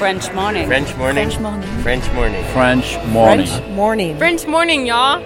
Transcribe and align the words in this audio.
French 0.00 0.32
morning. 0.32 0.66
French 0.66 0.96
morning. 0.96 1.28
French 1.28 1.40
morning. 1.42 1.82
French 1.82 2.14
morning. 2.14 2.44
French 2.54 2.98
morning. 3.12 3.46
French 3.46 3.68
morning. 3.76 4.16
French 4.16 4.46
morning, 4.46 4.86
y'all. 4.86 5.20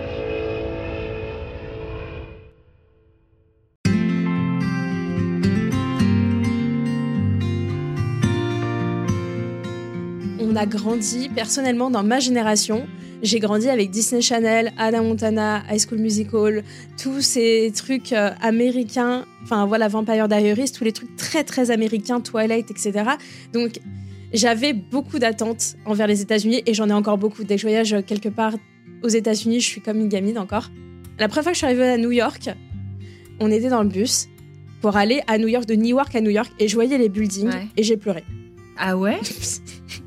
On 10.40 10.56
a 10.56 10.66
grandi, 10.66 11.28
personnellement, 11.28 11.88
dans 11.92 12.02
ma 12.02 12.18
génération, 12.18 12.88
j'ai 13.22 13.38
grandi 13.38 13.68
avec 13.70 13.92
Disney 13.92 14.22
Channel, 14.22 14.72
Anna 14.76 15.02
Montana, 15.02 15.62
High 15.70 15.78
School 15.78 16.00
Musical, 16.00 16.64
tous 17.00 17.20
ces 17.20 17.72
trucs 17.76 18.12
euh, 18.12 18.30
américains, 18.40 19.24
enfin 19.44 19.66
voilà, 19.66 19.86
Vampire 19.86 20.26
Diaries, 20.26 20.72
tous 20.72 20.82
les 20.82 20.92
trucs 20.92 21.14
très 21.14 21.44
très 21.44 21.70
américains, 21.70 22.20
Twilight, 22.20 22.72
etc. 22.72 23.04
Donc 23.52 23.78
j'avais 24.34 24.72
beaucoup 24.72 25.18
d'attentes 25.18 25.76
envers 25.86 26.06
les 26.06 26.20
États-Unis 26.20 26.62
et 26.66 26.74
j'en 26.74 26.88
ai 26.88 26.92
encore 26.92 27.18
beaucoup. 27.18 27.44
Dès 27.44 27.54
que 27.56 27.60
je 27.62 27.66
voyage 27.66 27.96
quelque 28.06 28.28
part 28.28 28.54
aux 29.02 29.08
États-Unis, 29.08 29.60
je 29.60 29.66
suis 29.66 29.80
comme 29.80 29.98
une 29.98 30.08
gamine 30.08 30.38
encore. 30.38 30.70
La 31.18 31.28
première 31.28 31.44
fois 31.44 31.52
que 31.52 31.56
je 31.56 31.58
suis 31.58 31.66
arrivée 31.66 31.88
à 31.88 31.96
New 31.98 32.10
York, 32.12 32.50
on 33.40 33.50
était 33.50 33.68
dans 33.68 33.82
le 33.82 33.88
bus 33.88 34.28
pour 34.80 34.96
aller 34.96 35.22
à 35.28 35.38
New 35.38 35.48
York, 35.48 35.66
de 35.66 35.74
Newark 35.74 36.14
à 36.14 36.20
New 36.20 36.30
York, 36.30 36.50
et 36.58 36.68
je 36.68 36.74
voyais 36.74 36.98
les 36.98 37.08
buildings 37.08 37.48
Ouais. 37.48 37.66
et 37.76 37.82
j'ai 37.82 37.96
pleuré. 37.96 38.24
Ah 38.76 38.96
ouais? 38.96 39.18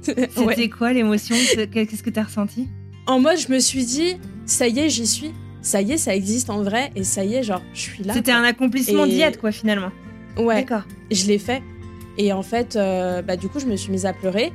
Ouais. 0.08 0.30
C'était 0.56 0.70
quoi 0.70 0.94
l'émotion? 0.94 1.36
Qu'est-ce 1.72 2.04
que 2.04 2.10
t'as 2.10 2.24
ressenti? 2.24 2.68
En 3.08 3.20
mode, 3.20 3.38
je 3.38 3.52
me 3.52 3.60
suis 3.60 3.84
dit, 3.86 4.16
ça 4.46 4.68
y 4.68 4.80
est, 4.80 4.90
j'y 4.90 5.06
suis. 5.08 5.32
Ça 5.62 5.82
y 5.82 5.94
est, 5.94 5.98
ça 5.98 6.16
existe 6.16 6.50
en 6.50 6.62
vrai, 6.64 6.92
et 6.96 7.04
ça 7.04 7.26
y 7.26 7.36
est, 7.36 7.44
genre, 7.44 7.62
je 7.74 7.80
suis 7.82 8.04
là. 8.04 8.14
C'était 8.14 8.32
un 8.32 8.44
accomplissement 8.44 9.06
Et- 9.06 9.10
diète, 9.10 9.38
quoi, 9.40 9.52
finalement. 9.52 9.92
Ouais, 10.38 10.56
D'accord. 10.64 10.84
je 11.12 11.26
l'ai 11.28 11.40
fait. 11.40 11.62
Et 12.18 12.34
en 12.34 12.42
fait, 12.42 12.76
euh, 12.76 13.22
bah, 13.22 13.38
du 13.38 13.48
coup, 13.48 13.60
je 13.60 13.66
me 13.68 13.76
suis 13.76 13.92
mise 13.92 14.06
à 14.06 14.14
pleurer. 14.14 14.52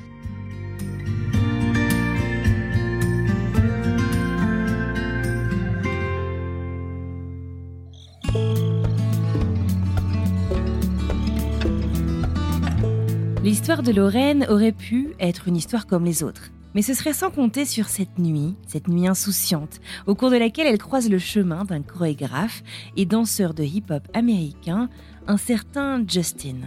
L'histoire 13.44 13.82
de 13.82 13.92
Lorraine 13.92 14.46
aurait 14.48 14.72
pu 14.72 15.14
être 15.20 15.48
une 15.48 15.56
histoire 15.56 15.86
comme 15.86 16.04
les 16.04 16.22
autres. 16.22 16.50
Mais 16.74 16.82
ce 16.82 16.94
serait 16.94 17.12
sans 17.12 17.30
compter 17.30 17.64
sur 17.64 17.88
cette 17.88 18.18
nuit, 18.18 18.56
cette 18.66 18.88
nuit 18.88 19.06
insouciante, 19.06 19.80
au 20.06 20.14
cours 20.14 20.30
de 20.30 20.36
laquelle 20.36 20.66
elle 20.66 20.78
croise 20.78 21.10
le 21.10 21.18
chemin 21.18 21.64
d'un 21.64 21.82
chorégraphe 21.82 22.62
et 22.96 23.04
danseur 23.04 23.52
de 23.52 23.62
hip-hop 23.62 24.08
américain, 24.14 24.88
un 25.26 25.36
certain 25.36 26.02
Justin. 26.06 26.60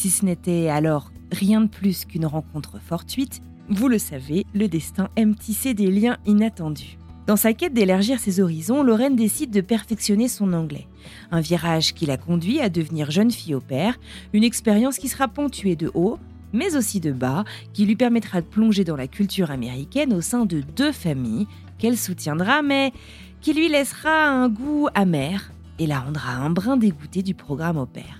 Si 0.00 0.08
ce 0.08 0.24
n'était 0.24 0.70
alors 0.70 1.12
rien 1.30 1.60
de 1.60 1.66
plus 1.66 2.06
qu'une 2.06 2.24
rencontre 2.24 2.80
fortuite, 2.80 3.42
vous 3.68 3.86
le 3.86 3.98
savez, 3.98 4.46
le 4.54 4.66
destin 4.66 5.10
aime 5.14 5.34
tisser 5.34 5.74
des 5.74 5.90
liens 5.90 6.16
inattendus. 6.24 6.96
Dans 7.26 7.36
sa 7.36 7.52
quête 7.52 7.74
d'élargir 7.74 8.18
ses 8.18 8.40
horizons, 8.40 8.82
Lorraine 8.82 9.14
décide 9.14 9.50
de 9.50 9.60
perfectionner 9.60 10.28
son 10.28 10.54
anglais. 10.54 10.88
Un 11.30 11.42
virage 11.42 11.92
qui 11.92 12.06
la 12.06 12.16
conduit 12.16 12.62
à 12.62 12.70
devenir 12.70 13.10
jeune 13.10 13.30
fille 13.30 13.54
au 13.54 13.60
père, 13.60 14.00
une 14.32 14.42
expérience 14.42 14.96
qui 14.96 15.08
sera 15.08 15.28
ponctuée 15.28 15.76
de 15.76 15.90
haut, 15.92 16.18
mais 16.54 16.76
aussi 16.76 17.00
de 17.00 17.12
bas, 17.12 17.44
qui 17.74 17.84
lui 17.84 17.94
permettra 17.94 18.40
de 18.40 18.46
plonger 18.46 18.84
dans 18.84 18.96
la 18.96 19.06
culture 19.06 19.50
américaine 19.50 20.14
au 20.14 20.22
sein 20.22 20.46
de 20.46 20.62
deux 20.62 20.92
familles 20.92 21.46
qu'elle 21.76 21.98
soutiendra, 21.98 22.62
mais 22.62 22.94
qui 23.42 23.52
lui 23.52 23.68
laissera 23.68 24.28
un 24.28 24.48
goût 24.48 24.88
amer 24.94 25.52
et 25.78 25.86
la 25.86 26.00
rendra 26.00 26.36
un 26.36 26.48
brin 26.48 26.78
dégoûté 26.78 27.22
du 27.22 27.34
programme 27.34 27.76
au 27.76 27.84
pair. 27.84 28.19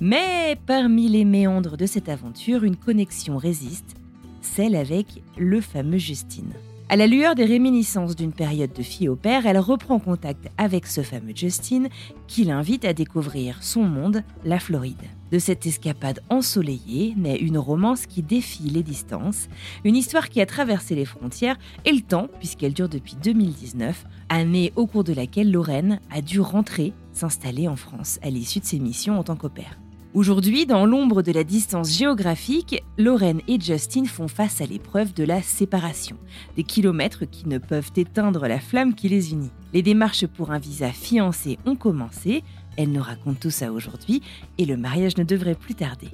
Mais 0.00 0.56
parmi 0.66 1.08
les 1.08 1.26
méandres 1.26 1.76
de 1.76 1.84
cette 1.84 2.08
aventure, 2.08 2.64
une 2.64 2.76
connexion 2.76 3.36
résiste, 3.36 3.96
celle 4.40 4.74
avec 4.74 5.22
le 5.36 5.60
fameux 5.60 5.98
Justine. 5.98 6.54
À 6.88 6.96
la 6.96 7.06
lueur 7.06 7.34
des 7.34 7.44
réminiscences 7.44 8.16
d'une 8.16 8.32
période 8.32 8.72
de 8.72 8.82
fille 8.82 9.10
au 9.10 9.14
père, 9.14 9.46
elle 9.46 9.58
reprend 9.58 9.98
contact 9.98 10.48
avec 10.56 10.86
ce 10.86 11.02
fameux 11.02 11.36
Justine 11.36 11.88
qui 12.26 12.44
l'invite 12.44 12.86
à 12.86 12.94
découvrir 12.94 13.62
son 13.62 13.82
monde, 13.82 14.24
la 14.42 14.58
Floride. 14.58 14.96
De 15.30 15.38
cette 15.38 15.66
escapade 15.66 16.20
ensoleillée 16.30 17.14
naît 17.18 17.36
une 17.36 17.58
romance 17.58 18.06
qui 18.06 18.22
défie 18.22 18.70
les 18.70 18.82
distances, 18.82 19.48
une 19.84 19.96
histoire 19.96 20.30
qui 20.30 20.40
a 20.40 20.46
traversé 20.46 20.94
les 20.94 21.04
frontières 21.04 21.58
et 21.84 21.92
le 21.92 22.00
temps, 22.00 22.28
puisqu'elle 22.38 22.72
dure 22.74 22.88
depuis 22.88 23.16
2019, 23.22 24.06
année 24.30 24.72
au 24.76 24.86
cours 24.86 25.04
de 25.04 25.12
laquelle 25.12 25.52
Lorraine 25.52 26.00
a 26.10 26.22
dû 26.22 26.40
rentrer, 26.40 26.94
s'installer 27.12 27.68
en 27.68 27.76
France 27.76 28.18
à 28.22 28.30
l'issue 28.30 28.60
de 28.60 28.64
ses 28.64 28.80
missions 28.80 29.18
en 29.18 29.22
tant 29.22 29.36
qu'opère. 29.36 29.78
Aujourd'hui, 30.12 30.66
dans 30.66 30.86
l'ombre 30.86 31.22
de 31.22 31.30
la 31.30 31.44
distance 31.44 31.96
géographique, 31.96 32.82
Lorraine 32.98 33.42
et 33.46 33.60
Justin 33.60 34.06
font 34.06 34.26
face 34.26 34.60
à 34.60 34.66
l'épreuve 34.66 35.14
de 35.14 35.22
la 35.22 35.40
séparation, 35.40 36.16
des 36.56 36.64
kilomètres 36.64 37.26
qui 37.26 37.46
ne 37.46 37.58
peuvent 37.58 37.92
éteindre 37.94 38.48
la 38.48 38.58
flamme 38.58 38.96
qui 38.96 39.08
les 39.08 39.30
unit. 39.30 39.52
Les 39.72 39.82
démarches 39.82 40.26
pour 40.26 40.50
un 40.50 40.58
visa 40.58 40.90
fiancé 40.90 41.60
ont 41.64 41.76
commencé, 41.76 42.42
elle 42.76 42.90
nous 42.90 43.02
raconte 43.02 43.38
tout 43.38 43.50
ça 43.50 43.70
aujourd'hui, 43.70 44.20
et 44.58 44.64
le 44.64 44.76
mariage 44.76 45.16
ne 45.16 45.22
devrait 45.22 45.54
plus 45.54 45.76
tarder. 45.76 46.08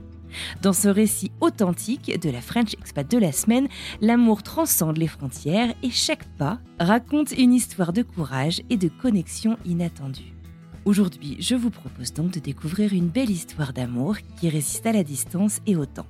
Dans 0.61 0.75
ce 0.75 0.89
récit 0.89 1.33
authentique 1.41 2.21
de 2.21 2.29
la 2.29 2.43
French 2.43 2.75
Expat 2.75 3.11
de 3.11 3.17
la 3.17 3.33
semaine, 3.33 3.67
l'amour 4.03 4.43
transcende 4.43 4.99
les 4.99 5.07
frontières 5.07 5.75
et 5.83 5.91
chaque 5.91 6.29
pas 6.37 6.59
raconte 6.79 7.33
une 7.33 7.55
histoire 7.55 7.95
de 7.95 8.03
courage 8.03 8.61
et 8.69 8.77
de 8.77 8.89
connexion 8.89 9.57
inattendue. 9.65 10.36
Aujourd'hui, 10.87 11.37
je 11.41 11.57
vous 11.57 11.71
propose 11.71 12.13
donc 12.13 12.31
de 12.31 12.39
découvrir 12.39 12.93
une 12.93 13.09
belle 13.09 13.29
histoire 13.29 13.73
d'amour 13.73 14.19
qui 14.39 14.49
résiste 14.49 14.87
à 14.87 14.93
la 14.93 15.03
distance 15.03 15.59
et 15.67 15.75
au 15.75 15.85
temps. 15.85 16.07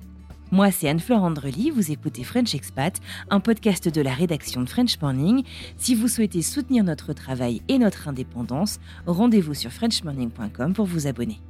Moi, 0.51 0.69
c'est 0.69 0.87
Anne-Fleur 0.87 1.23
Andrely, 1.23 1.71
vous 1.71 1.91
écoutez 1.91 2.23
French 2.23 2.53
Expat, 2.53 2.95
un 3.31 3.39
podcast 3.39 3.89
de 3.89 4.01
la 4.01 4.13
rédaction 4.13 4.61
de 4.61 4.69
French 4.69 5.01
Morning. 5.01 5.43
Si 5.77 5.95
vous 5.95 6.07
souhaitez 6.07 6.43
soutenir 6.43 6.83
notre 6.83 7.13
travail 7.13 7.63
et 7.67 7.79
notre 7.79 8.07
indépendance, 8.07 8.79
rendez-vous 9.07 9.55
sur 9.55 9.71
frenchmorning.com 9.71 10.73
pour 10.73 10.85
vous 10.85 11.07
abonner. 11.07 11.41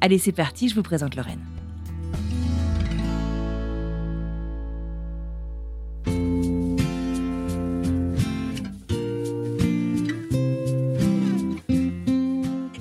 Allez, 0.00 0.18
c'est 0.18 0.32
parti, 0.32 0.68
je 0.68 0.74
vous 0.74 0.82
présente 0.82 1.14
Lorraine. 1.14 1.61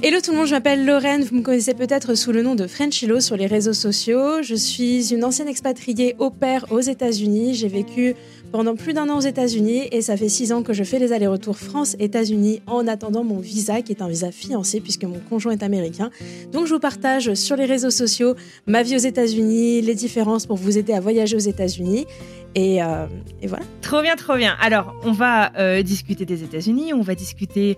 Hello 0.03 0.17
tout 0.19 0.31
le 0.31 0.37
monde, 0.37 0.47
je 0.47 0.55
m'appelle 0.55 0.83
Lorraine, 0.83 1.21
vous 1.21 1.35
me 1.35 1.43
connaissez 1.43 1.75
peut-être 1.75 2.15
sous 2.15 2.31
le 2.31 2.41
nom 2.41 2.55
de 2.55 2.65
Frenchilo 2.65 3.19
sur 3.19 3.37
les 3.37 3.45
réseaux 3.45 3.71
sociaux. 3.73 4.41
Je 4.41 4.55
suis 4.55 5.13
une 5.13 5.23
ancienne 5.23 5.47
expatriée 5.47 6.15
au 6.17 6.31
pair 6.31 6.65
aux 6.71 6.79
États-Unis. 6.79 7.53
J'ai 7.53 7.67
vécu 7.67 8.15
pendant 8.51 8.75
plus 8.75 8.93
d'un 8.93 9.09
an 9.09 9.19
aux 9.19 9.21
États-Unis 9.21 9.89
et 9.91 10.01
ça 10.01 10.17
fait 10.17 10.27
six 10.27 10.53
ans 10.53 10.63
que 10.63 10.73
je 10.73 10.83
fais 10.83 10.97
les 10.97 11.13
allers-retours 11.13 11.59
France-États-Unis 11.59 12.63
en 12.65 12.87
attendant 12.87 13.23
mon 13.23 13.37
visa 13.37 13.83
qui 13.83 13.91
est 13.91 14.01
un 14.01 14.07
visa 14.07 14.31
fiancé 14.31 14.81
puisque 14.81 15.03
mon 15.03 15.19
conjoint 15.19 15.51
est 15.51 15.61
américain. 15.61 16.09
Donc 16.51 16.65
je 16.65 16.73
vous 16.73 16.79
partage 16.79 17.35
sur 17.35 17.55
les 17.55 17.65
réseaux 17.65 17.91
sociaux 17.91 18.33
ma 18.65 18.81
vie 18.81 18.95
aux 18.95 19.05
États-Unis, 19.05 19.83
les 19.83 19.93
différences 19.93 20.47
pour 20.47 20.57
vous 20.57 20.79
aider 20.79 20.93
à 20.93 20.99
voyager 20.99 21.35
aux 21.35 21.39
États-Unis 21.39 22.07
et, 22.55 22.81
euh, 22.81 23.05
voilà. 23.43 23.63
Trop 23.81 24.01
bien, 24.01 24.15
trop 24.15 24.35
bien. 24.35 24.55
Alors, 24.59 24.95
on 25.03 25.11
va 25.11 25.53
euh, 25.57 25.83
discuter 25.83 26.25
des 26.25 26.43
États-Unis, 26.43 26.91
on 26.93 27.01
va 27.01 27.15
discuter 27.15 27.77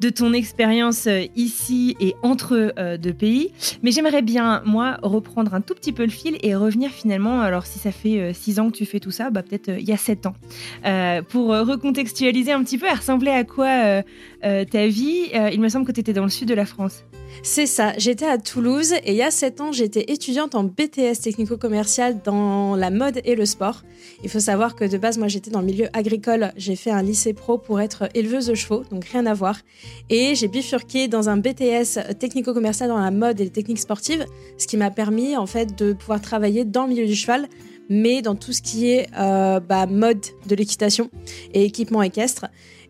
de 0.00 0.10
ton 0.10 0.32
expérience 0.32 1.06
euh, 1.06 1.24
ici 1.36 1.96
et 2.00 2.14
entre 2.22 2.72
euh, 2.78 2.96
deux 2.96 3.14
pays. 3.14 3.50
Mais 3.82 3.90
j'aimerais 3.90 4.22
bien, 4.22 4.62
moi, 4.64 4.98
reprendre 5.02 5.54
un 5.54 5.60
tout 5.60 5.74
petit 5.74 5.92
peu 5.92 6.04
le 6.04 6.10
fil 6.10 6.36
et 6.42 6.54
revenir 6.54 6.90
finalement, 6.90 7.40
alors 7.40 7.66
si 7.66 7.78
ça 7.78 7.92
fait 7.92 8.20
euh, 8.20 8.32
six 8.32 8.58
ans 8.60 8.70
que 8.70 8.76
tu 8.76 8.86
fais 8.86 9.00
tout 9.00 9.10
ça, 9.10 9.30
bah, 9.30 9.42
peut-être 9.42 9.68
il 9.68 9.84
y 9.84 9.92
a 9.92 9.96
sept 9.96 10.26
ans. 10.26 10.34
Pour 11.30 11.48
recontextualiser 11.48 12.52
un 12.52 12.62
petit 12.62 12.78
peu, 12.78 12.86
elle 12.86 12.96
ressemblait 12.96 13.32
à 13.32 13.44
quoi 13.44 14.02
ta 14.42 14.86
vie? 14.86 15.30
Il 15.52 15.60
me 15.60 15.68
semble 15.68 15.86
que 15.86 15.92
tu 15.92 16.00
étais 16.00 16.12
dans 16.12 16.24
le 16.24 16.30
sud 16.30 16.48
de 16.48 16.54
la 16.54 16.66
France. 16.66 17.04
C'est 17.42 17.66
ça, 17.66 17.92
j'étais 17.98 18.26
à 18.26 18.38
Toulouse 18.38 18.92
et 19.04 19.12
il 19.12 19.16
y 19.16 19.22
a 19.22 19.30
7 19.30 19.60
ans, 19.60 19.72
j'étais 19.72 20.04
étudiante 20.08 20.54
en 20.54 20.64
BTS 20.64 21.20
technico-commercial 21.22 22.20
dans 22.24 22.76
la 22.76 22.90
mode 22.90 23.20
et 23.24 23.34
le 23.34 23.44
sport. 23.44 23.82
Il 24.22 24.30
faut 24.30 24.40
savoir 24.40 24.74
que 24.74 24.84
de 24.84 24.96
base, 24.96 25.18
moi 25.18 25.28
j'étais 25.28 25.50
dans 25.50 25.60
le 25.60 25.66
milieu 25.66 25.88
agricole, 25.92 26.52
j'ai 26.56 26.76
fait 26.76 26.90
un 26.90 27.02
lycée 27.02 27.34
pro 27.34 27.58
pour 27.58 27.80
être 27.80 28.08
éleveuse 28.14 28.46
de 28.46 28.54
chevaux, 28.54 28.84
donc 28.90 29.04
rien 29.06 29.26
à 29.26 29.34
voir. 29.34 29.58
Et 30.10 30.34
j'ai 30.34 30.48
bifurqué 30.48 31.08
dans 31.08 31.28
un 31.28 31.36
BTS 31.36 32.16
technico-commercial 32.18 32.88
dans 32.88 32.98
la 32.98 33.10
mode 33.10 33.40
et 33.40 33.44
les 33.44 33.50
techniques 33.50 33.80
sportives, 33.80 34.24
ce 34.56 34.66
qui 34.66 34.76
m'a 34.76 34.90
permis 34.90 35.36
en 35.36 35.46
fait 35.46 35.76
de 35.78 35.92
pouvoir 35.92 36.20
travailler 36.20 36.64
dans 36.64 36.84
le 36.84 36.90
milieu 36.90 37.06
du 37.06 37.14
cheval, 37.14 37.48
mais 37.88 38.22
dans 38.22 38.34
tout 38.34 38.52
ce 38.52 38.62
qui 38.62 38.90
est 38.90 39.08
euh, 39.18 39.60
bah, 39.60 39.86
mode 39.86 40.24
de 40.46 40.54
l'équitation 40.54 41.10
et 41.52 41.64
équipement 41.64 42.02
équestre. 42.02 42.46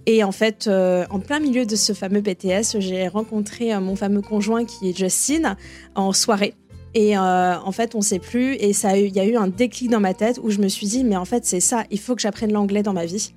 Et 0.06 0.22
en 0.22 0.32
fait, 0.32 0.66
euh, 0.66 1.06
en 1.10 1.18
plein 1.18 1.40
milieu 1.40 1.64
de 1.64 1.76
ce 1.76 1.92
fameux 1.92 2.20
BTS, 2.20 2.78
j'ai 2.78 3.08
rencontré 3.08 3.72
euh, 3.72 3.80
mon 3.80 3.96
fameux 3.96 4.20
conjoint 4.20 4.64
qui 4.64 4.90
est 4.90 4.96
Justin 4.96 5.56
en 5.94 6.12
soirée. 6.12 6.54
Et 6.94 7.16
euh, 7.16 7.58
en 7.58 7.72
fait, 7.72 7.94
on 7.94 8.02
sait 8.02 8.18
plus. 8.18 8.54
Et 8.56 8.72
ça, 8.72 8.96
il 8.98 9.14
y 9.14 9.20
a 9.20 9.24
eu 9.24 9.36
un 9.36 9.48
déclic 9.48 9.90
dans 9.90 10.00
ma 10.00 10.14
tête 10.14 10.38
où 10.42 10.50
je 10.50 10.58
me 10.58 10.68
suis 10.68 10.86
dit, 10.86 11.04
mais 11.04 11.16
en 11.16 11.24
fait, 11.24 11.44
c'est 11.46 11.60
ça. 11.60 11.84
Il 11.90 11.98
faut 11.98 12.14
que 12.14 12.22
j'apprenne 12.22 12.52
l'anglais 12.52 12.82
dans 12.82 12.92
ma 12.92 13.06
vie. 13.06 13.34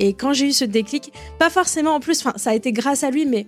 Et 0.00 0.12
quand 0.12 0.32
j'ai 0.32 0.48
eu 0.48 0.52
ce 0.52 0.64
déclic, 0.64 1.12
pas 1.38 1.50
forcément 1.50 1.94
en 1.94 2.00
plus. 2.00 2.20
Enfin, 2.20 2.34
ça 2.36 2.50
a 2.50 2.54
été 2.54 2.72
grâce 2.72 3.04
à 3.04 3.10
lui, 3.10 3.24
mais 3.24 3.46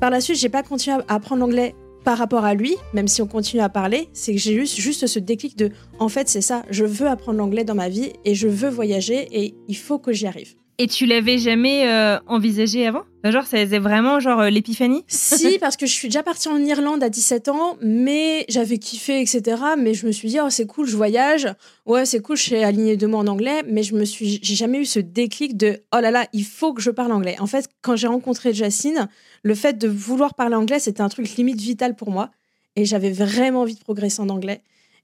par 0.00 0.10
la 0.10 0.20
suite, 0.20 0.36
j'ai 0.36 0.48
pas 0.48 0.62
continué 0.62 0.98
à 1.08 1.14
apprendre 1.14 1.40
l'anglais 1.40 1.74
par 2.04 2.16
rapport 2.16 2.44
à 2.44 2.54
lui, 2.54 2.76
même 2.94 3.08
si 3.08 3.20
on 3.20 3.26
continue 3.26 3.60
à 3.60 3.68
parler, 3.68 4.08
c'est 4.12 4.32
que 4.32 4.38
j'ai 4.38 4.54
eu 4.54 4.66
juste 4.66 5.06
ce 5.06 5.18
déclic 5.18 5.58
de 5.58 5.70
en 5.98 6.08
fait, 6.08 6.28
c'est 6.28 6.40
ça, 6.40 6.62
je 6.70 6.84
veux 6.84 7.08
apprendre 7.08 7.38
l'anglais 7.38 7.64
dans 7.64 7.74
ma 7.74 7.88
vie 7.88 8.12
et 8.24 8.34
je 8.34 8.48
veux 8.48 8.70
voyager 8.70 9.28
et 9.32 9.54
il 9.66 9.76
faut 9.76 9.98
que 9.98 10.12
j'y 10.12 10.26
arrive. 10.26 10.54
Et 10.80 10.86
tu 10.86 11.06
l'avais 11.06 11.38
jamais 11.38 11.88
euh, 11.88 12.20
envisagé 12.28 12.86
avant? 12.86 13.02
Genre, 13.24 13.44
ça 13.44 13.58
faisait 13.58 13.80
vraiment 13.80 14.20
genre 14.20 14.42
euh, 14.42 14.48
l'épiphanie? 14.48 15.02
Si, 15.08 15.58
parce 15.60 15.76
que 15.76 15.86
je 15.86 15.92
suis 15.92 16.06
déjà 16.06 16.22
partie 16.22 16.46
en 16.46 16.64
Irlande 16.64 17.02
à 17.02 17.08
17 17.08 17.48
ans, 17.48 17.76
mais 17.82 18.44
j'avais 18.48 18.78
kiffé, 18.78 19.20
etc. 19.20 19.60
Mais 19.76 19.92
je 19.92 20.06
me 20.06 20.12
suis 20.12 20.28
dit, 20.28 20.38
oh, 20.40 20.50
c'est 20.50 20.66
cool, 20.66 20.86
je 20.86 20.96
voyage. 20.96 21.48
Ouais, 21.84 22.06
c'est 22.06 22.20
cool, 22.20 22.36
je 22.36 22.42
suis 22.42 22.56
alignée 22.56 22.96
de 22.96 23.08
mots 23.08 23.18
en 23.18 23.26
anglais, 23.26 23.64
mais 23.66 23.82
je 23.82 23.96
me 23.96 24.04
suis, 24.04 24.38
j'ai 24.40 24.54
jamais 24.54 24.78
eu 24.78 24.84
ce 24.84 25.00
déclic 25.00 25.56
de, 25.56 25.82
oh 25.92 25.98
là 26.00 26.12
là, 26.12 26.28
il 26.32 26.44
faut 26.44 26.72
que 26.72 26.80
je 26.80 26.92
parle 26.92 27.10
anglais. 27.10 27.34
En 27.40 27.48
fait, 27.48 27.68
quand 27.82 27.96
j'ai 27.96 28.06
rencontré 28.06 28.54
Jacine, 28.54 29.08
le 29.42 29.54
fait 29.56 29.78
de 29.78 29.88
vouloir 29.88 30.34
parler 30.34 30.54
anglais, 30.54 30.78
c'était 30.78 31.00
un 31.00 31.08
truc 31.08 31.28
limite 31.36 31.60
vital 31.60 31.96
pour 31.96 32.12
moi. 32.12 32.30
Et 32.76 32.84
j'avais 32.84 33.10
vraiment 33.10 33.62
envie 33.62 33.74
de 33.74 33.80
progresser 33.80 34.22
en 34.22 34.28
anglais. 34.28 34.62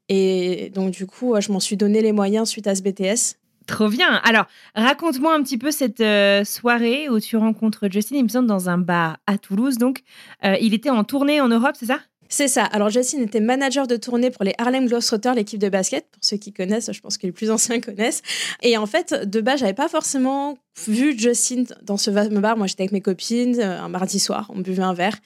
Et 0.09 0.71
donc, 0.73 0.93
du 0.93 1.06
coup, 1.06 1.35
je 1.41 1.50
m'en 1.50 1.59
suis 1.59 1.76
donné 1.76 2.00
les 2.00 2.12
moyens 2.12 2.49
suite 2.49 2.69
à 2.69 2.76
ce 2.76 2.82
BTS. 2.82 3.38
Trop 3.66 3.88
bien. 3.88 4.20
Alors, 4.25 4.44
raconte-moi 4.75 5.34
un 5.34 5.43
petit 5.43 5.56
peu 5.56 5.70
cette 5.70 6.00
euh, 6.00 6.44
soirée 6.44 7.08
où 7.08 7.19
tu 7.19 7.37
rencontres 7.37 7.88
Justin, 7.90 8.16
il 8.16 8.25
me 8.25 8.28
semble, 8.28 8.46
dans 8.46 8.69
un 8.69 8.78
bar 8.78 9.16
à 9.26 9.38
Toulouse. 9.38 9.78
Donc, 9.78 10.02
euh, 10.44 10.56
il 10.61 10.75
était 10.75 10.90
en 10.90 11.02
tournée 11.05 11.40
en 11.40 11.49
Europe, 11.49 11.75
c'est 11.78 11.87
ça? 11.87 12.00
C'est 12.28 12.49
ça. 12.49 12.64
Alors, 12.64 12.90
Justin 12.90 13.22
était 13.22 13.40
manager 13.40 13.87
de 13.87 13.96
tournée 13.96 14.31
pour 14.31 14.44
les 14.44 14.55
Harlem 14.58 14.87
Globetrotters, 14.87 15.34
l'équipe 15.34 15.58
de 15.58 15.69
basket. 15.70 16.06
Pour 16.11 16.22
ceux 16.22 16.37
qui 16.37 16.52
connaissent, 16.52 16.93
je 16.93 17.00
pense 17.00 17.16
que 17.16 17.26
les 17.26 17.32
plus 17.32 17.50
anciens 17.50 17.81
connaissent. 17.81 18.22
Et 18.62 18.76
en 18.76 18.84
fait, 18.87 19.14
de 19.14 19.40
base, 19.40 19.61
j'avais 19.61 19.75
pas 19.75 19.88
forcément 19.88 20.58
vu 20.87 21.19
Justin 21.19 21.64
dans 21.82 21.96
ce 21.96 22.11
bar. 22.11 22.56
Moi, 22.58 22.66
j'étais 22.66 22.82
avec 22.82 22.93
mes 22.93 23.00
copines 23.00 23.58
euh, 23.61 23.81
un 23.81 23.88
mardi 23.88 24.19
soir, 24.19 24.50
on 24.55 24.61
buvait 24.61 24.82
un 24.82 24.94
verre. 24.94 25.16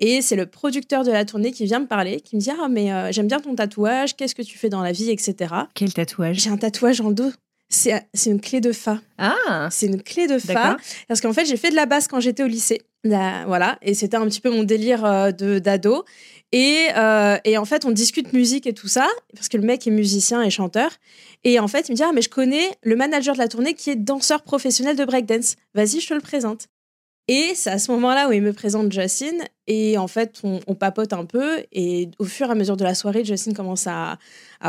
Et 0.00 0.20
c'est 0.20 0.36
le 0.36 0.46
producteur 0.46 1.04
de 1.04 1.12
la 1.12 1.24
tournée 1.24 1.52
qui 1.52 1.64
vient 1.64 1.78
me 1.78 1.86
parler, 1.86 2.20
qui 2.20 2.34
me 2.34 2.40
dit 2.40 2.50
Ah, 2.50 2.66
mais 2.68 3.12
j'aime 3.12 3.28
bien 3.28 3.38
ton 3.38 3.54
tatouage, 3.54 4.16
qu'est-ce 4.16 4.34
que 4.34 4.42
tu 4.42 4.58
fais 4.58 4.68
dans 4.68 4.82
la 4.82 4.90
vie, 4.90 5.10
etc. 5.10 5.54
Quel 5.74 5.92
tatouage? 5.92 6.38
J'ai 6.38 6.50
un 6.50 6.56
tatouage 6.56 7.00
en 7.00 7.12
dos 7.12 7.30
c'est 7.68 8.30
une 8.30 8.40
clé 8.40 8.60
de 8.60 8.72
fa. 8.72 9.00
Ah 9.18 9.68
C'est 9.70 9.86
une 9.86 10.02
clé 10.02 10.26
de 10.26 10.38
fa. 10.38 10.76
Parce 11.08 11.20
qu'en 11.20 11.32
fait, 11.32 11.44
j'ai 11.44 11.56
fait 11.56 11.70
de 11.70 11.76
la 11.76 11.86
basse 11.86 12.08
quand 12.08 12.20
j'étais 12.20 12.42
au 12.42 12.46
lycée. 12.46 12.82
voilà. 13.02 13.78
Et 13.82 13.94
c'était 13.94 14.16
un 14.16 14.26
petit 14.26 14.40
peu 14.40 14.50
mon 14.50 14.64
délire 14.64 15.04
euh, 15.04 15.30
de 15.30 15.58
d'ado. 15.58 16.04
Et, 16.52 16.86
euh, 16.96 17.36
et, 17.44 17.58
en 17.58 17.64
fait, 17.64 17.84
on 17.84 17.90
discute 17.90 18.32
musique 18.32 18.66
et 18.68 18.74
tout 18.74 18.86
ça, 18.86 19.08
parce 19.34 19.48
que 19.48 19.56
le 19.56 19.64
mec 19.64 19.86
est 19.88 19.90
musicien 19.90 20.40
et 20.40 20.50
chanteur. 20.50 20.90
Et 21.42 21.58
en 21.58 21.66
fait, 21.66 21.88
il 21.88 21.92
me 21.92 21.96
dit 21.96 22.02
Ah, 22.04 22.12
mais 22.14 22.22
je 22.22 22.28
connais 22.28 22.70
le 22.82 22.94
manager 22.94 23.34
de 23.34 23.40
la 23.40 23.48
tournée 23.48 23.74
qui 23.74 23.90
est 23.90 23.96
danseur 23.96 24.42
professionnel 24.42 24.96
de 24.96 25.04
breakdance. 25.04 25.56
Vas-y, 25.74 26.00
je 26.00 26.08
te 26.08 26.14
le 26.14 26.20
présente. 26.20 26.68
Et 27.26 27.52
c'est 27.54 27.70
à 27.70 27.78
ce 27.78 27.90
moment-là 27.92 28.28
où 28.28 28.32
il 28.32 28.42
me 28.42 28.52
présente 28.52 28.92
Justine. 28.92 29.42
Et 29.66 29.96
en 29.96 30.08
fait, 30.08 30.42
on, 30.42 30.74
papote 30.74 31.14
un 31.14 31.24
peu. 31.24 31.62
Et 31.72 32.10
au 32.18 32.24
fur 32.24 32.48
et 32.48 32.50
à 32.50 32.54
mesure 32.54 32.76
de 32.76 32.84
la 32.84 32.94
soirée, 32.94 33.24
Justine 33.24 33.54
commence 33.54 33.86
à, 33.86 34.18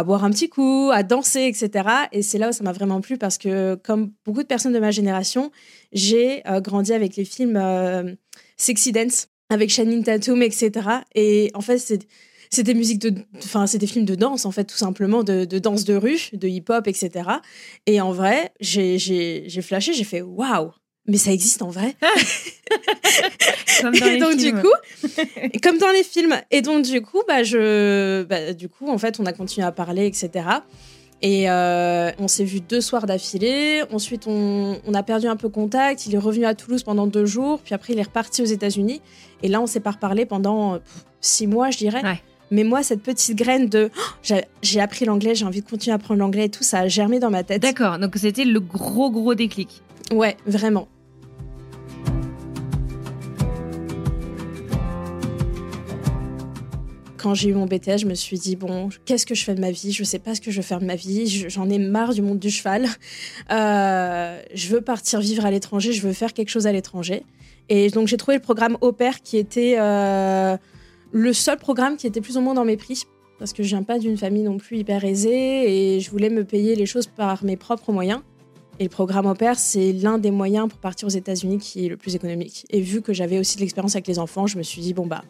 boire 0.06 0.24
un 0.24 0.32
petit 0.32 0.48
coup, 0.48 0.90
à 0.94 1.04
danser, 1.04 1.48
etc. 1.48 1.90
Et 2.14 2.22
c'est 2.22 2.38
là 2.38 2.50
où 2.50 2.52
ça 2.54 2.64
m'a 2.64 2.72
vraiment 2.72 3.02
plu 3.02 3.18
parce 3.18 3.38
que, 3.38 3.76
comme 3.84 4.14
beaucoup 4.26 4.42
de 4.42 4.48
personnes 4.48 4.74
de 4.74 4.80
ma 4.80 4.92
génération, 4.92 5.52
j'ai 5.92 6.48
euh, 6.48 6.62
grandi 6.62 6.94
avec 6.94 7.18
les 7.18 7.26
films 7.26 7.58
euh, 7.58 8.14
Sexy 8.56 8.94
Dance, 8.94 9.28
avec 9.50 9.70
Channing 9.70 10.04
Tatum, 10.04 10.42
etc. 10.42 10.72
Et 11.14 11.52
en 11.56 11.62
fait, 11.62 11.80
c'est 11.80 12.64
des 12.64 12.74
musiques 12.74 13.00
de 13.00 13.14
enfin 13.38 13.66
des 13.66 13.88
films 13.88 14.06
de 14.06 14.16
danse 14.16 14.46
en 14.46 14.52
fait 14.52 14.64
tout 14.64 14.78
simplement 14.78 15.24
de, 15.24 15.44
de 15.44 15.60
danse 15.60 15.84
de 15.84 15.96
rue 15.96 16.30
de 16.32 16.48
hip 16.48 16.66
hop 16.70 16.88
etc 16.88 17.30
et 17.86 18.00
en 18.00 18.14
vrai 18.14 18.54
j'ai 18.62 19.50
flashé 19.62 19.94
j'ai 19.94 20.06
fait 20.06 20.22
waouh 20.22 20.72
mais 21.08 21.18
ça 21.18 21.32
existe 21.32 21.62
en 21.62 21.70
vrai. 21.70 21.96
comme 23.82 23.98
dans 23.98 24.06
les 24.06 24.18
donc, 24.18 24.38
Du 24.38 24.54
coup, 24.54 24.74
comme 25.64 25.78
dans 25.78 25.92
les 25.92 26.04
films. 26.04 26.36
Et 26.52 26.62
donc, 26.62 26.86
du 26.86 27.02
coup, 27.02 27.22
bah, 27.28 27.44
je, 27.44 28.24
bah, 28.24 28.54
du 28.54 28.70
coup, 28.70 28.90
en 28.90 28.98
fait, 28.98 29.20
on 29.20 29.26
a 29.26 29.34
continué 29.34 29.66
à 29.66 29.72
parler, 29.72 30.06
etc. 30.08 30.48
Et 31.22 31.50
euh, 31.50 32.12
on 32.20 32.28
s'est 32.28 32.44
vu 32.44 32.60
deux 32.60 32.82
soirs 32.82 33.06
d'affilée. 33.06 33.84
Ensuite, 33.92 34.28
on, 34.28 34.80
on, 34.86 34.94
a 34.94 35.04
perdu 35.04 35.28
un 35.28 35.36
peu 35.36 35.50
contact. 35.50 36.06
Il 36.08 36.16
est 36.16 36.20
revenu 36.20 36.46
à 36.46 36.56
Toulouse 36.56 36.84
pendant 36.84 37.08
deux 37.08 37.26
jours. 37.26 37.60
Puis 37.64 37.74
après, 37.74 37.94
il 37.94 38.00
est 38.00 38.04
reparti 38.04 38.42
aux 38.42 38.46
États-Unis. 38.46 39.02
Et 39.44 39.48
là, 39.48 39.62
on 39.62 39.68
s'est 39.68 39.80
pas 39.80 39.92
reparlé 39.92 40.26
pendant 40.26 40.80
six 41.22 41.48
mois, 41.48 41.72
je 41.72 41.78
dirais. 41.78 42.02
Mais 42.52 42.64
moi, 42.64 42.84
cette 42.84 43.02
petite 43.02 43.36
graine 43.36 43.68
de 43.70 43.90
oh, 43.96 44.36
j'ai 44.62 44.80
appris 44.80 45.06
l'anglais, 45.06 45.36
j'ai 45.36 45.46
envie 45.46 45.62
de 45.62 45.70
continuer 45.70 45.94
à 45.94 45.96
apprendre 45.96 46.20
l'anglais 46.20 46.46
et 46.46 46.50
tout, 46.50 46.64
ça 46.64 46.80
a 46.80 46.88
germé 46.88 47.20
dans 47.20 47.32
ma 47.32 47.44
tête. 47.44 47.62
D'accord, 47.62 47.98
donc 47.98 48.16
c'était 48.18 48.46
le 48.46 48.60
gros, 48.60 49.10
gros 49.10 49.34
déclic. 49.34 49.82
Ouais, 50.12 50.38
vraiment. 50.46 50.88
Quand 57.26 57.34
j'ai 57.34 57.50
eu 57.50 57.56
mon 57.56 57.66
BTS, 57.66 57.98
je 57.98 58.06
me 58.06 58.14
suis 58.14 58.38
dit 58.38 58.56
bon, 58.56 58.90
qu'est-ce 59.04 59.26
que 59.26 59.34
je 59.34 59.44
fais 59.44 59.56
de 59.56 59.60
ma 59.60 59.72
vie? 59.72 59.92
Je 59.92 60.04
sais 60.04 60.20
pas 60.20 60.36
ce 60.36 60.42
que 60.42 60.52
je 60.52 60.58
veux 60.58 60.62
faire 60.62 60.80
de 60.80 60.86
ma 60.86 60.94
vie. 60.94 61.26
J'en 61.50 61.68
ai 61.72 61.80
marre 61.80 62.14
du 62.14 62.22
monde 62.22 62.38
du 62.38 62.52
cheval. 62.52 62.86
Euh, 63.52 64.42
je 64.54 64.68
veux 64.70 64.82
partir 64.82 65.20
vivre 65.20 65.46
à 65.46 65.52
l'étranger. 65.52 65.92
Je 65.92 66.02
veux 66.02 66.14
faire 66.14 66.34
quelque 66.34 66.50
chose 66.50 66.68
à 66.68 66.72
l'étranger. 66.72 67.24
Et 67.70 67.90
donc 67.90 68.08
j'ai 68.08 68.18
trouvé 68.18 68.38
le 68.38 68.42
programme 68.42 68.78
Au 68.82 68.92
pair 68.92 69.22
qui 69.22 69.38
était 69.38 69.76
euh, 69.80 70.58
le 71.12 71.34
seul 71.34 71.58
programme 71.58 71.96
qui 71.96 72.08
était 72.08 72.22
plus 72.22 72.38
ou 72.38 72.42
moins 72.42 72.54
dans 72.54 72.66
mes 72.66 72.76
prix 72.76 73.06
parce 73.40 73.54
que 73.54 73.64
je 73.64 73.70
viens 73.70 73.84
pas 73.84 74.00
d'une 74.00 74.18
famille 74.18 74.44
non 74.44 74.58
plus 74.58 74.78
hyper 74.78 75.04
aisée 75.06 75.96
et 75.96 76.00
je 76.00 76.10
voulais 76.10 76.30
me 76.30 76.44
payer 76.44 76.76
les 76.76 76.86
choses 76.86 77.08
par 77.08 77.44
mes 77.44 77.56
propres 77.56 77.92
moyens. 77.92 78.22
Et 78.80 78.84
le 78.84 78.90
programme 78.90 79.26
Au 79.28 79.36
pair, 79.36 79.58
c'est 79.58 79.94
l'un 79.94 80.18
des 80.18 80.32
moyens 80.32 80.68
pour 80.68 80.80
partir 80.80 81.08
aux 81.08 81.12
États-Unis 81.12 81.60
qui 81.60 81.86
est 81.86 81.90
le 81.90 81.98
plus 81.98 82.16
économique. 82.16 82.66
Et 82.72 82.82
vu 82.82 83.02
que 83.02 83.14
j'avais 83.14 83.40
aussi 83.40 83.56
de 83.56 83.62
l'expérience 83.62 83.96
avec 83.96 84.08
les 84.08 84.20
enfants, 84.20 84.48
je 84.48 84.58
me 84.58 84.64
suis 84.64 84.82
dit 84.82 84.94
bon 84.94 85.06
bah 85.06 85.24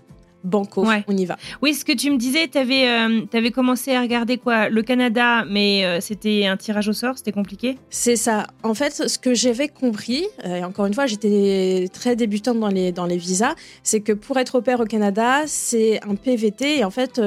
banco, 0.46 0.86
on 1.08 1.18
y 1.18 1.26
va. 1.26 1.38
Oui, 1.62 1.74
ce 1.74 1.84
que 1.84 1.92
tu 1.92 2.12
me 2.12 2.18
disais, 2.18 2.48
tu 2.48 2.58
avais, 2.58 2.88
euh, 2.88 3.50
commencé 3.52 3.94
à 3.94 4.02
regarder 4.02 4.38
quoi? 4.38 4.70
Le 4.70 4.82
Canada, 4.82 5.46
mais 5.50 5.86
euh, 5.86 6.00
c'était 6.00 6.46
un 6.46 6.58
tirage 6.58 6.88
au 6.88 6.94
sort, 6.94 7.18
c'était 7.18 7.32
compliqué? 7.32 7.78
C'est 7.90 8.16
ça. 8.16 8.48
En 8.64 8.74
fait, 8.74 9.08
ce 9.08 9.18
que 9.18 9.34
j'avais 9.34 9.68
compris, 9.68 10.26
euh, 10.46 10.58
et 10.58 10.64
encore 10.64 10.86
une 10.86 10.94
fois, 10.94 11.06
j'étais 11.06 11.90
très 11.92 12.16
débutante 12.16 12.60
dans 12.60 12.70
les, 12.70 12.92
dans 12.92 13.06
les 13.06 13.18
visas, 13.18 13.56
c'est 13.84 14.00
que 14.00 14.14
pour 14.14 14.38
être 14.38 14.56
au 14.56 14.62
pair 14.62 14.80
au 14.80 14.86
Canada, 14.86 15.44
c'est 15.48 16.00
un 16.04 16.16
PVT, 16.16 16.80
et 16.80 16.84
en 16.84 16.92
fait, 16.92 17.22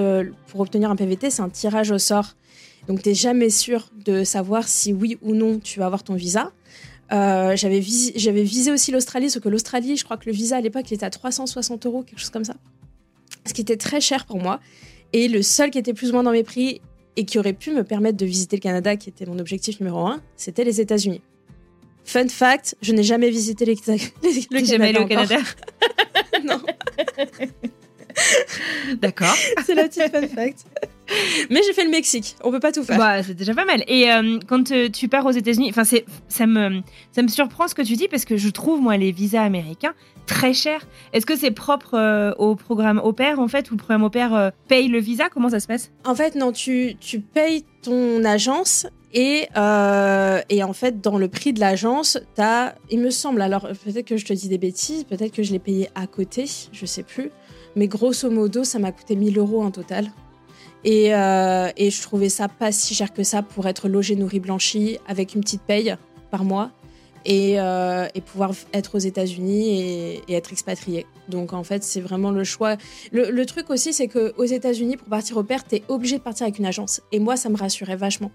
pour 0.47 0.61
obtenir 0.61 0.91
un 0.91 0.97
PVT, 0.97 1.31
c'est 1.31 1.43
un 1.43 1.49
tirage 1.49 1.91
au 1.91 1.99
sort. 1.99 2.35
Donc, 2.87 3.03
tu 3.03 3.11
n'es 3.11 3.15
jamais 3.15 3.51
sûr 3.51 3.91
de 4.05 4.25
savoir 4.25 4.67
si 4.67 4.93
oui 4.93 5.19
ou 5.23 5.35
non 5.35 5.59
tu 5.59 5.79
vas 5.79 5.87
avoir 5.87 6.05
ton 6.05 6.15
visa. 6.15 6.53
j'avais, 7.11 7.83
j'avais 8.17 8.43
visé 8.43 8.71
aussi 8.71 8.93
l'Australie, 8.93 9.31
sauf 9.31 9.43
que 9.43 9.49
l'Australie, 9.49 9.97
je 9.97 10.05
crois 10.05 10.17
que 10.17 10.27
le 10.27 10.33
visa 10.33 10.57
à 10.57 10.61
l'époque, 10.61 10.91
il 10.91 10.95
était 10.95 11.07
à 11.07 11.11
360 11.11 11.87
euros, 11.87 12.03
quelque 12.03 12.21
chose 12.21 12.31
comme 12.31 12.45
ça 12.45 12.55
ce 13.49 13.55
qui 13.55 13.61
était 13.61 13.77
très 13.77 14.01
cher 14.01 14.27
pour 14.27 14.39
moi. 14.39 14.61
Et 15.13 15.29
le 15.29 15.43
seul 15.43 15.71
qui 15.71 15.79
était 15.79 15.95
plus 15.95 16.11
ou 16.11 16.13
moins 16.13 16.23
dans 16.23 16.33
mes 16.33 16.45
prix 16.45 16.81
et 17.17 17.25
qui 17.25 17.39
aurait 17.39 17.53
pu 17.53 17.73
me 17.73 17.83
permettre 17.83 18.17
de 18.17 18.27
visiter 18.27 18.57
le 18.57 18.61
Canada, 18.61 18.97
qui 18.97 19.09
était 19.09 19.27
mon 19.27 19.39
objectif 19.39 19.81
numéro 19.81 20.07
un, 20.07 20.23
c'était 20.37 20.65
les 20.65 20.81
États-Unis. 20.81 21.21
Fun 22.05 22.29
fact, 22.29 22.77
je 22.81 22.93
n'ai 22.93 23.03
jamais 23.03 23.29
visité 23.29 23.65
les, 23.65 23.75
le 24.51 24.65
jamais 24.65 24.89
allé 24.89 24.99
au 24.99 25.07
Canada 25.07 25.39
Non. 26.45 26.61
D'accord. 29.01 29.35
C'est 29.67 29.75
la 29.75 29.89
petite 29.89 30.11
fun 30.11 30.29
fact. 30.29 30.65
Mais 31.51 31.61
j'ai 31.67 31.73
fait 31.73 31.85
le 31.85 31.91
Mexique. 31.91 32.37
On 32.43 32.51
peut 32.51 32.61
pas 32.61 32.73
tout 32.73 32.85
faire. 32.85 32.99
Bah, 32.99 33.23
c'est 33.23 33.35
déjà 33.35 33.55
pas 33.55 33.65
mal. 33.65 33.83
Et 33.89 34.11
euh, 34.11 34.39
quand 34.47 34.71
euh, 34.73 34.89
tu 34.89 35.09
pars 35.09 35.25
aux 35.27 35.31
États-Unis, 35.31 35.71
enfin, 35.71 35.85
ça 35.85 36.47
me 36.47 36.81
ça 37.13 37.23
me 37.23 37.29
surprend 37.29 37.69
ce 37.69 37.75
que 37.75 37.83
tu 37.83 37.97
dis 37.97 38.09
parce 38.09 38.25
que 38.25 38.37
je 38.37 38.49
trouve 38.49 38.81
moi 38.81 38.97
les 38.97 39.13
visas 39.13 39.43
américains 39.43 39.95
très 40.29 40.53
chers. 40.53 40.87
Est-ce 41.13 41.27
que 41.27 41.37
c'est 41.37 41.51
propre 41.51 41.95
euh, 41.95 42.33
au 42.39 42.55
programme 42.55 43.03
pair 43.17 43.41
en 43.41 43.49
fait 43.49 43.71
ou 43.71 43.75
le 43.75 43.79
programme 43.79 44.05
au 44.05 44.11
pair 44.11 44.53
paye 44.69 44.87
le 44.87 45.01
visa? 45.01 45.29
Comment 45.29 45.49
ça 45.49 45.59
se 45.59 45.67
passe? 45.67 45.91
En 46.05 46.15
fait, 46.15 46.37
non. 46.37 46.53
Tu 46.53 46.95
tu 47.01 47.19
payes 47.21 47.65
ton 47.83 48.25
agence 48.25 48.87
et, 49.13 49.49
et, 50.51 50.63
en 50.63 50.73
fait, 50.75 51.01
dans 51.01 51.17
le 51.17 51.29
prix 51.29 51.55
de 51.55 51.61
l'agence, 51.61 52.19
tu 52.35 52.43
as, 52.43 52.75
il 52.91 53.01
me 53.01 53.09
semble, 53.09 53.41
alors 53.41 53.63
peut-être 53.63 54.05
que 54.05 54.19
je 54.19 54.27
te 54.27 54.35
dis 54.35 54.49
des 54.49 54.59
bêtises, 54.59 55.05
peut-être 55.05 55.33
que 55.33 55.43
je 55.43 55.51
l'ai 55.51 55.59
payé 55.59 55.89
à 55.95 56.07
côté, 56.07 56.45
je 56.73 56.85
sais 56.85 57.03
plus, 57.03 57.31
mais 57.75 57.89
grosso 57.89 58.29
modo, 58.29 58.65
ça 58.65 58.79
m'a 58.79 58.93
coûté 58.93 59.17
1000 59.17 59.39
euros 59.39 59.63
en 59.63 59.71
total. 59.71 60.11
Euh, 60.87 61.71
et, 61.77 61.91
je 61.91 62.03
trouvais 62.03 62.29
ça 62.29 62.49
pas 62.49 62.73
si 62.73 62.95
cher 62.95 63.13
que 63.13 63.23
ça 63.23 63.43
pour 63.43 63.67
être 63.67 63.89
logé, 63.89 64.17
nourri, 64.17 64.41
blanchi, 64.41 64.99
avec 65.07 65.35
une 65.35 65.41
petite 65.41 65.63
paye 65.63 65.97
par 66.31 66.45
mois 66.45 66.71
et, 67.25 67.61
euh, 67.61 68.07
pouvoir 68.27 68.53
être 68.73 68.97
aux 68.97 68.99
États-Unis 68.99 69.81
et, 70.29 70.35
être 70.35 70.53
expatrié. 70.53 71.07
Donc 71.29 71.53
en 71.53 71.63
fait, 71.63 71.83
c'est 71.85 72.01
vraiment 72.01 72.31
le 72.31 72.45
choix. 72.45 72.77
Le, 73.13 73.45
truc 73.45 73.71
aussi, 73.71 73.93
c'est 73.93 74.09
qu'aux 74.09 74.45
États-Unis, 74.45 74.97
pour 74.97 75.09
partir 75.09 75.37
au 75.37 75.43
pair, 75.43 75.65
t'es 75.65 75.83
obligé 75.89 76.19
de 76.19 76.23
partir 76.23 76.45
avec 76.45 76.59
une 76.59 76.67
agence. 76.67 77.01
Et 77.13 77.19
moi, 77.19 77.37
ça 77.37 77.49
me 77.49 77.57
rassurait 77.57 77.97
vachement. 77.97 78.31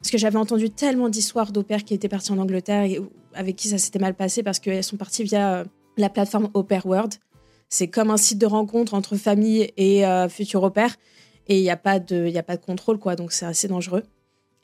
Parce 0.00 0.10
que 0.10 0.18
j'avais 0.18 0.38
entendu 0.38 0.70
tellement 0.70 1.08
d'histoires 1.08 1.52
d'au 1.52 1.62
qui 1.62 1.94
étaient 1.94 2.08
partis 2.08 2.32
en 2.32 2.38
Angleterre 2.38 2.82
et 2.82 3.00
avec 3.34 3.56
qui 3.56 3.68
ça 3.68 3.78
s'était 3.78 3.98
mal 3.98 4.14
passé 4.14 4.42
parce 4.42 4.58
qu'elles 4.58 4.84
sont 4.84 4.96
parties 4.96 5.24
via 5.24 5.54
euh, 5.54 5.64
la 5.96 6.08
plateforme 6.08 6.50
Au 6.54 6.62
Pair 6.62 6.86
World. 6.86 7.14
C'est 7.68 7.88
comme 7.88 8.10
un 8.10 8.16
site 8.16 8.38
de 8.38 8.46
rencontre 8.46 8.94
entre 8.94 9.16
famille 9.16 9.72
et 9.76 10.04
futurs 10.28 10.62
au 10.62 10.70
pair 10.70 10.94
et 11.48 11.58
il 11.58 11.62
n'y 11.62 11.70
a, 11.70 11.72
a 11.72 11.76
pas 11.76 11.98
de 11.98 12.64
contrôle, 12.64 12.98
quoi. 12.98 13.16
Donc 13.16 13.32
c'est 13.32 13.46
assez 13.46 13.66
dangereux. 13.66 14.04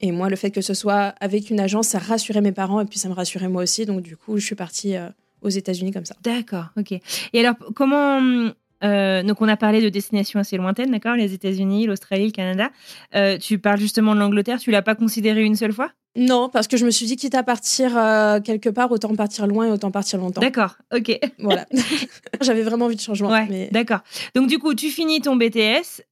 Et 0.02 0.10
moi, 0.10 0.28
le 0.28 0.36
fait 0.36 0.50
que 0.50 0.60
ce 0.60 0.74
soit 0.74 1.14
avec 1.20 1.50
une 1.50 1.60
agence, 1.60 1.88
ça 1.88 1.98
rassurait 1.98 2.40
mes 2.40 2.52
parents 2.52 2.80
et 2.80 2.84
puis 2.84 2.98
ça 2.98 3.08
me 3.08 3.14
rassurait 3.14 3.48
moi 3.48 3.62
aussi. 3.62 3.86
Donc 3.86 4.02
du 4.02 4.16
coup, 4.16 4.36
je 4.36 4.44
suis 4.44 4.56
partie 4.56 4.96
euh, 4.96 5.08
aux 5.42 5.48
États-Unis 5.48 5.92
comme 5.92 6.04
ça. 6.04 6.16
D'accord, 6.22 6.66
ok. 6.76 6.92
Et 7.32 7.40
alors, 7.40 7.54
comment 7.74 8.50
Euh, 8.84 9.22
donc, 9.22 9.40
on 9.40 9.48
a 9.48 9.56
parlé 9.56 9.80
de 9.80 9.88
destinations 9.88 10.40
assez 10.40 10.56
lointaines, 10.56 10.90
d'accord 10.90 11.14
Les 11.14 11.34
États-Unis, 11.34 11.86
l'Australie, 11.86 12.26
le 12.26 12.32
Canada. 12.32 12.70
Euh, 13.14 13.38
tu 13.38 13.58
parles 13.58 13.78
justement 13.78 14.14
de 14.14 14.20
l'Angleterre. 14.20 14.58
Tu 14.58 14.70
l'as 14.70 14.82
pas 14.82 14.94
considéré 14.94 15.42
une 15.42 15.56
seule 15.56 15.72
fois? 15.72 15.90
Non, 16.14 16.50
parce 16.50 16.68
que 16.68 16.76
je 16.76 16.84
me 16.84 16.90
suis 16.90 17.06
dit, 17.06 17.16
quitte 17.16 17.34
à 17.34 17.42
partir 17.42 17.96
euh, 17.96 18.38
quelque 18.38 18.68
part, 18.68 18.92
autant 18.92 19.14
partir 19.14 19.46
loin 19.46 19.68
et 19.68 19.70
autant 19.70 19.90
partir 19.90 20.18
longtemps. 20.18 20.42
D'accord, 20.42 20.76
ok. 20.94 21.18
Voilà. 21.38 21.66
J'avais 22.42 22.62
vraiment 22.62 22.84
envie 22.84 22.96
de 22.96 23.00
changement. 23.00 23.30
Ouais, 23.30 23.46
mais... 23.48 23.68
d'accord. 23.72 24.00
Donc, 24.34 24.46
du 24.46 24.58
coup, 24.58 24.74
tu 24.74 24.90
finis 24.90 25.22
ton 25.22 25.36
BTS, 25.36 26.02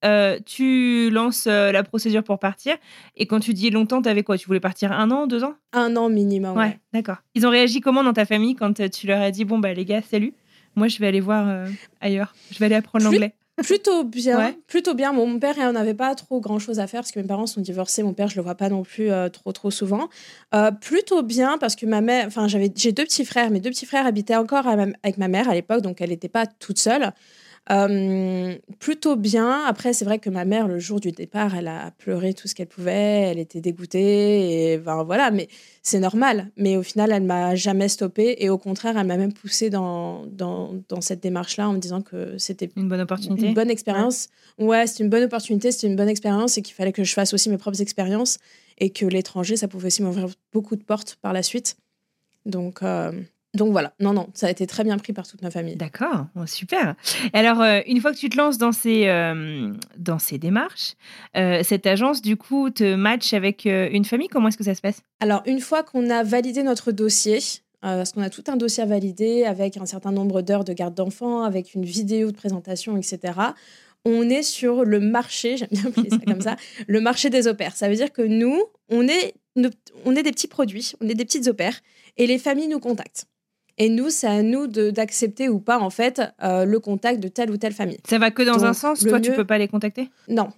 tu 0.46 1.10
lances 1.10 1.46
la 1.46 1.82
procédure 1.82 2.24
pour 2.24 2.38
partir. 2.38 2.76
Et 3.16 3.26
quand 3.26 3.40
tu 3.40 3.52
dis 3.52 3.70
longtemps, 3.70 4.00
t'avais 4.00 4.22
quoi? 4.22 4.38
Tu 4.38 4.46
voulais 4.46 4.60
partir 4.60 4.92
un 4.92 5.10
an, 5.10 5.26
deux 5.26 5.44
ans? 5.44 5.54
Un 5.74 5.94
an 5.96 6.08
minimum. 6.08 6.56
Ouais, 6.56 6.64
ouais. 6.64 6.78
d'accord. 6.94 7.18
Ils 7.34 7.46
ont 7.46 7.50
réagi 7.50 7.80
comment 7.80 8.02
dans 8.02 8.14
ta 8.14 8.24
famille 8.24 8.54
quand 8.54 8.90
tu 8.90 9.06
leur 9.06 9.20
as 9.20 9.30
dit, 9.30 9.44
bon, 9.44 9.58
bah, 9.58 9.74
les 9.74 9.84
gars, 9.84 10.00
salut? 10.00 10.32
Moi, 10.80 10.88
je 10.88 10.98
vais 10.98 11.06
aller 11.06 11.20
voir 11.20 11.46
euh, 11.48 11.66
ailleurs. 12.00 12.34
Je 12.50 12.58
vais 12.58 12.66
aller 12.66 12.74
apprendre 12.74 13.04
l'anglais. 13.04 13.34
Plutôt 13.62 14.04
bien, 14.04 14.38
Ouais. 14.38 14.58
plutôt 14.66 14.94
bien. 14.94 15.12
Bon, 15.12 15.26
mon 15.26 15.38
père, 15.38 15.54
il 15.58 15.68
n'avait 15.72 15.92
pas 15.92 16.14
trop 16.14 16.40
grand 16.40 16.58
chose 16.58 16.80
à 16.80 16.86
faire 16.86 17.00
parce 17.02 17.12
que 17.12 17.20
mes 17.20 17.26
parents 17.26 17.46
sont 17.46 17.60
divorcés. 17.60 18.02
Mon 18.02 18.14
père, 18.14 18.26
je 18.28 18.36
le 18.36 18.42
vois 18.42 18.54
pas 18.54 18.70
non 18.70 18.82
plus 18.82 19.10
euh, 19.10 19.28
trop 19.28 19.52
trop 19.52 19.70
souvent. 19.70 20.08
Euh, 20.54 20.70
plutôt 20.70 21.22
bien 21.22 21.58
parce 21.58 21.76
que 21.76 21.84
ma 21.84 22.00
mère, 22.00 22.26
enfin, 22.26 22.48
j'avais, 22.48 22.72
j'ai 22.74 22.92
deux 22.92 23.04
petits 23.04 23.24
frères. 23.26 23.50
Mes 23.50 23.60
deux 23.60 23.68
petits 23.68 23.84
frères 23.84 24.06
habitaient 24.06 24.36
encore 24.36 24.64
ma- 24.64 24.86
avec 25.02 25.18
ma 25.18 25.28
mère 25.28 25.50
à 25.50 25.54
l'époque, 25.54 25.82
donc 25.82 26.00
elle 26.00 26.08
n'était 26.08 26.30
pas 26.30 26.46
toute 26.46 26.78
seule. 26.78 27.12
Euh, 27.70 28.56
plutôt 28.80 29.16
bien. 29.16 29.64
Après, 29.66 29.92
c'est 29.92 30.04
vrai 30.04 30.18
que 30.18 30.28
ma 30.30 30.44
mère, 30.44 30.66
le 30.66 30.78
jour 30.78 30.98
du 30.98 31.12
départ, 31.12 31.54
elle 31.54 31.68
a 31.68 31.92
pleuré 31.92 32.34
tout 32.34 32.48
ce 32.48 32.54
qu'elle 32.54 32.66
pouvait. 32.66 33.28
Elle 33.30 33.38
était 33.38 33.60
dégoûtée. 33.60 34.72
Et 34.72 34.78
ben, 34.78 35.04
voilà, 35.04 35.30
mais 35.30 35.48
c'est 35.82 36.00
normal. 36.00 36.50
Mais 36.56 36.76
au 36.76 36.82
final, 36.82 37.12
elle 37.12 37.22
m'a 37.22 37.54
jamais 37.54 37.88
stoppée. 37.88 38.36
Et 38.38 38.48
au 38.50 38.58
contraire, 38.58 38.96
elle 38.98 39.06
m'a 39.06 39.16
même 39.16 39.32
poussée 39.32 39.70
dans, 39.70 40.26
dans, 40.26 40.74
dans 40.88 41.00
cette 41.00 41.22
démarche-là 41.22 41.68
en 41.68 41.74
me 41.74 41.78
disant 41.78 42.00
que 42.02 42.36
c'était 42.38 42.70
Une 42.76 42.88
bonne 42.88 43.00
opportunité. 43.02 43.46
une 43.46 43.54
bonne 43.54 43.70
expérience. 43.70 44.28
Ouais, 44.58 44.86
c'est 44.86 45.02
une 45.04 45.10
bonne 45.10 45.24
opportunité, 45.24 45.70
c'est 45.70 45.86
une 45.86 45.96
bonne 45.96 46.08
expérience 46.08 46.58
et 46.58 46.62
qu'il 46.62 46.74
fallait 46.74 46.92
que 46.92 47.04
je 47.04 47.12
fasse 47.14 47.32
aussi 47.34 47.50
mes 47.50 47.58
propres 47.58 47.80
expériences 47.80 48.38
et 48.78 48.90
que 48.90 49.06
l'étranger, 49.06 49.56
ça 49.56 49.68
pouvait 49.68 49.86
aussi 49.88 50.02
m'ouvrir 50.02 50.26
beaucoup 50.52 50.74
de 50.74 50.82
portes 50.82 51.18
par 51.22 51.32
la 51.32 51.42
suite. 51.42 51.76
Donc, 52.46 52.82
euh, 52.82 53.12
donc 53.52 53.72
voilà, 53.72 53.92
non, 53.98 54.12
non, 54.12 54.28
ça 54.32 54.46
a 54.46 54.50
été 54.50 54.64
très 54.66 54.84
bien 54.84 54.96
pris 54.96 55.12
par 55.12 55.26
toute 55.26 55.42
ma 55.42 55.50
famille. 55.50 55.74
D'accord, 55.74 56.26
super. 56.46 56.94
Alors, 57.32 57.60
euh, 57.60 57.80
une 57.86 58.00
fois 58.00 58.12
que 58.12 58.16
tu 58.16 58.28
te 58.28 58.36
lances 58.36 58.58
dans 58.58 58.70
ces, 58.70 59.08
euh, 59.08 59.72
dans 59.98 60.20
ces 60.20 60.38
démarches, 60.38 60.94
euh, 61.36 61.62
cette 61.64 61.84
agence, 61.86 62.22
du 62.22 62.36
coup, 62.36 62.70
te 62.70 62.94
match 62.94 63.34
avec 63.34 63.64
une 63.64 64.04
famille. 64.04 64.28
Comment 64.28 64.48
est-ce 64.48 64.58
que 64.58 64.64
ça 64.64 64.74
se 64.74 64.80
passe? 64.80 65.02
Alors, 65.18 65.42
une 65.46 65.58
fois 65.58 65.82
qu'on 65.82 66.10
a 66.10 66.22
validé 66.22 66.62
notre 66.62 66.92
dossier, 66.92 67.40
parce 67.80 68.12
qu'on 68.12 68.22
a 68.22 68.30
tout 68.30 68.44
un 68.46 68.56
dossier 68.56 68.84
à 68.84 68.86
valider 68.86 69.44
avec 69.44 69.76
un 69.78 69.86
certain 69.86 70.12
nombre 70.12 70.42
d'heures 70.42 70.64
de 70.64 70.72
garde 70.72 70.94
d'enfants, 70.94 71.42
avec 71.42 71.74
une 71.74 71.84
vidéo 71.84 72.30
de 72.30 72.36
présentation, 72.36 72.96
etc., 72.96 73.32
on 74.04 74.30
est 74.30 74.42
sur 74.42 74.84
le 74.84 75.00
marché, 75.00 75.56
j'aime 75.56 75.68
bien 75.72 75.86
appeler 75.86 76.10
ça 76.10 76.18
comme 76.18 76.40
ça, 76.40 76.56
le 76.86 77.00
marché 77.00 77.30
des 77.30 77.48
opères. 77.48 77.74
Ça 77.74 77.88
veut 77.88 77.96
dire 77.96 78.12
que 78.12 78.22
nous, 78.22 78.62
on 78.88 79.08
est, 79.08 79.34
on 80.04 80.14
est 80.14 80.22
des 80.22 80.30
petits 80.30 80.48
produits, 80.48 80.92
on 81.00 81.08
est 81.08 81.14
des 81.14 81.24
petites 81.24 81.48
opères, 81.48 81.80
et 82.16 82.28
les 82.28 82.38
familles 82.38 82.68
nous 82.68 82.80
contactent. 82.80 83.26
Et 83.78 83.88
nous, 83.88 84.10
c'est 84.10 84.26
à 84.26 84.42
nous 84.42 84.66
d'accepter 84.66 85.48
ou 85.48 85.58
pas, 85.58 85.78
en 85.78 85.90
fait, 85.90 86.20
euh, 86.42 86.64
le 86.64 86.80
contact 86.80 87.20
de 87.20 87.28
telle 87.28 87.50
ou 87.50 87.56
telle 87.56 87.72
famille. 87.72 87.98
Ça 88.08 88.18
va 88.18 88.30
que 88.30 88.42
dans 88.42 88.56
Donc, 88.56 88.64
un 88.64 88.72
sens 88.74 89.00
Toi, 89.00 89.20
tu 89.20 89.30
mieux- 89.30 89.36
peux 89.36 89.46
pas 89.46 89.58
les 89.58 89.68
contacter? 89.68 90.10
Non, 90.28 90.48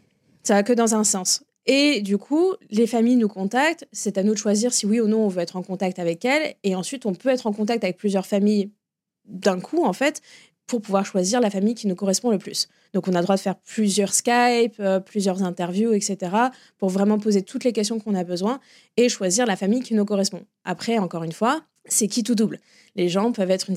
ça 0.42 0.54
va 0.54 0.62
que 0.62 0.72
dans 0.72 0.94
un 0.94 1.04
sens. 1.04 1.44
Et 1.66 2.00
du 2.00 2.18
coup, 2.18 2.54
les 2.70 2.88
familles 2.88 3.16
nous 3.16 3.28
contactent. 3.28 3.86
C'est 3.92 4.18
à 4.18 4.24
nous 4.24 4.32
de 4.32 4.38
choisir 4.38 4.72
si 4.72 4.84
oui 4.86 5.00
ou 5.00 5.06
non 5.06 5.24
on 5.24 5.28
veut 5.28 5.42
être 5.42 5.54
en 5.56 5.62
contact 5.62 6.00
avec 6.00 6.24
elles. 6.24 6.54
Et 6.64 6.74
ensuite, 6.74 7.06
on 7.06 7.14
peut 7.14 7.28
être 7.28 7.46
en 7.46 7.52
contact 7.52 7.84
avec 7.84 7.96
plusieurs 7.96 8.26
familles 8.26 8.70
d'un 9.26 9.60
coup, 9.60 9.84
en 9.84 9.92
fait, 9.92 10.20
pour 10.66 10.80
pouvoir 10.80 11.06
choisir 11.06 11.40
la 11.40 11.50
famille 11.50 11.74
qui 11.74 11.86
nous 11.86 11.94
correspond 11.94 12.30
le 12.30 12.38
plus. 12.38 12.68
Donc, 12.94 13.06
on 13.06 13.12
a 13.14 13.18
le 13.18 13.22
droit 13.24 13.36
de 13.36 13.40
faire 13.40 13.56
plusieurs 13.56 14.12
Skype, 14.12 14.74
euh, 14.80 14.98
plusieurs 15.00 15.42
interviews, 15.44 15.92
etc., 15.92 16.16
pour 16.78 16.88
vraiment 16.88 17.18
poser 17.18 17.42
toutes 17.42 17.62
les 17.64 17.72
questions 17.72 18.00
qu'on 18.00 18.14
a 18.16 18.24
besoin 18.24 18.58
et 18.96 19.08
choisir 19.08 19.46
la 19.46 19.54
famille 19.54 19.82
qui 19.82 19.94
nous 19.94 20.04
correspond. 20.04 20.42
Après, 20.64 20.98
encore 20.98 21.22
une 21.24 21.32
fois, 21.32 21.62
c'est 21.86 22.08
qui 22.08 22.22
tout 22.22 22.34
double. 22.34 22.60
Les 22.96 23.08
gens 23.08 23.32
peuvent 23.32 23.50
être 23.50 23.70
une 23.70 23.76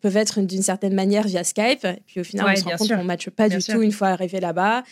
peuvent 0.00 0.16
être 0.16 0.40
d'une 0.40 0.62
certaine 0.62 0.94
manière 0.94 1.26
via 1.26 1.44
Skype, 1.44 1.84
et 1.84 2.02
puis 2.06 2.20
au 2.20 2.24
final, 2.24 2.46
Ouais, 2.46 2.52
on 2.52 2.56
se 2.56 2.64
rend 2.64 2.76
compte 2.76 2.88
qu'on 2.88 2.96
ne 2.98 3.02
matche 3.04 3.30
pas 3.30 3.48
Bien 3.48 3.58
du 3.58 3.62
sûr. 3.62 3.74
tout 3.74 3.82
une 3.82 3.92
fois 3.92 4.08
arrivé 4.08 4.40
là-bas. 4.40 4.82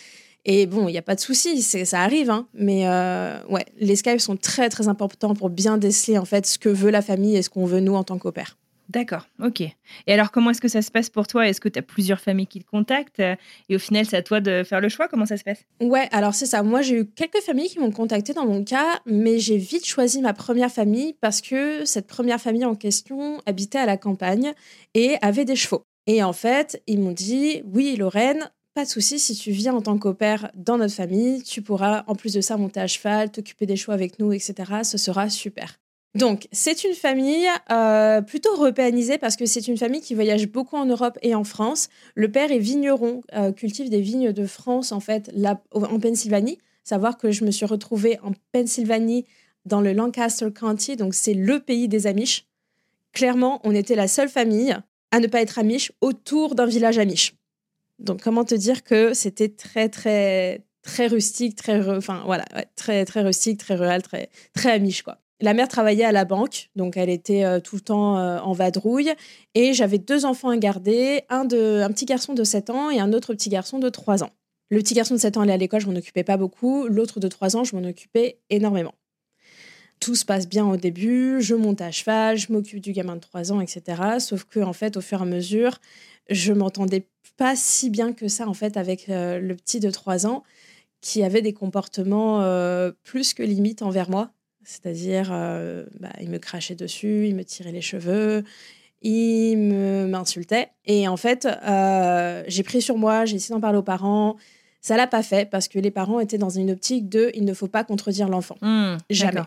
Et 0.45 0.67
bon, 0.67 0.89
il 0.89 0.93
n'y 0.93 0.99
a 0.99 1.03
pas 1.03 1.15
de 1.15 1.21
souci, 1.21 1.61
ça 1.63 2.01
arrive, 2.01 2.29
hein. 2.31 2.49
mais 2.53 2.87
euh, 2.89 3.39
ouais, 3.49 3.65
les 3.79 3.95
Skype 3.95 4.21
sont 4.21 4.37
très 4.37 4.69
très 4.69 4.89
importants 4.89 5.35
pour 5.35 5.51
bien 5.51 5.79
déceler 5.79 6.19
en 6.19 6.25
fait 6.25 6.47
ce 6.47 6.59
que 6.59 6.69
veut 6.69 6.91
la 6.91 7.03
famille 7.03 7.37
et 7.37 7.43
ce 7.43 7.51
qu'on 7.51 7.65
veut 7.65 7.79
nous 7.81 7.95
en 7.95 8.03
tant 8.03 8.19
qu'opère. 8.19 8.59
D'accord, 8.93 9.27
ok. 9.43 9.63
Et 9.63 10.13
alors, 10.13 10.31
comment 10.31 10.51
est-ce 10.51 10.61
que 10.61 10.69
ça 10.69 10.83
se 10.83 10.91
passe 10.91 11.09
pour 11.09 11.27
toi? 11.27 11.49
Est-ce 11.49 11.63
que 11.63 11.71
tu 11.71 11.79
as 11.79 11.83
plusieurs 11.83 12.21
familles 12.21 12.47
qui 12.47 12.61
te 12.61 12.69
contactent 12.69 13.21
euh, 13.21 13.37
Et 13.71 13.77
au 13.77 13.79
final, 13.79 14.05
c'est 14.05 14.19
à 14.19 14.23
toi 14.23 14.41
de 14.41 14.63
faire 14.65 14.83
le 14.83 14.91
choix? 14.91 15.09
Comment 15.09 15.25
ça 15.25 15.39
se 15.39 15.45
passe? 15.45 15.65
Ouais, 15.81 16.09
alors 16.13 16.35
c'est 16.35 16.45
ça. 16.45 16.63
Moi, 16.63 16.83
j'ai 16.83 16.97
eu 16.97 17.07
quelques 17.07 17.41
familles 17.41 17.71
qui 17.71 17.79
m'ont 17.79 17.91
contacté 17.91 18.35
dans 18.35 18.45
mon 18.45 18.63
cas, 18.65 19.01
mais 19.07 19.39
j'ai 19.39 19.57
vite 19.57 19.87
choisi 19.87 20.21
ma 20.21 20.35
première 20.35 20.71
famille 20.71 21.15
parce 21.23 21.41
que 21.41 21.87
cette 21.87 22.07
première 22.07 22.39
famille 22.39 22.67
en 22.67 22.75
question 22.75 23.41
habitait 23.47 23.79
à 23.79 23.87
la 23.87 23.97
campagne 23.97 24.53
et 24.93 25.17
avait 25.23 25.47
des 25.47 25.57
chevaux. 25.57 25.87
Et 26.07 26.23
en 26.23 26.35
fait, 26.35 26.83
ils 26.87 27.01
m'ont 27.01 27.13
dit 27.13 27.63
Oui, 27.65 27.97
Lorraine, 27.97 28.51
pas 28.75 28.85
de 28.85 28.91
souci, 28.91 29.19
si 29.19 29.35
tu 29.35 29.53
viens 29.53 29.75
en 29.75 29.81
tant 29.81 29.97
qu'opère 29.97 30.51
dans 30.55 30.77
notre 30.77 30.95
famille, 30.95 31.43
tu 31.45 31.63
pourras 31.63 32.05
en 32.09 32.15
plus 32.15 32.35
de 32.35 32.43
ça 32.43 32.59
monter 32.59 32.81
à 32.81 32.87
cheval, 32.87 33.31
t'occuper 33.31 33.65
des 33.65 33.77
chevaux 33.77 33.93
avec 33.93 34.19
nous, 34.19 34.33
etc. 34.33 34.55
Ce 34.83 34.99
sera 34.99 35.31
super. 35.31 35.79
Donc, 36.15 36.47
c'est 36.53 36.85
une 36.85 36.95
famille 36.95 37.49
euh, 37.71 38.21
plutôt 38.21 38.53
européanisée 38.53 39.17
parce 39.17 39.37
que 39.37 39.47
c'est 39.47 39.67
une 39.67 39.79
famille 39.79 40.03
qui 40.03 40.15
voyage 40.15 40.47
beaucoup 40.47 40.77
en 40.77 40.85
Europe 40.85 41.19
et 41.23 41.35
en 41.35 41.45
France. 41.45 41.89
Le 42.15 42.31
père 42.31 42.53
est 42.53 42.59
vigneron, 42.59 43.23
euh, 43.35 43.51
cultive 43.53 43.89
des 43.89 44.03
vignes 44.03 44.33
de 44.33 44.47
France, 44.47 44.93
en 44.93 45.01
fait, 45.01 45.31
là, 45.33 45.63
en 45.73 45.99
Pennsylvanie. 45.99 46.59
Savoir 46.85 47.17
que 47.17 47.31
je 47.31 47.45
me 47.45 47.51
suis 47.51 47.65
retrouvée 47.65 48.19
en 48.23 48.33
Pennsylvanie, 48.53 49.25
dans 49.65 49.81
le 49.81 49.93
Lancaster 49.93 50.51
County, 50.53 50.97
donc 50.97 51.15
c'est 51.15 51.35
le 51.35 51.61
pays 51.61 51.89
des 51.89 52.07
Amish. 52.07 52.47
Clairement, 53.13 53.61
on 53.65 53.75
était 53.75 53.95
la 53.95 54.09
seule 54.09 54.29
famille 54.29 54.77
à 55.11 55.21
ne 55.21 55.27
pas 55.27 55.41
être 55.41 55.59
Amish 55.59 55.93
autour 56.01 56.55
d'un 56.55 56.67
village 56.67 56.99
Amish. 56.99 57.35
Donc, 57.99 58.23
comment 58.23 58.45
te 58.45 58.55
dire 58.55 58.83
que 58.83 59.15
c'était 59.15 59.51
très, 59.51 59.89
très, 59.89 60.65
très 60.83 61.07
rustique, 61.07 61.57
très, 61.57 61.89
enfin, 61.89 62.23
voilà, 62.27 62.45
très, 62.75 63.05
très 63.05 63.23
rustique, 63.23 63.59
très 63.59 63.77
rural, 63.77 64.03
très, 64.03 64.31
très 64.55 64.73
Amish, 64.73 65.03
quoi. 65.03 65.22
La 65.41 65.55
mère 65.55 65.67
travaillait 65.67 66.05
à 66.05 66.13
la 66.13 66.25
banque, 66.25 66.71
donc 66.77 66.97
elle 66.97 67.11
était 67.11 67.45
euh, 67.45 67.59
tout 67.59 67.75
le 67.75 67.81
temps 67.81 68.17
euh, 68.17 68.39
en 68.39 68.53
vadrouille. 68.53 69.13
Et 69.55 69.75
j'avais 69.75 69.99
deux 69.99 70.25
enfants 70.25 70.51
à 70.51 70.57
garder, 70.57 71.23
un, 71.29 71.45
de, 71.45 71.81
un 71.83 71.91
petit 71.91 72.05
garçon 72.05 72.33
de 72.33 72.45
7 72.45 72.71
ans 72.71 72.91
et 72.91 73.01
un 73.01 73.13
autre 73.13 73.35
petit 73.35 73.49
garçon 73.49 73.81
de 73.81 73.89
3 73.89 74.23
ans. 74.23 74.31
Le 74.71 74.79
petit 74.79 74.95
garçon 74.95 75.15
de 75.15 75.21
7 75.21 75.37
ans 75.37 75.41
allait 75.41 75.53
à 75.53 75.57
l'école, 75.57 75.81
je 75.81 75.89
m'en 75.89 75.97
occupais 75.97 76.23
pas 76.23 76.37
beaucoup. 76.37 76.87
L'autre 76.87 77.19
de 77.19 77.27
3 77.27 77.57
ans, 77.57 77.65
je 77.65 77.75
m'en 77.75 77.87
occupais 77.87 78.39
énormément. 78.51 78.95
Tout 79.99 80.15
se 80.15 80.25
passe 80.25 80.49
bien 80.49 80.65
au 80.65 80.77
début, 80.77 81.41
je 81.41 81.55
monte 81.57 81.81
à 81.81 81.91
cheval, 81.91 82.37
je 82.37 82.53
m'occupe 82.53 82.81
du 82.81 82.93
gamin 82.93 83.17
de 83.17 83.21
3 83.21 83.53
ans, 83.53 83.61
etc. 83.61 84.01
Sauf 84.21 84.45
que, 84.45 84.61
en 84.61 84.73
fait, 84.73 84.97
au 84.97 85.01
fur 85.01 85.19
et 85.19 85.23
à 85.23 85.27
mesure, 85.27 85.79
je 86.31 86.53
m'entendais 86.53 87.09
pas 87.37 87.57
si 87.57 87.91
bien 87.91 88.13
que 88.13 88.29
ça, 88.29 88.49
en 88.49 88.55
fait, 88.55 88.77
avec 88.77 89.09
euh, 89.09 89.41
le 89.41 89.57
petit 89.57 89.81
de 89.81 89.91
3 89.91 90.27
ans 90.27 90.45
qui 91.01 91.25
avait 91.25 91.43
des 91.43 91.53
comportements 91.53 92.41
plus 93.03 93.35
que 93.35 93.43
limites 93.43 93.83
envers 93.83 94.09
moi. 94.09 94.31
C'est-à-dire, 94.65 95.31
euh, 95.33 95.85
bah, 96.01 96.11
il 96.21 96.31
me 96.31 96.39
crachait 96.39 96.75
dessus, 96.75 97.27
il 97.29 97.35
me 97.35 97.45
tirait 97.45 97.73
les 97.73 97.81
cheveux, 97.81 98.45
il 99.03 99.57
me- 99.57 100.07
m'insultait. 100.07 100.69
Et 100.87 101.09
en 101.09 101.17
fait, 101.17 101.47
euh, 101.47 102.45
j'ai 102.47 102.63
pris 102.63 102.81
sur 102.83 102.97
moi, 102.97 103.25
j'ai 103.25 103.37
essayé 103.37 103.55
d'en 103.55 103.61
parler 103.61 103.79
aux 103.79 103.83
parents. 103.83 104.37
Ça 104.81 104.97
l'a 104.97 105.07
pas 105.07 105.23
fait 105.23 105.49
parce 105.49 105.69
que 105.69 105.79
les 105.79 105.91
parents 105.91 106.21
étaient 106.21 106.39
dans 106.39 106.51
une 106.51 106.71
optique 106.71 107.09
de 107.09 107.31
il 107.35 107.45
ne 107.45 107.55
faut 107.55 107.69
pas 107.69 107.85
contredire 107.85 108.29
l'enfant. 108.29 108.57
Hmm, 108.63 108.97
Jamais. 109.11 109.41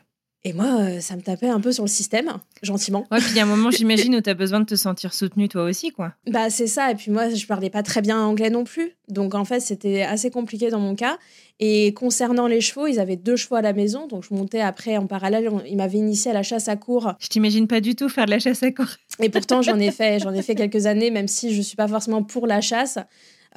Et 0.47 0.53
moi, 0.53 0.67
euh, 0.79 0.99
ça 0.99 1.15
me 1.15 1.21
tapait 1.21 1.47
un 1.49 1.59
peu 1.59 1.71
sur 1.71 1.83
le 1.83 1.89
système, 1.89 2.31
gentiment. 2.61 3.05
Ouais, 3.11 3.17
puis 3.17 3.31
il 3.31 3.35
y 3.35 3.39
a 3.39 3.43
un 3.43 3.47
moment, 3.47 3.71
j'imagine, 3.77 4.15
où 4.15 4.21
tu 4.21 4.29
as 4.29 4.35
besoin 4.35 4.59
de 4.59 4.65
te 4.65 4.75
sentir 4.75 5.11
soutenu 5.11 5.49
toi 5.49 5.63
aussi, 5.63 5.89
quoi. 5.89 6.13
Bah, 6.29 6.51
c'est 6.51 6.67
ça. 6.67 6.91
Et 6.91 6.95
puis 6.95 7.09
moi, 7.09 7.29
je 7.33 7.47
parlais 7.47 7.71
pas 7.71 7.81
très 7.81 8.01
bien 8.01 8.21
anglais 8.23 8.51
non 8.51 8.63
plus. 8.63 8.91
Donc, 9.07 9.33
en 9.33 9.43
fait, 9.43 9.59
c'était 9.59 10.03
assez 10.03 10.29
compliqué 10.29 10.69
dans 10.69 10.79
mon 10.79 10.93
cas. 10.93 11.17
Et 11.59 11.93
concernant 11.95 12.45
les 12.45 12.61
chevaux, 12.61 12.85
ils 12.85 12.99
avaient 12.99 13.15
deux 13.15 13.35
chevaux 13.37 13.55
à 13.55 13.63
la 13.63 13.73
maison. 13.73 14.05
Donc, 14.07 14.23
je 14.29 14.35
montais 14.35 14.61
après 14.61 14.97
en 14.97 15.07
parallèle. 15.07 15.49
on- 15.49 15.63
Ils 15.65 15.77
m'avaient 15.77 15.97
initié 15.97 16.29
à 16.29 16.35
la 16.35 16.43
chasse 16.43 16.67
à 16.67 16.75
cours. 16.75 17.13
Je 17.19 17.27
t'imagine 17.27 17.65
pas 17.67 17.81
du 17.81 17.95
tout 17.95 18.07
faire 18.07 18.27
de 18.27 18.31
la 18.31 18.39
chasse 18.39 18.61
à 18.61 18.71
courre. 18.71 18.97
Et 19.19 19.29
pourtant, 19.29 19.63
j'en 19.63 19.79
ai 19.79 19.89
fait, 19.89 20.19
j'en 20.19 20.33
ai 20.33 20.43
fait 20.43 20.53
quelques 20.53 20.85
années, 20.85 21.09
même 21.09 21.27
si 21.27 21.55
je 21.55 21.61
suis 21.63 21.75
pas 21.75 21.87
forcément 21.87 22.21
pour 22.21 22.45
la 22.45 22.61
chasse. 22.61 22.99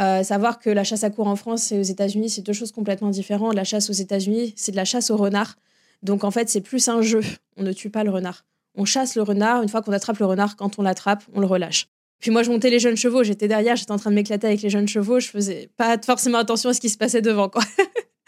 Euh, 0.00 0.22
savoir 0.22 0.58
que 0.58 0.70
la 0.70 0.84
chasse 0.84 1.04
à 1.04 1.10
cours 1.10 1.26
en 1.26 1.36
France 1.36 1.70
et 1.70 1.78
aux 1.78 1.82
États-Unis, 1.82 2.30
c'est 2.30 2.42
deux 2.42 2.52
choses 2.54 2.72
complètement 2.72 3.10
différentes. 3.10 3.54
La 3.54 3.64
chasse 3.64 3.90
aux 3.90 3.94
États-Unis, 3.94 4.54
c'est 4.56 4.72
de 4.72 4.76
la 4.76 4.86
chasse 4.86 5.10
au 5.10 5.16
renard. 5.18 5.56
Donc 6.02 6.24
en 6.24 6.30
fait, 6.30 6.48
c'est 6.48 6.60
plus 6.60 6.88
un 6.88 7.02
jeu. 7.02 7.22
On 7.56 7.62
ne 7.62 7.72
tue 7.72 7.90
pas 7.90 8.04
le 8.04 8.10
renard. 8.10 8.44
On 8.74 8.84
chasse 8.84 9.16
le 9.16 9.22
renard. 9.22 9.62
Une 9.62 9.68
fois 9.68 9.82
qu'on 9.82 9.92
attrape 9.92 10.18
le 10.18 10.26
renard, 10.26 10.56
quand 10.56 10.78
on 10.78 10.82
l'attrape, 10.82 11.24
on 11.34 11.40
le 11.40 11.46
relâche. 11.46 11.88
Puis 12.20 12.30
moi, 12.30 12.42
je 12.42 12.50
montais 12.50 12.70
les 12.70 12.78
jeunes 12.78 12.96
chevaux. 12.96 13.22
J'étais 13.22 13.48
derrière, 13.48 13.76
j'étais 13.76 13.92
en 13.92 13.98
train 13.98 14.10
de 14.10 14.14
m'éclater 14.16 14.46
avec 14.46 14.62
les 14.62 14.70
jeunes 14.70 14.88
chevaux. 14.88 15.20
Je 15.20 15.28
faisais 15.28 15.70
pas 15.76 15.98
forcément 16.04 16.38
attention 16.38 16.70
à 16.70 16.74
ce 16.74 16.80
qui 16.80 16.88
se 16.88 16.98
passait 16.98 17.22
devant, 17.22 17.48
quoi. 17.48 17.62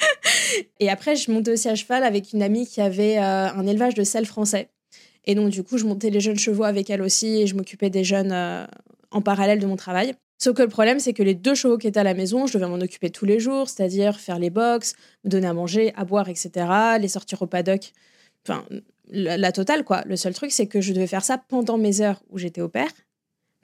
et 0.80 0.88
après, 0.88 1.16
je 1.16 1.30
montais 1.30 1.52
aussi 1.52 1.68
à 1.68 1.74
cheval 1.74 2.04
avec 2.04 2.32
une 2.32 2.42
amie 2.42 2.66
qui 2.66 2.80
avait 2.80 3.18
euh, 3.18 3.48
un 3.50 3.66
élevage 3.66 3.94
de 3.94 4.04
sel 4.04 4.26
français. 4.26 4.70
Et 5.24 5.34
donc, 5.34 5.50
du 5.50 5.62
coup, 5.62 5.76
je 5.76 5.84
montais 5.84 6.10
les 6.10 6.20
jeunes 6.20 6.38
chevaux 6.38 6.64
avec 6.64 6.88
elle 6.88 7.02
aussi 7.02 7.42
et 7.42 7.46
je 7.46 7.54
m'occupais 7.54 7.90
des 7.90 8.04
jeunes 8.04 8.32
euh, 8.32 8.64
en 9.10 9.22
parallèle 9.22 9.58
de 9.58 9.66
mon 9.66 9.76
travail. 9.76 10.14
Sauf 10.42 10.56
que 10.56 10.62
le 10.62 10.68
problème, 10.68 10.99
c'est 11.00 11.12
que 11.12 11.23
les 11.23 11.35
deux 11.35 11.54
chevaux 11.54 11.76
qui 11.76 11.87
étaient 11.87 12.00
à 12.00 12.04
la 12.04 12.14
maison, 12.14 12.47
je 12.47 12.54
devais 12.54 12.66
m'en 12.66 12.80
occuper 12.80 13.11
tous 13.11 13.26
les 13.26 13.40
jours, 13.40 13.68
c'est-à-dire 13.68 14.18
faire 14.18 14.38
les 14.38 14.49
box, 14.49 14.94
me 15.25 15.30
donner 15.30 15.47
à 15.47 15.52
manger, 15.52 15.92
à 15.97 16.06
boire, 16.06 16.30
etc., 16.30 16.66
les 16.99 17.09
sortir 17.09 17.42
au 17.42 17.47
paddock. 17.47 17.92
Enfin, 18.49 18.64
la, 19.11 19.52
totale, 19.52 19.85
quoi. 19.85 20.02
Le 20.06 20.16
seul 20.16 20.32
truc, 20.32 20.50
c'est 20.50 20.66
que 20.66 20.80
je 20.80 20.94
devais 20.94 21.06
faire 21.06 21.25
ça 21.25 21.37
pendant 21.37 21.76
mes 21.76 22.00
heures 22.00 22.23
où 22.30 22.38
j'étais 22.38 22.62
au 22.62 22.70
père, 22.70 22.88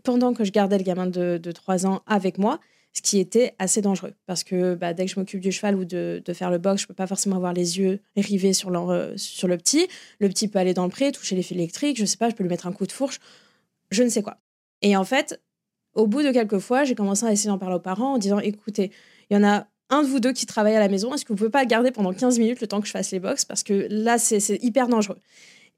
pendant 0.05 0.35
que 0.35 0.45
je 0.45 0.53
gardais 0.53 0.77
le 0.77 0.85
gamin 0.85 1.07
de, 1.07 1.39
de 1.43 1.51
3 1.51 1.87
ans 1.87 2.03
avec 2.07 2.37
moi, 2.37 2.61
ce 2.93 3.01
qui 3.01 3.21
était 3.21 3.55
assez 3.59 3.81
dangereux. 3.81 4.13
Parce 4.27 4.45
que 4.45 4.75
bah, 4.75 4.93
dès 4.93 5.07
que 5.07 5.11
je 5.11 5.19
m'occupe 5.19 5.41
du 5.41 5.53
cheval 5.53 5.77
ou 5.77 5.87
de, 5.87 6.23
faire 6.35 6.51
le 6.51 6.59
box, 6.59 6.83
je 6.83 6.87
peux 6.87 6.95
pas 6.95 7.07
forcément 7.07 7.37
avoir 7.37 7.55
les 7.55 7.79
yeux 7.79 8.01
rivés 8.17 8.53
sur 8.53 8.71
le, 8.71 8.79
euh, 8.79 9.17
sur 9.17 9.49
le 9.49 9.57
petit. 9.57 9.89
Le 10.19 10.29
petit 10.29 10.47
peut 10.47 10.59
aller 10.59 10.75
dans 10.75 10.85
le 10.85 10.91
pré, 10.91 11.11
toucher 11.11 11.37
les 11.37 11.43
fils 11.43 11.57
électriques, 11.57 11.99
je 11.99 12.05
sais 12.05 12.19
pas, 12.19 12.29
je 12.29 12.35
peux 12.35 12.43
lui 12.43 12.51
mettre 12.51 12.67
un 12.67 12.73
coup 12.73 12.87
de 12.87 12.93
fourche, 12.93 13.19
je 13.91 14.03
ne 14.03 14.11
sais 14.11 14.23
quoi. 14.23 14.37
Et 14.83 14.95
en 14.95 15.05
fait, 15.05 15.41
au 15.97 16.07
bout 16.07 16.23
de 16.23 16.31
quelques 16.31 16.59
fois, 16.59 16.85
j'ai 16.85 16.95
commencé 16.95 17.27
à 17.27 17.33
essayer 17.33 17.49
d'en 17.49 17.59
parler 17.59 17.77
aux 17.77 17.81
parents 17.81 18.15
en 18.15 18.19
disant 18.19 18.39
écoutez, 18.39 18.93
il 19.31 19.35
y 19.35 19.37
en 19.37 19.45
a 19.45 19.67
un 19.91 20.03
de 20.03 20.09
vous 20.09 20.21
deux 20.21 20.33
qui 20.33 20.47
travaille 20.47 20.75
à 20.75 20.81
la 20.81 20.89
maison, 20.89 21.15
est-ce 21.15 21.25
que 21.25 21.33
vous 21.33 21.37
pouvez 21.37 21.51
pas 21.51 21.65
garder 21.65 21.91
pendant 21.91 22.13
15 22.13 22.39
minutes 22.39 22.61
le 22.61 22.67
temps 22.67 22.81
que 22.81 22.87
je 22.87 22.93
fasse 22.93 23.13
les 23.13 23.21
box? 23.21 23.45
Parce 23.45 23.63
que 23.63 23.87
là, 23.91 24.19
c'est 24.19 24.63
hyper 24.63 24.89
dangereux. 24.89 25.19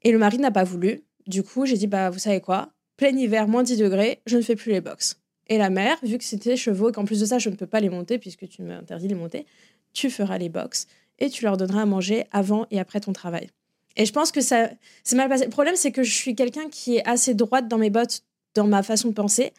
Et 0.01 0.11
le 0.11 0.17
mari 0.17 0.37
n'a 0.37 0.51
pas 0.51 0.63
voulu. 0.63 1.01
Du 1.27 1.43
coup, 1.43 1.65
j'ai 1.65 1.77
dit 1.77 1.87
bah, 1.87 2.09
vous 2.09 2.19
savez 2.19 2.41
quoi? 2.41 2.69
Plein 2.97 3.15
hiver, 3.15 3.47
moins 3.47 3.63
10 3.63 3.77
degrés, 3.77 4.21
je 4.25 4.37
ne 4.37 4.41
fais 4.41 4.55
plus 4.55 4.71
les 4.71 4.81
box. 4.81 5.19
Et 5.47 5.57
la 5.57 5.69
mère, 5.69 5.97
vu 6.03 6.17
que 6.17 6.23
c'était 6.23 6.55
chevaux 6.55 6.89
et 6.89 6.91
qu'en 6.91 7.05
plus 7.05 7.19
de 7.19 7.25
ça, 7.25 7.39
je 7.39 7.49
ne 7.49 7.55
peux 7.55 7.67
pas 7.67 7.79
les 7.79 7.89
monter 7.89 8.19
puisque 8.19 8.47
tu 8.47 8.61
m'interdis 8.61 9.07
de 9.07 9.13
les 9.13 9.19
monter, 9.19 9.45
tu 9.93 10.09
feras 10.09 10.37
les 10.37 10.49
box 10.49 10.87
et 11.17 11.29
tu 11.29 11.45
leur 11.45 11.57
donneras 11.57 11.81
à 11.81 11.85
manger 11.85 12.25
avant 12.31 12.65
et 12.71 12.79
après 12.79 12.99
ton 12.99 13.13
travail. 13.13 13.49
Et 13.95 14.05
je 14.05 14.13
pense 14.13 14.31
que 14.31 14.41
ça 14.41 14.69
c'est 15.03 15.15
mal 15.15 15.29
passé. 15.29 15.45
Le 15.45 15.49
problème, 15.49 15.75
c'est 15.75 15.91
que 15.91 16.03
je 16.03 16.13
suis 16.13 16.35
quelqu'un 16.35 16.69
qui 16.69 16.97
est 16.97 17.07
assez 17.07 17.33
droite 17.33 17.67
dans 17.67 17.77
mes 17.77 17.89
bottes, 17.89 18.21
dans 18.55 18.67
ma 18.67 18.83
façon 18.83 19.09
de 19.09 19.13
penser. 19.13 19.53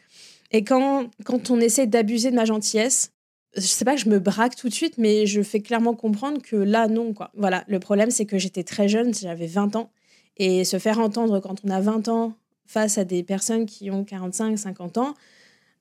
Et 0.50 0.64
quand, 0.64 1.08
quand 1.24 1.50
on 1.50 1.60
essaie 1.60 1.86
d'abuser 1.86 2.30
de 2.30 2.36
ma 2.36 2.44
gentillesse, 2.44 3.12
je 3.56 3.62
sais 3.62 3.84
pas 3.84 3.94
que 3.94 4.00
je 4.00 4.08
me 4.08 4.18
braque 4.18 4.56
tout 4.56 4.68
de 4.68 4.74
suite, 4.74 4.98
mais 4.98 5.26
je 5.26 5.42
fais 5.42 5.60
clairement 5.60 5.94
comprendre 5.94 6.40
que 6.42 6.56
là, 6.56 6.88
non. 6.88 7.12
Quoi. 7.12 7.30
Voilà, 7.34 7.64
le 7.68 7.80
problème, 7.80 8.10
c'est 8.10 8.26
que 8.26 8.38
j'étais 8.38 8.64
très 8.64 8.88
jeune, 8.88 9.12
j'avais 9.14 9.46
20 9.46 9.76
ans. 9.76 9.90
Et 10.36 10.64
se 10.64 10.78
faire 10.78 10.98
entendre 10.98 11.40
quand 11.40 11.56
on 11.64 11.70
a 11.70 11.80
20 11.80 12.08
ans 12.08 12.34
face 12.66 12.98
à 12.98 13.04
des 13.04 13.22
personnes 13.22 13.66
qui 13.66 13.90
ont 13.90 14.04
45, 14.04 14.58
50 14.58 14.98
ans, 14.98 15.14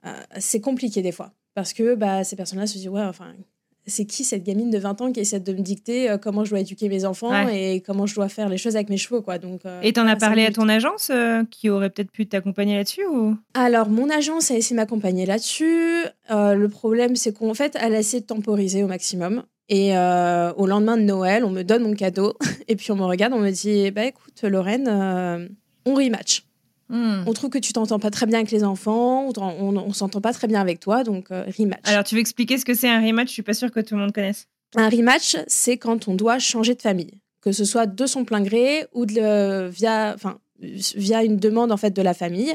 euh, 0.05 0.13
c'est 0.39 0.59
compliqué 0.61 1.01
des 1.01 1.11
fois. 1.11 1.31
Parce 1.53 1.73
que 1.73 1.95
bah, 1.95 2.23
ces 2.23 2.35
personnes-là 2.35 2.67
se 2.67 2.73
disent, 2.73 2.89
ouais, 2.89 3.03
enfin, 3.03 3.33
c'est 3.85 4.05
qui 4.05 4.23
cette 4.23 4.43
gamine 4.43 4.69
de 4.69 4.77
20 4.77 5.01
ans 5.01 5.11
qui 5.11 5.19
essaie 5.19 5.39
de 5.39 5.53
me 5.53 5.61
dicter 5.61 6.09
euh, 6.09 6.17
comment 6.17 6.45
je 6.45 6.51
dois 6.51 6.59
éduquer 6.59 6.89
mes 6.89 7.05
enfants 7.05 7.47
et 7.47 7.81
comment 7.81 8.05
je 8.05 8.15
dois 8.15 8.29
faire 8.29 8.49
les 8.49 8.57
choses 8.57 8.75
avec 8.75 8.89
mes 8.89 8.97
chevaux 8.97 9.21
quoi. 9.21 9.37
Donc 9.37 9.61
euh, 9.65 9.81
et 9.81 9.93
t'en 9.93 10.07
as 10.07 10.15
parlé 10.15 10.45
à 10.45 10.51
ton 10.51 10.69
agence 10.69 11.09
euh, 11.11 11.43
qui 11.49 11.69
aurait 11.69 11.89
peut-être 11.89 12.11
pu 12.11 12.27
t'accompagner 12.27 12.75
là-dessus 12.75 13.05
ou? 13.05 13.35
Alors 13.53 13.89
mon 13.89 14.09
agence 14.09 14.51
a 14.51 14.55
essayé 14.55 14.75
de 14.75 14.81
m'accompagner 14.81 15.25
là-dessus. 15.25 16.05
Le 16.29 16.67
problème 16.67 17.15
c'est 17.15 17.33
qu'en 17.33 17.53
fait 17.53 17.77
elle 17.79 17.95
a 17.95 17.99
essayé 17.99 18.21
de 18.21 18.27
temporiser 18.27 18.83
au 18.83 18.87
maximum. 18.87 19.43
Et 19.71 19.91
au 19.93 20.65
lendemain 20.65 20.97
de 20.97 21.03
Noël 21.03 21.43
on 21.45 21.51
me 21.51 21.63
donne 21.63 21.83
mon 21.83 21.93
cadeau. 21.93 22.33
Et 22.67 22.75
puis 22.75 22.91
on 22.91 22.95
me 22.95 23.05
regarde 23.05 23.33
on 23.33 23.39
me 23.39 23.51
dit 23.51 23.91
bah 23.91 24.05
écoute 24.05 24.43
Lorraine 24.43 25.49
on 25.85 25.93
rematch 25.93 26.48
Hmm. 26.89 27.21
On 27.27 27.33
trouve 27.33 27.51
que 27.51 27.59
tu 27.59 27.71
t'entends 27.71 27.99
pas 27.99 28.09
très 28.09 28.25
bien 28.25 28.39
avec 28.39 28.49
les 28.49 28.63
enfants, 28.63 29.29
on, 29.37 29.77
on, 29.77 29.93
s'entend 29.93 30.21
pas 30.21 30.33
très 30.33 30.47
bien 30.47 30.59
avec 30.59 30.79
toi, 30.79 31.03
donc 31.03 31.29
euh, 31.29 31.45
rematch. 31.57 31.81
Alors, 31.83 32.03
tu 32.03 32.15
veux 32.15 32.21
expliquer 32.21 32.57
ce 32.57 32.65
que 32.65 32.73
c'est 32.73 32.89
un 32.89 32.99
rematch? 32.99 33.27
Je 33.27 33.33
suis 33.33 33.43
pas 33.43 33.53
sûre 33.53 33.71
que 33.71 33.79
tout 33.79 33.93
le 33.93 34.01
monde 34.01 34.11
connaisse. 34.11 34.47
Un 34.75 34.89
rematch, 34.89 35.37
c'est 35.47 35.77
quand 35.77 36.07
on 36.07 36.15
doit 36.15 36.39
changer 36.39 36.73
de 36.73 36.81
famille, 36.81 37.21
que 37.41 37.51
ce 37.51 37.63
soit 37.63 37.85
de 37.85 38.05
son 38.07 38.25
plein 38.25 38.41
gré 38.41 38.87
ou 38.93 39.05
de, 39.05 39.67
via, 39.67 40.13
enfin, 40.15 40.39
via 40.59 41.23
une 41.23 41.37
demande 41.37 41.71
en 41.71 41.77
fait 41.77 41.91
de 41.91 42.01
la 42.01 42.15
famille. 42.15 42.53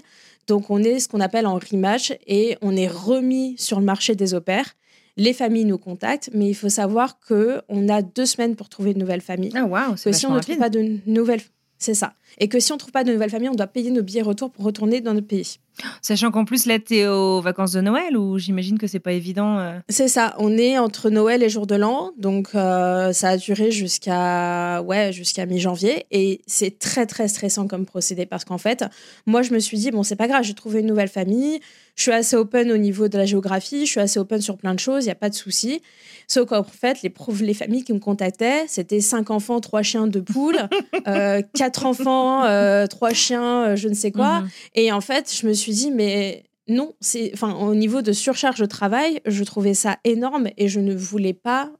Donc, 0.48 0.68
on 0.68 0.82
est 0.82 0.98
ce 0.98 1.08
qu'on 1.08 1.20
appelle 1.20 1.46
en 1.46 1.54
rematch 1.54 2.12
et 2.26 2.58
on 2.60 2.74
est 2.74 2.88
remis 2.88 3.54
sur 3.56 3.78
le 3.78 3.86
marché 3.86 4.16
des 4.16 4.34
opères. 4.34 4.74
Les 5.16 5.32
familles 5.32 5.64
nous 5.64 5.78
contactent, 5.78 6.30
mais 6.34 6.48
il 6.48 6.54
faut 6.54 6.68
savoir 6.68 7.20
que 7.20 7.62
on 7.68 7.88
a 7.88 8.02
deux 8.02 8.26
semaines 8.26 8.56
pour 8.56 8.68
trouver 8.68 8.90
une 8.90 8.98
nouvelle 8.98 9.20
famille. 9.20 9.52
Ah 9.54 9.64
waouh, 9.64 9.96
c'est 9.96 10.12
si 10.12 10.26
on 10.26 10.34
ne 10.34 10.40
trouve 10.40 10.56
pas 10.56 10.70
de 10.70 10.98
nouvelles 11.06 11.40
c'est 11.84 11.94
ça. 11.94 12.14
Et 12.38 12.48
que 12.48 12.60
si 12.60 12.72
on 12.72 12.76
ne 12.76 12.80
trouve 12.80 12.92
pas 12.92 13.04
de 13.04 13.12
nouvelle 13.12 13.30
famille, 13.30 13.48
on 13.48 13.54
doit 13.54 13.66
payer 13.66 13.90
nos 13.90 14.02
billets 14.02 14.22
retour 14.22 14.50
pour 14.50 14.64
retourner 14.64 15.00
dans 15.00 15.14
notre 15.14 15.26
pays. 15.26 15.58
Sachant 16.02 16.30
qu'en 16.30 16.44
plus, 16.44 16.66
là, 16.66 16.78
tu 16.78 16.96
es 16.96 17.06
aux 17.06 17.40
vacances 17.40 17.72
de 17.72 17.80
Noël, 17.80 18.16
ou 18.16 18.38
j'imagine 18.38 18.78
que 18.78 18.86
c'est 18.86 19.00
pas 19.00 19.12
évident. 19.12 19.58
Euh. 19.58 19.78
C'est 19.88 20.08
ça. 20.08 20.34
On 20.38 20.56
est 20.56 20.78
entre 20.78 21.10
Noël 21.10 21.42
et 21.42 21.48
jour 21.48 21.66
de 21.66 21.74
l'an. 21.74 22.12
Donc, 22.16 22.50
euh, 22.54 23.12
ça 23.12 23.30
a 23.30 23.36
duré 23.36 23.70
jusqu'à 23.70 24.82
ouais, 24.82 25.12
jusqu'à 25.12 25.46
mi-janvier. 25.46 26.06
Et 26.10 26.42
c'est 26.46 26.78
très, 26.78 27.06
très 27.06 27.26
stressant 27.26 27.66
comme 27.66 27.86
procédé. 27.86 28.24
Parce 28.24 28.44
qu'en 28.44 28.58
fait, 28.58 28.84
moi, 29.26 29.42
je 29.42 29.52
me 29.52 29.58
suis 29.58 29.78
dit, 29.78 29.90
bon, 29.90 30.02
c'est 30.02 30.16
pas 30.16 30.28
grave, 30.28 30.44
j'ai 30.44 30.54
trouvé 30.54 30.80
une 30.80 30.86
nouvelle 30.86 31.08
famille. 31.08 31.60
Je 31.96 32.02
suis 32.02 32.12
assez 32.12 32.36
open 32.36 32.70
au 32.72 32.76
niveau 32.76 33.08
de 33.08 33.16
la 33.18 33.24
géographie. 33.24 33.86
Je 33.86 33.90
suis 33.90 34.00
assez 34.00 34.18
open 34.18 34.40
sur 34.40 34.56
plein 34.56 34.74
de 34.74 34.80
choses. 34.80 35.04
Il 35.04 35.06
n'y 35.06 35.12
a 35.12 35.16
pas 35.16 35.28
de 35.28 35.34
souci. 35.34 35.80
Sauf 36.26 36.48
qu'en 36.48 36.64
fait, 36.64 37.02
les, 37.02 37.12
les 37.40 37.54
familles 37.54 37.84
qui 37.84 37.92
me 37.92 37.98
contactaient, 37.98 38.64
c'était 38.66 39.00
cinq 39.00 39.30
enfants, 39.30 39.60
trois 39.60 39.82
chiens, 39.82 40.06
deux 40.06 40.22
poules, 40.22 40.68
euh, 41.06 41.42
quatre 41.54 41.86
enfants, 41.86 42.23
trois 42.90 43.12
chiens, 43.12 43.74
je 43.76 43.88
ne 43.88 43.94
sais 43.94 44.12
quoi. 44.12 44.40
Mhm. 44.40 44.48
Et 44.74 44.92
en 44.92 45.00
fait, 45.00 45.32
je 45.34 45.46
me 45.46 45.52
suis 45.52 45.72
dit, 45.72 45.90
mais 45.90 46.44
non, 46.68 46.94
c'est, 47.00 47.30
enfin, 47.34 47.54
au 47.54 47.74
niveau 47.74 48.02
de 48.02 48.12
surcharge 48.12 48.58
de 48.58 48.66
travail, 48.66 49.20
je 49.26 49.44
trouvais 49.44 49.74
ça 49.74 49.98
énorme 50.04 50.48
et 50.56 50.68
je 50.68 50.80
ne 50.80 50.94
voulais 50.94 51.34
pas 51.34 51.70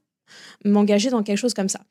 m'engager 0.63 1.09
dans 1.09 1.23
quelque 1.23 1.37
chose 1.37 1.53
comme 1.53 1.69
ça. 1.69 1.81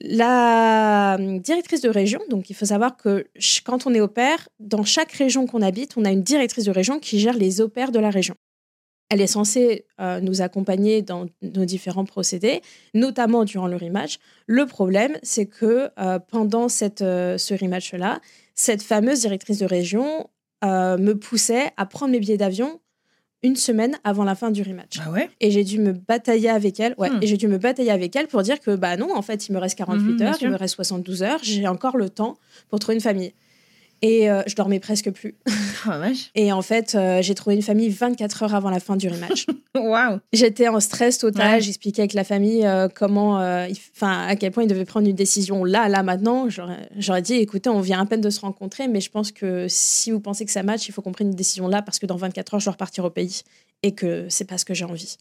La 0.00 1.16
directrice 1.18 1.80
de 1.80 1.88
région, 1.88 2.20
donc 2.28 2.50
il 2.50 2.54
faut 2.54 2.66
savoir 2.66 2.98
que 2.98 3.26
quand 3.64 3.86
on 3.86 3.94
est 3.94 4.00
au 4.00 4.08
pair, 4.08 4.48
dans 4.60 4.84
chaque 4.84 5.12
région 5.12 5.46
qu'on 5.46 5.62
habite, 5.62 5.96
on 5.96 6.04
a 6.04 6.10
une 6.10 6.22
directrice 6.22 6.64
de 6.64 6.70
région 6.70 6.98
qui 6.98 7.18
gère 7.18 7.36
les 7.36 7.62
opères 7.62 7.92
de 7.92 7.98
la 7.98 8.10
région. 8.10 8.34
Elle 9.08 9.20
est 9.20 9.28
censée 9.28 9.84
euh, 10.00 10.20
nous 10.20 10.42
accompagner 10.42 11.02
dans 11.02 11.26
nos 11.42 11.64
différents 11.64 12.04
procédés, 12.04 12.60
notamment 12.92 13.44
durant 13.44 13.68
le 13.68 13.76
rematch. 13.76 14.18
Le 14.46 14.66
problème, 14.66 15.16
c'est 15.22 15.46
que 15.46 15.90
euh, 15.98 16.18
pendant 16.18 16.68
cette, 16.68 17.02
euh, 17.02 17.38
ce 17.38 17.54
rematch-là, 17.54 18.20
cette 18.54 18.82
fameuse 18.82 19.20
directrice 19.20 19.58
de 19.58 19.66
région 19.66 20.28
me 20.64 21.12
poussait 21.12 21.70
à 21.76 21.86
prendre 21.86 22.10
mes 22.10 22.18
billets 22.18 22.38
d'avion 22.38 22.80
une 23.44 23.54
semaine 23.54 23.96
avant 24.02 24.24
la 24.24 24.34
fin 24.34 24.50
du 24.50 24.62
rematch. 24.62 24.98
Ah 25.04 25.10
ouais? 25.10 25.30
Et 25.40 25.50
j'ai 25.50 25.62
dû 25.62 25.78
me 25.78 25.92
batailler 25.92 26.48
avec 26.48 26.80
elle. 26.80 26.94
Ouais, 26.98 27.10
hmm. 27.10 27.20
Et 27.22 27.26
j'ai 27.26 27.36
dû 27.36 27.46
me 27.46 27.58
batailler 27.58 27.90
avec 27.90 28.16
elle 28.16 28.26
pour 28.26 28.42
dire 28.42 28.58
que 28.58 28.74
bah 28.74 28.96
non, 28.96 29.14
en 29.14 29.22
fait, 29.22 29.48
il 29.48 29.52
me 29.52 29.58
reste 29.58 29.78
48 29.78 30.02
mhm, 30.02 30.22
heures, 30.22 30.36
il 30.40 30.50
me 30.50 30.56
reste 30.56 30.74
72 30.74 31.22
heures, 31.22 31.38
j'ai 31.42 31.68
encore 31.68 31.96
le 31.96 32.10
temps 32.10 32.36
pour 32.68 32.80
trouver 32.80 32.96
une 32.96 33.00
famille. 33.00 33.32
Et 34.02 34.30
euh, 34.30 34.42
je 34.46 34.54
dormais 34.54 34.80
presque 34.80 35.10
plus. 35.10 35.34
Oh, 35.88 35.92
et 36.34 36.50
en 36.50 36.62
fait, 36.62 36.96
euh, 36.96 37.22
j'ai 37.22 37.36
trouvé 37.36 37.54
une 37.54 37.62
famille 37.62 37.90
24 37.90 38.42
heures 38.42 38.54
avant 38.56 38.70
la 38.70 38.80
fin 38.80 38.96
du 38.96 39.06
rematch. 39.06 39.46
Waouh 39.76 40.18
J'étais 40.32 40.66
en 40.66 40.80
stress 40.80 41.18
total. 41.18 41.62
J'expliquais 41.62 42.02
avec 42.02 42.12
la 42.12 42.24
famille 42.24 42.66
euh, 42.66 42.88
comment, 42.92 43.34
enfin, 43.34 44.26
à 44.26 44.34
quel 44.34 44.50
point 44.50 44.64
ils 44.64 44.68
devaient 44.68 44.84
prendre 44.84 45.06
une 45.06 45.14
décision 45.14 45.62
là, 45.62 45.88
là, 45.88 46.02
maintenant. 46.02 46.48
J'aurais 46.96 47.22
dit, 47.22 47.34
écoutez, 47.34 47.70
on 47.70 47.78
vient 47.78 48.00
à 48.00 48.06
peine 48.06 48.20
de 48.20 48.30
se 48.30 48.40
rencontrer, 48.40 48.88
mais 48.88 49.00
je 49.00 49.10
pense 49.12 49.30
que 49.30 49.66
si 49.68 50.10
vous 50.10 50.18
pensez 50.18 50.44
que 50.44 50.50
ça 50.50 50.64
match, 50.64 50.88
il 50.88 50.92
faut 50.92 51.02
qu'on 51.02 51.12
prenne 51.12 51.28
une 51.28 51.36
décision 51.36 51.68
là 51.68 51.82
parce 51.82 52.00
que 52.00 52.06
dans 52.06 52.16
24 52.16 52.54
heures, 52.54 52.60
je 52.60 52.64
dois 52.64 52.72
repartir 52.72 53.04
au 53.04 53.10
pays 53.10 53.42
et 53.84 53.94
que 53.94 54.26
c'est 54.28 54.48
pas 54.48 54.58
ce 54.58 54.64
que 54.64 54.74
j'ai 54.74 54.86
envie. 54.86 55.18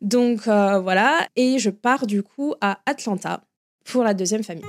Donc 0.00 0.46
voilà. 0.46 1.20
Et 1.36 1.60
je 1.60 1.70
pars 1.70 2.08
du 2.08 2.24
coup 2.24 2.54
à 2.60 2.80
Atlanta 2.84 3.44
pour 3.84 4.02
la 4.02 4.12
deuxième 4.12 4.42
famille. 4.42 4.64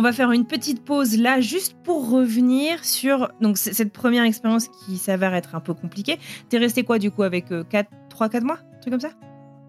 On 0.00 0.02
va 0.02 0.14
faire 0.14 0.32
une 0.32 0.46
petite 0.46 0.82
pause 0.82 1.18
là, 1.18 1.42
juste 1.42 1.74
pour 1.84 2.08
revenir 2.08 2.86
sur 2.86 3.30
donc 3.42 3.58
cette 3.58 3.92
première 3.92 4.24
expérience 4.24 4.68
qui 4.68 4.96
s'avère 4.96 5.34
être 5.34 5.54
un 5.54 5.60
peu 5.60 5.74
compliquée. 5.74 6.18
T'es 6.48 6.56
resté 6.56 6.84
quoi 6.84 6.98
du 6.98 7.10
coup 7.10 7.22
avec 7.22 7.50
3-4 7.50 8.40
mois? 8.40 8.60
Un 8.76 8.80
truc 8.80 8.92
comme 8.92 9.00
ça? 9.00 9.10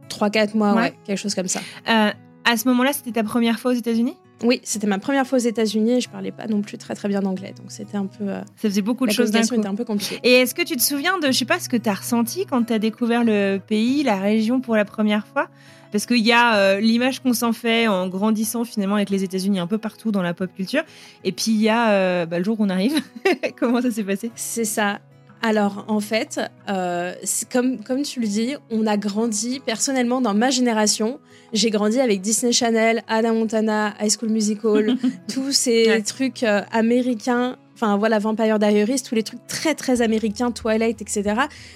3-4 0.08 0.56
mois, 0.56 0.74
ouais. 0.74 0.94
quelque 1.04 1.18
chose 1.18 1.36
comme 1.36 1.50
ça. 1.50 1.60
Euh, 1.90 2.12
à 2.46 2.58
ce 2.58 2.66
moment-là, 2.70 2.94
c'était 2.94 3.12
ta 3.12 3.24
première 3.24 3.60
fois 3.60 3.72
aux 3.72 3.76
États-Unis? 3.76 4.16
Oui, 4.42 4.62
c'était 4.64 4.88
ma 4.88 5.00
première 5.00 5.28
fois 5.28 5.38
aux 5.38 5.42
États-Unis 5.42 5.98
et 5.98 6.02
je 6.02 6.10
parlais 6.10 6.32
pas 6.32 6.48
non 6.48 6.62
plus 6.62 6.78
très 6.78 6.96
très 6.96 7.10
bien 7.10 7.20
d'anglais, 7.20 7.54
donc 7.58 7.70
c'était 7.70 7.98
un 7.98 8.06
peu. 8.06 8.30
Euh, 8.30 8.40
ça 8.56 8.70
faisait 8.70 8.82
beaucoup 8.82 9.06
de 9.06 9.12
choses 9.12 9.32
d'un 9.32 9.42
coup. 9.42 9.56
était 9.56 9.68
un 9.68 9.76
peu 9.76 9.84
compliqué. 9.84 10.18
Et 10.24 10.32
est-ce 10.32 10.56
que 10.56 10.62
tu 10.62 10.78
te 10.78 10.82
souviens 10.82 11.20
de, 11.20 11.28
je 11.28 11.34
sais 11.34 11.46
pas, 11.46 11.60
ce 11.60 11.68
que 11.68 11.76
tu 11.76 11.90
as 11.90 11.94
ressenti 11.94 12.46
quand 12.46 12.64
tu 12.64 12.74
as 12.74 12.80
découvert 12.80 13.26
le 13.26 13.58
pays, 13.58 14.02
la 14.04 14.16
région 14.16 14.62
pour 14.62 14.78
la 14.78 14.86
première 14.86 15.28
fois? 15.28 15.50
Parce 15.92 16.06
qu'il 16.06 16.26
y 16.26 16.32
a 16.32 16.56
euh, 16.56 16.80
l'image 16.80 17.20
qu'on 17.20 17.34
s'en 17.34 17.54
fait 17.54 17.88
en 17.88 18.08
grandissant 18.08 18.64
finalement 18.64 18.96
avec 18.96 19.10
les 19.10 19.24
États-Unis 19.24 19.60
un 19.60 19.68
peu 19.68 19.78
partout 19.78 20.12
dans 20.12 20.22
la 20.22 20.34
pop 20.34 20.50
culture. 20.56 20.84
Et 21.24 21.32
puis 21.32 21.52
il 21.52 21.62
y 21.62 21.70
a 21.70 21.92
euh, 21.92 22.26
bah, 22.26 22.38
le 22.40 22.44
jour 22.44 22.60
où 22.60 22.64
on 22.64 22.70
arrive. 22.70 23.02
Comment 23.60 23.82
ça 23.82 23.92
s'est 23.92 24.04
passé? 24.04 24.32
C'est 24.36 24.66
ça. 24.66 25.00
Alors 25.44 25.86
en 25.88 26.00
fait, 26.00 26.40
euh, 26.70 27.14
comme, 27.52 27.84
comme 27.84 28.04
tu 28.04 28.20
le 28.20 28.28
dis, 28.28 28.56
on 28.70 28.86
a 28.86 28.96
grandi 28.96 29.60
personnellement 29.60 30.22
dans 30.22 30.36
ma 30.36 30.52
génération. 30.52 31.20
J'ai 31.52 31.72
grandi 31.72 32.00
avec 32.00 32.22
Disney 32.22 32.54
Channel, 32.54 33.04
Anna 33.08 33.34
Montana, 33.34 33.94
High 34.00 34.12
School 34.12 34.30
Musical, 34.30 34.96
tous 35.34 35.52
ces 35.52 36.02
trucs 36.06 36.44
américains. 36.72 37.58
Enfin 37.74 37.98
voilà, 37.98 38.20
Vampire 38.20 38.60
Diaries, 38.60 39.02
tous 39.02 39.16
les 39.16 39.24
trucs 39.24 39.46
très 39.48 39.74
très 39.74 40.04
américains, 40.04 40.52
Twilight, 40.52 41.02
etc. 41.02 41.34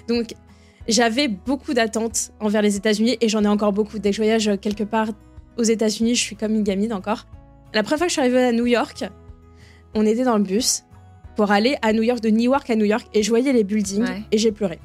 Donc 0.08 0.36
j'avais 0.88 1.28
beaucoup 1.28 1.74
d'attentes 1.74 2.32
envers 2.40 2.62
les 2.62 2.76
États-Unis 2.76 3.18
et 3.22 3.30
j'en 3.30 3.44
ai 3.44 3.48
encore 3.48 3.74
beaucoup. 3.74 4.00
Dès 4.00 4.12
que 4.12 4.16
je 4.16 4.22
voyage 4.22 4.52
quelque 4.62 4.84
part 4.84 5.10
aux 5.58 5.64
États-Unis, 5.64 6.16
je 6.16 6.22
suis 6.22 6.36
comme 6.36 6.54
une 6.54 6.64
gamine 6.64 6.94
encore. 6.94 7.26
La 7.74 7.84
première 7.84 8.00
fois 8.00 8.08
que 8.08 8.12
je 8.12 8.14
suis 8.14 8.22
arrivée 8.22 8.44
à 8.44 8.52
New 8.52 8.66
York, 8.66 9.04
on 9.94 10.06
était 10.06 10.24
dans 10.24 10.38
le 10.38 10.44
bus 10.44 10.84
pour 11.36 11.52
aller 11.52 11.76
à 11.82 11.92
New 11.94 12.04
York, 12.04 12.22
de 12.22 12.30
Newark 12.30 12.70
à 12.70 12.76
New 12.76 12.86
York, 12.86 13.06
et 13.14 13.24
je 13.24 13.30
voyais 13.30 13.52
les 13.52 13.64
buildings 13.64 14.06
et 14.32 14.38
j'ai 14.38 14.52
pleuré. 14.52 14.80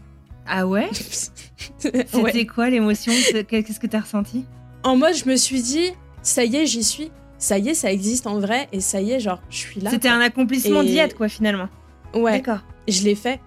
Ah 0.47 0.67
ouais? 0.67 0.89
C'était 1.79 2.47
quoi 2.47 2.71
l'émotion? 2.71 3.13
Qu'est-ce 3.49 3.79
que 3.79 3.87
tu 3.87 3.97
as 3.97 4.01
ressenti? 4.01 4.45
En 4.83 4.97
mode, 4.97 5.15
je 5.15 5.29
me 5.29 5.37
suis 5.37 5.63
dit, 5.63 5.93
ça 6.23 6.45
y 6.45 6.57
est, 6.57 6.67
j'y 6.67 6.83
suis. 6.83 7.11
Ça 7.39 7.59
y 7.59 7.71
est, 7.71 7.75
ça 7.75 7.91
existe 7.93 8.27
en 8.27 8.39
vrai, 8.39 8.69
et 8.73 8.81
ça 8.81 9.01
y 9.01 9.13
est, 9.13 9.21
genre, 9.21 9.41
je 9.49 9.57
suis 9.57 9.81
là. 9.81 9.91
C'était 9.91 10.09
un 10.09 10.21
accomplissement 10.21 10.83
et... 10.83 11.09
quoi, 11.17 11.29
finalement. 11.29 11.69
Ouais. 12.15 12.33
D'accord. 12.33 12.61
Je 12.89 13.03
l'ai 13.05 13.15
fait. 13.15 13.41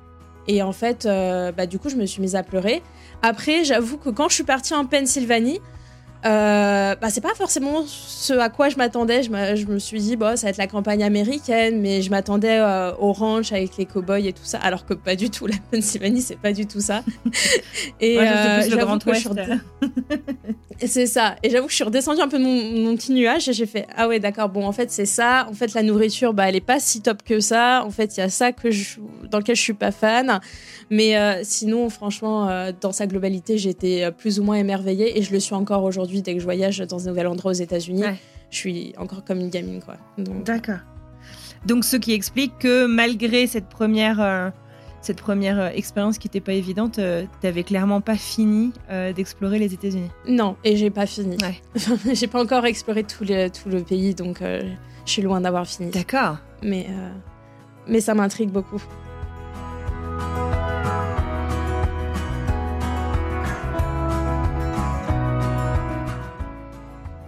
Et 0.48 0.62
en 0.62 0.72
fait, 0.72 1.06
euh, 1.06 1.52
bah, 1.52 1.66
du 1.66 1.80
coup, 1.80 1.90
je 1.90 1.96
me 1.96 2.06
suis 2.06 2.22
mise 2.22 2.36
à 2.36 2.44
pleurer. 2.44 2.84
Après, 3.22 3.64
j'avoue 3.64 3.98
que 3.98 4.10
quand 4.10 4.30
je 4.30 4.36
suis 4.36 4.44
partie 4.44 4.74
en 4.74 4.86
Pennsylvanie, 4.86 5.60
euh, 6.26 6.96
bah, 6.96 7.10
c'est 7.10 7.22
pas 7.22 7.34
forcément 7.36 7.84
ce 7.86 8.34
à 8.34 8.50
quoi 8.50 8.70
je 8.70 8.78
m'attendais. 8.78 9.24
Je, 9.24 9.30
je, 9.56 9.66
me 9.66 9.78
suis 9.78 10.00
dit, 10.00 10.16
bon, 10.16 10.38
ça 10.38 10.48
va 10.48 10.52
être 10.52 10.58
la 10.58 10.68
campagne 10.68 11.04
américaine, 11.04 11.82
mais 11.82 12.02
je 12.02 12.10
m'attendais 12.10 12.60
euh, 12.60 12.94
au 12.98 13.12
ranch 13.12 13.52
avec 13.52 13.76
les 13.78 13.86
cowboys 13.86 14.26
et 14.28 14.32
tout 14.34 14.46
ça, 14.46 14.58
alors 14.60 14.86
que 14.86 14.94
pas 14.94 15.16
du 15.16 15.30
tout. 15.30 15.48
La 15.48 15.56
Pennsylvanie, 15.72 16.22
c'est 16.22 16.40
pas 16.40 16.54
du 16.54 16.66
tout 16.66 16.80
ça. 16.80 17.04
et 18.00 18.18
euh, 18.20 18.66
le 18.68 18.78
Grand 18.78 19.06
Ouest. 19.06 19.28
c'est 20.86 21.08
ça. 21.08 21.36
Et 21.44 21.50
j'avoue 21.50 21.66
que 21.66 21.72
je 21.72 21.76
suis 21.76 21.84
redescendue 21.84 22.22
un 22.22 22.30
peu 22.30 22.40
de 22.40 22.44
mon, 22.44 22.96
petit 22.96 23.12
nuage 23.12 23.50
et 23.50 23.54
j'ai 23.54 23.66
fait, 23.66 23.86
ah 23.96 24.08
ouais, 24.08 24.20
d'accord, 24.20 24.48
bon, 24.48 24.66
en 24.66 24.72
fait, 24.72 24.92
c'est 24.92 25.06
ça. 25.06 25.46
En 25.50 25.54
fait, 25.54 25.74
la 25.74 25.84
nourriture, 25.84 26.34
bah, 26.34 26.48
elle 26.48 26.56
est 26.56 26.62
pas 26.62 26.80
si 26.80 27.02
top 27.02 27.24
que 27.24 27.42
ça. 27.42 27.84
En 27.86 27.92
fait, 27.92 28.16
il 28.16 28.22
y 28.22 28.24
a 28.24 28.30
ça 28.30 28.54
que 28.54 28.72
je, 28.72 29.00
dans 29.30 29.40
lequel 29.40 29.58
je 29.58 29.62
suis 29.62 29.74
pas 29.74 29.92
fan. 29.92 30.40
Mais 30.90 31.18
euh, 31.18 31.42
sinon, 31.44 31.90
franchement, 31.90 32.48
euh, 32.48 32.72
dans 32.80 32.94
sa 32.94 33.08
globalité, 33.08 33.58
j'étais 33.58 34.10
plus 34.18 34.40
ou 34.40 34.44
moins 34.44 34.56
émerveillée 34.56 35.18
et 35.18 35.22
je 35.22 35.34
le 35.34 35.40
suis 35.40 35.56
encore 35.56 35.84
aujourd'hui 35.84 36.13
dès 36.22 36.34
que 36.34 36.40
je 36.40 36.46
voyage 36.46 36.80
dans 36.80 37.08
un 37.08 37.12
nouvel 37.12 37.28
endroit 37.28 37.52
aux 37.52 37.56
États-Unis. 37.56 38.04
Je 38.50 38.58
suis 38.58 38.94
encore 38.98 39.24
comme 39.24 39.40
une 39.40 39.50
gamine, 39.50 39.82
quoi. 39.82 39.96
D'accord. 40.18 40.80
Donc, 41.66 41.86
ce 41.86 41.96
qui 41.96 42.14
explique 42.14 42.58
que 42.60 42.86
malgré 42.86 43.48
cette 43.48 43.68
première, 43.68 44.22
euh, 44.22 44.50
cette 45.02 45.22
première 45.22 45.76
expérience 45.76 46.18
qui 46.18 46.28
n'était 46.28 46.42
pas 46.42 46.54
évidente, 46.54 46.96
tu 46.96 47.02
n'avais 47.44 47.64
clairement 47.64 48.02
pas 48.02 48.16
fini 48.16 48.72
d'explorer 49.16 49.60
les 49.60 49.74
États-Unis. 49.74 50.12
Non, 50.28 50.56
et 50.64 50.76
j'ai 50.78 50.90
pas 50.90 51.06
fini. 51.06 51.38
Ouais. 51.42 51.62
j'ai 52.14 52.28
pas 52.28 52.42
encore 52.42 52.66
exploré 52.66 53.04
tout, 53.04 53.26
tout 53.26 53.70
le 53.70 53.82
pays, 53.82 54.14
donc 54.14 54.42
je 54.42 55.12
suis 55.12 55.22
loin 55.22 55.42
d'avoir 55.42 55.66
fini. 55.66 55.90
D'accord. 55.90 56.38
Mais, 56.62 56.88
mais 57.88 58.02
ça 58.02 58.14
m'intrigue 58.14 58.50
beaucoup. 58.50 58.82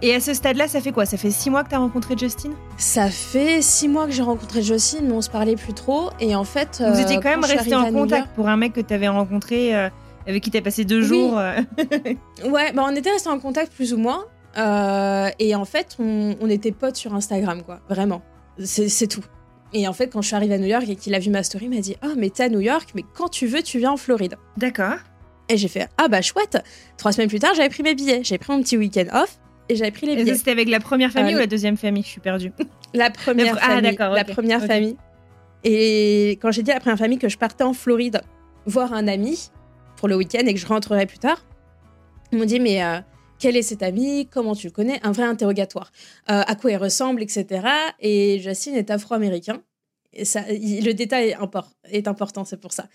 Et 0.06 0.14
à 0.14 0.20
ce 0.20 0.36
stade-là, 0.36 0.68
ça 0.68 0.82
fait 0.82 0.92
quoi? 0.92 1.08
Ça 1.08 1.18
fait 1.18 1.32
six 1.32 1.50
mois 1.50 1.64
que 1.64 1.70
tu 1.70 1.76
as 1.76 1.80
rencontré 1.80 2.16
Justine 2.16 2.54
Ça 2.78 3.10
fait 3.10 3.64
six 3.64 3.88
mois 3.88 4.06
que 4.06 4.12
j'ai 4.12 4.22
rencontré 4.22 4.62
Justine, 4.62 5.08
mais 5.08 5.14
on 5.14 5.22
se 5.22 5.32
parlait 5.32 5.56
plus 5.56 5.74
trop. 5.74 6.12
Et 6.20 6.36
en 6.36 6.44
fait. 6.44 6.84
Vous 6.88 7.00
étiez 7.00 7.16
quand 7.16 7.32
même 7.32 7.44
resté 7.44 7.74
en 7.74 7.92
contact 7.92 8.28
pour 8.36 8.48
un 8.48 8.56
mec 8.56 8.74
que 8.74 8.82
tu 8.82 8.94
avais 8.94 9.08
rencontré, 9.08 9.76
euh, 9.76 9.90
avec 10.28 10.44
qui 10.44 10.52
tu 10.52 10.58
as 10.60 10.62
passé 10.62 10.86
deux 10.86 11.02
jours. 11.02 11.40
Euh. 11.40 11.56
ouais, 12.48 12.72
bah 12.74 12.84
on 12.86 12.96
était 12.96 13.10
resté 13.10 13.30
en 13.30 13.40
contact 13.40 13.74
plus 13.74 13.96
ou 13.96 13.98
moins. 13.98 14.26
Euh, 14.60 15.32
et 15.40 15.56
en 15.56 15.66
fait, 15.66 15.98
on, 15.98 16.50
était 16.52 16.72
potes 16.72 16.98
sur 16.98 17.16
Instagram, 17.16 17.64
quoi. 17.64 17.80
Vraiment. 17.90 18.22
C'est 18.60 19.08
tout. 19.08 19.26
Et 19.74 19.88
en 19.88 19.94
fait, 19.94 20.10
quand 20.10 20.22
je 20.22 20.28
suis 20.28 20.36
arrivée 20.36 20.54
à 20.54 20.60
New 20.60 20.68
York 20.68 20.86
et 20.88 20.98
qu'il 20.98 21.16
a 21.16 21.20
vu 21.20 21.32
ma 21.32 21.42
story, 21.42 21.66
il 21.66 21.72
m'a 21.72 21.82
dit 21.82 21.96
Ah, 22.04 22.10
oh, 22.12 22.16
mais 22.16 22.30
t'es 22.30 22.44
à 22.44 22.50
New 22.50 22.62
York, 22.62 22.92
mais 22.94 23.02
quand 23.16 23.30
tu 23.30 23.48
veux, 23.48 23.64
tu 23.64 23.80
viens 23.80 23.94
en 23.94 23.98
Floride. 23.98 24.36
D'accord. 24.56 24.98
Et 25.50 25.58
j'ai 25.58 25.68
fait 25.68 25.90
Ah, 25.98 26.10
bah 26.10 26.22
chouette. 26.22 26.60
Trois 26.96 27.12
semaines 27.12 27.30
plus 27.30 27.40
tard, 27.40 27.56
j'avais 27.56 27.70
pris 27.70 27.82
mes 27.82 27.96
billets. 27.96 28.24
J'ai 28.24 28.38
pris 28.38 28.54
mon 28.54 28.62
petit 28.62 28.78
week-end 28.78 29.06
off 29.12 29.40
et 29.70 29.76
j'avais 29.76 29.92
pris 29.92 30.06
les 30.06 30.16
billets. 30.16 30.36
C'était 30.36 30.52
avec 30.52 30.70
la 30.70 30.80
première 30.80 31.12
famille 31.12 31.34
euh, 31.34 31.38
ou 31.38 31.40
la 31.40 31.48
deuxième 31.48 31.78
famille 31.78 32.04
Je 32.04 32.10
suis 32.10 32.22
perdue. 32.22 32.52
La 32.94 33.10
première 33.10 33.58
ah, 33.62 33.82
famille. 33.82 33.96
Ah, 34.00 34.10
La 34.10 34.24
première 34.24 34.64
famille. 34.64 34.96
Et 35.64 36.38
quand 36.42 36.52
j'ai 36.52 36.64
dit 36.64 36.72
à 36.72 36.76
la 36.76 36.80
première 36.80 36.98
famille 36.98 37.18
que 37.18 37.28
je 37.28 37.38
partais 37.38 37.64
en 37.64 37.74
Floride 37.74 38.22
voir 38.66 38.94
un 38.94 39.08
ami 39.08 39.50
pour 39.98 40.08
le 40.08 40.16
week-end 40.16 40.46
et 40.46 40.54
que 40.54 40.60
je 40.60 40.66
rentrerai 40.66 41.06
plus 41.06 41.18
tard, 41.18 41.44
ils 42.32 42.38
m'ont 42.38 42.46
dit 42.46 42.60
mais 42.60 42.84
euh, 42.84 43.00
quel 43.40 43.58
est 43.58 43.64
cet 43.64 43.84
ami? 43.84 44.28
Comment 44.32 44.56
tu 44.56 44.68
le 44.68 44.72
connais? 44.72 45.00
Un 45.04 45.12
vrai 45.12 45.26
interrogatoire. 45.26 45.92
Euh, 46.30 46.42
à 46.46 46.56
quoi 46.56 46.72
il 46.72 46.78
ressemble, 46.78 47.22
etc. 47.22 47.68
Et 48.00 48.40
Jacine 48.40 48.76
est 48.76 48.92
afro-américain 48.92 49.62
le 50.16 50.92
détail 50.94 51.36
est, 51.92 52.08
important, 52.08 52.46
c'est 52.46 52.60
pour 52.60 52.74
ça. 52.74 52.88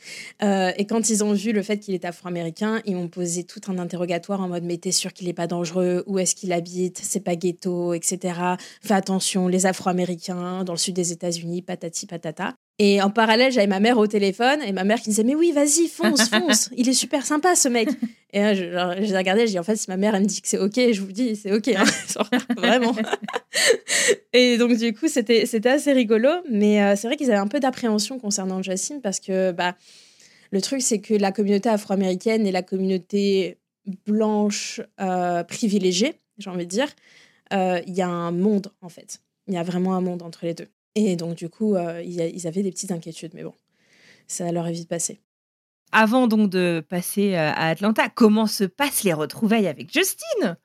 Euh, 0.43 0.73
et 0.77 0.87
quand 0.87 1.11
ils 1.11 1.23
ont 1.23 1.33
vu 1.33 1.53
le 1.53 1.63
fait 1.63 1.79
qu'il 1.79 1.95
est 1.95 2.05
afro-américain, 2.05 2.81
ils 2.87 2.97
m'ont 2.97 3.09
posé 3.09 3.45
tout 3.45 3.61
un 3.69 3.79
interrogatoire 3.79 4.41
en 4.41 4.49
mode 4.49 4.65
Mais 4.65 4.79
t'es 4.79 4.93
sûr 4.93 5.13
qu'il 5.13 5.27
n'est 5.27 5.35
pas 5.35 5.47
dangereux? 5.47 6.05
Où 6.07 6.19
est-ce 6.19 6.35
qu'il 6.35 6.53
habite? 6.53 6.99
C'est 6.99 7.21
pas 7.21 7.37
ghetto, 7.37 7.95
etc. 7.95 8.39
Fais 8.83 8.95
attention, 8.95 9.49
les 9.49 9.67
afro-américains 9.67 10.65
dans 10.65 10.73
le 10.73 10.79
sud 10.79 10.95
des 10.95 11.13
États-Unis, 11.13 11.63
patati 11.63 12.07
patata. 12.07 12.55
Et 12.83 13.03
en 13.03 13.11
parallèle, 13.11 13.53
j'avais 13.53 13.67
ma 13.67 13.79
mère 13.79 13.99
au 13.99 14.07
téléphone 14.07 14.63
et 14.63 14.73
ma 14.73 14.85
mère 14.85 14.99
qui 15.03 15.11
me 15.11 15.13
disait 15.13 15.23
Mais 15.23 15.35
oui, 15.35 15.53
vas-y, 15.53 15.87
fonce, 15.87 16.29
fonce, 16.31 16.71
il 16.75 16.89
est 16.89 16.95
super 16.95 17.27
sympa 17.27 17.55
ce 17.55 17.69
mec. 17.69 17.91
Et 18.33 18.41
là, 18.41 18.55
je, 18.55 18.63
je 18.65 19.15
regardais, 19.15 19.47
je 19.47 19.53
dis 19.53 19.59
En 19.59 19.63
fait, 19.63 19.77
si 19.77 19.91
ma 19.91 19.99
mère 19.99 20.15
elle 20.15 20.23
me 20.23 20.27
dit 20.27 20.41
que 20.41 20.49
c'est 20.49 20.57
OK, 20.57 20.77
je 20.77 21.01
vous 21.03 21.13
dis 21.13 21.37
c'est 21.37 21.53
OK, 21.53 21.69
hein. 21.69 21.85
vraiment. 22.57 22.97
et 24.33 24.57
donc, 24.57 24.79
du 24.79 24.95
coup, 24.95 25.09
c'était 25.09 25.69
assez 25.69 25.93
rigolo. 25.93 26.31
Mais 26.51 26.83
euh, 26.83 26.97
c'est 26.97 27.07
vrai 27.07 27.19
qu'ils 27.19 27.31
avaient 27.31 27.39
un 27.39 27.49
peu 27.49 27.61
d'appréhension 27.61 28.19
concernant 28.19 28.63
Jacine 28.63 29.03
parce 29.03 29.21
que 29.21 29.53
bah, 29.53 29.77
le 30.51 30.63
truc, 30.63 30.81
c'est 30.81 31.01
que 31.01 31.13
la 31.13 31.33
communauté 31.33 31.69
afro-américaine 31.69 32.47
et 32.47 32.51
la 32.51 32.63
communauté 32.63 33.59
blanche 34.07 34.81
euh, 35.03 35.45
privilégiée, 35.45 36.15
j'ai 36.39 36.49
envie 36.49 36.65
de 36.65 36.71
dire, 36.71 36.89
euh, 37.53 37.79
il 37.87 37.95
y 37.95 38.01
a 38.01 38.09
un 38.09 38.33
monde 38.33 38.73
en 38.81 38.89
fait. 38.89 39.21
Il 39.49 39.55
y 39.55 39.59
a 39.59 39.63
vraiment 39.63 39.97
un 39.97 40.01
monde 40.01 40.23
entre 40.23 40.47
les 40.47 40.55
deux. 40.55 40.69
Et 41.09 41.17
donc, 41.17 41.35
du 41.35 41.49
coup, 41.49 41.75
euh, 41.75 42.03
ils 42.03 42.47
avaient 42.47 42.63
des 42.63 42.71
petites 42.71 42.93
inquiétudes, 42.93 43.33
mais 43.35 43.43
bon, 43.43 43.55
ça 44.27 44.51
leur 44.53 44.67
est 44.67 44.73
vite 44.73 44.89
passé. 44.89 45.21
Avant 45.93 46.29
donc 46.29 46.51
de 46.51 46.85
passer 46.89 47.35
euh, 47.35 47.51
à 47.51 47.69
Atlanta, 47.69 48.09
comment 48.09 48.47
se 48.47 48.65
passent 48.65 49.03
les 49.03 49.13
retrouvailles 49.13 49.67
avec 49.67 49.93
Justine? 49.93 50.57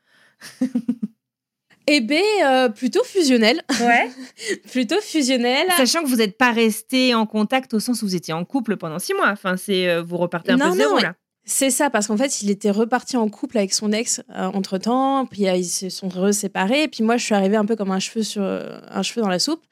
Eh 1.88 2.02
bien, 2.02 2.24
euh, 2.44 2.70
plutôt 2.70 3.04
fusionnel. 3.04 3.62
Ouais. 3.80 4.10
plutôt 4.72 5.00
fusionnel. 5.02 5.68
Sachant 5.78 6.02
que 6.02 6.08
vous 6.08 6.16
n'êtes 6.16 6.36
pas 6.36 6.52
resté 6.52 7.14
en 7.14 7.28
contact 7.28 7.76
au 7.76 7.80
sens 7.80 8.02
où 8.02 8.08
vous 8.08 8.16
étiez 8.16 8.34
en 8.34 8.44
couple 8.44 8.76
pendant 8.76 8.98
six 8.98 9.14
mois. 9.14 9.30
Enfin, 9.30 9.56
c'est 9.56 10.02
vous 10.02 10.18
repartez 10.18 10.52
un 10.52 10.58
peu 10.58 10.72
zéro 10.72 10.98
là. 10.98 11.14
C'est 11.48 11.70
ça, 11.70 11.92
parce 11.92 12.08
qu'en 12.08 12.18
fait, 12.18 12.42
il 12.42 12.50
était 12.50 12.72
reparti 12.72 13.18
en 13.18 13.30
couple 13.30 13.60
avec 13.60 13.72
son 13.72 13.92
ex 13.92 14.24
euh, 14.32 14.46
entre 14.48 14.80
temps, 14.80 15.28
puis 15.28 15.48
euh, 15.48 15.56
ils 15.56 15.66
se 15.66 15.90
sont 15.90 16.10
reséparés, 16.10 16.84
et 16.84 16.88
puis 16.88 17.04
moi, 17.04 17.18
je 17.18 17.26
suis 17.26 17.36
arrivée 17.36 17.56
un 17.56 17.66
peu 17.66 17.76
comme 17.76 17.92
un 17.92 18.00
cheveu, 18.00 18.24
sur, 18.24 18.42
un 18.42 19.04
cheveu 19.04 19.22
dans 19.22 19.30
la 19.30 19.38
soupe. 19.38 19.64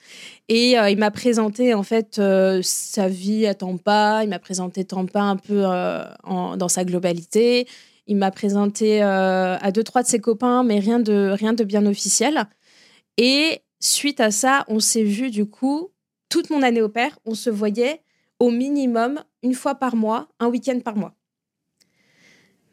Et 0.50 0.78
euh, 0.78 0.92
il 0.92 1.00
m'a 1.00 1.10
présenté, 1.10 1.74
en 1.74 1.82
fait, 1.82 2.22
sa 2.62 3.08
vie 3.08 3.48
à 3.48 3.56
Tampa, 3.56 4.24
il 4.24 4.30
m'a 4.30 4.38
présenté 4.38 4.86
Tampa 4.86 5.22
un 5.22 5.36
peu 5.36 5.64
dans 5.64 6.70
sa 6.70 6.86
globalité, 6.86 7.68
il 8.06 8.18
m'a 8.18 8.30
présenté 8.30 9.02
à 9.02 9.72
deux, 9.72 9.84
trois 9.84 10.04
de 10.04 10.08
ses 10.08 10.20
copains, 10.20 10.64
mais 10.64 10.80
rien 10.80 11.00
de, 11.00 11.34
rien 11.36 11.54
de 11.54 11.64
bien 11.64 11.88
officiel. 11.88 12.46
Et 13.18 13.62
suite 13.80 14.20
à 14.20 14.30
ça, 14.30 14.64
on 14.68 14.80
s'est 14.80 15.04
vu, 15.04 15.32
du 15.32 15.48
coup, 15.48 15.90
toute 16.30 16.52
mon 16.52 16.62
année 16.62 16.84
au 16.84 16.90
père, 16.90 17.18
on 17.26 17.34
se 17.34 17.50
voyait 17.50 18.02
au 18.40 18.52
minimum 18.52 19.24
une 19.42 19.56
fois 19.56 19.76
par 19.76 19.96
mois, 19.96 20.28
un 20.40 20.48
week-end 20.48 20.80
par 20.80 20.96
mois. 20.96 21.16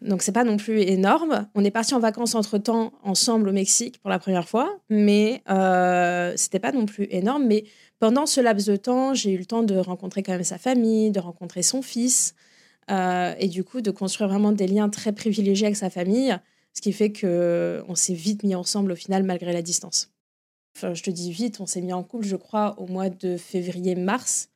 Donc 0.03 0.23
c'est 0.23 0.33
pas 0.33 0.45
non 0.45 0.57
plus 0.57 0.81
énorme. 0.81 1.47
On 1.55 1.65
est 1.65 1.71
parti 1.71 1.95
en 1.95 2.01
vacances 2.01 2.35
entre 2.35 2.59
temps 2.59 2.93
ensemble 3.03 3.49
au 3.49 3.53
Mexique 3.53 4.01
pour 4.01 4.11
la 4.11 4.19
première 4.19 4.49
fois, 4.49 4.79
mais 4.89 5.43
euh, 5.51 6.33
c'était 6.37 6.59
pas 6.59 6.73
non 6.73 6.87
plus 6.87 7.07
énorme. 7.11 7.47
Mais 7.47 7.65
pendant 7.99 8.25
ce 8.25 8.41
laps 8.41 8.67
de 8.67 8.77
temps, 8.77 9.13
j'ai 9.13 9.33
eu 9.33 9.39
le 9.39 9.45
temps 9.45 9.63
de 9.63 9.77
rencontrer 9.77 10.23
quand 10.23 10.33
même 10.33 10.45
sa 10.45 10.59
famille, 10.59 11.11
de 11.11 11.21
rencontrer 11.21 11.63
son 11.63 11.83
fils, 11.83 12.35
euh, 12.91 13.35
et 13.39 13.49
du 13.49 13.63
coup 13.63 13.83
de 13.83 13.91
construire 13.91 14.31
vraiment 14.31 14.53
des 14.53 14.67
liens 14.67 14.89
très 14.89 15.13
privilégiés 15.13 15.67
avec 15.67 15.77
sa 15.77 15.91
famille, 15.91 16.37
ce 16.73 16.81
qui 16.81 16.93
fait 16.93 17.13
que 17.13 17.85
on 17.89 17.95
s'est 17.95 18.15
vite 18.15 18.43
mis 18.43 18.55
ensemble 18.55 18.93
au 18.93 18.97
final 18.97 19.23
malgré 19.23 19.53
la 19.53 19.63
distance. 19.63 20.11
Enfin, 20.77 20.95
je 20.95 21.03
te 21.03 21.11
dis 21.11 21.31
vite, 21.31 21.61
on 21.61 21.67
s'est 21.67 21.83
mis 21.83 21.93
en 21.93 22.03
couple, 22.03 22.27
je 22.27 22.37
crois, 22.37 22.75
au 22.79 22.87
mois 22.87 23.11
de 23.11 23.37
février-mars, 23.37 24.49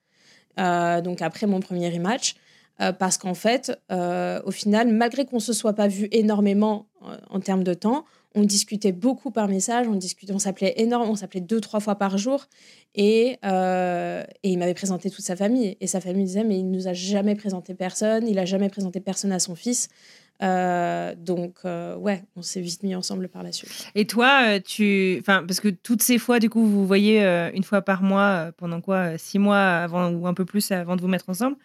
euh, 0.59 1.03
donc 1.03 1.21
après 1.21 1.47
mon 1.47 1.61
premier 1.61 1.91
rematch. 1.91 2.37
Euh, 2.81 2.93
parce 2.93 3.19
qu'en 3.19 3.35
fait, 3.35 3.79
euh, 3.93 4.41
au 4.45 4.51
final, 4.51 4.89
malgré 4.89 5.25
qu'on 5.25 5.37
ne 5.37 5.41
se 5.41 5.53
soit 5.53 5.75
pas 5.75 5.87
vu 5.87 6.09
énormément 6.11 6.87
euh, 7.05 7.17
en 7.31 7.41
termes 7.41 7.63
de 7.63 7.75
temps, 7.75 8.05
on 8.35 8.43
discutait 8.43 8.91
beaucoup 8.91 9.31
par 9.31 9.47
message, 9.47 9.87
on 9.87 9.95
discutait, 9.95 10.33
on 10.33 10.41
s'appelait 10.41 10.75
énorme, 10.79 11.09
on 11.09 11.15
s'appelait 11.15 11.41
deux, 11.41 11.61
trois 11.61 11.79
fois 11.79 11.95
par 11.95 12.19
jour. 12.19 12.47
Et, 12.97 13.39
il 13.45 14.59
m'avait 14.59 14.75
présenté 14.75 15.09
toute 15.09 15.25
sa 15.25 15.37
famille. 15.37 15.77
Et 15.81 15.87
sa 15.87 16.01
famille 16.01 16.25
disait, 16.25 16.43
mais 16.43 16.59
il 16.59 16.69
nous 16.69 16.89
a 16.89 16.93
jamais 16.95 17.37
présenté 17.37 17.75
personne, 17.75 18.27
il 18.27 18.41
a 18.41 18.45
jamais 18.45 18.69
présenté 18.69 18.99
personne 18.99 19.31
à 19.31 19.39
son 19.39 19.55
fils. 19.55 19.89
donc, 20.41 21.61
ouais, 21.65 22.25
on 22.35 22.43
s'est 22.43 22.61
vite 22.61 22.83
mis 22.83 22.97
ensemble 22.97 23.29
par 23.29 23.45
la 23.45 23.53
suite. 23.53 23.87
Et 23.95 24.05
toi, 24.05 24.59
tu. 24.59 25.23
Parce 25.25 25.61
que 25.61 25.69
toutes 25.69 26.03
ces 26.03 26.19
fois, 26.19 26.41
du 26.41 26.51
coup, 26.51 26.67
vous 26.67 26.89
voyez 26.89 27.23
une 27.55 27.63
fois 27.63 27.83
par 27.83 28.03
mois 28.03 28.51
pendant 28.57 28.81
quoi 28.81 29.17
Six 29.17 29.39
mois 29.39 29.61
avant 29.61 30.11
ou 30.11 30.27
un 30.27 30.35
peu 30.35 30.45
plus 30.45 30.73
avant 30.73 30.97
de 30.97 31.03
vous 31.03 31.09
mettre 31.09 31.29
ensemble 31.29 31.57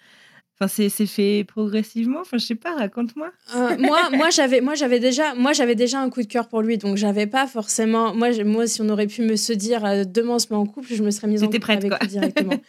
Enfin, 0.62 0.90
c'est 0.90 1.06
fait 1.06 1.46
progressivement. 1.46 2.20
Enfin, 2.20 2.38
je 2.38 2.46
sais 2.46 2.56
pas, 2.56 2.76
raconte-moi. 2.76 3.32
Euh, 3.56 3.78
moi, 3.78 4.10
moi 4.14 4.30
j'avais, 4.30 4.60
moi, 4.60 4.76
j'avais 4.76 5.00
déjà, 5.00 5.34
moi, 5.34 5.54
j'avais 5.54 5.76
déjà 5.76 6.02
un 6.02 6.10
coup 6.10 6.22
de 6.22 6.28
cœur 6.28 6.50
pour 6.50 6.62
lui, 6.62 6.78
donc 6.78 6.98
j'avais 6.98 7.28
pas 7.28 7.48
forcément. 7.48 8.14
Moi, 8.14 8.32
moi, 8.44 8.68
si 8.68 8.82
on 8.82 8.90
aurait 8.90 9.08
pu 9.08 9.22
me 9.22 9.38
se 9.38 9.54
dire 9.54 9.86
euh, 9.86 10.04
demain 10.04 10.34
on 10.34 10.40
se 10.40 10.48
met 10.50 10.58
en 10.58 10.66
couple, 10.66 10.94
je 10.94 11.02
me 11.02 11.12
serais 11.12 11.28
mise 11.28 11.44
en 11.44 11.46
couple 11.46 11.60
prête, 11.60 11.78
avec 11.78 11.92
quoi. 11.92 12.00
lui 12.02 12.08
directement. 12.10 12.56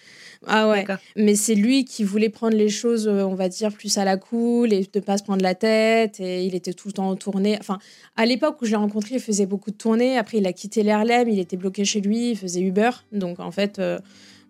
Ah 0.47 0.71
ouais. 0.71 0.87
Mais 1.17 1.35
c'est 1.35 1.55
lui 1.55 1.85
qui 1.85 2.03
voulait 2.03 2.31
prendre 2.31 2.57
les 2.57 2.71
choses, 2.71 3.07
euh, 3.07 3.25
on 3.25 3.35
va 3.35 3.51
dire, 3.51 3.71
plus 3.71 3.99
à 3.99 4.07
la 4.07 4.17
cool 4.17 4.73
et 4.73 4.89
de 4.91 5.01
pas 5.01 5.19
se 5.19 5.23
prendre 5.23 5.43
la 5.43 5.55
tête. 5.55 6.19
Et 6.19 6.47
il 6.47 6.55
était 6.55 6.73
tout 6.73 6.89
le 6.89 6.95
temps 6.95 7.11
en 7.11 7.15
tournée. 7.15 7.59
Enfin, 7.61 7.79
à 8.17 8.25
l'époque 8.25 8.57
où 8.63 8.65
je 8.65 8.71
l'ai 8.71 8.79
rencontré, 8.79 9.17
il 9.17 9.21
faisait 9.21 9.45
beaucoup 9.45 9.71
de 9.71 9.77
tournées. 9.77 10.17
Après, 10.17 10.39
il 10.39 10.47
a 10.47 10.55
quitté 10.55 10.83
l'Herlem, 10.83 11.29
il 11.29 11.39
était 11.39 11.59
bloqué 11.59 11.85
chez 11.85 12.01
lui, 12.01 12.31
il 12.31 12.39
faisait 12.39 12.63
Uber. 12.63 12.89
Donc, 13.13 13.39
en 13.39 13.51
fait, 13.51 13.83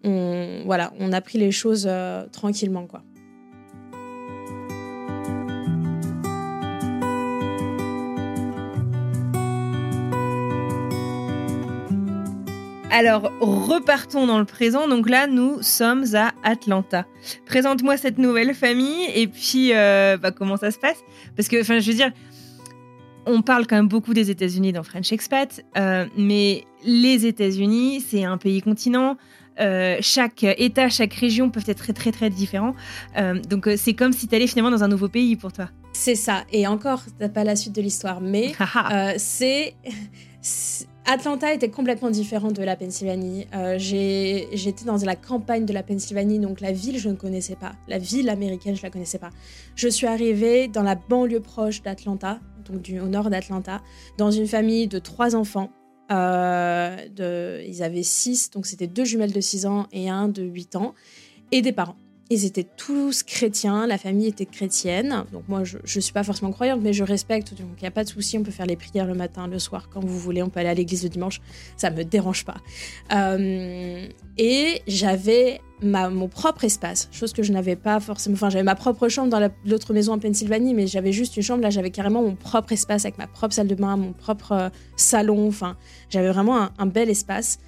on, 0.04 0.62
voilà, 0.64 0.92
on 1.00 1.12
a 1.12 1.20
pris 1.20 1.38
les 1.38 1.50
choses 1.50 1.90
tranquillement, 2.30 2.86
quoi. 2.86 3.02
Alors, 12.92 13.32
repartons 13.40 14.26
dans 14.26 14.40
le 14.40 14.44
présent. 14.44 14.88
Donc 14.88 15.08
là, 15.08 15.28
nous 15.28 15.62
sommes 15.62 16.04
à 16.14 16.32
Atlanta. 16.42 17.06
Présente-moi 17.46 17.96
cette 17.96 18.18
nouvelle 18.18 18.52
famille 18.52 19.06
et 19.14 19.28
puis 19.28 19.72
euh, 19.72 20.16
bah, 20.16 20.32
comment 20.32 20.56
ça 20.56 20.72
se 20.72 20.78
passe? 20.78 20.98
Parce 21.36 21.48
que, 21.48 21.60
enfin, 21.60 21.78
je 21.78 21.88
veux 21.88 21.96
dire, 21.96 22.10
on 23.26 23.42
parle 23.42 23.68
quand 23.68 23.76
même 23.76 23.86
beaucoup 23.86 24.12
des 24.12 24.30
États-Unis 24.30 24.72
dans 24.72 24.82
French 24.82 25.12
Expat, 25.12 25.64
euh, 25.78 26.06
mais 26.16 26.64
les 26.84 27.26
États-Unis, 27.26 28.00
c'est 28.00 28.24
un 28.24 28.38
pays 28.38 28.60
continent. 28.60 29.16
Euh, 29.60 29.98
chaque 30.00 30.42
État, 30.42 30.88
chaque 30.88 31.14
région 31.14 31.48
peuvent 31.48 31.68
être 31.68 31.78
très 31.78 31.92
très 31.92 32.10
très 32.10 32.30
différents. 32.30 32.74
donc 33.48 33.68
c'est 33.76 33.94
comme 33.94 34.12
si 34.12 34.26
tu 34.26 34.34
allais 34.34 34.46
finalement 34.46 34.70
dans 34.70 34.82
un 34.82 34.88
nouveau 34.88 35.08
pays 35.08 35.36
pour 35.36 35.52
toi. 35.52 35.68
C'est 35.92 36.14
ça. 36.14 36.44
Et 36.50 36.66
encore, 36.66 37.02
t'as 37.18 37.28
pas 37.28 37.44
la 37.44 37.54
suite 37.54 37.74
de 37.74 37.82
l'histoire, 37.82 38.20
mais 38.20 38.52
c'est 39.16 39.74
Atlanta 41.12 41.52
était 41.52 41.70
complètement 41.70 42.08
différent 42.10 42.52
de 42.52 42.62
la 42.62 42.76
Pennsylvanie. 42.76 43.48
Euh, 43.52 43.78
j'étais 43.80 44.84
dans 44.84 44.96
la 44.98 45.16
campagne 45.16 45.66
de 45.66 45.72
la 45.72 45.82
Pennsylvanie, 45.82 46.38
donc 46.38 46.60
la 46.60 46.70
ville, 46.70 47.00
je 47.00 47.08
ne 47.08 47.16
connaissais 47.16 47.56
pas. 47.56 47.72
La 47.88 47.98
ville 47.98 48.28
américaine, 48.28 48.76
je 48.76 48.80
ne 48.80 48.86
la 48.86 48.90
connaissais 48.90 49.18
pas. 49.18 49.30
Je 49.74 49.88
suis 49.88 50.06
arrivée 50.06 50.68
dans 50.68 50.84
la 50.84 50.94
banlieue 50.94 51.40
proche 51.40 51.82
d'Atlanta, 51.82 52.38
donc 52.64 52.92
au 53.02 53.08
nord 53.08 53.28
d'Atlanta, 53.28 53.82
dans 54.18 54.30
une 54.30 54.46
famille 54.46 54.86
de 54.86 55.00
trois 55.00 55.34
enfants. 55.34 55.72
Euh, 56.12 56.96
ils 57.66 57.82
avaient 57.82 58.04
six, 58.04 58.52
donc 58.52 58.66
c'était 58.66 58.86
deux 58.86 59.04
jumelles 59.04 59.32
de 59.32 59.40
6 59.40 59.66
ans 59.66 59.88
et 59.90 60.08
un 60.08 60.28
de 60.28 60.44
8 60.44 60.76
ans, 60.76 60.94
et 61.50 61.60
des 61.60 61.72
parents. 61.72 61.96
Ils 62.32 62.44
étaient 62.44 62.66
tous 62.76 63.24
chrétiens, 63.24 63.88
la 63.88 63.98
famille 63.98 64.28
était 64.28 64.46
chrétienne. 64.46 65.24
Donc 65.32 65.48
moi, 65.48 65.64
je 65.64 65.78
ne 65.78 66.00
suis 66.00 66.12
pas 66.12 66.22
forcément 66.22 66.52
croyante, 66.52 66.80
mais 66.80 66.92
je 66.92 67.02
respecte. 67.02 67.54
Donc 67.54 67.70
il 67.78 67.82
n'y 67.82 67.88
a 67.88 67.90
pas 67.90 68.04
de 68.04 68.08
souci, 68.08 68.38
on 68.38 68.44
peut 68.44 68.52
faire 68.52 68.66
les 68.66 68.76
prières 68.76 69.06
le 69.06 69.14
matin, 69.14 69.48
le 69.48 69.58
soir, 69.58 69.88
quand 69.92 69.98
vous 69.98 70.18
voulez. 70.18 70.40
On 70.40 70.48
peut 70.48 70.60
aller 70.60 70.68
à 70.68 70.74
l'église 70.74 71.02
le 71.02 71.08
dimanche, 71.08 71.40
ça 71.76 71.90
me 71.90 72.04
dérange 72.04 72.44
pas. 72.44 72.58
Euh, 73.12 74.06
et 74.38 74.80
j'avais 74.86 75.60
mon 75.82 76.28
propre 76.28 76.64
espace, 76.64 77.08
chose 77.10 77.32
que 77.32 77.42
je 77.42 77.52
n'avais 77.52 77.76
pas 77.76 78.00
forcément. 78.00 78.34
Enfin, 78.34 78.50
j'avais 78.50 78.64
ma 78.64 78.74
propre 78.74 79.08
chambre 79.08 79.28
dans 79.28 79.50
l'autre 79.64 79.92
maison 79.92 80.12
en 80.12 80.18
Pennsylvanie, 80.18 80.74
mais 80.74 80.86
j'avais 80.86 81.12
juste 81.12 81.36
une 81.36 81.42
chambre. 81.42 81.62
Là, 81.62 81.70
j'avais 81.70 81.90
carrément 81.90 82.22
mon 82.22 82.36
propre 82.36 82.72
espace 82.72 83.04
avec 83.04 83.18
ma 83.18 83.26
propre 83.26 83.54
salle 83.54 83.66
de 83.66 83.74
bain, 83.74 83.96
mon 83.96 84.12
propre 84.12 84.52
euh, 84.52 84.68
salon. 84.96 85.48
Enfin, 85.48 85.76
j'avais 86.10 86.30
vraiment 86.30 86.68
un 86.78 86.86
bel 86.86 87.10
espace. 87.10 87.58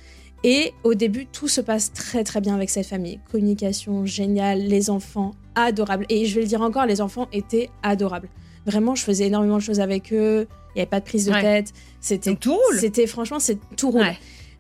Et 0.45 0.73
au 0.83 0.95
début, 0.95 1.27
tout 1.27 1.49
se 1.49 1.61
passe 1.61 1.93
très 1.93 2.25
très 2.25 2.41
bien 2.41 2.55
avec 2.55 2.71
cette 2.71 2.87
famille. 2.87 3.21
Communication 3.31 4.05
géniale, 4.05 4.61
les 4.61 4.91
enfants 4.91 5.33
adorables. 5.55 6.07
Et 6.09 6.27
je 6.27 6.35
vais 6.35 6.43
le 6.43 6.49
dire 6.49 6.63
encore, 6.63 6.87
les 6.87 7.01
enfants 7.01 7.29
étaient 7.33 7.71
adorables. 7.83 8.29
Vraiment, 8.67 8.95
je 8.95 9.05
faisais 9.05 9.27
énormément 9.27 9.57
de 9.57 9.63
choses 9.63 9.81
avec 9.81 10.13
eux. 10.13 10.47
Il 10.75 10.79
n'y 10.79 10.83
avait 10.83 10.91
pas 10.91 11.01
de 11.01 11.05
prise 11.05 11.27
de 11.27 11.33
tête. 11.33 11.73
C'était 12.01 12.35
tout 12.35 12.55
roule. 12.55 12.79
C'était 12.79 13.07
franchement, 13.07 13.39
c'est 13.39 13.59
tout 13.77 13.91
roule. 13.91 14.07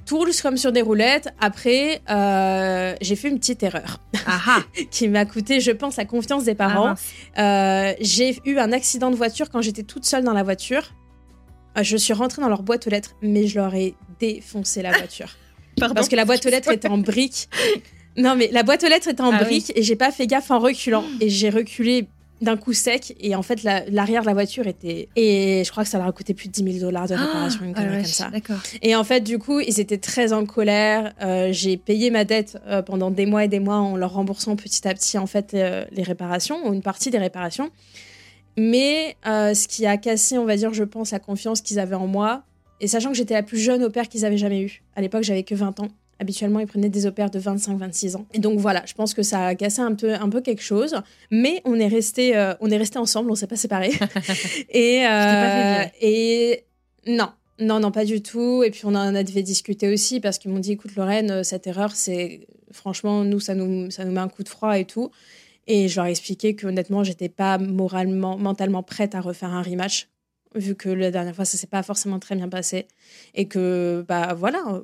Tout 0.04 0.18
roule 0.18 0.30
comme 0.42 0.56
sur 0.56 0.72
des 0.72 0.82
roulettes. 0.82 1.28
Après, 1.40 2.00
euh, 2.10 2.94
j'ai 3.00 3.16
fait 3.16 3.28
une 3.28 3.38
petite 3.38 3.62
erreur 3.62 4.00
qui 4.90 5.08
m'a 5.08 5.24
coûté, 5.24 5.60
je 5.60 5.70
pense, 5.70 5.96
la 5.96 6.04
confiance 6.04 6.44
des 6.44 6.54
parents. 6.54 6.94
Ah, 7.36 7.90
euh, 7.90 7.94
j'ai 8.00 8.36
eu 8.44 8.58
un 8.58 8.72
accident 8.72 9.10
de 9.10 9.16
voiture 9.16 9.48
quand 9.48 9.62
j'étais 9.62 9.84
toute 9.84 10.04
seule 10.04 10.24
dans 10.24 10.32
la 10.32 10.42
voiture. 10.42 10.92
Euh, 11.78 11.82
je 11.82 11.96
suis 11.96 12.12
rentrée 12.12 12.42
dans 12.42 12.48
leur 12.48 12.62
boîte 12.62 12.86
aux 12.88 12.90
lettres, 12.90 13.14
mais 13.22 13.46
je 13.46 13.58
leur 13.60 13.74
ai 13.74 13.94
défoncé 14.18 14.82
la 14.82 14.90
voiture. 14.90 15.36
Parce 15.78 16.08
que 16.08 16.16
la 16.16 16.24
boîte 16.24 16.44
aux 16.46 16.50
lettres 16.50 16.70
était 16.70 16.88
en 16.88 16.98
briques. 16.98 17.48
Non, 18.14 18.36
mais 18.36 18.50
la 18.52 18.62
boîte 18.62 18.84
aux 18.84 18.88
lettres 18.88 19.08
était 19.08 19.22
en 19.22 19.32
ah 19.32 19.42
briques 19.42 19.72
et 19.74 19.82
j'ai 19.82 19.96
pas 19.96 20.10
fait 20.10 20.26
gaffe 20.26 20.50
en 20.50 20.58
reculant. 20.58 21.02
Et 21.22 21.30
j'ai 21.30 21.48
reculé 21.48 22.08
d'un 22.42 22.56
coup 22.56 22.72
sec 22.72 23.16
et 23.20 23.34
en 23.36 23.42
fait 23.42 23.62
l'arrière 23.62 24.22
de 24.22 24.26
la 24.26 24.34
voiture 24.34 24.66
était 24.66 25.08
et 25.14 25.62
je 25.64 25.70
crois 25.70 25.84
que 25.84 25.88
ça 25.88 25.98
leur 25.98 26.08
a 26.08 26.12
coûté 26.12 26.34
plus 26.34 26.48
de 26.48 26.52
10 26.52 26.78
000 26.78 26.84
dollars 26.84 27.06
de 27.06 27.14
réparation 27.14 27.64
une 27.64 27.72
ah 27.76 27.84
comme 27.84 28.04
ça. 28.04 28.30
et 28.82 28.96
en 28.96 29.04
fait 29.04 29.20
du 29.20 29.38
coup 29.38 29.60
ils 29.60 29.78
étaient 29.78 29.98
très 29.98 30.32
en 30.32 30.44
colère. 30.44 31.12
Euh, 31.22 31.50
j'ai 31.52 31.76
payé 31.76 32.10
ma 32.10 32.24
dette 32.24 32.58
euh, 32.66 32.82
pendant 32.82 33.12
des 33.12 33.26
mois 33.26 33.44
et 33.44 33.48
des 33.48 33.60
mois 33.60 33.76
en 33.76 33.96
leur 33.96 34.12
remboursant 34.12 34.56
petit 34.56 34.86
à 34.88 34.92
petit 34.92 35.18
en 35.18 35.26
fait 35.28 35.54
euh, 35.54 35.84
les 35.92 36.02
réparations 36.02 36.66
ou 36.66 36.74
une 36.74 36.82
partie 36.82 37.10
des 37.10 37.18
réparations. 37.18 37.70
Mais 38.56 39.16
ce 39.24 39.68
qui 39.68 39.86
a 39.86 39.96
cassé 39.96 40.36
on 40.36 40.44
va 40.44 40.56
dire 40.56 40.74
je 40.74 40.84
pense 40.84 41.12
la 41.12 41.20
confiance 41.20 41.60
qu'ils 41.60 41.78
avaient 41.78 41.94
en 41.94 42.08
moi 42.08 42.42
et 42.82 42.88
sachant 42.88 43.10
que 43.10 43.16
j'étais 43.16 43.34
la 43.34 43.44
plus 43.44 43.58
jeune 43.58 43.84
au 43.84 43.90
père 43.90 44.08
qu'ils 44.08 44.24
avaient 44.24 44.36
jamais 44.36 44.60
eu. 44.60 44.82
À 44.96 45.00
l'époque, 45.00 45.22
j'avais 45.22 45.44
que 45.44 45.54
20 45.54 45.78
ans. 45.78 45.88
Habituellement, 46.18 46.58
ils 46.58 46.66
prenaient 46.66 46.88
des 46.88 47.06
opères 47.06 47.30
de 47.30 47.38
25-26 47.38 48.16
ans. 48.16 48.26
Et 48.34 48.40
donc 48.40 48.58
voilà, 48.58 48.82
je 48.86 48.94
pense 48.94 49.14
que 49.14 49.22
ça 49.22 49.46
a 49.46 49.54
cassé 49.54 49.80
un 49.80 49.94
peu, 49.94 50.14
un 50.14 50.28
peu 50.28 50.40
quelque 50.40 50.62
chose. 50.62 50.96
Mais 51.30 51.62
on 51.64 51.78
est 51.78 51.86
resté, 51.86 52.36
euh, 52.36 52.54
on 52.60 52.70
est 52.70 52.76
resté 52.76 52.98
ensemble, 52.98 53.30
on 53.30 53.36
s'est 53.36 53.46
pas 53.46 53.56
séparés. 53.56 53.92
et, 54.68 55.06
euh, 55.06 55.84
et 56.00 56.64
non, 57.06 57.28
non, 57.60 57.78
non, 57.78 57.92
pas 57.92 58.04
du 58.04 58.20
tout. 58.20 58.64
Et 58.64 58.72
puis 58.72 58.82
on 58.84 58.94
en 58.96 59.14
avait 59.14 59.42
discuté 59.42 59.92
aussi 59.92 60.18
parce 60.18 60.38
qu'ils 60.38 60.50
m'ont 60.50 60.58
dit, 60.58 60.72
écoute 60.72 60.96
Lorraine, 60.96 61.30
euh, 61.30 61.42
cette 61.44 61.68
erreur, 61.68 61.92
c'est 61.94 62.48
franchement 62.72 63.22
nous, 63.22 63.38
ça 63.38 63.54
nous, 63.54 63.92
ça 63.92 64.04
nous 64.04 64.12
met 64.12 64.20
un 64.20 64.28
coup 64.28 64.42
de 64.42 64.48
froid 64.48 64.76
et 64.76 64.86
tout. 64.86 65.12
Et 65.68 65.86
je 65.86 65.96
leur 65.96 66.06
ai 66.06 66.10
expliqué 66.10 66.56
que 66.56 66.66
honnêtement, 66.66 67.04
j'étais 67.04 67.28
pas 67.28 67.58
moralement, 67.58 68.36
mentalement 68.36 68.82
prête 68.82 69.14
à 69.14 69.20
refaire 69.20 69.50
un 69.50 69.62
rematch 69.62 70.08
vu 70.54 70.74
que 70.74 70.88
la 70.88 71.10
dernière 71.10 71.34
fois 71.34 71.44
ça 71.44 71.56
s'est 71.56 71.66
pas 71.66 71.82
forcément 71.82 72.18
très 72.18 72.34
bien 72.34 72.48
passé. 72.48 72.86
Et 73.34 73.46
que 73.46 74.04
bah 74.08 74.34
voilà 74.34 74.82